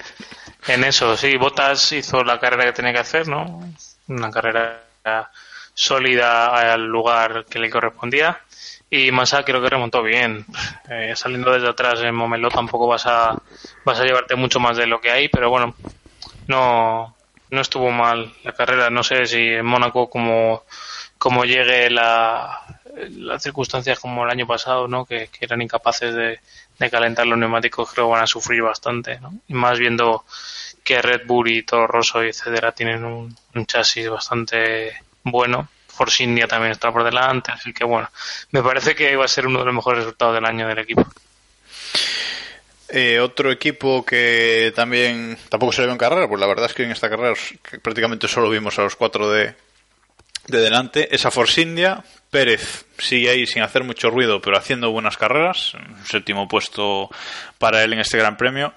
en 0.69 0.85
eso, 0.85 1.17
sí, 1.17 1.37
Botas 1.37 1.93
hizo 1.93 2.25
la 2.25 2.41
carrera 2.41 2.65
que 2.65 2.73
tenía 2.73 2.93
que 2.93 3.01
hacer, 3.01 3.29
¿no? 3.29 3.63
Una 4.09 4.31
carrera 4.31 4.83
sólida 5.75 6.73
al 6.73 6.87
lugar 6.87 7.45
que 7.49 7.59
le 7.59 7.71
correspondía. 7.71 8.41
Y 8.89 9.11
Massa 9.11 9.45
creo 9.45 9.61
que 9.63 9.71
remontó 9.71 10.03
bien. 10.03 10.47
Eh, 10.89 11.15
saliendo 11.17 11.53
desde 11.53 11.69
atrás 11.69 12.01
en 12.01 12.15
Momelo 12.15 12.49
tampoco 12.49 12.87
vas 12.87 13.07
a, 13.07 13.43
vas 13.85 14.01
a 14.01 14.05
llevarte 14.05 14.37
mucho 14.37 14.61
más 14.61 14.77
de 14.77 14.87
lo 14.87 15.01
que 15.01 15.11
hay, 15.11 15.29
pero 15.29 15.51
bueno, 15.51 15.75
no, 16.47 17.17
no 17.51 17.61
estuvo 17.61 17.91
mal 17.91 18.33
la 18.45 18.53
carrera. 18.53 18.89
No 18.91 19.03
sé 19.03 19.27
si 19.27 19.39
en 19.39 19.67
Mónaco 19.67 20.09
como, 20.09 20.65
como 21.19 21.45
llegue 21.45 21.91
la, 21.91 22.63
las 23.11 23.43
circunstancias 23.43 23.99
como 23.99 24.25
el 24.25 24.31
año 24.31 24.47
pasado, 24.47 24.89
¿no? 24.89 25.05
Que 25.05 25.29
eran 25.41 25.63
incapaces 25.63 26.15
de, 26.15 26.41
de, 26.79 26.91
calentar 26.91 27.27
los 27.27 27.39
neumáticos, 27.39 27.93
creo 27.93 28.09
van 28.09 28.23
a 28.23 28.27
sufrir 28.27 28.63
bastante, 28.63 29.19
¿no? 29.21 29.33
Y 29.49 29.55
más 29.55 29.79
viendo 29.79 30.25
que 30.85 31.01
Red 31.01 31.27
Bull 31.27 31.49
y 31.49 31.63
Toro 31.63 31.87
Rosso 31.87 32.25
y 32.25 32.29
etcétera 32.29 32.73
tienen 32.73 33.05
un, 33.05 33.37
un 33.55 33.67
chasis 33.67 34.09
bastante 34.09 34.95
bueno. 35.23 35.69
Force 35.89 36.23
India 36.23 36.47
también 36.47 36.73
está 36.73 36.93
por 36.93 37.05
delante, 37.05 37.53
así 37.53 37.73
que 37.73 37.85
bueno, 37.85 38.11
me 38.51 38.63
parece 38.63 38.95
que 38.95 39.17
va 39.17 39.25
a 39.25 39.29
ser 39.29 39.47
uno 39.47 39.61
de 39.61 39.65
los 39.65 39.75
mejores 39.75 40.01
resultados 40.01 40.35
del 40.35 40.45
año 40.45 40.69
del 40.69 40.79
equipo. 40.79 41.07
Eh, 42.89 43.19
otro 43.19 43.51
equipo 43.51 44.05
que 44.05 44.73
también 44.77 45.37
tampoco 45.49 45.73
se 45.73 45.81
le 45.81 45.87
ve 45.89 45.93
en 45.95 45.99
carrera, 45.99 46.29
pues 46.29 46.39
la 46.39 46.47
verdad 46.47 46.67
es 46.67 46.75
que 46.75 46.85
en 46.85 46.93
esta 46.93 47.11
carrera 47.11 47.35
prácticamente 47.83 48.29
solo 48.29 48.49
vimos 48.49 48.79
a 48.79 48.83
los 48.83 48.95
cuatro 48.95 49.31
de, 49.31 49.55
de 50.49 50.59
delante 50.59 51.15
es 51.15 51.27
a 51.27 51.31
Force 51.31 51.61
India. 51.61 52.03
Pérez 52.31 52.85
sigue 52.99 53.31
ahí 53.31 53.47
sin 53.47 53.63
hacer 53.63 53.85
mucho 53.85 54.11
ruido, 54.11 54.41
pero 54.41 54.57
haciendo 54.57 54.91
buenas 54.91 55.17
carreras. 55.17 55.73
Séptimo 56.05 56.49
puesto 56.49 57.09
para 57.59 57.83
él 57.83 57.93
en 57.93 58.01
este 58.01 58.19
Gran 58.19 58.37
Premio. 58.37 58.75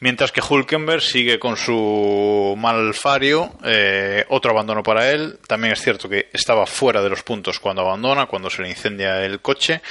Mientras 0.00 0.32
que 0.32 0.40
Hulkenberg 0.40 1.02
sigue 1.02 1.38
con 1.38 1.56
su 1.56 2.54
mal 2.56 2.94
fario. 2.94 3.52
Eh, 3.64 4.24
otro 4.28 4.50
abandono 4.50 4.82
para 4.82 5.10
él. 5.10 5.38
También 5.46 5.72
es 5.72 5.82
cierto 5.82 6.08
que 6.08 6.30
estaba 6.32 6.66
fuera 6.66 7.02
de 7.02 7.10
los 7.10 7.22
puntos 7.22 7.60
cuando 7.60 7.82
abandona, 7.82 8.26
cuando 8.26 8.50
se 8.50 8.62
le 8.62 8.70
incendia 8.70 9.24
el 9.24 9.40
coche. 9.40 9.82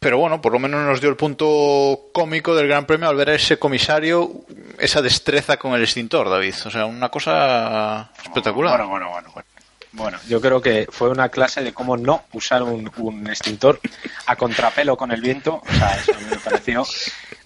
pero 0.00 0.18
bueno, 0.18 0.40
por 0.40 0.52
lo 0.52 0.58
menos 0.58 0.84
nos 0.84 1.00
dio 1.00 1.10
el 1.10 1.16
punto 1.16 2.10
cómico 2.12 2.54
del 2.54 2.68
Gran 2.68 2.86
Premio 2.86 3.08
al 3.08 3.16
ver 3.16 3.30
a 3.30 3.34
ese 3.34 3.58
comisario, 3.58 4.30
esa 4.78 5.00
destreza 5.00 5.56
con 5.56 5.74
el 5.74 5.82
extintor, 5.82 6.28
David. 6.28 6.54
O 6.66 6.70
sea, 6.70 6.86
una 6.86 7.08
cosa 7.08 8.10
espectacular. 8.22 8.76
Bueno, 8.76 8.90
bueno, 8.90 9.10
bueno. 9.10 9.30
bueno. 9.32 9.47
Bueno, 9.98 10.18
yo 10.28 10.40
creo 10.40 10.62
que 10.62 10.86
fue 10.90 11.08
una 11.10 11.28
clase 11.28 11.62
de 11.62 11.74
cómo 11.74 11.96
no 11.96 12.22
usar 12.32 12.62
un, 12.62 12.90
un 12.98 13.26
extintor 13.26 13.80
a 14.26 14.36
contrapelo 14.36 14.96
con 14.96 15.10
el 15.12 15.20
viento. 15.20 15.60
O 15.68 15.72
sea, 15.74 15.96
eso 15.96 16.12
me 16.30 16.36
pareció, 16.38 16.86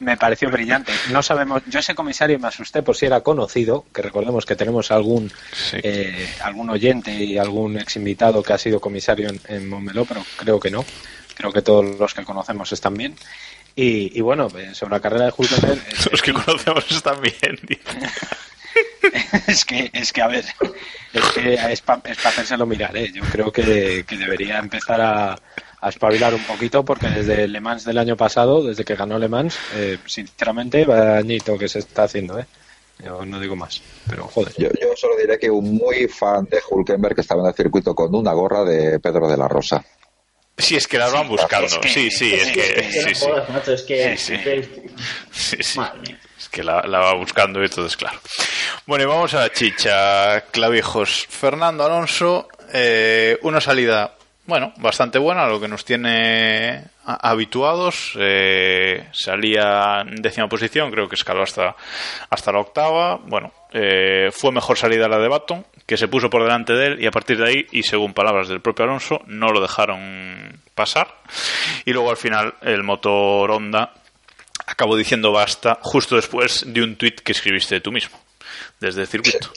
me 0.00 0.16
pareció 0.18 0.50
brillante. 0.50 0.92
No 1.10 1.22
sabemos, 1.22 1.62
yo 1.66 1.80
ese 1.80 1.94
comisario 1.94 2.38
me 2.38 2.48
asusté 2.48 2.82
por 2.82 2.94
si 2.96 3.06
era 3.06 3.22
conocido, 3.22 3.86
que 3.94 4.02
recordemos 4.02 4.44
que 4.44 4.54
tenemos 4.54 4.90
algún 4.90 5.30
Sí. 5.52 5.78
eh, 5.82 6.28
algún 6.42 6.68
oyente 6.70 7.12
y 7.12 7.38
algún 7.38 7.78
ex 7.78 7.96
invitado 7.96 8.42
que 8.42 8.52
ha 8.52 8.58
sido 8.58 8.80
comisario 8.80 9.28
en, 9.30 9.40
en 9.48 9.68
Montmeló, 9.68 10.04
pero 10.04 10.22
creo 10.36 10.60
que 10.60 10.70
no. 10.70 10.84
Creo 11.34 11.52
que 11.52 11.62
todos 11.62 11.98
los 11.98 12.12
que 12.14 12.24
conocemos 12.24 12.70
están 12.72 12.94
bien. 12.94 13.16
Y, 13.74 14.16
y 14.18 14.20
bueno, 14.20 14.48
eh, 14.58 14.74
sobre 14.74 14.92
la 14.92 15.00
carrera 15.00 15.24
de 15.26 15.32
Hulkenberg, 15.34 15.78
eh, 15.88 15.94
Los 16.10 16.20
que 16.20 16.34
conocemos 16.34 16.84
están 16.90 17.18
bien. 17.22 17.58
es 19.46 19.64
que, 19.64 19.90
es 19.92 20.12
que 20.12 20.22
a 20.22 20.28
ver, 20.28 20.44
es 21.12 21.24
que 21.34 21.54
es 21.54 21.80
para 21.82 22.00
hacérselo 22.04 22.66
mirar, 22.66 22.96
¿eh? 22.96 23.10
Yo 23.12 23.22
creo 23.30 23.52
que, 23.52 24.04
que 24.06 24.16
debería 24.16 24.58
empezar 24.58 25.00
a, 25.00 25.36
a 25.80 25.88
espabilar 25.88 26.34
un 26.34 26.42
poquito 26.44 26.84
porque 26.84 27.08
desde 27.08 27.48
Le 27.48 27.60
Mans 27.60 27.84
del 27.84 27.98
año 27.98 28.16
pasado, 28.16 28.62
desde 28.64 28.84
que 28.84 28.94
ganó 28.94 29.18
Le 29.18 29.28
Mans, 29.28 29.56
eh, 29.74 29.98
sinceramente, 30.06 30.84
vaya 30.84 31.18
añito 31.18 31.58
que 31.58 31.68
se 31.68 31.80
está 31.80 32.04
haciendo, 32.04 32.38
¿eh? 32.38 32.46
Yo 33.04 33.24
no 33.26 33.40
digo 33.40 33.56
más, 33.56 33.82
pero 34.08 34.28
joder. 34.28 34.52
Yo, 34.58 34.68
yo 34.80 34.94
solo 34.96 35.16
diré 35.16 35.38
que 35.38 35.50
un 35.50 35.74
muy 35.76 36.06
fan 36.06 36.44
de 36.44 36.60
Hulkenberg 36.70 37.16
que 37.16 37.22
estaba 37.22 37.42
en 37.42 37.48
el 37.48 37.54
circuito 37.54 37.94
con 37.94 38.14
una 38.14 38.32
gorra 38.32 38.62
de 38.64 39.00
Pedro 39.00 39.28
de 39.28 39.36
la 39.36 39.48
Rosa. 39.48 39.84
Sí, 40.56 40.76
es 40.76 40.86
que 40.86 40.98
las 40.98 41.10
van 41.12 41.26
buscando. 41.26 41.66
es 41.66 41.78
que- 41.78 41.88
Sí, 41.88 42.10
sí, 42.10 42.32
es 42.34 42.52
que. 42.52 42.90
Sí, 42.92 43.14
sí. 45.62 45.80
Que... 46.52 46.62
La, 46.62 46.82
va 46.82 47.14
buscando 47.14 47.62
y 47.64 47.68
todo 47.68 47.86
es 47.86 47.96
claro. 47.96 48.18
Bueno, 48.86 49.04
y 49.04 49.06
vamos 49.06 49.34
a 49.34 49.40
la 49.40 49.50
chicha, 49.50 50.42
clavijos. 50.50 51.26
Fernando 51.28 51.84
Alonso, 51.84 52.48
eh, 52.72 53.38
una 53.42 53.60
salida, 53.60 54.14
bueno, 54.46 54.72
bastante 54.76 55.18
buena, 55.18 55.46
lo 55.48 55.60
que 55.60 55.68
nos 55.68 55.84
tiene 55.84 56.84
habituados. 57.04 58.12
Eh, 58.18 59.08
salía 59.12 60.02
en 60.02 60.22
décima 60.22 60.48
posición, 60.48 60.90
creo 60.90 61.08
que 61.08 61.16
escaló 61.16 61.42
hasta, 61.42 61.74
hasta 62.30 62.52
la 62.52 62.60
octava. 62.60 63.16
Bueno, 63.16 63.52
eh, 63.72 64.28
fue 64.30 64.52
mejor 64.52 64.76
salida 64.76 65.08
la 65.08 65.18
de 65.18 65.28
Baton, 65.28 65.64
que 65.86 65.96
se 65.96 66.08
puso 66.08 66.30
por 66.30 66.42
delante 66.42 66.74
de 66.74 66.86
él 66.86 67.00
y 67.00 67.06
a 67.06 67.10
partir 67.10 67.38
de 67.38 67.48
ahí, 67.48 67.66
y 67.72 67.82
según 67.82 68.14
palabras 68.14 68.48
del 68.48 68.60
propio 68.60 68.84
Alonso, 68.84 69.22
no 69.26 69.48
lo 69.48 69.60
dejaron 69.60 70.60
pasar. 70.74 71.08
Y 71.84 71.92
luego 71.92 72.10
al 72.10 72.16
final 72.16 72.54
el 72.60 72.82
motor 72.82 73.50
Honda 73.50 73.94
acabó 74.66 74.96
diciendo 74.96 75.32
basta 75.32 75.78
justo 75.82 76.16
después 76.16 76.64
de 76.66 76.82
un 76.82 76.96
tuit 76.96 77.20
que 77.20 77.32
escribiste 77.32 77.80
tú 77.80 77.92
mismo, 77.92 78.18
desde 78.80 79.02
el 79.02 79.06
circuito. 79.08 79.48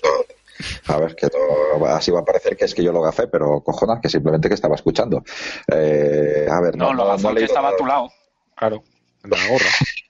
A 0.87 0.97
ver, 0.97 1.15
que 1.15 1.27
todo- 1.29 1.85
así 1.87 2.11
va 2.11 2.21
a 2.21 2.25
parecer 2.25 2.55
que 2.55 2.63
es 2.65 2.73
que 2.73 2.83
yo 2.83 2.93
lo 2.93 3.01
gafé, 3.01 3.27
pero 3.27 3.61
cojonas, 3.61 3.99
que 4.01 4.07
simplemente 4.09 4.47
que 4.47 4.55
estaba 4.55 4.75
escuchando. 4.75 5.23
Eh, 5.71 6.47
a 6.49 6.61
ver, 6.61 6.77
no, 6.77 6.85
No, 6.87 6.93
lo 6.93 7.03
no, 7.03 7.09
gafó 7.09 7.23
no 7.23 7.29
el 7.29 7.35
que 7.35 7.39
leído- 7.41 7.53
estaba 7.53 7.69
a 7.69 7.75
tu 7.75 7.85
lado. 7.85 8.09
Claro, 8.55 8.83
en 9.23 9.29
la 9.31 9.47
gorra. 9.47 9.65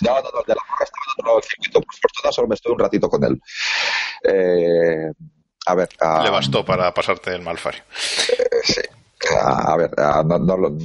No, 0.00 0.10
no, 0.14 0.22
no, 0.22 0.42
de 0.46 0.54
la 0.54 0.62
gorra 0.68 0.84
estaba 0.84 1.02
al 1.06 1.12
otro 1.12 1.26
lado 1.26 1.36
del 1.40 1.44
circuito, 1.48 1.80
por 1.80 1.94
fortuna 1.94 2.32
solo 2.32 2.48
me 2.48 2.54
estuve 2.54 2.72
un 2.74 2.78
ratito 2.78 3.08
con 3.08 3.24
él. 3.24 3.40
Eh, 4.24 5.10
a 5.66 5.74
ver, 5.74 5.88
ah, 6.00 6.20
Le 6.22 6.30
bastó 6.30 6.64
para 6.64 6.92
pasarte 6.92 7.30
el 7.34 7.42
malfario. 7.42 7.82
Sí. 8.62 8.80
A 9.40 9.72
a 9.72 9.76
ver, 9.76 9.90
a- 9.98 10.22
no, 10.22 10.38
no, 10.38 10.56
lo- 10.56 10.76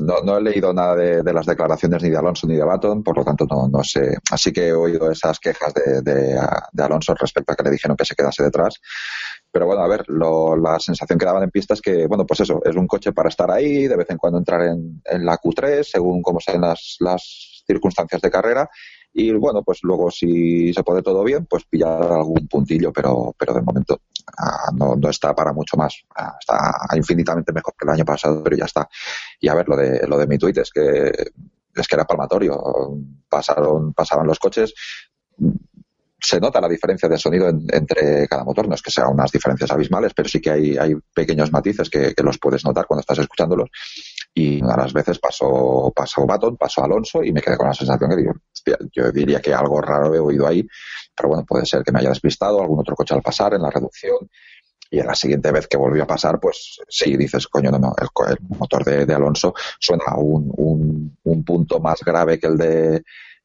no, 0.00 0.20
no 0.24 0.38
he 0.38 0.42
leído 0.42 0.72
nada 0.72 0.94
de, 0.96 1.32
las 1.32 1.46
declaraciones 1.46 2.02
ni 2.02 2.10
de 2.10 2.16
Alonso 2.16 2.46
ni 2.46 2.56
de 2.56 2.64
Baton, 2.64 3.02
por 3.02 3.16
lo 3.16 3.24
tanto 3.24 3.46
no, 3.50 3.68
no 3.68 3.82
sé. 3.84 4.16
Así 4.30 4.52
que 4.52 4.68
he 4.68 4.72
oído 4.72 5.10
esas 5.10 5.38
quejas 5.38 5.72
de, 5.74 6.02
de, 6.02 6.40
de 6.72 6.82
Alonso 6.82 7.14
respecto 7.14 7.52
a 7.52 7.56
que 7.56 7.62
le 7.64 7.70
dijeron 7.70 7.96
que 7.96 8.04
se 8.04 8.14
quedase 8.14 8.42
detrás. 8.42 8.80
Pero 9.50 9.66
bueno, 9.66 9.82
a 9.82 9.88
ver, 9.88 10.04
lo- 10.08 10.56
la 10.56 10.78
sensación 10.80 11.18
que 11.18 11.26
daban 11.26 11.42
en 11.42 11.50
pista 11.50 11.74
es 11.74 11.82
que, 11.82 12.06
bueno, 12.06 12.26
pues 12.26 12.40
eso, 12.40 12.60
es 12.64 12.74
un 12.76 12.86
coche 12.86 13.12
para 13.12 13.28
estar 13.28 13.50
ahí, 13.50 13.86
de 13.86 13.96
vez 13.96 14.08
en 14.10 14.16
cuando 14.18 14.38
entrar 14.38 14.62
en, 14.62 15.02
en 15.04 15.26
la 15.26 15.36
Q3, 15.38 15.82
según 15.84 16.22
cómo 16.22 16.40
sean 16.40 16.62
las, 16.62 16.96
las 17.00 17.62
circunstancias 17.66 18.20
de 18.22 18.30
carrera. 18.30 18.68
Y 19.14 19.32
bueno, 19.32 19.62
pues 19.62 19.80
luego 19.82 20.10
si 20.10 20.72
se 20.72 20.82
puede 20.82 21.02
todo 21.02 21.22
bien, 21.24 21.44
pues 21.46 21.64
pillar 21.64 22.02
algún 22.02 22.48
puntillo, 22.48 22.92
pero, 22.92 23.34
pero 23.38 23.52
de 23.54 23.60
momento 23.62 24.00
ah, 24.38 24.70
no, 24.74 24.96
no 24.96 25.10
está 25.10 25.34
para 25.34 25.52
mucho 25.52 25.76
más. 25.76 25.94
Ah, 26.16 26.34
está 26.40 26.96
infinitamente 26.96 27.52
mejor 27.52 27.74
que 27.78 27.84
el 27.84 27.90
año 27.92 28.04
pasado, 28.04 28.42
pero 28.42 28.56
ya 28.56 28.64
está. 28.64 28.88
Y 29.40 29.48
a 29.48 29.54
ver, 29.54 29.68
lo 29.68 29.76
de, 29.76 30.06
lo 30.08 30.16
de 30.18 30.26
mi 30.26 30.38
tuit 30.38 30.56
es 30.58 30.70
que, 30.70 31.12
es 31.74 31.86
que 31.88 31.94
era 31.94 32.04
palmatorio. 32.06 32.58
Pasaron, 33.28 33.92
pasaban 33.92 34.26
los 34.26 34.38
coches. 34.38 34.72
Se 36.24 36.38
nota 36.38 36.60
la 36.60 36.68
diferencia 36.68 37.08
de 37.08 37.18
sonido 37.18 37.48
en- 37.48 37.66
entre 37.72 38.28
cada 38.28 38.44
motor. 38.44 38.68
No 38.68 38.74
es 38.76 38.82
que 38.82 38.92
sean 38.92 39.08
unas 39.10 39.32
diferencias 39.32 39.70
abismales, 39.72 40.12
pero 40.14 40.28
sí 40.28 40.40
que 40.40 40.50
hay, 40.50 40.76
hay 40.76 40.94
pequeños 41.12 41.50
matices 41.50 41.90
que 41.90 42.14
los 42.22 42.38
puedes 42.38 42.64
notar 42.64 42.86
cuando 42.86 43.00
estás 43.00 43.18
escuchándolos. 43.18 43.68
Y 44.34 44.62
a 44.62 44.76
las 44.76 44.92
veces 44.92 45.18
pasó, 45.18 45.92
pasó 45.94 46.24
Baton, 46.26 46.56
pasó 46.56 46.82
Alonso 46.82 47.22
y 47.22 47.32
me 47.32 47.42
quedé 47.42 47.56
con 47.56 47.68
la 47.68 47.74
sensación 47.74 48.08
que 48.08 48.16
digo, 48.16 48.32
hostia, 48.52 48.78
yo 48.90 49.12
diría 49.12 49.40
que 49.40 49.52
algo 49.52 49.80
raro 49.80 50.14
he 50.14 50.18
oído 50.18 50.46
ahí, 50.46 50.66
pero 51.14 51.28
bueno, 51.28 51.44
puede 51.44 51.66
ser 51.66 51.82
que 51.82 51.92
me 51.92 51.98
haya 52.00 52.08
despistado 52.08 52.60
algún 52.60 52.80
otro 52.80 52.96
coche 52.96 53.14
al 53.14 53.22
pasar 53.22 53.54
en 53.54 53.62
la 53.62 53.70
reducción. 53.70 54.30
Y 54.90 54.98
en 55.00 55.06
la 55.06 55.14
siguiente 55.14 55.50
vez 55.50 55.66
que 55.68 55.78
volvió 55.78 56.02
a 56.02 56.06
pasar, 56.06 56.38
pues 56.38 56.78
sí, 56.86 57.16
dices, 57.16 57.46
coño, 57.48 57.70
no, 57.70 57.78
no, 57.78 57.94
el, 57.98 58.08
el 58.30 58.58
motor 58.58 58.84
de, 58.84 59.06
de 59.06 59.14
Alonso 59.14 59.54
suena 59.78 60.16
un, 60.16 60.52
un, 60.54 61.18
un 61.22 61.44
punto 61.44 61.80
más 61.80 62.00
grave 62.00 62.38
que 62.38 62.46
el 62.46 62.58
de 62.58 63.02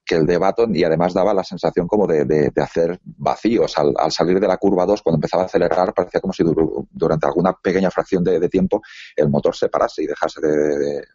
que 0.08 0.16
el 0.16 0.26
de 0.26 0.38
Baton 0.38 0.76
y 0.76 0.84
además 0.84 1.14
daba 1.14 1.34
la 1.34 1.44
sensación 1.44 1.88
como 1.88 2.08
de, 2.08 2.26
de- 2.26 2.52
hacer 2.62 3.00
vacíos. 3.04 3.78
Al, 3.78 3.94
al 3.98 4.12
salir 4.12 4.40
de 4.40 4.48
la 4.48 4.58
curva 4.58 4.86
2 4.86 5.02
cuando 5.04 5.18
empezaba 5.18 5.44
a 5.44 5.46
acelerar 5.48 5.94
parecía 5.94 6.22
como 6.22 6.34
si 6.34 6.44
dur- 6.44 6.88
durante 6.92 7.28
alguna 7.28 7.54
pequeña 7.54 7.92
fracción 7.92 8.24
de, 8.24 8.48
tiempo 8.50 8.82
el 9.16 9.30
motor 9.30 9.56
se 9.56 9.70
parase 9.70 10.04
y 10.04 10.08
dejase 10.08 10.42
de, 10.42 10.78
de- 10.80 11.06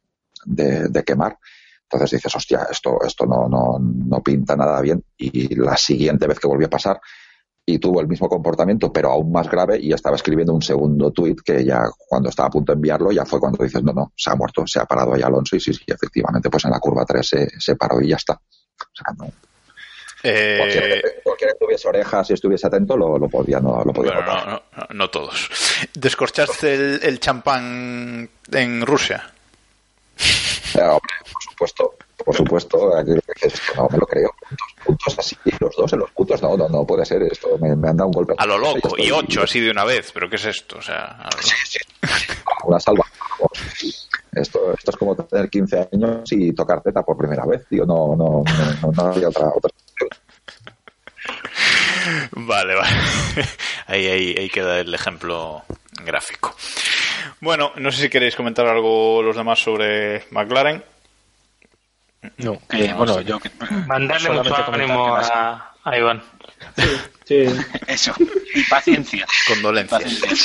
de- 0.45 0.89
de 0.89 1.03
quemar. 1.05 1.39
Entonces 1.85 2.11
dices 2.19 2.35
hostia 2.37 2.67
esto 2.71 2.99
esto 3.07 3.27
no, 3.27 3.49
no, 3.49 3.79
no 3.81 4.23
pinta 4.23 4.57
nada 4.57 4.81
bien 4.81 5.05
y 5.17 5.55
la 5.57 5.77
siguiente 5.77 6.27
vez 6.27 6.39
que 6.39 6.47
volvió 6.49 6.67
a 6.67 6.71
pasar 6.71 7.01
y 7.65 7.79
tuvo 7.79 8.01
el 8.01 8.09
mismo 8.09 8.29
comportamiento, 8.29 8.93
pero 8.93 9.11
aún 9.11 9.31
más 9.31 9.49
grave, 9.49 9.79
y 9.81 9.93
estaba 9.93 10.17
escribiendo 10.17 10.53
un 10.53 10.63
segundo 10.63 11.13
tuit 11.13 11.41
que 11.43 11.65
ya 11.65 11.85
cuando 12.09 12.29
estaba 12.29 12.49
a 12.49 12.51
punto 12.51 12.73
de 12.73 12.77
enviarlo, 12.77 13.13
ya 13.13 13.25
fue 13.25 13.39
cuando 13.39 13.63
dices, 13.63 13.83
no, 13.85 13.93
no, 13.93 14.13
se 14.17 14.31
ha 14.31 14.35
muerto, 14.35 14.67
se 14.67 14.81
ha 14.81 14.85
parado 14.85 15.15
ahí 15.15 15.23
Alonso, 15.23 15.55
y 15.55 15.61
sí, 15.61 15.73
sí, 15.73 15.85
efectivamente, 15.87 16.51
pues 16.51 16.65
en 16.65 16.73
la 16.73 16.81
curva 16.81 17.05
3 17.05 17.25
se, 17.27 17.49
se 17.61 17.77
paró 17.77 18.01
y 18.01 18.09
ya 18.09 18.17
está. 18.17 18.41
O 18.93 18.97
sea, 18.97 19.15
no, 19.19 19.33
Eh, 20.25 20.57
cualquiera, 20.59 20.87
que, 20.95 21.23
cualquiera 21.25 21.53
que 21.55 21.59
tuviese 21.65 21.89
orejas 21.89 22.31
y 22.31 22.35
estuviese 22.35 22.67
atento 22.67 22.97
lo, 22.97 23.19
lo 23.19 23.29
podía, 23.29 23.59
no, 23.59 23.83
lo 23.85 23.93
podía 23.93 24.13
bueno, 24.15 24.27
notar. 24.27 24.47
no, 24.49 24.63
no, 24.77 24.87
no 24.91 25.11
todos. 25.11 25.51
¿Descorchaste 25.95 26.75
el, 26.75 27.01
el 27.03 27.19
champán 27.21 28.29
en 28.53 28.87
Rusia? 28.87 29.33
Eh, 30.75 30.81
hombre, 30.81 31.15
por 31.33 31.43
supuesto, 31.43 31.95
por 32.25 32.37
supuesto, 32.37 32.97
aquí 32.97 33.13
que 33.41 33.53
no 33.77 33.89
me 33.91 33.99
lo 33.99 34.07
creo. 34.07 34.31
Dos 34.51 34.59
puntos 34.85 35.19
así, 35.19 35.37
los 35.59 35.75
dos 35.75 35.93
en 35.93 35.99
los 35.99 36.11
puntos, 36.13 36.41
no, 36.41 36.57
no, 36.57 36.69
no 36.69 36.87
puede 36.87 37.05
ser 37.05 37.23
esto, 37.25 37.59
me, 37.59 37.75
me 37.75 37.89
han 37.89 37.97
dado 37.97 38.07
un 38.09 38.13
golpe. 38.13 38.35
A 38.39 38.47
lo 38.47 38.59
loco, 38.59 38.95
y 38.99 39.11
ocho 39.11 39.43
así 39.43 39.59
de 39.59 39.71
una 39.73 39.85
vez, 39.85 40.13
pero 40.13 40.31
¿qué 40.31 40.37
es 40.37 40.45
esto? 40.45 40.79
O 40.79 40.83
sea, 40.83 41.05
a 41.07 41.25
lo- 41.35 41.43
Sí, 41.43 41.55
sí. 41.67 41.79
Una 42.65 42.79
salva. 42.79 43.05
Esto, 44.33 44.73
esto 44.73 44.91
es 44.91 44.97
como 44.97 45.15
tener 45.15 45.51
15 45.51 45.89
años 45.93 46.33
y 46.33 46.53
tocar 46.53 46.83
teta 46.83 47.03
por 47.03 47.19
primera 47.19 47.45
vez, 47.45 47.67
tío. 47.69 47.85
No, 47.85 48.17
no, 48.17 48.43
no, 48.45 48.73
no, 48.83 48.93
no 48.93 49.03
había 49.13 49.29
otra, 49.29 49.49
otra. 49.55 49.71
Vale, 52.33 52.75
vale. 52.75 52.97
Ahí, 53.87 54.07
ahí, 54.07 54.35
ahí 54.39 54.49
queda 54.49 54.81
el 54.81 54.95
ejemplo 54.95 55.63
gráfico. 56.05 56.55
Bueno, 57.41 57.73
no 57.77 57.91
sé 57.93 58.03
si 58.03 58.09
queréis 58.09 58.37
comentar 58.37 58.67
algo 58.67 59.23
los 59.23 59.37
demás 59.37 59.59
sobre 59.59 60.25
McLaren. 60.31 60.83
No, 62.39 62.59
que, 62.69 62.93
bueno, 62.95 63.21
yo 63.21 63.39
Mandarle 63.87 64.31
mucho 64.31 64.55
ánimo 64.73 65.17
a 65.17 65.99
Iván. 65.99 66.23
Sí, 67.25 67.45
Eso, 67.87 68.15
y 68.55 68.65
paciencia. 68.65 69.27
Condolencias. 69.47 70.03
Paciencia. 70.03 70.37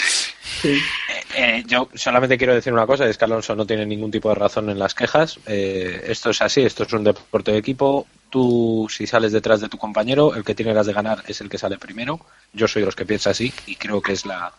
sí. 0.61 0.70
Eh, 0.70 1.24
eh, 1.36 1.63
yo 1.68 1.89
solamente 1.93 2.38
quiero 2.38 2.53
decir 2.53 2.74
una 2.74 2.88
cosa, 2.88 3.07
es 3.07 3.18
que 3.18 3.26
Alonso 3.26 3.55
no 3.55 3.65
tiene 3.65 3.86
ningún 3.86 4.11
tipo 4.11 4.30
de 4.30 4.36
razón 4.36 4.70
en 4.70 4.80
las 4.80 4.93
quejas. 4.93 5.39
Eh, 5.45 6.05
esto 6.07 6.30
es 6.30 6.41
así, 6.41 6.61
esto 6.61 6.84
es 6.84 6.93
un 6.93 7.03
deporte 7.03 7.51
de 7.51 7.57
equipo. 7.57 8.07
Tú, 8.30 8.88
si 8.89 9.07
sales 9.07 9.32
detrás 9.32 9.61
de 9.61 9.70
tu 9.70 9.78
compañero, 9.78 10.36
el 10.36 10.43
que 10.43 10.55
tiene 10.55 10.74
las 10.74 10.88
de 10.88 10.93
ganar 10.93 11.24
es 11.28 11.41
el 11.41 11.49
que 11.49 11.57
sale 11.57 11.78
primero. 11.78 12.20
Yo 12.53 12.68
soy 12.68 12.82
de 12.82 12.88
los 12.88 12.95
que 12.95 13.05
piensa 13.05 13.32
así 13.32 13.53
y 13.65 13.76
creo 13.76 14.01
que 14.01 14.13
es 14.13 14.26
la 14.26 14.53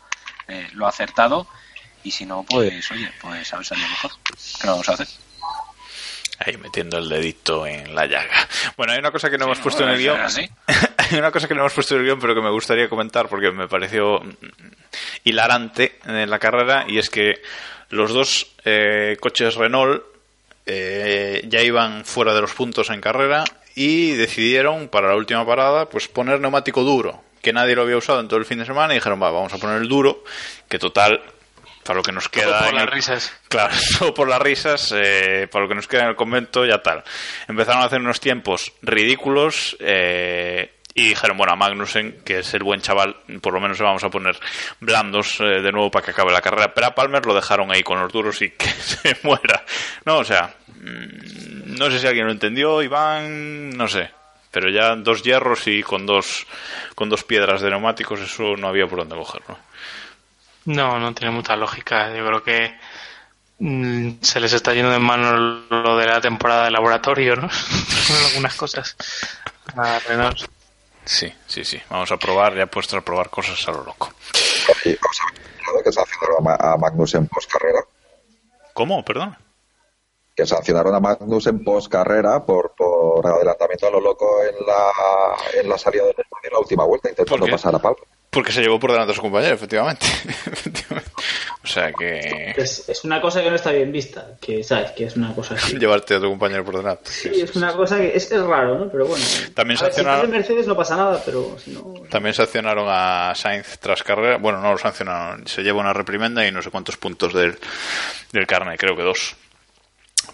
eh, 0.49 0.69
lo 0.73 0.87
acertado. 0.87 1.47
Y 2.05 2.11
si 2.11 2.25
no, 2.25 2.45
pues, 2.45 2.91
oye, 2.91 3.11
pues 3.21 3.53
a 3.53 3.57
ver 3.57 3.67
salido 3.67 3.89
mejor. 3.89 4.13
¿Qué 4.61 4.67
vamos 4.67 4.89
a 4.89 4.93
hacer? 4.93 5.09
Ahí 6.39 6.57
metiendo 6.57 6.99
el 6.99 7.09
dedito 7.09 7.67
en 7.67 7.95
la 7.95 8.07
llaga. 8.07 8.49
Bueno, 8.77 8.93
hay 8.93 9.01
una 9.01 9.11
cosa 9.11 9.29
que 9.29 9.39
no 9.39 9.47
hemos 9.47 9.59
puesto 9.59 9.83
en 9.83 9.91
el 9.91 9.97
¿Es 9.97 10.01
guion. 10.03 10.19
Hay 11.11 11.19
una 11.19 11.31
cosa 11.31 11.49
que 11.49 11.55
no 11.55 11.61
hemos 11.61 11.73
puesto 11.73 11.95
en 11.95 12.01
el 12.01 12.07
guion, 12.07 12.21
pero 12.21 12.35
que 12.35 12.43
me 12.43 12.51
gustaría 12.51 12.89
comentar 12.89 13.29
porque 13.29 13.51
me 13.51 13.67
pareció 13.67 14.21
mm, 14.21 14.31
hilarante 15.25 15.99
en 16.05 16.29
la 16.31 16.39
carrera 16.39 16.85
y 16.87 16.99
es 16.99 17.11
que 17.11 17.41
los 17.91 18.13
dos 18.13 18.55
eh, 18.65 19.17
coches 19.19 19.55
Renault 19.55 20.03
eh, 20.67 21.43
ya 21.49 21.63
iban 21.63 22.05
fuera 22.05 22.35
de 22.35 22.43
los 22.43 22.53
puntos 22.53 22.91
en 22.91 23.01
carrera 23.01 23.45
y 23.75 24.13
decidieron 24.13 24.89
para 24.89 25.09
la 25.09 25.17
última 25.17 25.47
parada 25.47 25.89
pues 25.89 26.09
poner 26.09 26.41
neumático 26.41 26.83
duro, 26.83 27.23
que 27.41 27.53
nadie 27.53 27.75
lo 27.75 27.83
había 27.83 27.97
usado 27.97 28.21
en 28.21 28.29
todo 28.29 28.39
el 28.39 28.45
fin 28.45 28.59
de 28.59 28.67
semana 28.67 28.93
y 28.93 28.99
dijeron, 28.99 29.23
va, 29.23 29.31
vamos 29.31 29.53
a 29.55 29.59
poner 29.59 29.81
el 29.81 29.89
duro, 29.89 30.25
que 30.69 30.79
total 30.79 31.23
para 31.89 31.97
lo 32.01 32.03
que 32.03 32.13
nos 32.13 32.29
queda 32.31 32.59
por 32.61 32.69
en 32.69 32.75
las 32.77 32.85
el- 32.85 32.91
risas. 32.93 33.33
Claro, 33.49 33.75
solo 33.99 34.13
por 34.15 34.29
las 34.29 34.41
risas, 34.43 34.93
eh, 34.95 35.49
para 35.51 35.63
lo 35.65 35.69
que 35.69 35.75
nos 35.75 35.89
queda 35.89 36.03
en 36.03 36.09
el 36.11 36.17
convento, 36.17 36.67
ya 36.67 36.83
tal. 36.83 37.03
Empezaron 37.49 37.83
a 37.83 37.87
hacer 37.87 38.01
unos 38.01 38.21
tiempos 38.21 38.73
ridículos 38.83 39.77
eh, 39.81 40.73
y 40.95 41.09
dijeron, 41.09 41.37
bueno, 41.39 41.53
a 41.53 41.57
Magnussen, 41.57 42.21
que 42.25 42.41
es 42.41 42.53
el 42.55 42.63
buen 42.65 42.81
chaval, 42.81 43.17
por 43.41 43.53
lo 43.55 43.61
menos 43.61 43.79
le 43.79 43.85
vamos 43.85 44.03
a 44.05 44.11
poner 44.11 44.37
blandos 44.81 45.41
eh, 45.41 45.45
de 45.63 45.73
nuevo 45.73 45.91
para 45.91 46.05
que 46.05 46.11
acabe 46.11 46.31
la 46.33 46.41
carrera. 46.43 46.75
Pero 46.75 46.89
a 46.89 46.95
Palmer 46.95 47.25
lo 47.25 47.35
dejaron 47.35 47.71
ahí 47.73 47.83
con 47.83 48.01
los 48.01 48.13
duros 48.13 48.43
y 48.43 48.51
que 48.57 48.69
se 48.69 49.17
muera. 49.23 49.65
No, 50.05 50.19
o 50.19 50.25
sea, 50.25 50.55
mm, 50.67 51.77
no 51.79 51.91
sé 51.91 51.99
si 52.01 52.07
alguien 52.07 52.27
lo 52.27 52.33
entendió, 52.33 52.83
Iván, 52.83 53.71
no 53.71 53.89
sé. 53.89 54.11
Pero 54.51 54.71
ya 54.71 54.97
dos 54.97 55.23
hierros 55.23 55.67
y 55.69 55.83
con 55.83 56.07
dos, 56.07 56.47
con 56.95 57.09
dos 57.11 57.23
piedras 57.23 57.61
de 57.61 57.71
neumáticos, 57.71 58.21
eso 58.21 58.57
no 58.57 58.67
había 58.69 58.87
por 58.87 58.99
dónde 59.01 59.15
cogerlo. 59.15 59.49
No, 59.51 59.59
no 60.99 61.15
tiene 61.15 61.33
mucha 61.35 61.57
lógica. 61.57 62.15
Yo 62.15 62.27
creo 62.27 62.43
que 62.43 62.75
mm, 63.59 64.21
se 64.23 64.41
les 64.41 64.53
está 64.53 64.75
yendo 64.75 64.91
de 64.91 64.99
mano 64.99 65.35
lo 65.71 65.97
de 65.97 66.07
la 66.07 66.21
temporada 66.21 66.65
de 66.65 66.71
laboratorio, 66.71 67.37
¿no? 67.37 67.49
Con 67.49 68.17
algunas 68.29 68.55
cosas. 68.55 68.97
A 69.77 69.99
Renault. 70.01 70.39
Sí, 71.05 71.33
sí, 71.47 71.65
sí. 71.65 71.81
Vamos 71.89 72.13
a 72.13 72.17
probar, 72.19 72.55
ya 72.55 72.65
he 72.65 72.67
puesto 72.67 72.97
a 72.97 73.01
probar 73.01 73.31
cosas 73.31 73.67
a 73.67 73.73
lo 73.73 73.83
loco. 73.85 74.13
Os 74.69 74.85
enterado 74.87 75.83
que 75.83 75.93
sancionaron 75.93 76.37
a, 76.39 76.41
Ma- 76.41 76.73
a 76.73 76.77
Magnussen 76.77 77.27
post 77.29 77.51
carrera. 77.51 77.81
¿Cómo? 78.75 79.03
Perdón. 79.05 79.37
Que 80.37 80.47
sancionaron 80.47 80.95
a 80.95 81.01
Magnussen 81.01 81.65
post 81.65 81.91
carrera 81.91 82.45
por, 82.45 82.75
por 82.77 83.27
adelantamiento 83.27 83.87
a 83.89 83.91
lo 83.91 84.01
loco 84.01 84.43
en 84.45 84.67
la, 84.67 85.61
en 85.61 85.69
la 85.69 85.79
salida 85.79 86.03
del 86.05 86.11
estadio 86.11 86.45
en 86.45 86.53
la 86.53 86.59
última 86.61 86.85
vuelta, 86.85 87.09
intentando 87.09 87.47
pasar 87.47 87.75
a 87.75 87.79
Palmer. 87.79 88.05
Porque 88.31 88.53
se 88.53 88.61
llevó 88.61 88.79
por 88.79 88.93
delante 88.93 89.13
a 89.13 89.15
su 89.17 89.23
compañero, 89.23 89.55
efectivamente. 89.57 90.07
O 91.65 91.67
sea 91.67 91.93
que 91.93 92.55
Es, 92.57 92.89
es 92.89 93.05
una 93.05 93.21
cosa 93.21 93.43
que 93.43 93.51
no 93.51 93.57
está 93.57 93.73
bien 93.73 93.91
vista, 93.93 94.27
que 94.41 94.63
sabes 94.63 94.93
que 94.93 95.05
es 95.05 95.17
una 95.17 95.35
cosa 95.35 95.55
así. 95.55 95.77
llevarte 95.79 96.15
a 96.15 96.21
tu 96.21 96.29
compañero 96.29 96.65
por 96.65 96.77
delante. 96.77 97.11
Sí, 97.11 97.31
es 97.41 97.55
una 97.57 97.73
cosa 97.75 97.97
que 97.99 98.17
es, 98.17 98.31
es 98.31 98.43
raro, 98.43 98.79
¿no? 98.79 98.91
Pero 98.91 99.07
bueno. 99.07 99.25
También 99.55 99.79
si 99.79 99.85
sancionaron- 99.85 100.21
fuese 100.21 100.33
Mercedes 100.33 100.67
no 100.67 100.77
pasa 100.77 100.97
nada, 100.97 101.23
pero 101.25 101.57
si 101.59 101.71
no. 101.73 101.95
También 102.11 102.35
sancionaron 102.35 102.87
a 102.89 103.35
Sainz 103.35 103.79
tras 103.79 104.03
carrera. 104.03 104.37
Bueno, 104.39 104.61
no 104.61 104.73
lo 104.73 104.79
sancionaron. 104.79 105.47
Se 105.47 105.63
lleva 105.63 105.81
una 105.81 105.93
reprimenda 105.93 106.47
y 106.47 106.53
no 106.53 106.63
sé 106.63 106.71
cuántos 106.71 106.97
puntos 106.97 107.35
del, 107.35 107.59
del 108.33 108.47
carnet, 108.47 108.79
creo 108.79 108.97
que 108.97 109.03
dos. 109.03 109.37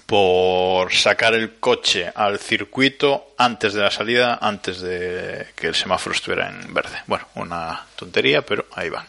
Por 0.06 0.92
sacar 0.92 1.34
el 1.34 1.54
coche 1.58 2.10
al 2.14 2.38
circuito 2.38 3.34
antes 3.38 3.72
de 3.74 3.82
la 3.82 3.90
salida, 3.90 4.38
antes 4.40 4.80
de 4.80 5.46
que 5.54 5.68
el 5.68 5.74
semáforo 5.74 6.14
estuviera 6.14 6.48
en 6.48 6.72
verde. 6.74 6.98
Bueno, 7.06 7.26
una 7.36 7.86
tontería, 7.96 8.42
pero 8.42 8.66
ahí 8.74 8.90
va. 8.90 9.04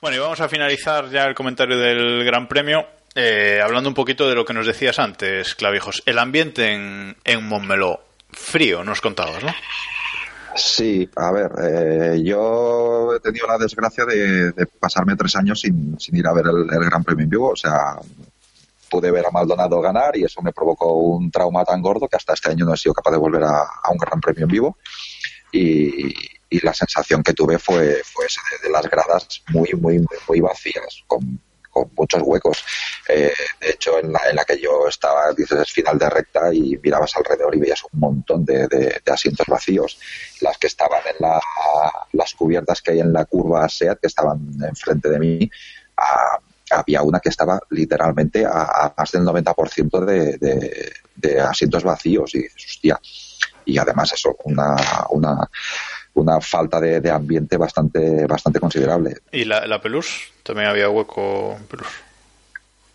Bueno, 0.00 0.16
y 0.16 0.20
vamos 0.20 0.40
a 0.40 0.48
finalizar 0.48 1.10
ya 1.10 1.24
el 1.24 1.34
comentario 1.34 1.78
del 1.78 2.24
Gran 2.24 2.46
Premio. 2.48 2.86
eh, 3.14 3.60
hablando 3.62 3.88
un 3.88 3.94
poquito 3.94 4.28
de 4.28 4.34
lo 4.34 4.44
que 4.44 4.52
nos 4.54 4.66
decías 4.66 4.98
antes, 4.98 5.54
Clavijos. 5.54 6.02
El 6.04 6.18
ambiente 6.18 6.72
en, 6.72 7.16
en 7.24 7.44
Montmeló, 7.46 8.00
frío, 8.30 8.82
nos 8.84 9.00
contabas, 9.00 9.42
¿no? 9.42 9.54
Sí, 10.56 11.08
a 11.16 11.32
ver, 11.32 11.50
eh, 11.62 12.22
yo 12.24 13.14
he 13.14 13.20
tenido 13.20 13.46
la 13.46 13.58
desgracia 13.58 14.04
de, 14.04 14.52
pasarme 14.78 15.16
tres 15.16 15.34
años 15.36 15.60
sin, 15.60 15.98
sin 15.98 16.16
ir 16.16 16.26
a 16.26 16.32
ver 16.32 16.44
el, 16.46 16.72
el 16.72 16.84
Gran 16.84 17.02
Premio 17.02 17.24
en 17.24 17.30
vivo. 17.30 17.50
O 17.50 17.56
sea, 17.56 17.96
pude 18.94 19.10
ver 19.10 19.26
a 19.26 19.30
Maldonado 19.32 19.80
ganar 19.80 20.16
y 20.16 20.22
eso 20.24 20.40
me 20.40 20.52
provocó 20.52 20.92
un 20.94 21.28
trauma 21.30 21.64
tan 21.64 21.82
gordo 21.82 22.06
que 22.08 22.16
hasta 22.16 22.34
este 22.34 22.50
año 22.50 22.64
no 22.64 22.74
he 22.74 22.76
sido 22.76 22.94
capaz 22.94 23.10
de 23.10 23.18
volver 23.18 23.42
a, 23.42 23.58
a 23.82 23.90
un 23.90 23.98
Gran 23.98 24.20
Premio 24.20 24.44
en 24.44 24.50
vivo. 24.56 24.78
Y, 25.50 26.14
y 26.50 26.60
la 26.62 26.72
sensación 26.72 27.22
que 27.24 27.32
tuve 27.32 27.58
fue, 27.58 28.02
fue 28.04 28.26
esa 28.26 28.40
de, 28.50 28.68
de 28.68 28.72
las 28.72 28.88
gradas 28.88 29.42
muy, 29.48 29.70
muy, 29.74 30.04
muy, 30.28 30.40
vacías, 30.40 31.02
con, 31.08 31.40
con 31.70 31.90
muchos 31.96 32.22
huecos. 32.24 32.64
Eh, 33.08 33.32
de 33.60 33.70
hecho, 33.70 33.98
en 33.98 34.12
la, 34.12 34.20
en 34.30 34.36
la 34.36 34.44
que 34.44 34.60
yo 34.60 34.86
estaba, 34.88 35.32
dices, 35.32 35.58
es 35.60 35.72
final 35.72 35.98
de 35.98 36.08
recta 36.10 36.54
y 36.54 36.78
mirabas 36.82 37.16
alrededor 37.16 37.54
y 37.56 37.60
veías 37.60 37.82
un 37.92 37.98
montón 37.98 38.44
de, 38.44 38.68
de- 38.68 39.00
de 39.04 39.12
asientos 39.12 39.46
vacíos. 39.48 39.98
Las 40.40 40.56
que 40.58 40.68
estaban 40.68 41.02
en 41.12 41.16
la, 41.18 41.40
las 42.12 42.34
cubiertas 42.34 42.80
que 42.80 42.92
hay 42.92 43.00
en 43.00 43.12
la 43.12 43.24
curva 43.24 43.68
SEAT, 43.68 43.98
que 44.00 44.06
estaban 44.06 44.38
enfrente 44.68 45.08
de 45.08 45.18
mí, 45.18 45.50
ah, 45.96 46.38
había 46.74 47.02
una 47.02 47.20
que 47.20 47.28
estaba 47.30 47.58
literalmente 47.70 48.44
a, 48.44 48.50
a 48.62 48.94
más 48.96 49.10
del 49.12 49.22
90% 49.22 50.04
de, 50.04 50.36
de, 50.38 50.92
de 51.16 51.40
asientos 51.40 51.82
vacíos. 51.84 52.34
Y 52.34 52.44
hostia. 52.46 53.00
Y 53.64 53.78
además 53.78 54.12
eso, 54.12 54.36
una, 54.44 54.76
una, 55.10 55.48
una 56.14 56.40
falta 56.40 56.78
de, 56.80 57.00
de 57.00 57.10
ambiente 57.10 57.56
bastante, 57.56 58.26
bastante 58.26 58.60
considerable. 58.60 59.16
¿Y 59.32 59.44
la, 59.44 59.66
la 59.66 59.80
Pelús? 59.80 60.32
También 60.42 60.68
había 60.68 60.90
hueco 60.90 61.56
en 61.58 61.64
Pelús. 61.64 61.86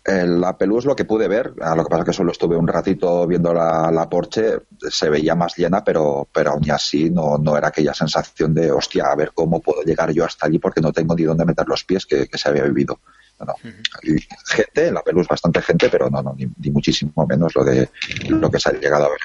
El- 0.04 0.40
La 0.40 0.56
Pelús 0.56 0.86
lo 0.86 0.96
que 0.96 1.04
pude 1.04 1.28
ver, 1.28 1.52
a 1.60 1.76
lo 1.76 1.84
que 1.84 1.90
pasa 1.90 2.02
es 2.02 2.06
que 2.06 2.12
solo 2.14 2.32
estuve 2.32 2.56
un 2.56 2.66
ratito 2.66 3.26
viendo 3.26 3.52
la, 3.52 3.90
la 3.92 4.08
Porsche, 4.08 4.60
se 4.88 5.10
veía 5.10 5.34
más 5.34 5.56
llena, 5.58 5.84
pero, 5.84 6.26
pero 6.32 6.52
aún 6.52 6.70
así 6.70 7.10
no, 7.10 7.36
no 7.36 7.56
era 7.56 7.68
aquella 7.68 7.92
sensación 7.92 8.54
de, 8.54 8.72
hostia, 8.72 9.04
a 9.12 9.14
ver 9.14 9.32
cómo 9.34 9.60
puedo 9.60 9.82
llegar 9.82 10.10
yo 10.12 10.24
hasta 10.24 10.46
allí 10.46 10.58
porque 10.58 10.80
no 10.80 10.90
tengo 10.92 11.14
ni 11.14 11.24
dónde 11.24 11.44
meter 11.44 11.68
los 11.68 11.84
pies 11.84 12.06
que, 12.06 12.26
que 12.28 12.38
se 12.38 12.48
había 12.48 12.62
vivido. 12.64 12.98
No, 13.40 13.46
no. 13.46 13.54
Y 14.02 14.16
gente, 14.46 14.88
en 14.88 14.94
la 14.94 15.02
Pelús 15.02 15.26
bastante 15.26 15.62
gente, 15.62 15.88
pero 15.88 16.08
no, 16.10 16.22
no, 16.22 16.34
ni, 16.36 16.46
ni 16.58 16.70
muchísimo 16.70 17.26
menos 17.26 17.54
lo 17.54 17.64
de 17.64 17.88
lo 18.28 18.50
que 18.50 18.60
se 18.60 18.68
ha 18.68 18.72
llegado 18.72 19.06
a 19.06 19.10
ver. 19.10 19.18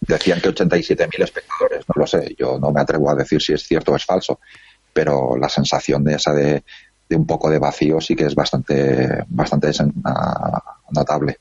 Decían 0.00 0.40
que 0.40 0.48
87.000 0.48 1.22
espectadores, 1.22 1.84
no 1.88 2.00
lo 2.00 2.06
sé, 2.06 2.34
yo 2.38 2.58
no 2.58 2.72
me 2.72 2.80
atrevo 2.80 3.10
a 3.10 3.14
decir 3.14 3.40
si 3.40 3.52
es 3.52 3.62
cierto 3.62 3.92
o 3.92 3.96
es 3.96 4.04
falso, 4.04 4.40
pero 4.92 5.36
la 5.36 5.48
sensación 5.48 6.02
de 6.02 6.14
esa 6.14 6.32
de, 6.32 6.64
de 7.08 7.16
un 7.16 7.26
poco 7.26 7.50
de 7.50 7.58
vacío 7.58 8.00
sí 8.00 8.16
que 8.16 8.24
es 8.24 8.34
bastante, 8.34 9.24
bastante 9.28 9.70
notable. 10.90 11.38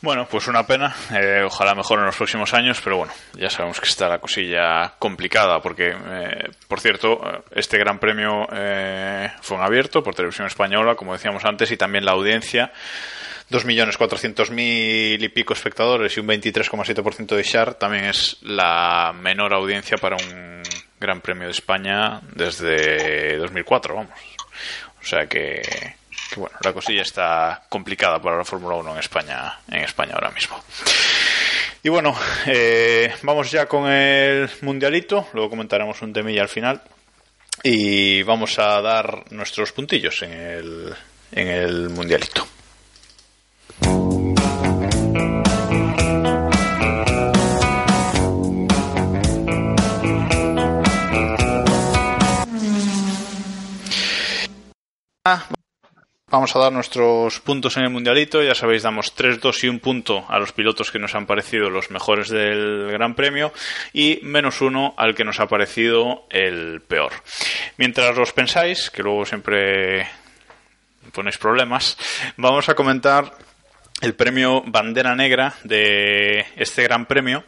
Bueno, 0.00 0.28
pues 0.30 0.46
una 0.46 0.64
pena. 0.64 0.94
Eh, 1.12 1.42
ojalá 1.44 1.74
mejor 1.74 1.98
en 1.98 2.06
los 2.06 2.16
próximos 2.16 2.54
años, 2.54 2.80
pero 2.82 2.98
bueno, 2.98 3.12
ya 3.34 3.50
sabemos 3.50 3.80
que 3.80 3.88
está 3.88 4.08
la 4.08 4.20
cosilla 4.20 4.94
complicada, 4.98 5.60
porque, 5.60 5.88
eh, 5.88 6.50
por 6.68 6.78
cierto, 6.78 7.14
eh, 7.14 7.42
este 7.56 7.78
Gran 7.78 7.98
Premio 7.98 8.46
eh, 8.52 9.28
fue 9.40 9.56
en 9.56 9.64
abierto 9.64 10.00
por 10.02 10.14
Televisión 10.14 10.46
Española, 10.46 10.94
como 10.94 11.14
decíamos 11.14 11.44
antes, 11.44 11.70
y 11.72 11.76
también 11.76 12.04
la 12.04 12.12
audiencia. 12.12 12.72
2.400.000 13.50 15.22
y 15.22 15.28
pico 15.30 15.54
espectadores 15.54 16.14
y 16.16 16.20
un 16.20 16.28
23,7% 16.28 17.34
de 17.34 17.42
share 17.42 17.74
también 17.74 18.04
es 18.04 18.36
la 18.42 19.14
menor 19.18 19.54
audiencia 19.54 19.96
para 19.96 20.16
un 20.16 20.62
Gran 21.00 21.22
Premio 21.22 21.46
de 21.46 21.52
España 21.52 22.20
desde 22.34 23.38
2004, 23.38 23.94
vamos. 23.94 24.12
O 25.00 25.06
sea 25.06 25.26
que, 25.26 25.62
que 26.30 26.40
bueno, 26.40 26.56
la 26.62 26.72
cosilla 26.72 27.02
está 27.02 27.62
complicada 27.68 28.20
para 28.20 28.36
la 28.36 28.44
Fórmula 28.44 28.76
1 28.76 28.92
en 28.92 28.98
España, 28.98 29.60
en 29.70 29.80
España 29.80 30.14
ahora 30.14 30.30
mismo. 30.30 30.62
Y 31.82 31.88
bueno, 31.88 32.14
eh, 32.46 33.14
vamos 33.22 33.50
ya 33.50 33.66
con 33.66 33.90
el 33.90 34.50
mundialito, 34.62 35.28
luego 35.32 35.50
comentaremos 35.50 36.02
un 36.02 36.12
temilla 36.12 36.42
al 36.42 36.48
final 36.48 36.82
y 37.62 38.22
vamos 38.22 38.58
a 38.58 38.80
dar 38.80 39.32
nuestros 39.32 39.72
puntillos 39.72 40.22
en 40.22 40.32
el, 40.32 40.94
en 41.32 41.48
el 41.48 41.88
mundialito. 41.88 42.46
Vamos 56.38 56.54
a 56.54 56.60
dar 56.60 56.72
nuestros 56.72 57.40
puntos 57.40 57.76
en 57.78 57.82
el 57.82 57.90
mundialito. 57.90 58.40
Ya 58.44 58.54
sabéis, 58.54 58.84
damos 58.84 59.12
3, 59.16 59.40
2 59.40 59.64
y 59.64 59.68
un 59.68 59.80
punto 59.80 60.24
a 60.28 60.38
los 60.38 60.52
pilotos 60.52 60.92
que 60.92 61.00
nos 61.00 61.16
han 61.16 61.26
parecido 61.26 61.68
los 61.68 61.90
mejores 61.90 62.28
del 62.28 62.92
Gran 62.92 63.16
Premio 63.16 63.52
y 63.92 64.20
menos 64.22 64.60
uno 64.60 64.94
al 64.96 65.16
que 65.16 65.24
nos 65.24 65.40
ha 65.40 65.48
parecido 65.48 66.28
el 66.30 66.80
peor. 66.80 67.10
Mientras 67.76 68.16
los 68.16 68.32
pensáis, 68.32 68.88
que 68.88 69.02
luego 69.02 69.26
siempre 69.26 70.08
ponéis 71.12 71.38
problemas, 71.38 71.98
vamos 72.36 72.68
a 72.68 72.76
comentar 72.76 73.32
el 74.00 74.14
premio 74.14 74.62
Bandera 74.64 75.16
Negra 75.16 75.54
de 75.64 76.46
este 76.54 76.84
Gran 76.84 77.06
Premio 77.06 77.42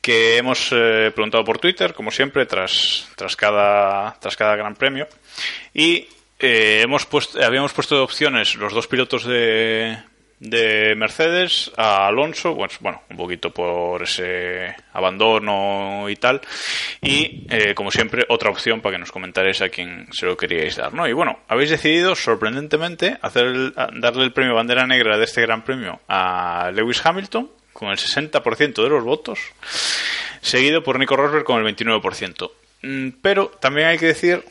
que 0.00 0.38
hemos 0.38 0.72
eh, 0.72 1.12
preguntado 1.14 1.44
por 1.44 1.58
Twitter, 1.58 1.92
como 1.92 2.10
siempre, 2.10 2.46
tras, 2.46 3.06
tras, 3.16 3.36
cada, 3.36 4.16
tras 4.18 4.34
cada 4.34 4.56
Gran 4.56 4.76
Premio. 4.76 5.08
Y 5.74 6.08
eh, 6.44 6.82
hemos 6.82 7.06
puesto, 7.06 7.42
habíamos 7.44 7.72
puesto 7.72 7.96
de 7.96 8.02
opciones 8.02 8.54
los 8.56 8.72
dos 8.72 8.86
pilotos 8.86 9.24
de, 9.24 9.96
de 10.40 10.94
Mercedes 10.96 11.70
a 11.76 12.06
Alonso, 12.06 12.54
bueno, 12.54 12.72
bueno, 12.80 13.02
un 13.10 13.16
poquito 13.16 13.50
por 13.50 14.02
ese 14.02 14.74
abandono 14.92 16.08
y 16.08 16.16
tal. 16.16 16.40
Y, 17.00 17.46
eh, 17.50 17.74
como 17.74 17.90
siempre, 17.90 18.24
otra 18.28 18.50
opción 18.50 18.80
para 18.80 18.94
que 18.96 19.00
nos 19.00 19.12
comentaréis 19.12 19.62
a 19.62 19.68
quien 19.68 20.06
se 20.12 20.26
lo 20.26 20.36
queríais 20.36 20.76
dar, 20.76 20.92
¿no? 20.92 21.06
Y 21.08 21.12
bueno, 21.12 21.40
habéis 21.48 21.70
decidido, 21.70 22.14
sorprendentemente, 22.14 23.16
hacer 23.22 23.46
el- 23.46 23.74
darle 23.94 24.24
el 24.24 24.32
premio 24.32 24.54
bandera 24.54 24.86
negra 24.86 25.16
de 25.18 25.24
este 25.24 25.40
gran 25.42 25.62
premio 25.64 26.00
a 26.08 26.70
Lewis 26.74 27.04
Hamilton, 27.04 27.50
con 27.72 27.90
el 27.90 27.98
60% 27.98 28.82
de 28.84 28.88
los 28.88 29.02
votos, 29.02 29.40
seguido 30.40 30.82
por 30.84 30.98
Nico 30.98 31.16
Rosberg 31.16 31.44
con 31.44 31.58
el 31.58 31.64
29%. 31.64 32.52
Mm, 32.82 33.08
Pero 33.22 33.48
también 33.60 33.88
hay 33.88 33.98
que 33.98 34.06
decir 34.06 34.44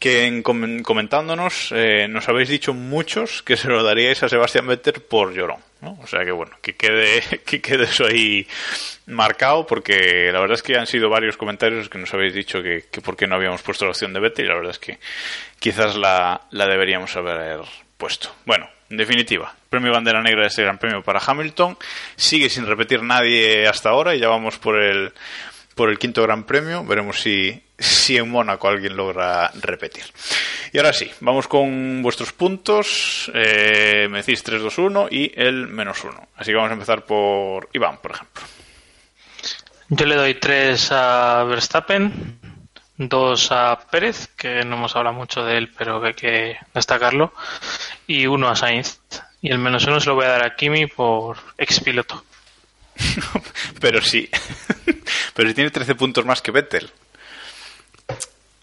que 0.00 0.26
en 0.26 0.42
comen- 0.44 0.82
comentándonos 0.82 1.72
eh, 1.74 2.06
nos 2.08 2.28
habéis 2.28 2.48
dicho 2.48 2.74
muchos 2.74 3.42
que 3.42 3.56
se 3.56 3.68
lo 3.68 3.82
daríais 3.82 4.22
a 4.22 4.28
Sebastián 4.28 4.66
Vettel 4.66 5.00
por 5.02 5.32
llorón, 5.34 5.60
¿no? 5.80 5.98
O 6.02 6.06
sea 6.06 6.24
que 6.24 6.30
bueno, 6.30 6.56
que 6.62 6.76
quede, 6.76 7.22
que 7.46 7.60
quede 7.60 7.84
eso 7.84 8.06
ahí 8.06 8.46
marcado 9.06 9.66
porque 9.66 10.30
la 10.32 10.40
verdad 10.40 10.54
es 10.56 10.62
que 10.62 10.76
han 10.76 10.86
sido 10.86 11.08
varios 11.08 11.36
comentarios 11.36 11.88
que 11.88 11.98
nos 11.98 12.12
habéis 12.14 12.34
dicho 12.34 12.62
que, 12.62 12.84
que 12.90 13.00
por 13.00 13.16
qué 13.16 13.26
no 13.26 13.34
habíamos 13.36 13.62
puesto 13.62 13.84
la 13.86 13.90
opción 13.92 14.12
de 14.12 14.20
Vettel 14.20 14.44
y 14.44 14.48
la 14.48 14.54
verdad 14.54 14.72
es 14.72 14.78
que 14.78 14.98
quizás 15.58 15.96
la, 15.96 16.42
la 16.50 16.66
deberíamos 16.66 17.16
haber 17.16 17.60
puesto. 17.96 18.30
Bueno, 18.44 18.68
en 18.90 18.96
definitiva, 18.98 19.54
premio 19.68 19.92
bandera 19.92 20.22
negra 20.22 20.42
de 20.42 20.48
este 20.48 20.62
gran 20.62 20.78
premio 20.78 21.02
para 21.02 21.20
Hamilton. 21.26 21.76
Sigue 22.16 22.48
sin 22.48 22.66
repetir 22.66 23.02
nadie 23.02 23.66
hasta 23.66 23.90
ahora 23.90 24.14
y 24.14 24.20
ya 24.20 24.28
vamos 24.28 24.58
por 24.58 24.78
el 24.80 25.12
por 25.78 25.90
el 25.90 25.98
quinto 25.98 26.24
gran 26.24 26.42
premio. 26.42 26.84
Veremos 26.84 27.20
si, 27.20 27.62
si 27.78 28.16
en 28.16 28.28
Mónaco 28.28 28.66
alguien 28.66 28.96
logra 28.96 29.52
repetir. 29.62 30.02
Y 30.72 30.78
ahora 30.78 30.92
sí, 30.92 31.08
vamos 31.20 31.46
con 31.46 32.02
vuestros 32.02 32.32
puntos. 32.32 33.30
Eh, 33.32 34.08
me 34.10 34.18
decís 34.18 34.42
3, 34.42 34.60
2, 34.60 34.76
1 34.76 35.08
y 35.12 35.32
el 35.36 35.68
menos 35.68 36.02
1. 36.02 36.28
Así 36.34 36.50
que 36.50 36.56
vamos 36.56 36.70
a 36.70 36.74
empezar 36.74 37.04
por 37.04 37.68
Iván, 37.72 37.98
por 37.98 38.10
ejemplo. 38.10 38.42
Yo 39.90 40.04
le 40.04 40.16
doy 40.16 40.34
3 40.34 40.88
a 40.90 41.44
Verstappen, 41.44 42.40
2 42.96 43.52
a 43.52 43.78
Pérez, 43.88 44.26
que 44.36 44.64
no 44.64 44.76
hemos 44.76 44.96
hablado 44.96 45.14
mucho 45.14 45.44
de 45.44 45.58
él, 45.58 45.72
pero 45.78 46.00
que 46.00 46.08
hay 46.08 46.14
que 46.14 46.56
destacarlo, 46.74 47.32
y 48.08 48.26
1 48.26 48.48
a 48.48 48.56
Sainz. 48.56 49.00
Y 49.40 49.52
el 49.52 49.58
menos 49.58 49.86
1 49.86 50.00
se 50.00 50.08
lo 50.08 50.16
voy 50.16 50.24
a 50.24 50.30
dar 50.30 50.44
a 50.44 50.56
Kimi 50.56 50.86
por 50.88 51.38
ex 51.56 51.78
piloto. 51.78 52.24
Pero 53.80 54.00
sí. 54.00 54.28
Pero 55.34 55.48
si 55.48 55.54
tiene 55.54 55.70
13 55.70 55.94
puntos 55.94 56.24
más 56.24 56.42
que 56.42 56.50
Vettel 56.50 56.90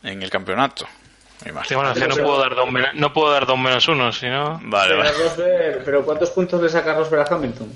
en 0.04 0.22
el 0.22 0.30
campeonato. 0.30 0.88
Sí, 1.68 1.76
bueno, 1.76 1.92
es 1.92 2.00
que 2.00 2.08
no 2.08 2.16
puedo 2.16 2.40
dar 2.40 2.56
dos, 2.56 2.72
men- 2.72 2.86
no 2.96 3.12
puedo 3.14 3.32
dar 3.32 3.46
dos 3.46 3.58
menos 3.60 3.88
uno, 3.88 4.12
si 4.12 4.28
no... 4.28 4.60
Vale, 4.64 4.96
Pero, 4.96 5.04
vale. 5.04 5.12
Rosberg- 5.18 5.82
pero 5.84 6.06
¿cuántos 6.06 6.30
puntos 6.32 6.62
le 6.62 6.70
saca 6.70 6.94
Rosberg 6.96 7.22
a 7.32 7.36
Hamilton? 7.36 7.72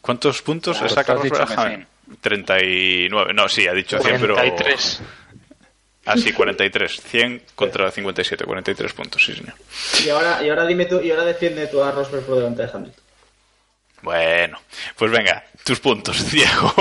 ¿Cuántos 0.00 0.42
puntos 0.42 0.76
Claro, 0.78 0.88
le 0.88 0.94
saca 0.94 1.12
has 1.14 1.22
dicho 1.22 1.34
Rosberg? 1.36 1.56
que 1.58 1.62
Hamilton? 1.66 1.86
39. 2.20 3.34
No, 3.34 3.48
sí, 3.48 3.66
ha 3.66 3.72
dicho 3.72 3.98
100, 3.98 4.20
pero. 4.20 4.34
43. 4.34 5.02
Ah, 6.06 6.16
sí, 6.16 6.32
43. 6.32 7.00
100 7.02 7.42
contra 7.56 7.90
57. 7.90 8.44
43 8.44 8.92
puntos, 8.92 9.24
sí, 9.24 9.34
señor. 9.34 9.54
Y 10.04 10.08
ahora, 10.10 10.40
y 10.44 10.48
ahora 10.48 10.64
dime 10.66 10.86
tú, 10.86 11.00
y 11.00 11.10
ahora 11.10 11.24
defiende 11.24 11.66
tú 11.66 11.82
a 11.82 11.90
Rosberg 11.90 12.24
por 12.24 12.36
delante 12.36 12.62
de 12.62 12.70
Hamilton. 12.72 13.04
Bueno, 14.06 14.56
pues 14.96 15.10
venga, 15.10 15.42
tus 15.64 15.80
puntos, 15.80 16.30
Diego. 16.30 16.72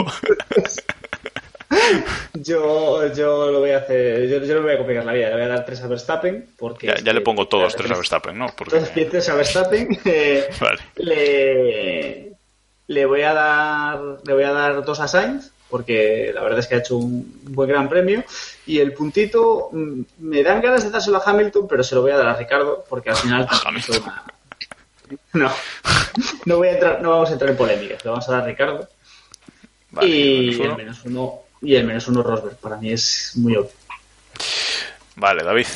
Yo, 2.35 3.11
yo 3.15 3.49
lo 3.49 3.61
voy 3.61 3.72
a 3.72 3.80
hacer, 3.80 4.30
yo, 4.30 4.45
yo 4.45 4.53
me 4.57 4.60
voy 4.61 4.73
a 4.73 4.77
complicar 4.77 5.03
la 5.03 5.11
vida, 5.11 5.30
le 5.30 5.34
voy 5.34 5.43
a 5.45 5.47
dar 5.47 5.65
3 5.65 5.81
a 5.81 5.88
Verstappen 5.88 6.49
porque 6.56 6.93
ya, 7.03 7.14
le 7.14 7.22
pongo 7.22 7.47
todos 7.47 7.76
tres 7.77 7.89
a 7.89 7.95
Verstappen, 7.95 8.38
¿no? 8.38 8.45
Porque... 8.56 8.77
Entonces, 8.77 9.10
3 9.10 9.30
a 9.30 9.35
Verstappen. 9.35 9.99
eh, 10.06 10.47
Vale. 10.61 10.80
le, 10.97 12.31
le 12.85 13.06
voy 13.07 13.23
a 13.23 13.34
dar 13.34 13.99
le 14.23 14.34
voy 14.34 14.43
a 14.43 14.52
dar 14.52 14.85
2 14.85 14.99
a 14.99 15.07
Sainz 15.07 15.52
porque 15.68 16.31
la 16.31 16.43
verdad 16.43 16.60
es 16.60 16.68
que 16.68 16.76
ha 16.76 16.77
hecho 16.77 16.97
un 16.97 17.41
buen 17.45 17.68
gran 17.68 17.89
premio 17.89 18.23
y 18.68 18.77
el 18.77 18.93
puntito 18.93 19.69
mm, 19.72 20.02
me 20.19 20.43
dan 20.43 20.61
ganas 20.61 20.84
de 20.84 20.91
dárselo 20.91 21.18
a 21.18 21.23
Hamilton 21.26 21.68
pero 21.68 21.84
se 21.84 21.95
lo 21.95 22.03
voy 22.03 22.11
a 22.11 22.18
dar 22.18 22.27
a 22.27 22.35
Ricardo 22.35 22.85
porque 22.88 23.10
al 23.10 23.15
final 23.15 23.47
A 23.49 23.68
Hamilton. 23.68 24.03
no. 25.34 25.52
No 26.45 26.57
voy 26.57 26.69
a 26.69 26.73
entrar 26.73 27.02
no 27.02 27.11
vamos 27.11 27.30
a 27.30 27.34
entrar 27.34 27.52
en 27.52 27.57
polémicas 27.57 28.03
lo 28.06 28.11
vamos 28.11 28.27
a 28.30 28.32
dar 28.32 28.41
a 28.41 28.45
Ricardo. 28.45 28.90
Vale, 29.91 30.07
y 30.07 30.61
el 30.61 30.76
menos 30.76 31.03
uno 31.06 31.41
y 31.61 31.76
el 31.76 31.86
menos 31.86 32.07
uno 32.07 32.22
Rosberg 32.22 32.57
para 32.57 32.77
mí 32.77 32.91
es 32.91 33.32
muy 33.36 33.56
obvio. 33.56 33.72
Vale, 35.15 35.44
David. 35.44 35.68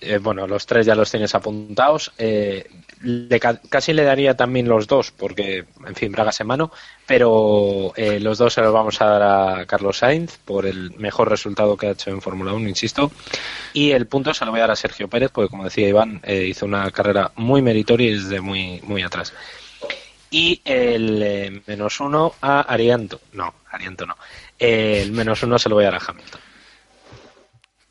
Eh, 0.00 0.18
bueno, 0.18 0.46
los 0.46 0.64
tres 0.66 0.86
ya 0.86 0.94
los 0.94 1.10
tienes 1.10 1.34
apuntados. 1.34 2.12
Eh, 2.16 2.68
casi 3.68 3.92
le 3.92 4.02
daría 4.02 4.36
también 4.36 4.68
los 4.68 4.86
dos, 4.86 5.10
porque, 5.10 5.64
en 5.86 5.94
fin, 5.94 6.12
bragas 6.12 6.40
en 6.40 6.46
mano, 6.46 6.70
pero 7.06 7.92
eh, 7.96 8.20
los 8.20 8.38
dos 8.38 8.52
se 8.52 8.60
los 8.60 8.72
vamos 8.72 9.00
a 9.00 9.06
dar 9.06 9.22
a 9.22 9.66
Carlos 9.66 9.98
Sainz 9.98 10.38
por 10.38 10.66
el 10.66 10.92
mejor 10.98 11.30
resultado 11.30 11.76
que 11.76 11.86
ha 11.86 11.90
hecho 11.92 12.10
en 12.10 12.20
Fórmula 12.20 12.52
1, 12.52 12.68
insisto. 12.68 13.10
Y 13.72 13.92
el 13.92 14.06
punto 14.06 14.34
se 14.34 14.44
lo 14.44 14.50
voy 14.50 14.60
a 14.60 14.62
dar 14.62 14.72
a 14.72 14.76
Sergio 14.76 15.08
Pérez, 15.08 15.30
porque, 15.32 15.50
como 15.50 15.64
decía 15.64 15.88
Iván, 15.88 16.20
eh, 16.24 16.44
hizo 16.44 16.66
una 16.66 16.90
carrera 16.90 17.32
muy 17.36 17.62
meritoria 17.62 18.10
y 18.10 18.14
desde 18.14 18.40
muy, 18.40 18.80
muy 18.82 19.02
atrás. 19.02 19.32
Y 20.30 20.60
el 20.64 21.62
menos 21.66 22.00
uno 22.00 22.34
a 22.40 22.60
Arianto. 22.60 23.20
No, 23.32 23.54
Arianto 23.70 24.06
no. 24.06 24.16
El 24.58 25.10
menos 25.12 25.42
uno 25.42 25.58
se 25.58 25.68
lo 25.68 25.74
voy 25.74 25.84
a 25.84 25.90
dar 25.90 26.00
a 26.00 26.04
Hamilton. 26.06 26.40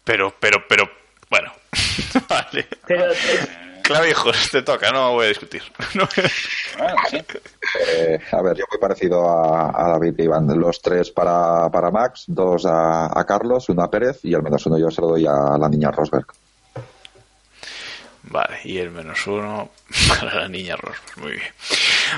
Pero, 0.04 0.36
pero, 0.40 0.66
pero, 0.68 0.90
bueno. 1.30 1.59
Vale. 2.30 2.68
pero 2.86 3.06
Clavijos, 3.82 4.50
te 4.52 4.62
toca, 4.62 4.92
no 4.92 5.14
voy 5.14 5.26
a 5.26 5.30
discutir. 5.30 5.64
No- 5.96 6.08
Eh, 7.88 8.20
a 8.32 8.42
ver, 8.42 8.56
yo 8.58 8.66
muy 8.72 8.80
parecido 8.80 9.28
a, 9.30 9.70
a 9.70 9.90
David 9.92 10.14
y 10.18 10.24
Iván. 10.24 10.48
Los 10.60 10.82
tres 10.82 11.12
para, 11.12 11.70
para 11.70 11.92
Max, 11.92 12.24
dos 12.28 12.66
a, 12.66 13.08
a 13.20 13.26
Carlos, 13.26 13.68
uno 13.70 13.84
a 13.84 13.90
Pérez 13.92 14.20
y 14.24 14.34
al 14.34 14.44
menos 14.44 14.66
uno 14.66 14.78
yo 14.78 14.90
se 14.90 15.02
lo 15.02 15.08
doy 15.08 15.26
a 15.28 15.58
la 15.58 15.68
niña 15.70 15.92
Rosberg. 15.92 16.26
Vale, 18.24 18.60
y 18.66 18.78
el 18.78 18.92
menos 18.92 19.26
uno 19.28 19.70
para 20.08 20.36
la 20.42 20.48
niña 20.48 20.76
Rosberg. 20.76 21.18
Muy 21.18 21.32
bien. 21.34 21.48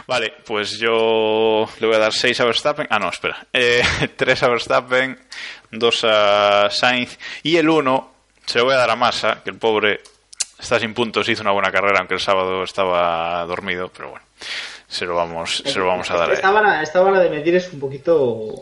Vale, 0.07 0.33
pues 0.45 0.77
yo 0.77 1.67
le 1.79 1.87
voy 1.87 1.95
a 1.95 1.99
dar 1.99 2.13
6 2.13 2.39
a 2.41 2.45
Verstappen. 2.45 2.87
Ah, 2.89 2.99
no, 2.99 3.09
espera. 3.09 3.45
Eh, 3.53 3.81
3 4.15 4.43
a 4.43 4.49
Verstappen, 4.49 5.17
2 5.71 6.03
a 6.05 6.69
Sainz 6.69 7.17
y 7.43 7.57
el 7.57 7.69
1 7.69 8.10
se 8.45 8.59
lo 8.59 8.65
voy 8.65 8.73
a 8.73 8.77
dar 8.77 8.89
a 8.89 8.95
Massa, 8.95 9.41
que 9.43 9.49
el 9.49 9.57
pobre 9.57 10.01
está 10.59 10.79
sin 10.79 10.93
puntos, 10.93 11.27
hizo 11.29 11.41
una 11.41 11.51
buena 11.51 11.71
carrera, 11.71 11.99
aunque 11.99 12.15
el 12.15 12.19
sábado 12.19 12.63
estaba 12.63 13.45
dormido, 13.45 13.89
pero 13.95 14.11
bueno, 14.11 14.25
se 14.87 15.05
lo 15.05 15.15
vamos, 15.15 15.63
se 15.65 15.79
lo 15.79 15.87
vamos 15.87 16.09
a 16.11 16.17
dar 16.17 16.29
a 16.29 16.33
esta 16.33 16.47
él. 16.49 16.53
vara, 16.53 16.83
esta 16.83 17.01
vara 17.01 17.19
de 17.19 17.29
medir 17.29 17.55
es 17.55 17.71
un 17.73 17.79
poquito 17.79 18.55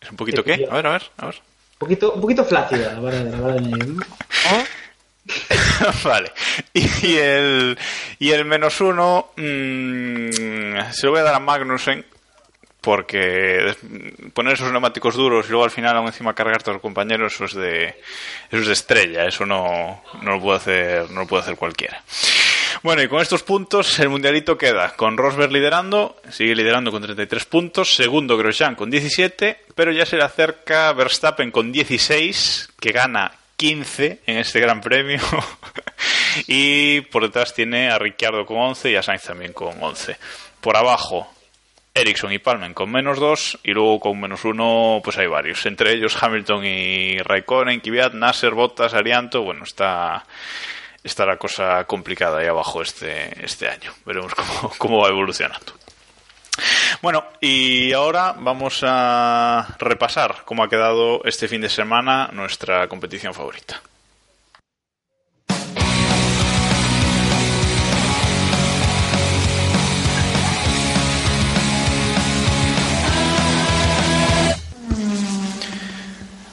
¿Es 0.00 0.10
un 0.10 0.16
poquito 0.16 0.42
qué? 0.44 0.66
A 0.70 0.74
ver, 0.74 0.86
a 0.86 0.90
ver, 0.92 1.02
a 1.18 1.26
ver. 1.26 1.34
Un 1.34 1.78
poquito, 1.78 2.12
un 2.12 2.20
poquito 2.20 2.44
flácida 2.44 2.94
la 2.94 3.00
vara 3.00 3.22
de 3.22 3.30
la 3.30 3.40
vara 3.40 3.54
de 3.54 3.60
medir, 3.62 3.88
¿no? 3.88 4.02
vale. 6.04 6.32
Y 6.72 7.16
el, 7.16 7.78
y 8.18 8.30
el 8.30 8.44
menos 8.44 8.80
uno 8.80 9.32
mm, 9.36 10.90
se 10.92 11.06
lo 11.06 11.12
voy 11.12 11.20
a 11.20 11.24
dar 11.24 11.34
a 11.34 11.40
Magnussen 11.40 12.04
porque 12.80 13.74
poner 14.34 14.54
esos 14.54 14.70
neumáticos 14.70 15.16
duros 15.16 15.46
y 15.46 15.50
luego 15.50 15.64
al 15.64 15.70
final 15.70 15.96
aún 15.96 16.06
encima 16.06 16.34
cargarte 16.34 16.70
a 16.70 16.74
los 16.74 16.82
compañeros 16.82 17.34
eso 17.34 17.44
es 17.44 17.54
de 17.54 17.86
eso 17.86 18.62
es 18.62 18.66
de 18.66 18.72
estrella 18.72 19.24
eso 19.26 19.44
no, 19.44 20.02
no 20.22 20.32
lo 20.32 20.40
puede 20.40 20.58
hacer 20.58 21.10
no 21.10 21.20
lo 21.20 21.26
puede 21.26 21.42
hacer 21.42 21.56
cualquiera. 21.56 22.02
Bueno 22.82 23.02
y 23.02 23.08
con 23.08 23.20
estos 23.20 23.42
puntos 23.42 23.98
el 23.98 24.08
mundialito 24.08 24.56
queda 24.56 24.94
con 24.94 25.16
Rosberg 25.16 25.50
liderando 25.50 26.16
sigue 26.30 26.54
liderando 26.54 26.92
con 26.92 27.02
33 27.02 27.44
puntos 27.46 27.94
segundo 27.94 28.36
Grosjean 28.36 28.76
con 28.76 28.90
17 28.90 29.64
pero 29.74 29.90
ya 29.90 30.06
se 30.06 30.16
le 30.16 30.22
acerca 30.22 30.92
Verstappen 30.92 31.50
con 31.50 31.72
16 31.72 32.70
que 32.78 32.92
gana 32.92 33.32
15 33.56 34.20
en 34.24 34.38
este 34.38 34.60
gran 34.60 34.80
premio 34.80 35.20
y 36.46 37.00
por 37.00 37.24
detrás 37.24 37.52
tiene 37.52 37.90
a 37.90 37.98
Ricciardo 37.98 38.46
con 38.46 38.58
11 38.58 38.92
y 38.92 38.94
a 38.94 39.02
Sainz 39.02 39.24
también 39.24 39.52
con 39.52 39.82
11 39.82 40.16
por 40.60 40.76
abajo 40.76 41.28
Ericsson 41.98 42.32
y 42.32 42.38
Palmen 42.38 42.74
con 42.74 42.90
menos 42.90 43.18
2 43.18 43.60
y 43.64 43.72
luego 43.72 44.00
con 44.00 44.20
menos 44.20 44.44
1 44.44 45.00
pues 45.02 45.18
hay 45.18 45.26
varios, 45.26 45.64
entre 45.66 45.92
ellos 45.92 46.16
Hamilton 46.22 46.64
y 46.64 47.18
Raikkonen, 47.18 47.80
Kvyat, 47.80 48.14
Nasser, 48.14 48.54
Bottas, 48.54 48.94
Arianto, 48.94 49.42
bueno, 49.42 49.64
está 49.64 50.24
está 51.02 51.26
la 51.26 51.36
cosa 51.36 51.84
complicada 51.84 52.38
ahí 52.38 52.46
abajo 52.46 52.82
este, 52.82 53.44
este 53.44 53.68
año. 53.68 53.92
Veremos 54.04 54.34
cómo, 54.34 54.72
cómo 54.78 54.98
va 55.02 55.08
evolucionando. 55.08 55.72
Bueno, 57.02 57.24
y 57.40 57.92
ahora 57.92 58.34
vamos 58.36 58.80
a 58.84 59.76
repasar 59.78 60.42
cómo 60.44 60.64
ha 60.64 60.68
quedado 60.68 61.22
este 61.24 61.46
fin 61.46 61.60
de 61.60 61.68
semana 61.68 62.30
nuestra 62.32 62.88
competición 62.88 63.32
favorita. 63.32 63.80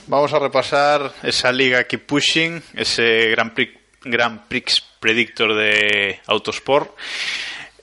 Vamos 0.07 0.31
a 0.33 0.39
repasar 0.39 1.13
esa 1.23 1.51
liga 1.51 1.83
Keep 1.85 2.05
Pushing, 2.05 2.61
ese 2.75 3.29
Grand 3.31 3.53
Prix 3.53 3.73
Grand 4.03 4.41
Prix 4.47 4.79
Predictor 4.99 5.55
de 5.55 6.19
Autosport. 6.27 6.95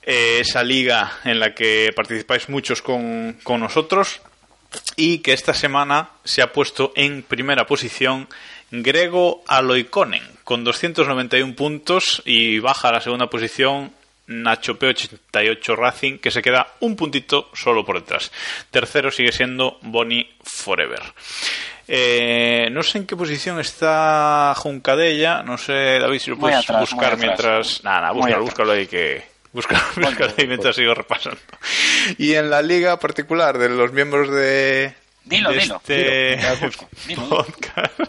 Eh, 0.01 0.39
esa 0.41 0.63
liga 0.63 1.19
en 1.25 1.41
la 1.41 1.53
que 1.53 1.91
participáis 1.95 2.49
muchos 2.49 2.81
con, 2.81 3.39
con 3.43 3.61
nosotros 3.61 4.21
y 4.95 5.19
que 5.19 5.33
esta 5.33 5.53
semana 5.53 6.11
se 6.23 6.43
ha 6.43 6.53
puesto 6.53 6.93
en 6.95 7.25
primera 7.25 7.67
posición 7.67 8.29
Grego 8.71 9.43
Aloikonen 9.49 10.23
con 10.45 10.63
291 10.63 11.57
puntos 11.57 12.23
y 12.25 12.61
baja 12.61 12.91
a 12.91 12.93
la 12.93 13.01
segunda 13.01 13.29
posición 13.29 13.93
Nacho 14.29 14.79
P88 14.79 15.77
Racing 15.77 16.19
que 16.19 16.31
se 16.31 16.41
queda 16.41 16.75
un 16.81 16.95
puntito 16.95 17.51
solo 17.53 17.85
por 17.85 18.01
detrás. 18.01 18.31
Tercero 18.71 19.11
sigue 19.11 19.33
siendo 19.33 19.79
Bonnie 19.83 20.37
Forever. 20.45 21.03
Eh, 21.89 22.69
no 22.71 22.83
sé 22.83 22.99
en 22.99 23.07
qué 23.07 23.17
posición 23.17 23.59
está 23.61 24.55
Juncadella, 24.57 25.43
no 25.43 25.59
sé 25.59 25.99
David 25.99 26.19
si 26.21 26.31
lo 26.31 26.39
puedes 26.39 26.59
atrás, 26.59 26.81
buscar 26.81 27.19
mientras... 27.19 27.83
Nada, 27.85 28.01
nada, 28.01 28.13
búscalo, 28.13 28.43
búscalo 28.43 28.73
ahí 28.73 28.87
que... 28.87 29.25
Búscalo, 29.53 29.81
búscalo 29.97 30.33
ahí 30.39 30.47
mientras 30.47 30.77
sigo 30.77 30.95
repasando. 30.95 31.39
Y 32.19 32.35
en 32.35 32.49
la 32.51 32.63
liga 32.63 32.99
particular 32.99 33.59
de 33.59 33.69
los 33.69 33.93
miembros 33.93 34.31
de, 34.31 34.95
Dilo, 35.25 35.51
de 35.51 35.59
dilo, 35.59 35.77
este 35.77 36.39
dilo, 37.07 37.29
podcast. 37.29 38.01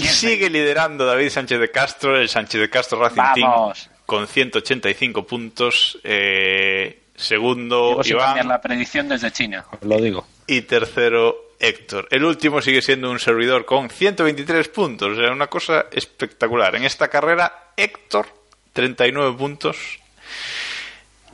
Sigue 0.00 0.50
liderando 0.50 1.06
David 1.06 1.30
Sánchez 1.30 1.60
de 1.60 1.70
Castro, 1.70 2.18
el 2.18 2.28
Sánchez 2.28 2.60
de 2.60 2.70
Castro 2.70 2.98
Racing 3.00 3.22
Team, 3.34 3.50
Vamos. 3.50 3.88
con 4.04 4.26
185 4.26 5.26
puntos. 5.26 5.98
Eh, 6.02 7.00
segundo, 7.14 8.02
Llevo 8.02 8.20
Iván. 8.20 8.48
la 8.48 8.60
predicción 8.60 9.08
desde 9.08 9.30
China. 9.30 9.64
Lo 9.82 9.98
digo. 10.00 10.26
Y 10.46 10.62
tercero, 10.62 11.45
Héctor. 11.58 12.06
El 12.10 12.24
último 12.24 12.60
sigue 12.60 12.82
siendo 12.82 13.10
un 13.10 13.18
servidor 13.18 13.64
con 13.64 13.88
123 13.90 14.68
puntos. 14.68 15.12
O 15.12 15.20
sea, 15.20 15.30
una 15.32 15.46
cosa 15.48 15.86
espectacular. 15.90 16.76
En 16.76 16.84
esta 16.84 17.08
carrera, 17.08 17.70
Héctor, 17.76 18.26
39 18.72 19.36
puntos. 19.38 19.76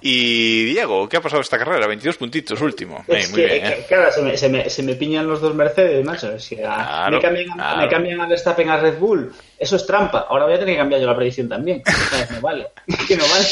Y 0.04 0.64
Diego, 0.64 1.08
¿qué 1.08 1.18
ha 1.18 1.20
pasado 1.20 1.42
esta 1.42 1.56
carrera? 1.58 1.86
22 1.86 2.16
puntitos, 2.16 2.60
último. 2.60 3.04
Es 3.06 3.30
muy 3.30 3.40
que, 3.42 3.46
bien, 3.46 3.66
eh, 3.66 3.68
¿eh? 3.78 3.84
claro, 3.86 4.10
se 4.12 4.20
me, 4.22 4.36
se, 4.36 4.48
me, 4.48 4.68
se 4.68 4.82
me 4.82 4.94
piñan 4.96 5.28
los 5.28 5.40
dos 5.40 5.54
Mercedes, 5.54 6.04
macho. 6.04 6.32
Es 6.32 6.48
que, 6.48 6.64
ah, 6.66 7.06
Claro, 7.08 7.16
me, 7.18 7.22
cambian, 7.22 7.50
a- 7.52 7.54
claro. 7.54 7.80
me 7.82 7.88
cambian 7.88 8.20
a 8.20 8.26
Verstappen 8.26 8.68
a 8.68 8.78
Red 8.78 8.98
Bull. 8.98 9.32
Eso 9.56 9.76
es 9.76 9.86
trampa. 9.86 10.26
Ahora 10.28 10.46
voy 10.46 10.54
a 10.54 10.58
tener 10.58 10.74
que 10.74 10.78
cambiar 10.78 11.00
yo 11.00 11.06
la 11.06 11.14
predicción 11.16 11.48
también. 11.48 11.82
No 12.32 12.40
vale. 12.40 12.66
Que 13.06 13.16
no 13.16 13.24
vale. 13.28 13.44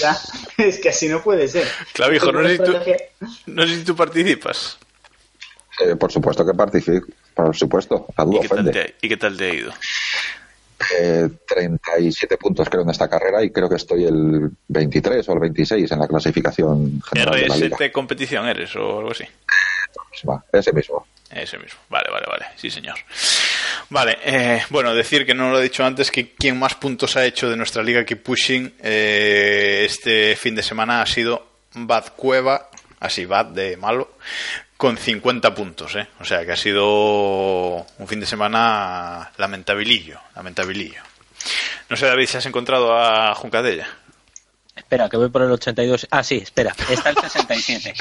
Ya, 0.00 0.16
es 0.58 0.80
que 0.80 0.88
así 0.88 1.08
no 1.08 1.22
puede 1.22 1.46
ser. 1.46 1.68
Clavijo, 1.92 2.32
no 2.32 2.42
sé, 2.42 2.56
si 2.56 2.58
tú, 2.58 2.64
Estrategia- 2.72 2.96
no 3.46 3.62
sé 3.66 3.76
si 3.76 3.84
tú 3.84 3.94
participas. 3.94 4.78
Eh, 5.80 5.96
por 5.96 6.12
supuesto 6.12 6.44
que 6.44 6.52
participo, 6.52 7.06
por 7.34 7.56
supuesto, 7.56 8.06
¿Y 8.30 8.40
qué, 8.40 8.48
tal 8.48 8.70
te, 8.70 8.80
ha- 8.80 8.90
¿Y 9.00 9.08
qué 9.08 9.16
tal 9.16 9.36
te 9.36 9.44
ha 9.50 9.54
ido? 9.54 9.72
Eh, 10.98 11.28
37 11.46 12.36
puntos 12.36 12.68
creo 12.68 12.82
en 12.82 12.90
esta 12.90 13.08
carrera 13.08 13.42
y 13.42 13.50
creo 13.50 13.68
que 13.68 13.76
estoy 13.76 14.04
el 14.04 14.50
23 14.68 15.26
o 15.28 15.32
el 15.34 15.38
26 15.38 15.90
en 15.92 15.98
la 16.00 16.08
clasificación 16.08 17.00
general 17.02 17.34
de 17.40 17.48
la 17.48 17.56
liga. 17.56 17.76
¿RST 17.78 17.92
competición 17.92 18.46
eres 18.48 18.74
o 18.76 18.98
algo 18.98 19.12
así? 19.12 19.24
Ese 20.52 20.72
mismo. 20.72 21.06
Ese 21.30 21.58
mismo. 21.58 21.80
Vale, 21.88 22.10
vale, 22.10 22.26
vale. 22.28 22.46
Sí, 22.56 22.68
señor. 22.68 22.96
Vale, 23.90 24.18
eh, 24.24 24.62
bueno, 24.70 24.94
decir 24.94 25.24
que 25.24 25.34
no 25.34 25.50
lo 25.50 25.60
he 25.60 25.62
dicho 25.62 25.84
antes, 25.84 26.10
que 26.10 26.32
quien 26.34 26.58
más 26.58 26.74
puntos 26.74 27.16
ha 27.16 27.24
hecho 27.24 27.48
de 27.48 27.56
nuestra 27.56 27.82
liga 27.82 28.04
Keep 28.04 28.22
Pushing 28.22 28.74
eh, 28.82 29.82
este 29.86 30.36
fin 30.36 30.54
de 30.54 30.62
semana 30.62 31.00
ha 31.00 31.06
sido 31.06 31.46
Bad 31.74 32.14
Cueva, 32.16 32.68
así 33.02 33.24
Bad 33.26 33.46
de 33.46 33.76
malo, 33.76 34.16
con 34.76 34.96
50 34.96 35.54
puntos, 35.54 35.94
¿eh? 35.96 36.08
O 36.20 36.24
sea 36.24 36.44
que 36.46 36.52
ha 36.52 36.56
sido 36.56 36.86
un 37.98 38.08
fin 38.08 38.20
de 38.20 38.26
semana 38.26 39.30
lamentabilillo, 39.36 40.20
lamentabilillo. 40.34 41.02
No 41.88 41.96
sé, 41.96 42.06
David, 42.06 42.26
si 42.26 42.36
has 42.38 42.46
encontrado 42.46 42.96
a 42.96 43.34
Juncadella. 43.34 43.86
Espera, 44.74 45.08
que 45.10 45.18
voy 45.18 45.28
por 45.28 45.42
el 45.42 45.50
82. 45.52 46.06
Ah, 46.10 46.22
sí, 46.24 46.38
espera. 46.38 46.74
Está 46.88 47.10
el 47.10 47.16
67. 47.18 47.94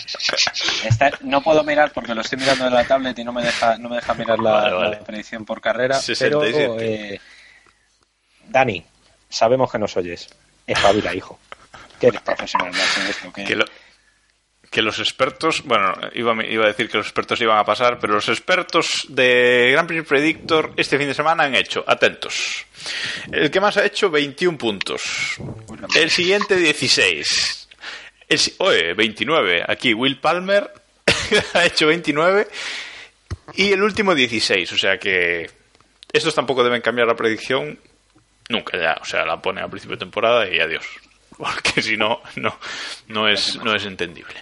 Está- 0.85 1.11
no 1.21 1.41
puedo 1.41 1.63
mirar 1.65 1.91
porque 1.91 2.15
lo 2.15 2.21
estoy 2.21 2.39
mirando 2.39 2.65
en 2.67 2.73
la 2.73 2.85
tablet 2.87 3.17
y 3.19 3.23
no 3.25 3.33
me 3.33 3.43
deja, 3.43 3.77
no 3.77 3.89
me 3.89 3.97
deja 3.97 4.13
mirar 4.13 4.39
la, 4.39 4.51
Vale, 4.51 4.73
vale. 4.75 4.91
la 4.97 4.99
predicción 5.03 5.43
por 5.43 5.59
carrera. 5.59 5.95
67. 5.99 6.51
Pero, 6.57 6.79
eh, 6.79 7.19
Dani, 8.47 8.85
sabemos 9.29 9.71
que 9.71 9.79
nos 9.79 9.95
oyes. 9.97 10.29
Espabila, 10.65 11.13
hijo. 11.13 11.39
Que 11.99 12.07
eres 12.07 12.21
profesional, 12.21 12.71
macho, 12.71 13.03
de 13.03 13.09
esto, 13.09 13.33
que- 13.33 13.43
que, 13.43 13.55
lo- 13.55 13.65
que 14.72 14.81
los 14.81 14.99
expertos, 14.99 15.64
bueno, 15.65 15.93
iba, 16.14 16.34
iba 16.45 16.64
a 16.64 16.68
decir 16.68 16.89
que 16.89 16.98
los 16.98 17.06
expertos 17.06 17.41
iban 17.41 17.57
a 17.57 17.65
pasar, 17.65 17.99
pero 17.99 18.14
los 18.14 18.30
expertos 18.30 19.06
de 19.10 19.69
Grand 19.73 19.85
Prix 19.85 20.07
Predictor 20.07 20.73
este 20.77 20.98
fin 20.98 21.07
de 21.07 21.14
semana 21.14 21.43
han 21.43 21.56
hecho, 21.56 21.84
atentos, 21.85 22.65
el 23.34 23.52
que 23.52 23.60
más 23.60 23.76
ha 23.76 23.85
hecho 23.85 24.10
21 24.10 24.57
puntos, 24.57 25.35
el 25.93 26.10
siguiente 26.10 26.56
16, 26.56 27.68
el, 28.30 28.39
oye, 28.60 28.93
29, 28.93 29.65
aquí 29.68 29.93
Will 29.93 30.19
Palmer 30.19 30.72
ha 31.53 31.65
hecho 31.65 31.88
29 31.88 32.48
y 33.56 33.73
el 33.73 33.84
último 33.84 34.15
16, 34.15 34.72
o 34.72 34.77
sea 34.77 34.98
que 34.98 35.49
estos 36.14 36.34
tampoco 36.34 36.64
deben 36.64 36.81
cambiar 36.81 37.07
la 37.07 37.15
predicción 37.15 37.77
nunca 38.48 38.77
ya, 38.77 38.98
o 39.02 39.06
sea, 39.06 39.26
la 39.26 39.41
ponen 39.41 39.65
a 39.65 39.69
principio 39.69 39.98
de 39.98 39.99
temporada 39.99 40.48
y 40.49 40.60
adiós. 40.60 40.85
Porque 41.38 41.81
si 41.81 41.98
no, 41.98 42.22
no, 42.35 42.57
no 43.07 43.27
es, 43.27 43.57
no 43.57 43.76
es 43.76 43.85
entendible. 43.85 44.35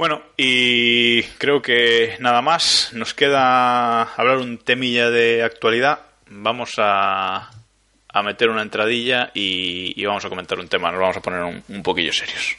Bueno, 0.00 0.22
y 0.38 1.22
creo 1.36 1.60
que 1.60 2.16
nada 2.20 2.40
más. 2.40 2.90
Nos 2.94 3.12
queda 3.12 4.04
hablar 4.04 4.38
un 4.38 4.56
temilla 4.56 5.10
de 5.10 5.42
actualidad. 5.42 6.00
Vamos 6.30 6.76
a, 6.78 7.50
a 8.08 8.22
meter 8.22 8.48
una 8.48 8.62
entradilla 8.62 9.30
y, 9.34 9.92
y 10.00 10.06
vamos 10.06 10.24
a 10.24 10.30
comentar 10.30 10.58
un 10.58 10.68
tema. 10.68 10.90
Nos 10.90 11.02
vamos 11.02 11.18
a 11.18 11.20
poner 11.20 11.42
un, 11.42 11.62
un 11.68 11.82
poquillo 11.82 12.14
serios. 12.14 12.56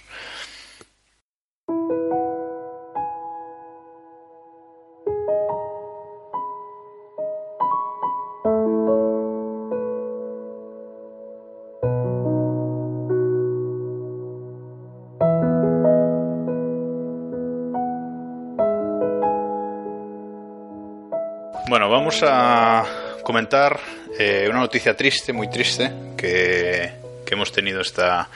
Vamos 22.11 22.29
a 22.29 22.83
comentar 23.23 23.79
eh, 24.19 24.45
una 24.49 24.59
noticia 24.59 24.97
triste, 24.97 25.31
muy 25.31 25.49
triste, 25.49 25.89
que, 26.17 26.91
que 27.25 27.33
hemos 27.33 27.53
tenido 27.53 27.79
esta, 27.79 28.27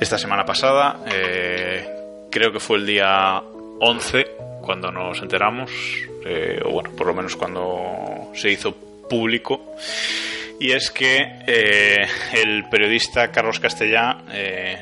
esta 0.00 0.16
semana 0.16 0.46
pasada. 0.46 0.98
Eh, 1.12 1.86
creo 2.30 2.50
que 2.50 2.58
fue 2.58 2.78
el 2.78 2.86
día 2.86 3.38
11 3.80 4.26
cuando 4.62 4.90
nos 4.90 5.20
enteramos, 5.20 5.70
eh, 6.24 6.62
o 6.64 6.70
bueno, 6.70 6.92
por 6.96 7.06
lo 7.06 7.12
menos 7.12 7.36
cuando 7.36 8.30
se 8.34 8.50
hizo 8.50 8.74
público. 8.74 9.76
Y 10.58 10.72
es 10.72 10.90
que 10.90 11.20
el 12.32 12.64
periodista 12.70 13.30
Carlos 13.30 13.60
Castellá 13.60 14.22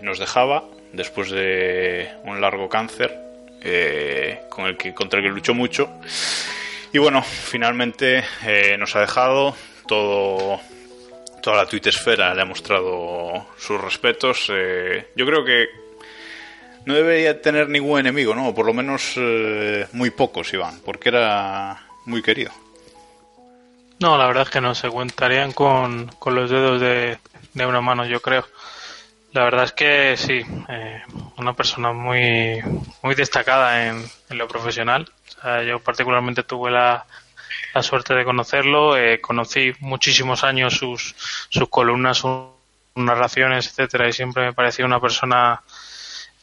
nos 0.02 0.20
dejaba 0.20 0.62
después 0.92 1.30
de 1.30 2.10
un 2.22 2.40
largo 2.40 2.68
cáncer 2.68 3.12
con 4.48 4.66
el 4.66 4.76
que, 4.76 4.94
contra 4.94 5.18
el 5.18 5.26
que 5.26 5.32
luchó 5.32 5.52
mucho. 5.52 5.90
Y 6.92 6.98
bueno, 6.98 7.22
finalmente 7.22 8.24
eh, 8.44 8.76
nos 8.78 8.96
ha 8.96 9.00
dejado 9.00 9.54
todo. 9.86 10.60
Toda 11.42 11.56
la 11.56 11.66
tuitesfera 11.66 12.34
le 12.34 12.42
ha 12.42 12.44
mostrado 12.44 13.46
sus 13.56 13.80
respetos. 13.80 14.46
Eh, 14.50 15.10
yo 15.16 15.24
creo 15.24 15.44
que 15.44 15.68
no 16.84 16.94
debería 16.94 17.40
tener 17.40 17.68
ningún 17.68 18.00
enemigo, 18.00 18.34
¿no? 18.34 18.54
Por 18.54 18.66
lo 18.66 18.74
menos 18.74 19.14
eh, 19.16 19.86
muy 19.92 20.10
pocos, 20.10 20.52
Iván, 20.52 20.80
porque 20.84 21.08
era 21.08 21.82
muy 22.04 22.22
querido. 22.22 22.50
No, 24.00 24.18
la 24.18 24.26
verdad 24.26 24.44
es 24.44 24.50
que 24.50 24.60
no 24.60 24.74
se 24.74 24.88
cuentarían 24.88 25.52
con, 25.52 26.08
con 26.18 26.34
los 26.34 26.50
dedos 26.50 26.80
de, 26.80 27.18
de 27.54 27.66
una 27.66 27.80
mano, 27.80 28.04
yo 28.04 28.20
creo. 28.20 28.46
La 29.32 29.44
verdad 29.44 29.64
es 29.64 29.72
que 29.72 30.16
sí, 30.16 30.42
eh, 30.68 31.02
una 31.36 31.52
persona 31.52 31.92
muy, 31.92 32.60
muy 33.02 33.14
destacada 33.14 33.86
en, 33.86 34.04
en 34.28 34.38
lo 34.38 34.48
profesional. 34.48 35.08
O 35.28 35.42
sea, 35.42 35.62
yo 35.62 35.78
particularmente 35.78 36.42
tuve 36.42 36.70
la, 36.70 37.06
la 37.74 37.82
suerte 37.82 38.14
de 38.14 38.24
conocerlo. 38.24 38.96
eh, 38.96 39.20
conocí 39.20 39.72
muchísimos 39.80 40.44
años 40.44 40.74
sus, 40.74 41.14
sus 41.48 41.68
columnas, 41.68 42.18
sus 42.18 42.48
narraciones, 42.94 43.68
etcétera, 43.68 44.08
y 44.08 44.12
siempre 44.12 44.46
me 44.46 44.52
parecía 44.52 44.84
una 44.84 45.00
persona 45.00 45.62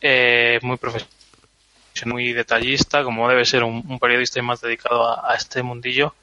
eh, 0.01 0.59
muy 0.61 0.77
profesional, 0.77 1.13
muy 2.05 2.31
detallista, 2.31 3.03
como 3.03 3.27
debe 3.27 3.43
ser 3.45 3.63
un, 3.63 3.99
periodista 3.99 4.39
y 4.39 4.43
más 4.43 4.61
dedicado 4.61 5.25
a 5.25 5.35
este 5.35 5.63
mundillo. 5.63 6.13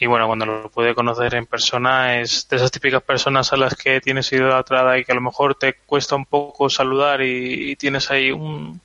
Y 0.00 0.06
bueno, 0.06 0.26
cuando 0.26 0.46
lo 0.46 0.70
pude 0.70 0.94
conocer 0.94 1.34
en 1.34 1.46
persona 1.46 2.20
es 2.20 2.48
de 2.48 2.56
esas 2.56 2.70
típicas 2.70 3.02
personas 3.02 3.52
a 3.52 3.56
las 3.56 3.74
que 3.74 4.00
tienes 4.00 4.32
idolatrada 4.32 4.96
y 4.96 5.04
que 5.04 5.12
a 5.12 5.14
lo 5.16 5.20
mejor 5.20 5.56
te 5.56 5.74
cuesta 5.74 6.14
un 6.14 6.24
poco 6.24 6.70
saludar 6.70 7.20
y, 7.22 7.74
tienes 7.76 8.10
ahí 8.10 8.30
un 8.30 8.80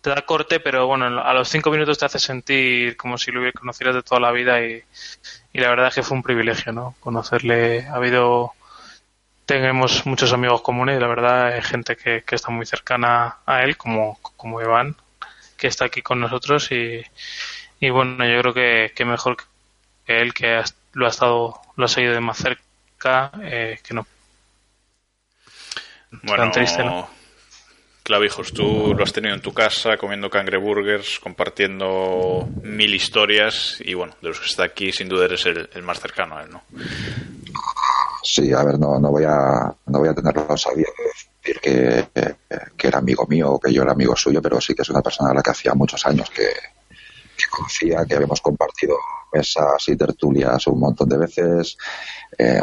te 0.00 0.10
da 0.10 0.22
corte, 0.22 0.60
pero 0.60 0.86
bueno, 0.86 1.06
a 1.06 1.32
los 1.32 1.48
cinco 1.48 1.70
minutos 1.70 1.98
te 1.98 2.04
hace 2.04 2.18
sentir 2.18 2.96
como 2.96 3.16
si 3.16 3.30
lo 3.32 3.40
conocieras 3.52 3.94
de 3.94 4.02
toda 4.02 4.20
la 4.20 4.32
vida 4.32 4.62
y, 4.62 4.82
y 5.52 5.60
la 5.60 5.70
verdad 5.70 5.88
es 5.88 5.94
que 5.94 6.02
fue 6.02 6.16
un 6.16 6.22
privilegio, 6.22 6.72
¿no? 6.72 6.94
Conocerle, 7.00 7.86
ha 7.86 7.94
habido, 7.94 8.52
tenemos 9.46 10.04
muchos 10.06 10.32
amigos 10.34 10.60
comunes 10.62 11.00
la 11.00 11.08
verdad 11.08 11.46
hay 11.54 11.62
gente 11.62 11.96
que, 11.96 12.22
que 12.22 12.34
está 12.34 12.50
muy 12.50 12.66
cercana 12.66 13.38
a 13.46 13.62
él, 13.62 13.76
como, 13.78 14.18
como 14.36 14.60
Iván, 14.60 14.96
que 15.56 15.68
está 15.68 15.86
aquí 15.86 16.02
con 16.02 16.20
nosotros 16.20 16.70
y, 16.72 17.02
y 17.80 17.90
bueno, 17.90 18.26
yo 18.26 18.40
creo 18.40 18.54
que, 18.54 18.92
que 18.94 19.04
mejor 19.06 19.36
que 19.38 19.44
él, 20.06 20.32
que 20.34 20.54
ha- 20.56 20.64
lo 20.92 21.06
ha 21.06 21.10
estado, 21.10 21.60
lo 21.76 21.84
ha 21.84 21.88
seguido 21.88 22.12
de 22.14 22.20
más 22.20 22.38
cerca, 22.38 23.30
eh, 23.42 23.78
que 23.82 23.94
no. 23.94 24.06
Bueno, 26.22 26.36
Tan 26.44 26.52
triste, 26.52 26.84
¿no? 26.84 27.08
Clavijos, 28.02 28.52
tú 28.52 28.94
lo 28.94 29.02
has 29.02 29.12
tenido 29.14 29.34
en 29.34 29.40
tu 29.40 29.52
casa 29.54 29.96
comiendo 29.96 30.28
cangreburgers, 30.28 31.18
compartiendo 31.20 32.46
mil 32.62 32.94
historias 32.94 33.78
y 33.80 33.94
bueno, 33.94 34.14
de 34.20 34.28
los 34.28 34.40
que 34.40 34.46
está 34.46 34.64
aquí 34.64 34.92
sin 34.92 35.08
duda 35.08 35.24
eres 35.24 35.46
el, 35.46 35.70
el 35.72 35.82
más 35.82 36.00
cercano 36.00 36.36
a 36.36 36.42
él, 36.42 36.50
¿no? 36.50 36.62
Sí, 38.22 38.52
a 38.52 38.62
ver, 38.62 38.78
no, 38.78 38.98
no 39.00 39.10
voy 39.10 39.24
a 39.24 39.74
no 39.86 39.98
voy 39.98 40.08
a 40.08 40.14
tener 40.14 40.36
la 40.36 40.42
osadía 40.42 40.86
de 40.98 41.52
decir 41.54 41.60
que, 41.60 42.36
que 42.76 42.86
era 42.88 42.98
amigo 42.98 43.26
mío 43.26 43.52
o 43.52 43.60
que 43.60 43.72
yo 43.72 43.82
era 43.82 43.92
amigo 43.92 44.14
suyo, 44.16 44.42
pero 44.42 44.60
sí 44.60 44.74
que 44.74 44.82
es 44.82 44.90
una 44.90 45.00
persona 45.02 45.30
a 45.30 45.34
la 45.34 45.42
que 45.42 45.50
hacía 45.50 45.72
muchos 45.74 46.04
años 46.06 46.28
que, 46.30 46.46
conocía, 47.48 48.04
que 48.04 48.14
habíamos 48.14 48.40
compartido 48.40 48.96
mesas 49.32 49.88
y 49.88 49.96
tertulias 49.96 50.66
un 50.66 50.80
montón 50.80 51.08
de 51.08 51.18
veces. 51.18 51.76
Eh, 52.38 52.62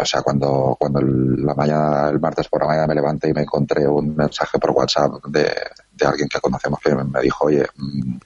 o 0.00 0.04
sea, 0.04 0.22
cuando, 0.22 0.76
cuando 0.78 1.00
la 1.00 1.54
mañana, 1.54 2.08
el 2.08 2.18
martes 2.18 2.48
por 2.48 2.62
la 2.62 2.66
mañana 2.66 2.88
me 2.88 2.94
levanté 2.96 3.28
y 3.28 3.32
me 3.32 3.42
encontré 3.42 3.86
un 3.86 4.16
mensaje 4.16 4.58
por 4.58 4.70
WhatsApp 4.70 5.24
de, 5.28 5.54
de 5.92 6.06
alguien 6.06 6.28
que 6.28 6.40
conocemos 6.40 6.80
que 6.80 6.94
me 6.94 7.20
dijo, 7.20 7.44
oye, 7.44 7.64
mm, 7.76 8.16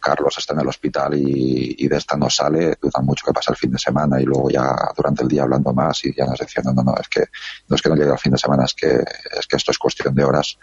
Carlos 0.00 0.34
está 0.38 0.54
en 0.54 0.60
el 0.60 0.68
hospital 0.68 1.14
y, 1.14 1.76
y 1.78 1.88
de 1.88 1.96
esta 1.96 2.16
no 2.16 2.30
sale, 2.30 2.76
duda 2.80 3.02
mucho 3.02 3.26
que 3.26 3.32
pasa 3.32 3.52
el 3.52 3.58
fin 3.58 3.70
de 3.70 3.78
semana 3.78 4.20
y 4.20 4.24
luego 4.24 4.48
ya 4.48 4.74
durante 4.96 5.22
el 5.22 5.28
día 5.28 5.42
hablando 5.42 5.72
más 5.74 6.04
y 6.04 6.14
ya 6.14 6.24
nos 6.24 6.38
decían, 6.38 6.64
no, 6.64 6.72
no, 6.72 6.82
no, 6.82 6.94
es 6.98 7.08
que 7.08 7.26
no 7.68 7.76
es 7.76 7.82
que 7.82 7.88
no 7.90 7.96
llegue 7.96 8.10
al 8.10 8.18
fin 8.18 8.32
de 8.32 8.38
semana, 8.38 8.64
es 8.64 8.74
que, 8.74 8.86
es 8.88 9.46
que 9.46 9.56
esto 9.56 9.70
es 9.70 9.78
cuestión 9.78 10.14
de 10.14 10.24
horas. 10.24 10.58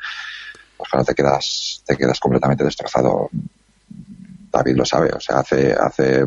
Pues 0.76 0.90
claro, 0.90 1.06
te 1.06 1.14
quedas, 1.14 1.84
te 1.86 1.95
quedas 1.95 2.20
completamente 2.20 2.64
destrozado. 2.64 3.30
David 4.57 4.75
lo 4.75 4.85
sabe, 4.85 5.11
o 5.13 5.19
sea, 5.19 5.39
hace, 5.39 5.73
hace 5.73 6.25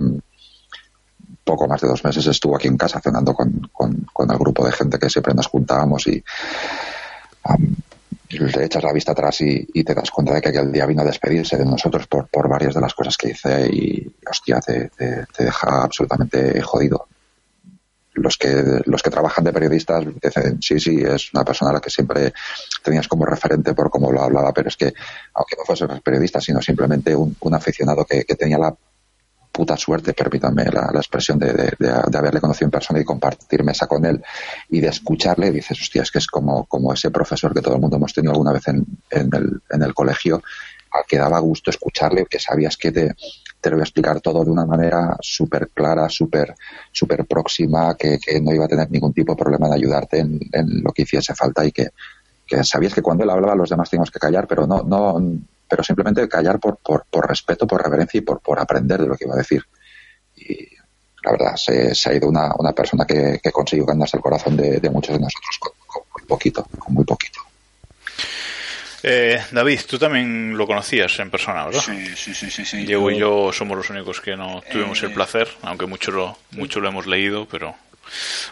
poco 1.45 1.67
más 1.67 1.81
de 1.81 1.89
dos 1.89 2.05
meses 2.05 2.27
estuvo 2.27 2.57
aquí 2.57 2.69
en 2.69 2.77
casa 2.77 3.01
cenando 3.01 3.35
con, 3.35 3.69
con, 3.73 4.31
el 4.31 4.39
grupo 4.39 4.65
de 4.65 4.73
gente 4.73 4.99
que 4.99 5.11
siempre 5.11 5.35
nos 5.35 5.49
juntábamos 5.49 6.07
y 6.07 6.23
le 8.31 8.65
echas 8.65 8.83
la 8.83 8.93
vista 8.93 9.13
atrás 9.13 9.41
y, 9.41 9.67
te 9.83 9.95
das 9.95 10.11
cuenta 10.11 10.35
de 10.35 10.41
que 10.41 10.51
aquel 10.51 10.71
día 10.71 10.87
vino 10.87 11.03
a 11.03 11.05
despedirse 11.05 11.57
de 11.57 11.65
nosotros 11.65 12.07
por, 12.07 12.29
por 12.29 12.49
varias 12.49 12.75
de 12.75 12.81
las 12.81 12.95
cosas 12.95 13.17
que 13.17 13.31
hice 13.31 13.69
y 13.73 14.15
hostia, 14.29 14.61
te, 14.61 14.91
te 14.91 15.45
deja 15.45 15.83
absolutamente 15.83 16.61
jodido. 16.63 17.09
Los 18.15 18.37
que, 18.37 18.83
los 18.87 19.03
que 19.03 19.11
trabajan 19.11 19.45
de 19.45 19.53
periodistas 19.53 20.05
dicen, 20.21 20.61
sí, 20.61 20.81
sí, 20.81 21.01
es 21.01 21.33
una 21.33 21.45
persona 21.45 21.71
a 21.71 21.75
la 21.75 21.81
que 21.81 21.91
siempre 21.91 22.33
tenías 22.83 23.07
como 23.07 23.25
referente 23.25 23.73
por 23.73 23.89
cómo 23.89 24.11
lo 24.11 24.21
hablaba, 24.23 24.53
pero 24.53 24.69
es 24.69 24.77
que, 24.77 24.93
aunque 25.35 25.57
no 25.57 25.65
fuese 25.65 25.87
periodista, 26.03 26.41
sino 26.41 26.61
simplemente 26.61 27.15
un, 27.15 27.37
un 27.41 27.55
aficionado 27.55 28.05
que, 28.05 28.25
que 28.25 28.35
tenía 28.35 28.59
la 28.59 28.75
puta 29.53 29.77
suerte, 29.77 30.13
permítanme 30.15 30.65
la, 30.67 30.91
expresión 30.95 31.39
de, 31.39 31.53
de, 31.53 31.73
de- 31.79 32.03
de 32.09 32.19
haberle 32.19 32.41
conocido 32.41 32.67
en 32.67 32.71
persona 32.71 33.01
y 33.01 33.05
compartir 33.05 33.63
mesa 33.65 33.87
con 33.87 34.05
él 34.05 34.23
y 34.69 34.81
de 34.81 34.89
escucharle, 34.89 35.51
dices, 35.51 35.81
hostia, 35.81 36.03
es 36.03 36.11
que 36.11 36.19
es 36.19 36.27
como, 36.29 36.67
como 36.67 36.93
ese 36.93 37.11
profesor 37.11 37.53
que 37.53 37.61
todo 37.61 37.75
el 37.75 37.81
mundo 37.81 37.97
hemos 37.97 38.13
tenido 38.13 38.33
alguna 38.33 38.53
vez 38.53 38.67
en, 38.69 38.87
en, 39.11 39.29
el, 39.35 39.61
en 39.71 39.83
el 39.83 39.93
colegio, 39.95 40.43
al 40.93 41.05
que 41.07 41.19
daba 41.19 41.39
gusto 41.39 41.71
escucharle, 41.71 42.27
que 42.27 42.39
sabías 42.39 42.77
que 42.77 42.91
te, 42.91 43.15
te 43.61 43.71
lo 43.71 43.77
iba 43.77 43.83
a 43.83 43.85
explicar 43.85 44.21
todo 44.21 44.45
de 44.45 44.51
una 44.51 44.65
manera 44.65 45.17
súper 45.21 45.69
clara, 45.71 46.09
súper 46.09 46.55
súper 46.91 47.25
próxima, 47.27 47.97
que, 47.97 48.19
que 48.19 48.41
no 48.41 48.53
iba 48.53 48.65
a 48.65 48.69
tener 48.69 48.91
ningún 48.91 49.13
tipo 49.13 49.33
de 49.33 49.39
problema 49.39 49.67
en 49.69 49.75
ayudarte 49.75 50.19
en, 50.19 50.41
en 50.53 50.83
lo 50.83 50.93
que 50.93 51.03
hiciese 51.03 51.35
falta 51.35 51.65
y 51.65 51.73
que, 51.73 51.91
que 52.47 52.65
sabías 52.65 52.95
que 52.95 53.03
cuando 53.03 53.25
él 53.25 53.31
hablaba 53.31 53.55
los 53.55 53.71
demás 53.71 53.89
teníamos 53.89 54.11
que 54.11 54.19
callar, 54.19 54.47
pero 54.47 54.67
no, 54.67 54.83
no, 54.83 55.21
pero 55.69 55.85
simplemente 55.85 56.29
callar 56.29 56.59
por, 56.59 56.79
por, 56.79 57.05
por 57.09 57.29
respeto, 57.29 57.67
por 57.67 57.83
reverencia 57.83 58.19
y 58.19 58.23
por, 58.23 58.41
por 58.41 58.59
aprender 58.59 59.01
de 59.01 59.07
lo 59.07 59.15
que 59.15 59.25
iba 59.25 59.35
a 59.35 59.39
decir. 59.39 59.63
Y 60.37 60.69
la 61.23 61.33
verdad, 61.33 61.55
se, 61.57 61.93
ha 62.09 62.15
ido 62.15 62.29
una, 62.29 62.53
una 62.59 62.73
persona 62.73 63.05
que, 63.05 63.39
que 63.43 63.53
consiguió 63.53 63.87
ganarse 63.87 64.17
el 64.17 64.23
corazón 64.23 64.57
de, 64.57 64.81
de 64.81 64.91
muchos 64.91 65.15
de 65.15 65.21
nosotros 65.21 65.59
con 65.61 66.03
muy 66.17 66.27
poquito, 66.27 66.67
con 66.79 66.95
muy 66.95 67.05
poquito. 67.05 67.41
Eh, 69.03 69.41
David, 69.51 69.81
tú 69.89 69.99
también 69.99 70.57
lo 70.57 70.67
conocías 70.67 71.19
en 71.21 71.31
persona, 71.31 71.67
¿verdad? 71.67 71.81
Sí, 71.81 72.07
sí, 72.17 72.35
sí, 72.35 72.51
sí. 72.51 72.65
sí. 72.65 72.85
Diego 72.85 73.11
y 73.11 73.19
yo 73.19 73.51
somos 73.53 73.77
los 73.77 73.89
únicos 73.91 74.21
que 74.21 74.37
no 74.37 74.63
tuvimos 74.71 75.03
el 75.03 75.11
Eh, 75.11 75.15
placer, 75.15 75.49
aunque 75.63 75.87
mucho 75.87 76.11
lo, 76.11 76.37
mucho 76.53 76.81
lo 76.81 76.89
hemos 76.89 77.07
leído, 77.07 77.47
pero 77.51 77.75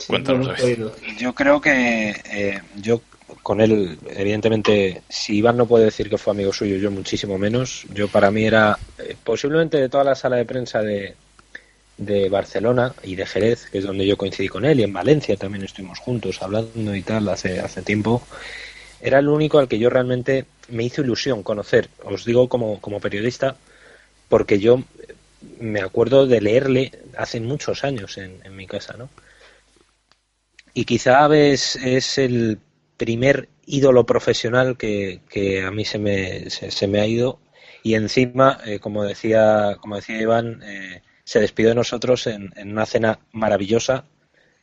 cuéntanos, 0.06 0.46
Hemos 0.46 0.60
David. 0.60 1.16
Yo 1.18 1.34
creo 1.34 1.60
que 1.60 2.14
Eh, 2.30 2.60
yo 2.76 3.02
con 3.42 3.60
él, 3.60 3.98
evidentemente, 4.08 5.02
si 5.08 5.36
Iván 5.36 5.56
no 5.56 5.66
puede 5.66 5.86
decir 5.86 6.08
que 6.08 6.18
fue 6.18 6.32
amigo 6.32 6.52
suyo, 6.52 6.76
yo 6.76 6.90
muchísimo 6.90 7.36
menos. 7.38 7.84
Yo 7.92 8.08
para 8.08 8.30
mí 8.30 8.44
era 8.46 8.78
eh, 8.98 9.16
posiblemente 9.22 9.76
de 9.78 9.88
toda 9.88 10.04
la 10.04 10.14
sala 10.14 10.36
de 10.36 10.44
prensa 10.46 10.80
de, 10.82 11.14
de 11.98 12.28
Barcelona 12.30 12.94
y 13.02 13.16
de 13.16 13.26
Jerez, 13.26 13.66
que 13.70 13.78
es 13.78 13.84
donde 13.84 14.06
yo 14.06 14.16
coincidí 14.16 14.48
con 14.48 14.64
él, 14.64 14.80
y 14.80 14.84
en 14.84 14.92
Valencia 14.92 15.36
también 15.36 15.64
estuvimos 15.64 15.98
juntos 15.98 16.40
hablando 16.42 16.94
y 16.94 17.02
tal 17.02 17.28
hace, 17.28 17.60
hace 17.60 17.82
tiempo. 17.82 18.26
Era 19.00 19.18
el 19.18 19.28
único 19.28 19.58
al 19.58 19.68
que 19.68 19.78
yo 19.78 19.90
realmente 19.90 20.46
me 20.68 20.84
hizo 20.84 21.02
ilusión 21.02 21.42
conocer. 21.42 21.88
Os 22.04 22.24
digo 22.24 22.48
como, 22.48 22.80
como 22.80 23.00
periodista, 23.00 23.56
porque 24.28 24.58
yo 24.58 24.82
me 25.60 25.80
acuerdo 25.80 26.26
de 26.26 26.40
leerle 26.40 26.92
hace 27.16 27.40
muchos 27.40 27.84
años 27.84 28.18
en, 28.18 28.40
mi 28.54 28.66
casa, 28.66 28.96
¿no? 28.96 29.08
Y 30.74 30.84
quizá 30.84 31.24
Aves 31.24 31.76
es 31.76 32.18
el 32.18 32.58
primer 32.96 33.48
ídolo 33.66 34.04
profesional 34.04 34.76
que, 34.76 35.20
que 35.28 35.62
a 35.62 35.70
mí 35.70 35.84
se 35.84 35.98
me, 35.98 36.50
se, 36.50 36.70
se 36.70 36.86
me 36.86 37.00
ha 37.00 37.06
ido 37.06 37.40
y 37.82 37.94
encima, 37.94 38.58
eh, 38.66 38.80
como 38.80 39.04
decía 39.04 39.76
como 39.80 39.96
decía 39.96 40.20
Iván, 40.20 40.62
eh, 40.62 41.02
se 41.24 41.40
despidió 41.40 41.70
de 41.70 41.76
nosotros 41.76 42.26
en, 42.26 42.52
en 42.56 42.72
una 42.72 42.86
cena 42.86 43.20
maravillosa 43.32 44.04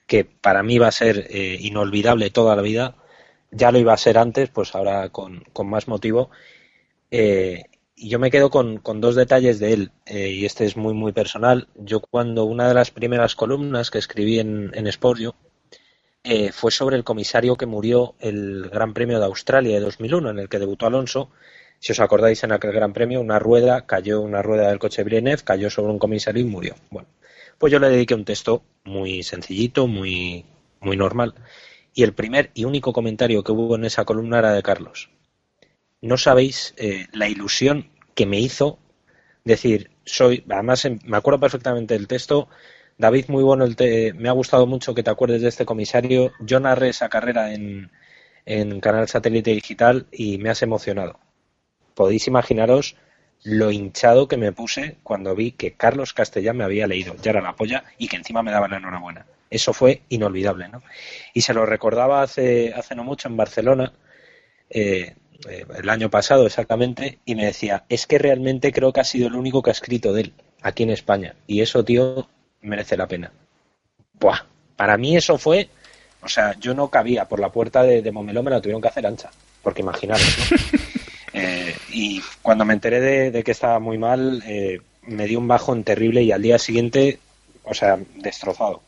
que 0.07 0.25
para 0.25 0.63
mí 0.63 0.77
va 0.77 0.87
a 0.87 0.91
ser 0.91 1.27
eh, 1.29 1.57
inolvidable 1.59 2.29
toda 2.29 2.55
la 2.55 2.61
vida. 2.61 2.95
Ya 3.51 3.71
lo 3.71 3.79
iba 3.79 3.93
a 3.93 3.97
ser 3.97 4.17
antes, 4.17 4.49
pues 4.49 4.75
ahora 4.75 5.09
con, 5.09 5.43
más 5.65 5.87
motivo. 5.87 6.29
Eh, 7.11 7.63
y 7.95 8.09
yo 8.09 8.19
me 8.19 8.31
quedo 8.31 8.49
con, 8.49 8.81
dos 8.83 9.15
detalles 9.15 9.59
de 9.59 9.73
él, 9.73 9.91
eh, 10.05 10.29
y 10.29 10.45
este 10.45 10.65
es 10.65 10.75
muy, 10.75 10.93
muy 10.93 11.13
personal. 11.13 11.67
Yo 11.75 12.01
cuando 12.01 12.45
una 12.45 12.67
de 12.67 12.73
las 12.73 12.91
primeras 12.91 13.35
columnas 13.35 13.89
que 13.91 13.99
escribí 13.99 14.39
en, 14.39 14.71
en 14.73 14.91
Sportio 14.91 15.35
eh, 16.27 16.51
fue 16.51 16.71
sobre 16.71 16.95
el 16.95 17.03
comisario 17.03 17.55
que 17.55 17.67
murió 17.67 18.15
el 18.19 18.67
Gran 18.71 18.95
Premio 18.95 19.19
de 19.19 19.25
Australia 19.25 19.75
de 19.75 19.81
2001, 19.81 20.31
en 20.31 20.39
el 20.39 20.49
que 20.49 20.57
debutó 20.57 20.87
Alonso. 20.87 21.29
Si 21.79 21.91
os 21.91 21.99
acordáis, 21.99 22.43
en 22.43 22.51
aquel 22.51 22.71
Gran 22.71 22.93
Premio, 22.93 23.21
una 23.21 23.37
rueda 23.37 23.85
cayó, 23.85 24.21
una 24.21 24.41
rueda 24.41 24.69
del 24.69 24.79
coche 24.79 25.03
Villeneuve 25.03 25.43
cayó 25.43 25.69
sobre 25.69 25.91
un 25.91 25.99
comisario 25.99 26.41
y 26.41 26.45
murió. 26.45 26.73
Bueno, 26.89 27.07
pues 27.59 27.71
yo 27.71 27.77
le 27.77 27.89
dediqué 27.89 28.15
un 28.15 28.25
texto 28.25 28.63
muy 28.85 29.21
sencillito, 29.21 29.85
muy, 29.85 30.45
muy 30.79 30.97
normal. 30.97 31.35
Y 31.95 32.03
el 32.03 32.13
primer 32.13 32.51
y 32.53 32.65
único 32.65 32.93
comentario 32.93 33.43
que 33.43 33.51
hubo 33.51 33.75
en 33.75 33.85
esa 33.85 34.05
columna 34.05 34.37
era 34.39 34.53
de 34.53 34.61
Carlos. 34.61 35.09
No 36.01 36.17
sabéis 36.17 36.73
eh, 36.77 37.07
la 37.13 37.29
ilusión 37.29 37.89
que 38.15 38.25
me 38.25 38.39
hizo 38.39 38.79
decir, 39.45 39.91
soy, 40.05 40.45
además 40.49 40.85
em, 40.85 40.99
me 41.05 41.17
acuerdo 41.17 41.39
perfectamente 41.41 41.95
del 41.95 42.07
texto, 42.07 42.49
David, 42.97 43.25
muy 43.29 43.43
bueno, 43.43 43.65
el 43.65 43.75
te- 43.75 44.13
me 44.13 44.29
ha 44.29 44.33
gustado 44.33 44.67
mucho 44.67 44.95
que 44.95 45.03
te 45.03 45.11
acuerdes 45.11 45.41
de 45.43 45.49
este 45.49 45.65
comisario, 45.65 46.31
yo 46.41 46.59
narré 46.61 46.89
esa 46.89 47.09
carrera 47.09 47.53
en, 47.53 47.91
en 48.45 48.79
Canal 48.81 49.07
Satélite 49.09 49.51
Digital 49.51 50.07
y 50.11 50.37
me 50.39 50.49
has 50.51 50.61
emocionado. 50.63 51.19
Podéis 51.95 52.27
imaginaros 52.27 52.95
lo 53.43 53.71
hinchado 53.71 54.27
que 54.27 54.37
me 54.37 54.51
puse 54.53 54.97
cuando 55.03 55.35
vi 55.35 55.51
que 55.53 55.73
Carlos 55.75 56.13
Castellán 56.13 56.57
me 56.57 56.63
había 56.65 56.87
leído, 56.87 57.15
ya 57.21 57.31
era 57.31 57.41
la 57.41 57.55
polla, 57.55 57.85
y 57.97 58.07
que 58.09 58.17
encima 58.17 58.43
me 58.43 58.51
daba 58.51 58.67
la 58.69 58.77
enhorabuena. 58.77 59.25
Eso 59.49 59.73
fue 59.73 60.01
inolvidable, 60.09 60.67
¿no? 60.69 60.83
Y 61.33 61.41
se 61.41 61.53
lo 61.53 61.65
recordaba 61.65 62.21
hace, 62.21 62.73
hace 62.73 62.95
no 62.95 63.03
mucho 63.03 63.27
en 63.27 63.37
Barcelona, 63.37 63.93
eh, 64.69 65.15
eh, 65.49 65.65
el 65.77 65.89
año 65.89 66.09
pasado 66.09 66.45
exactamente, 66.45 67.19
y 67.25 67.35
me 67.35 67.45
decía, 67.45 67.85
es 67.89 68.07
que 68.07 68.17
realmente 68.17 68.71
creo 68.71 68.91
que 68.91 69.01
ha 69.01 69.05
sido 69.05 69.27
el 69.27 69.35
único 69.35 69.61
que 69.61 69.69
ha 69.69 69.73
escrito 69.73 70.13
de 70.13 70.21
él 70.21 70.33
aquí 70.61 70.83
en 70.83 70.89
España. 70.89 71.35
Y 71.47 71.61
eso, 71.61 71.83
tío, 71.85 72.27
merece 72.61 72.97
la 72.97 73.07
pena. 73.07 73.31
Buah, 74.13 74.45
para 74.75 74.97
mí 74.97 75.15
eso 75.15 75.37
fue, 75.37 75.69
o 76.21 76.27
sea, 76.27 76.57
yo 76.59 76.73
no 76.73 76.89
cabía 76.89 77.27
por 77.27 77.39
la 77.39 77.51
puerta 77.51 77.83
de, 77.83 78.01
de 78.01 78.11
Momeló, 78.11 78.43
me 78.43 78.51
la 78.51 78.61
tuvieron 78.61 78.81
que 78.81 78.87
hacer 78.87 79.05
ancha, 79.05 79.29
porque 79.61 79.81
imaginaros, 79.81 80.25
¿no? 80.51 80.57
Eh, 81.37 81.75
y 81.91 82.21
cuando 82.41 82.63
me 82.63 82.73
enteré 82.73 83.01
de, 83.01 83.29
de 83.29 83.43
que 83.43 83.51
estaba 83.51 83.77
muy 83.79 83.97
mal, 83.97 84.41
eh, 84.47 84.79
me 85.01 85.25
dio 85.27 85.37
un 85.37 85.49
bajón 85.49 85.83
terrible 85.83 86.23
y 86.23 86.31
al 86.31 86.41
día 86.41 86.57
siguiente, 86.57 87.19
o 87.65 87.73
sea, 87.73 87.99
destrozado. 88.15 88.81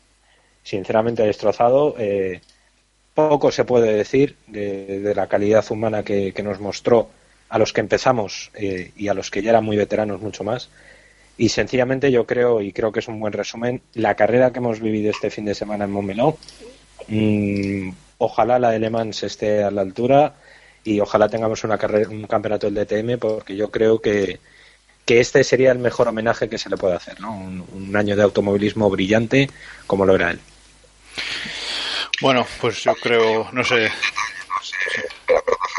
Sinceramente 0.68 1.22
destrozado. 1.22 1.94
eh, 1.98 2.42
poco 3.14 3.50
se 3.50 3.64
puede 3.64 3.94
decir 3.94 4.36
de, 4.46 5.12
la 5.16 5.26
calidad 5.26 5.64
humana 5.70 6.02
que, 6.04 6.32
que 6.32 6.42
nos 6.42 6.60
mostró 6.60 7.08
a 7.48 7.58
los 7.58 7.72
que 7.72 7.80
empezamos 7.80 8.50
eh, 8.54 8.92
y 8.96 9.08
a 9.08 9.14
los 9.14 9.30
que 9.30 9.40
ya 9.42 9.48
eran 9.50 9.64
muy 9.64 9.78
veteranos 9.78 10.20
mucho 10.20 10.44
más. 10.44 10.68
Y 11.38 11.48
sencillamente 11.48 12.12
yo 12.12 12.26
creo, 12.26 12.60
y 12.60 12.70
creo 12.72 12.92
que 12.92 13.00
es 13.00 13.08
un 13.08 13.18
buen 13.18 13.32
resumen, 13.32 13.80
la 13.94 14.14
carrera 14.14 14.52
que 14.52 14.58
hemos 14.58 14.80
vivido 14.80 15.10
este 15.10 15.30
fin 15.30 15.46
de 15.46 15.54
semana 15.54 15.86
en 15.86 15.92
Montmeló, 15.92 16.36
mm, 17.08 17.90
ojalá 18.18 18.58
la 18.58 18.72
de 18.72 18.78
Le 18.78 18.90
Mans 18.90 19.22
esté 19.22 19.62
a 19.62 19.70
la 19.70 19.80
altura 19.80 20.34
y 20.84 21.00
ojalá 21.00 21.30
tengamos 21.30 21.64
una 21.64 21.78
carrera, 21.78 22.10
un 22.10 22.26
campeonato 22.26 22.70
del 22.70 22.74
DTM 22.74 23.18
porque 23.18 23.56
yo 23.56 23.70
creo 23.70 24.00
que, 24.02 24.38
que 25.06 25.20
este 25.20 25.42
sería 25.44 25.72
el 25.72 25.78
mejor 25.78 26.08
homenaje 26.08 26.50
que 26.50 26.58
se 26.58 26.68
le 26.68 26.76
puede 26.76 26.96
hacer, 26.96 27.20
¿no? 27.20 27.34
Un, 27.34 27.64
un 27.74 27.96
año 27.96 28.16
de 28.16 28.22
automovilismo 28.22 28.90
brillante 28.90 29.48
como 29.86 30.04
lo 30.04 30.14
era 30.14 30.32
él. 30.32 30.40
Bueno, 32.20 32.46
pues 32.60 32.82
yo 32.82 32.94
creo, 32.96 33.48
no 33.52 33.64
sé, 33.64 33.90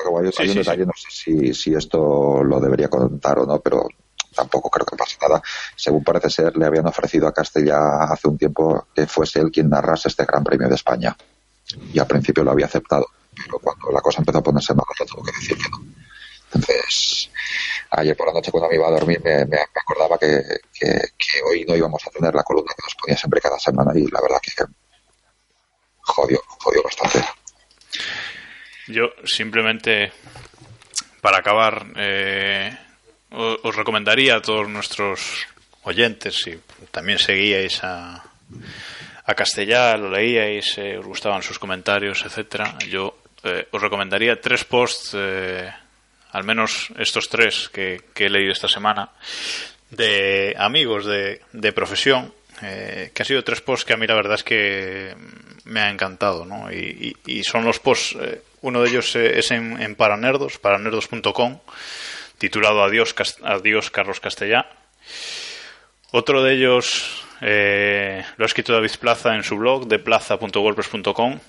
Caballos, 0.03 0.39
hay 0.39 0.49
un 0.49 0.55
detalle, 0.55 0.85
no 0.85 0.93
sé 0.95 1.07
si, 1.11 1.53
si 1.53 1.73
esto 1.73 2.43
lo 2.43 2.59
debería 2.59 2.87
contar 2.87 3.39
o 3.39 3.45
no, 3.45 3.59
pero 3.59 3.87
tampoco 4.33 4.69
creo 4.69 4.85
que 4.85 4.95
pase 4.95 5.17
nada. 5.21 5.41
Según 5.75 6.03
parece 6.03 6.29
ser, 6.29 6.55
le 6.55 6.65
habían 6.65 6.87
ofrecido 6.87 7.27
a 7.27 7.33
Castella 7.33 8.03
hace 8.03 8.27
un 8.29 8.37
tiempo 8.37 8.87
que 8.95 9.05
fuese 9.07 9.39
él 9.39 9.51
quien 9.51 9.69
narrase 9.69 10.07
este 10.07 10.25
Gran 10.25 10.43
Premio 10.43 10.69
de 10.69 10.75
España. 10.75 11.15
Y 11.93 11.99
al 11.99 12.07
principio 12.07 12.43
lo 12.43 12.51
había 12.51 12.65
aceptado, 12.65 13.07
pero 13.35 13.59
cuando 13.59 13.91
la 13.91 14.01
cosa 14.01 14.19
empezó 14.19 14.39
a 14.39 14.43
ponerse 14.43 14.73
mal, 14.73 14.85
le 14.99 15.05
tuvo 15.05 15.23
que 15.23 15.31
decir 15.33 15.57
que 15.57 15.69
no. 15.69 15.83
Entonces, 16.51 17.29
ayer 17.91 18.15
por 18.17 18.27
la 18.27 18.33
noche 18.33 18.49
cuando 18.51 18.69
me 18.69 18.75
iba 18.75 18.87
a 18.87 18.91
dormir 18.91 19.21
me, 19.23 19.39
me- 19.45 19.45
me 19.45 19.81
acordaba 19.81 20.17
que, 20.17 20.41
que- 20.73 21.09
que 21.17 21.41
hoy 21.47 21.63
no 21.67 21.75
íbamos 21.75 22.01
a 22.07 22.09
tener 22.09 22.33
la 22.33 22.41
columna 22.43 22.71
que 22.75 22.83
nos 22.85 22.95
ponía 22.95 23.17
siempre 23.17 23.39
cada 23.41 23.59
semana 23.59 23.91
y 23.95 24.07
la 24.07 24.21
verdad 24.21 24.39
que 24.41 24.51
jodió, 26.09 26.41
jodió 26.47 26.83
bastante. 26.83 27.25
Yo 28.87 29.13
simplemente, 29.23 30.11
para 31.21 31.37
acabar, 31.37 31.85
eh, 31.95 32.75
os 33.31 33.75
recomendaría 33.75 34.35
a 34.35 34.41
todos 34.41 34.67
nuestros 34.67 35.47
oyentes, 35.83 36.35
si 36.35 36.59
también 36.91 37.19
seguíais 37.19 37.83
a, 37.83 38.23
a 39.25 39.33
Castellá, 39.35 39.95
lo 39.97 40.09
leíais, 40.09 40.77
eh, 40.77 40.97
os 40.97 41.05
gustaban 41.05 41.43
sus 41.43 41.59
comentarios, 41.59 42.25
etcétera, 42.25 42.77
yo 42.89 43.15
eh, 43.43 43.67
os 43.71 43.81
recomendaría 43.81 44.41
tres 44.41 44.65
posts, 44.65 45.13
eh, 45.13 45.69
al 46.31 46.43
menos 46.43 46.89
estos 46.97 47.29
tres 47.29 47.69
que, 47.69 48.09
que 48.13 48.25
he 48.25 48.29
leído 48.29 48.51
esta 48.51 48.67
semana, 48.67 49.09
de 49.91 50.55
amigos 50.57 51.05
de, 51.05 51.41
de 51.53 51.73
profesión, 51.73 52.33
eh, 52.61 53.11
que 53.13 53.23
han 53.23 53.27
sido 53.27 53.43
tres 53.43 53.61
posts 53.61 53.85
que 53.85 53.93
a 53.93 53.97
mí 53.97 54.07
la 54.07 54.15
verdad 54.15 54.35
es 54.35 54.43
que 54.43 55.15
me 55.65 55.81
ha 55.81 55.89
encantado, 55.89 56.45
¿no? 56.45 56.71
Y, 56.71 57.15
son 57.43 57.65
los 57.65 57.79
posts, 57.79 58.17
eh, 58.19 58.41
uno 58.61 58.81
de 58.81 58.89
ellos 58.89 59.15
eh, 59.15 59.39
es 59.39 59.51
en, 59.51 59.95
Paranerdos, 59.95 60.57
paranerdos.com, 60.57 61.59
titulado 62.37 62.83
Adiós, 62.83 63.15
Adiós 63.43 63.91
Carlos 63.91 64.19
Castellá. 64.19 64.69
Otro 66.11 66.43
de 66.43 66.55
ellos 66.55 67.25
eh, 67.41 68.23
lo 68.37 68.45
ha 68.45 68.47
escrito 68.47 68.73
David 68.73 68.91
Plaza 68.99 69.35
en 69.35 69.43
su 69.43 69.55
blog 69.57 69.87
de 69.87 69.99
plaza.wordpress.com, 69.99 71.39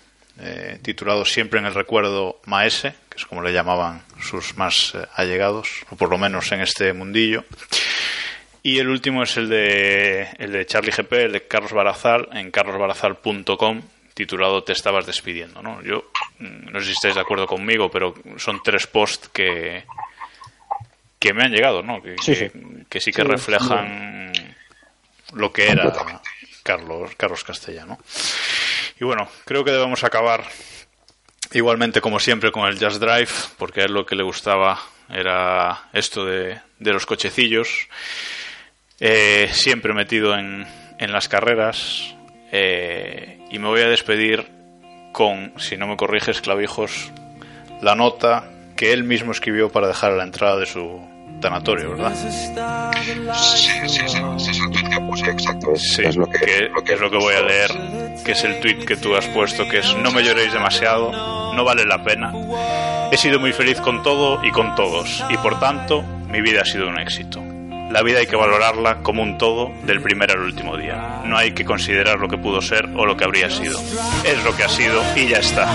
eh, 0.40 0.78
titulado 0.82 1.24
Siempre 1.24 1.58
en 1.58 1.66
el 1.66 1.74
recuerdo 1.74 2.40
Maese, 2.46 2.94
que 3.08 3.18
es 3.18 3.26
como 3.26 3.42
le 3.42 3.52
llamaban 3.52 4.02
sus 4.20 4.56
más 4.56 4.92
allegados, 5.14 5.68
o 5.90 5.96
por 5.96 6.10
lo 6.10 6.18
menos 6.18 6.52
en 6.52 6.60
este 6.60 6.92
mundillo. 6.92 7.44
Y 8.62 8.78
el 8.78 8.88
último 8.88 9.22
es 9.22 9.36
el 9.36 9.48
de, 9.48 10.28
el 10.38 10.52
de 10.52 10.66
Charlie 10.66 10.92
GP, 10.92 11.12
el 11.12 11.32
de 11.32 11.46
Carlos 11.46 11.72
Barazal, 11.72 12.28
en 12.32 12.50
carlosbarazal.com, 12.50 13.82
titulado 14.14 14.62
Te 14.64 14.72
estabas 14.72 15.06
despidiendo. 15.06 15.62
¿no? 15.62 15.82
Yo 15.82 16.10
mm, 16.38 16.70
no 16.72 16.80
sé 16.80 16.86
si 16.86 16.92
estáis 16.92 17.14
de 17.14 17.20
acuerdo 17.22 17.46
conmigo, 17.46 17.90
pero 17.90 18.14
son 18.36 18.60
tres 18.62 18.86
posts 18.86 19.28
que, 19.28 19.84
que 21.18 21.32
me 21.32 21.44
han 21.44 21.52
llegado, 21.52 21.82
¿no? 21.82 22.02
que, 22.02 22.16
Sí, 22.20 22.34
que, 22.34 22.50
sí. 22.50 22.60
que 22.88 23.00
sí 23.00 23.12
que 23.12 23.22
Sí, 23.22 23.28
reflejan 23.28 24.32
lo 25.32 25.52
que 25.52 25.68
era 25.68 25.90
Carlos, 26.62 27.12
Carlos 27.16 27.44
Castellano. 27.44 27.98
Y 29.00 29.04
bueno, 29.04 29.26
creo 29.46 29.64
que 29.64 29.70
debemos 29.70 30.04
acabar 30.04 30.44
igualmente 31.52 32.02
como 32.02 32.20
siempre 32.20 32.52
con 32.52 32.68
el 32.68 32.78
Just 32.78 33.00
Drive, 33.00 33.30
porque 33.56 33.80
a 33.80 33.84
él 33.84 33.92
lo 33.92 34.04
que 34.04 34.14
le 34.16 34.22
gustaba 34.22 34.80
era 35.08 35.88
esto 35.94 36.26
de, 36.26 36.60
de 36.78 36.92
los 36.92 37.06
cochecillos, 37.06 37.88
eh, 39.00 39.48
siempre 39.52 39.94
metido 39.94 40.34
en, 40.34 40.66
en 40.98 41.12
las 41.12 41.28
carreras, 41.28 42.14
eh, 42.52 43.38
y 43.50 43.58
me 43.58 43.68
voy 43.68 43.80
a 43.80 43.88
despedir 43.88 44.46
con, 45.12 45.52
si 45.56 45.76
no 45.76 45.86
me 45.86 45.96
corriges, 45.96 46.40
clavijos, 46.40 47.10
la 47.80 47.94
nota 47.94 48.44
que 48.76 48.92
él 48.92 49.04
mismo 49.04 49.32
escribió 49.32 49.70
para 49.70 49.88
dejar 49.88 50.12
a 50.12 50.16
la 50.16 50.24
entrada 50.24 50.58
de 50.58 50.66
su 50.66 51.00
tanatorio, 51.40 51.90
¿verdad? 51.90 52.14
Sí, 52.14 53.70
sí, 53.86 53.88
sí, 53.88 54.00
sí, 54.08 54.50
es 54.50 54.60
el 54.60 54.70
tweet 54.70 54.90
que 54.90 55.00
puse, 55.00 55.30
exacto. 55.30 55.72
Es, 55.72 55.94
Sí, 55.94 56.02
es 56.04 56.16
lo 56.16 56.26
que, 56.26 56.38
que, 56.38 56.68
lo 56.68 56.82
que 56.82 56.92
es 56.94 57.00
lo 57.00 57.10
que 57.10 57.16
voy 57.16 57.34
a 57.34 57.42
leer, 57.42 57.70
que 58.24 58.32
es 58.32 58.44
el 58.44 58.60
tweet 58.60 58.84
que 58.84 58.96
tú 58.96 59.14
has 59.16 59.26
puesto, 59.28 59.68
que 59.68 59.78
es 59.78 59.96
no 59.96 60.10
me 60.12 60.22
lloréis 60.22 60.52
demasiado, 60.52 61.12
no 61.54 61.64
vale 61.64 61.84
la 61.84 62.02
pena. 62.02 62.32
He 63.10 63.16
sido 63.16 63.38
muy 63.40 63.52
feliz 63.52 63.80
con 63.80 64.02
todo 64.02 64.44
y 64.44 64.50
con 64.50 64.74
todos, 64.74 65.24
y 65.30 65.36
por 65.38 65.58
tanto 65.58 66.02
mi 66.02 66.40
vida 66.40 66.62
ha 66.62 66.64
sido 66.64 66.88
un 66.88 66.98
éxito. 67.00 67.42
La 67.90 68.02
vida 68.02 68.20
hay 68.20 68.26
que 68.26 68.36
valorarla 68.36 68.98
como 69.02 69.22
un 69.22 69.36
todo 69.36 69.72
del 69.82 70.00
primer 70.00 70.30
al 70.30 70.40
último 70.40 70.76
día. 70.76 71.22
No 71.24 71.36
hay 71.36 71.52
que 71.52 71.64
considerar 71.64 72.20
lo 72.20 72.28
que 72.28 72.38
pudo 72.38 72.62
ser 72.62 72.88
o 72.96 73.04
lo 73.04 73.16
que 73.16 73.24
habría 73.24 73.50
sido. 73.50 73.80
Es 74.24 74.44
lo 74.44 74.56
que 74.56 74.62
ha 74.62 74.68
sido 74.68 75.02
y 75.16 75.26
ya 75.26 75.38
está. 75.38 75.66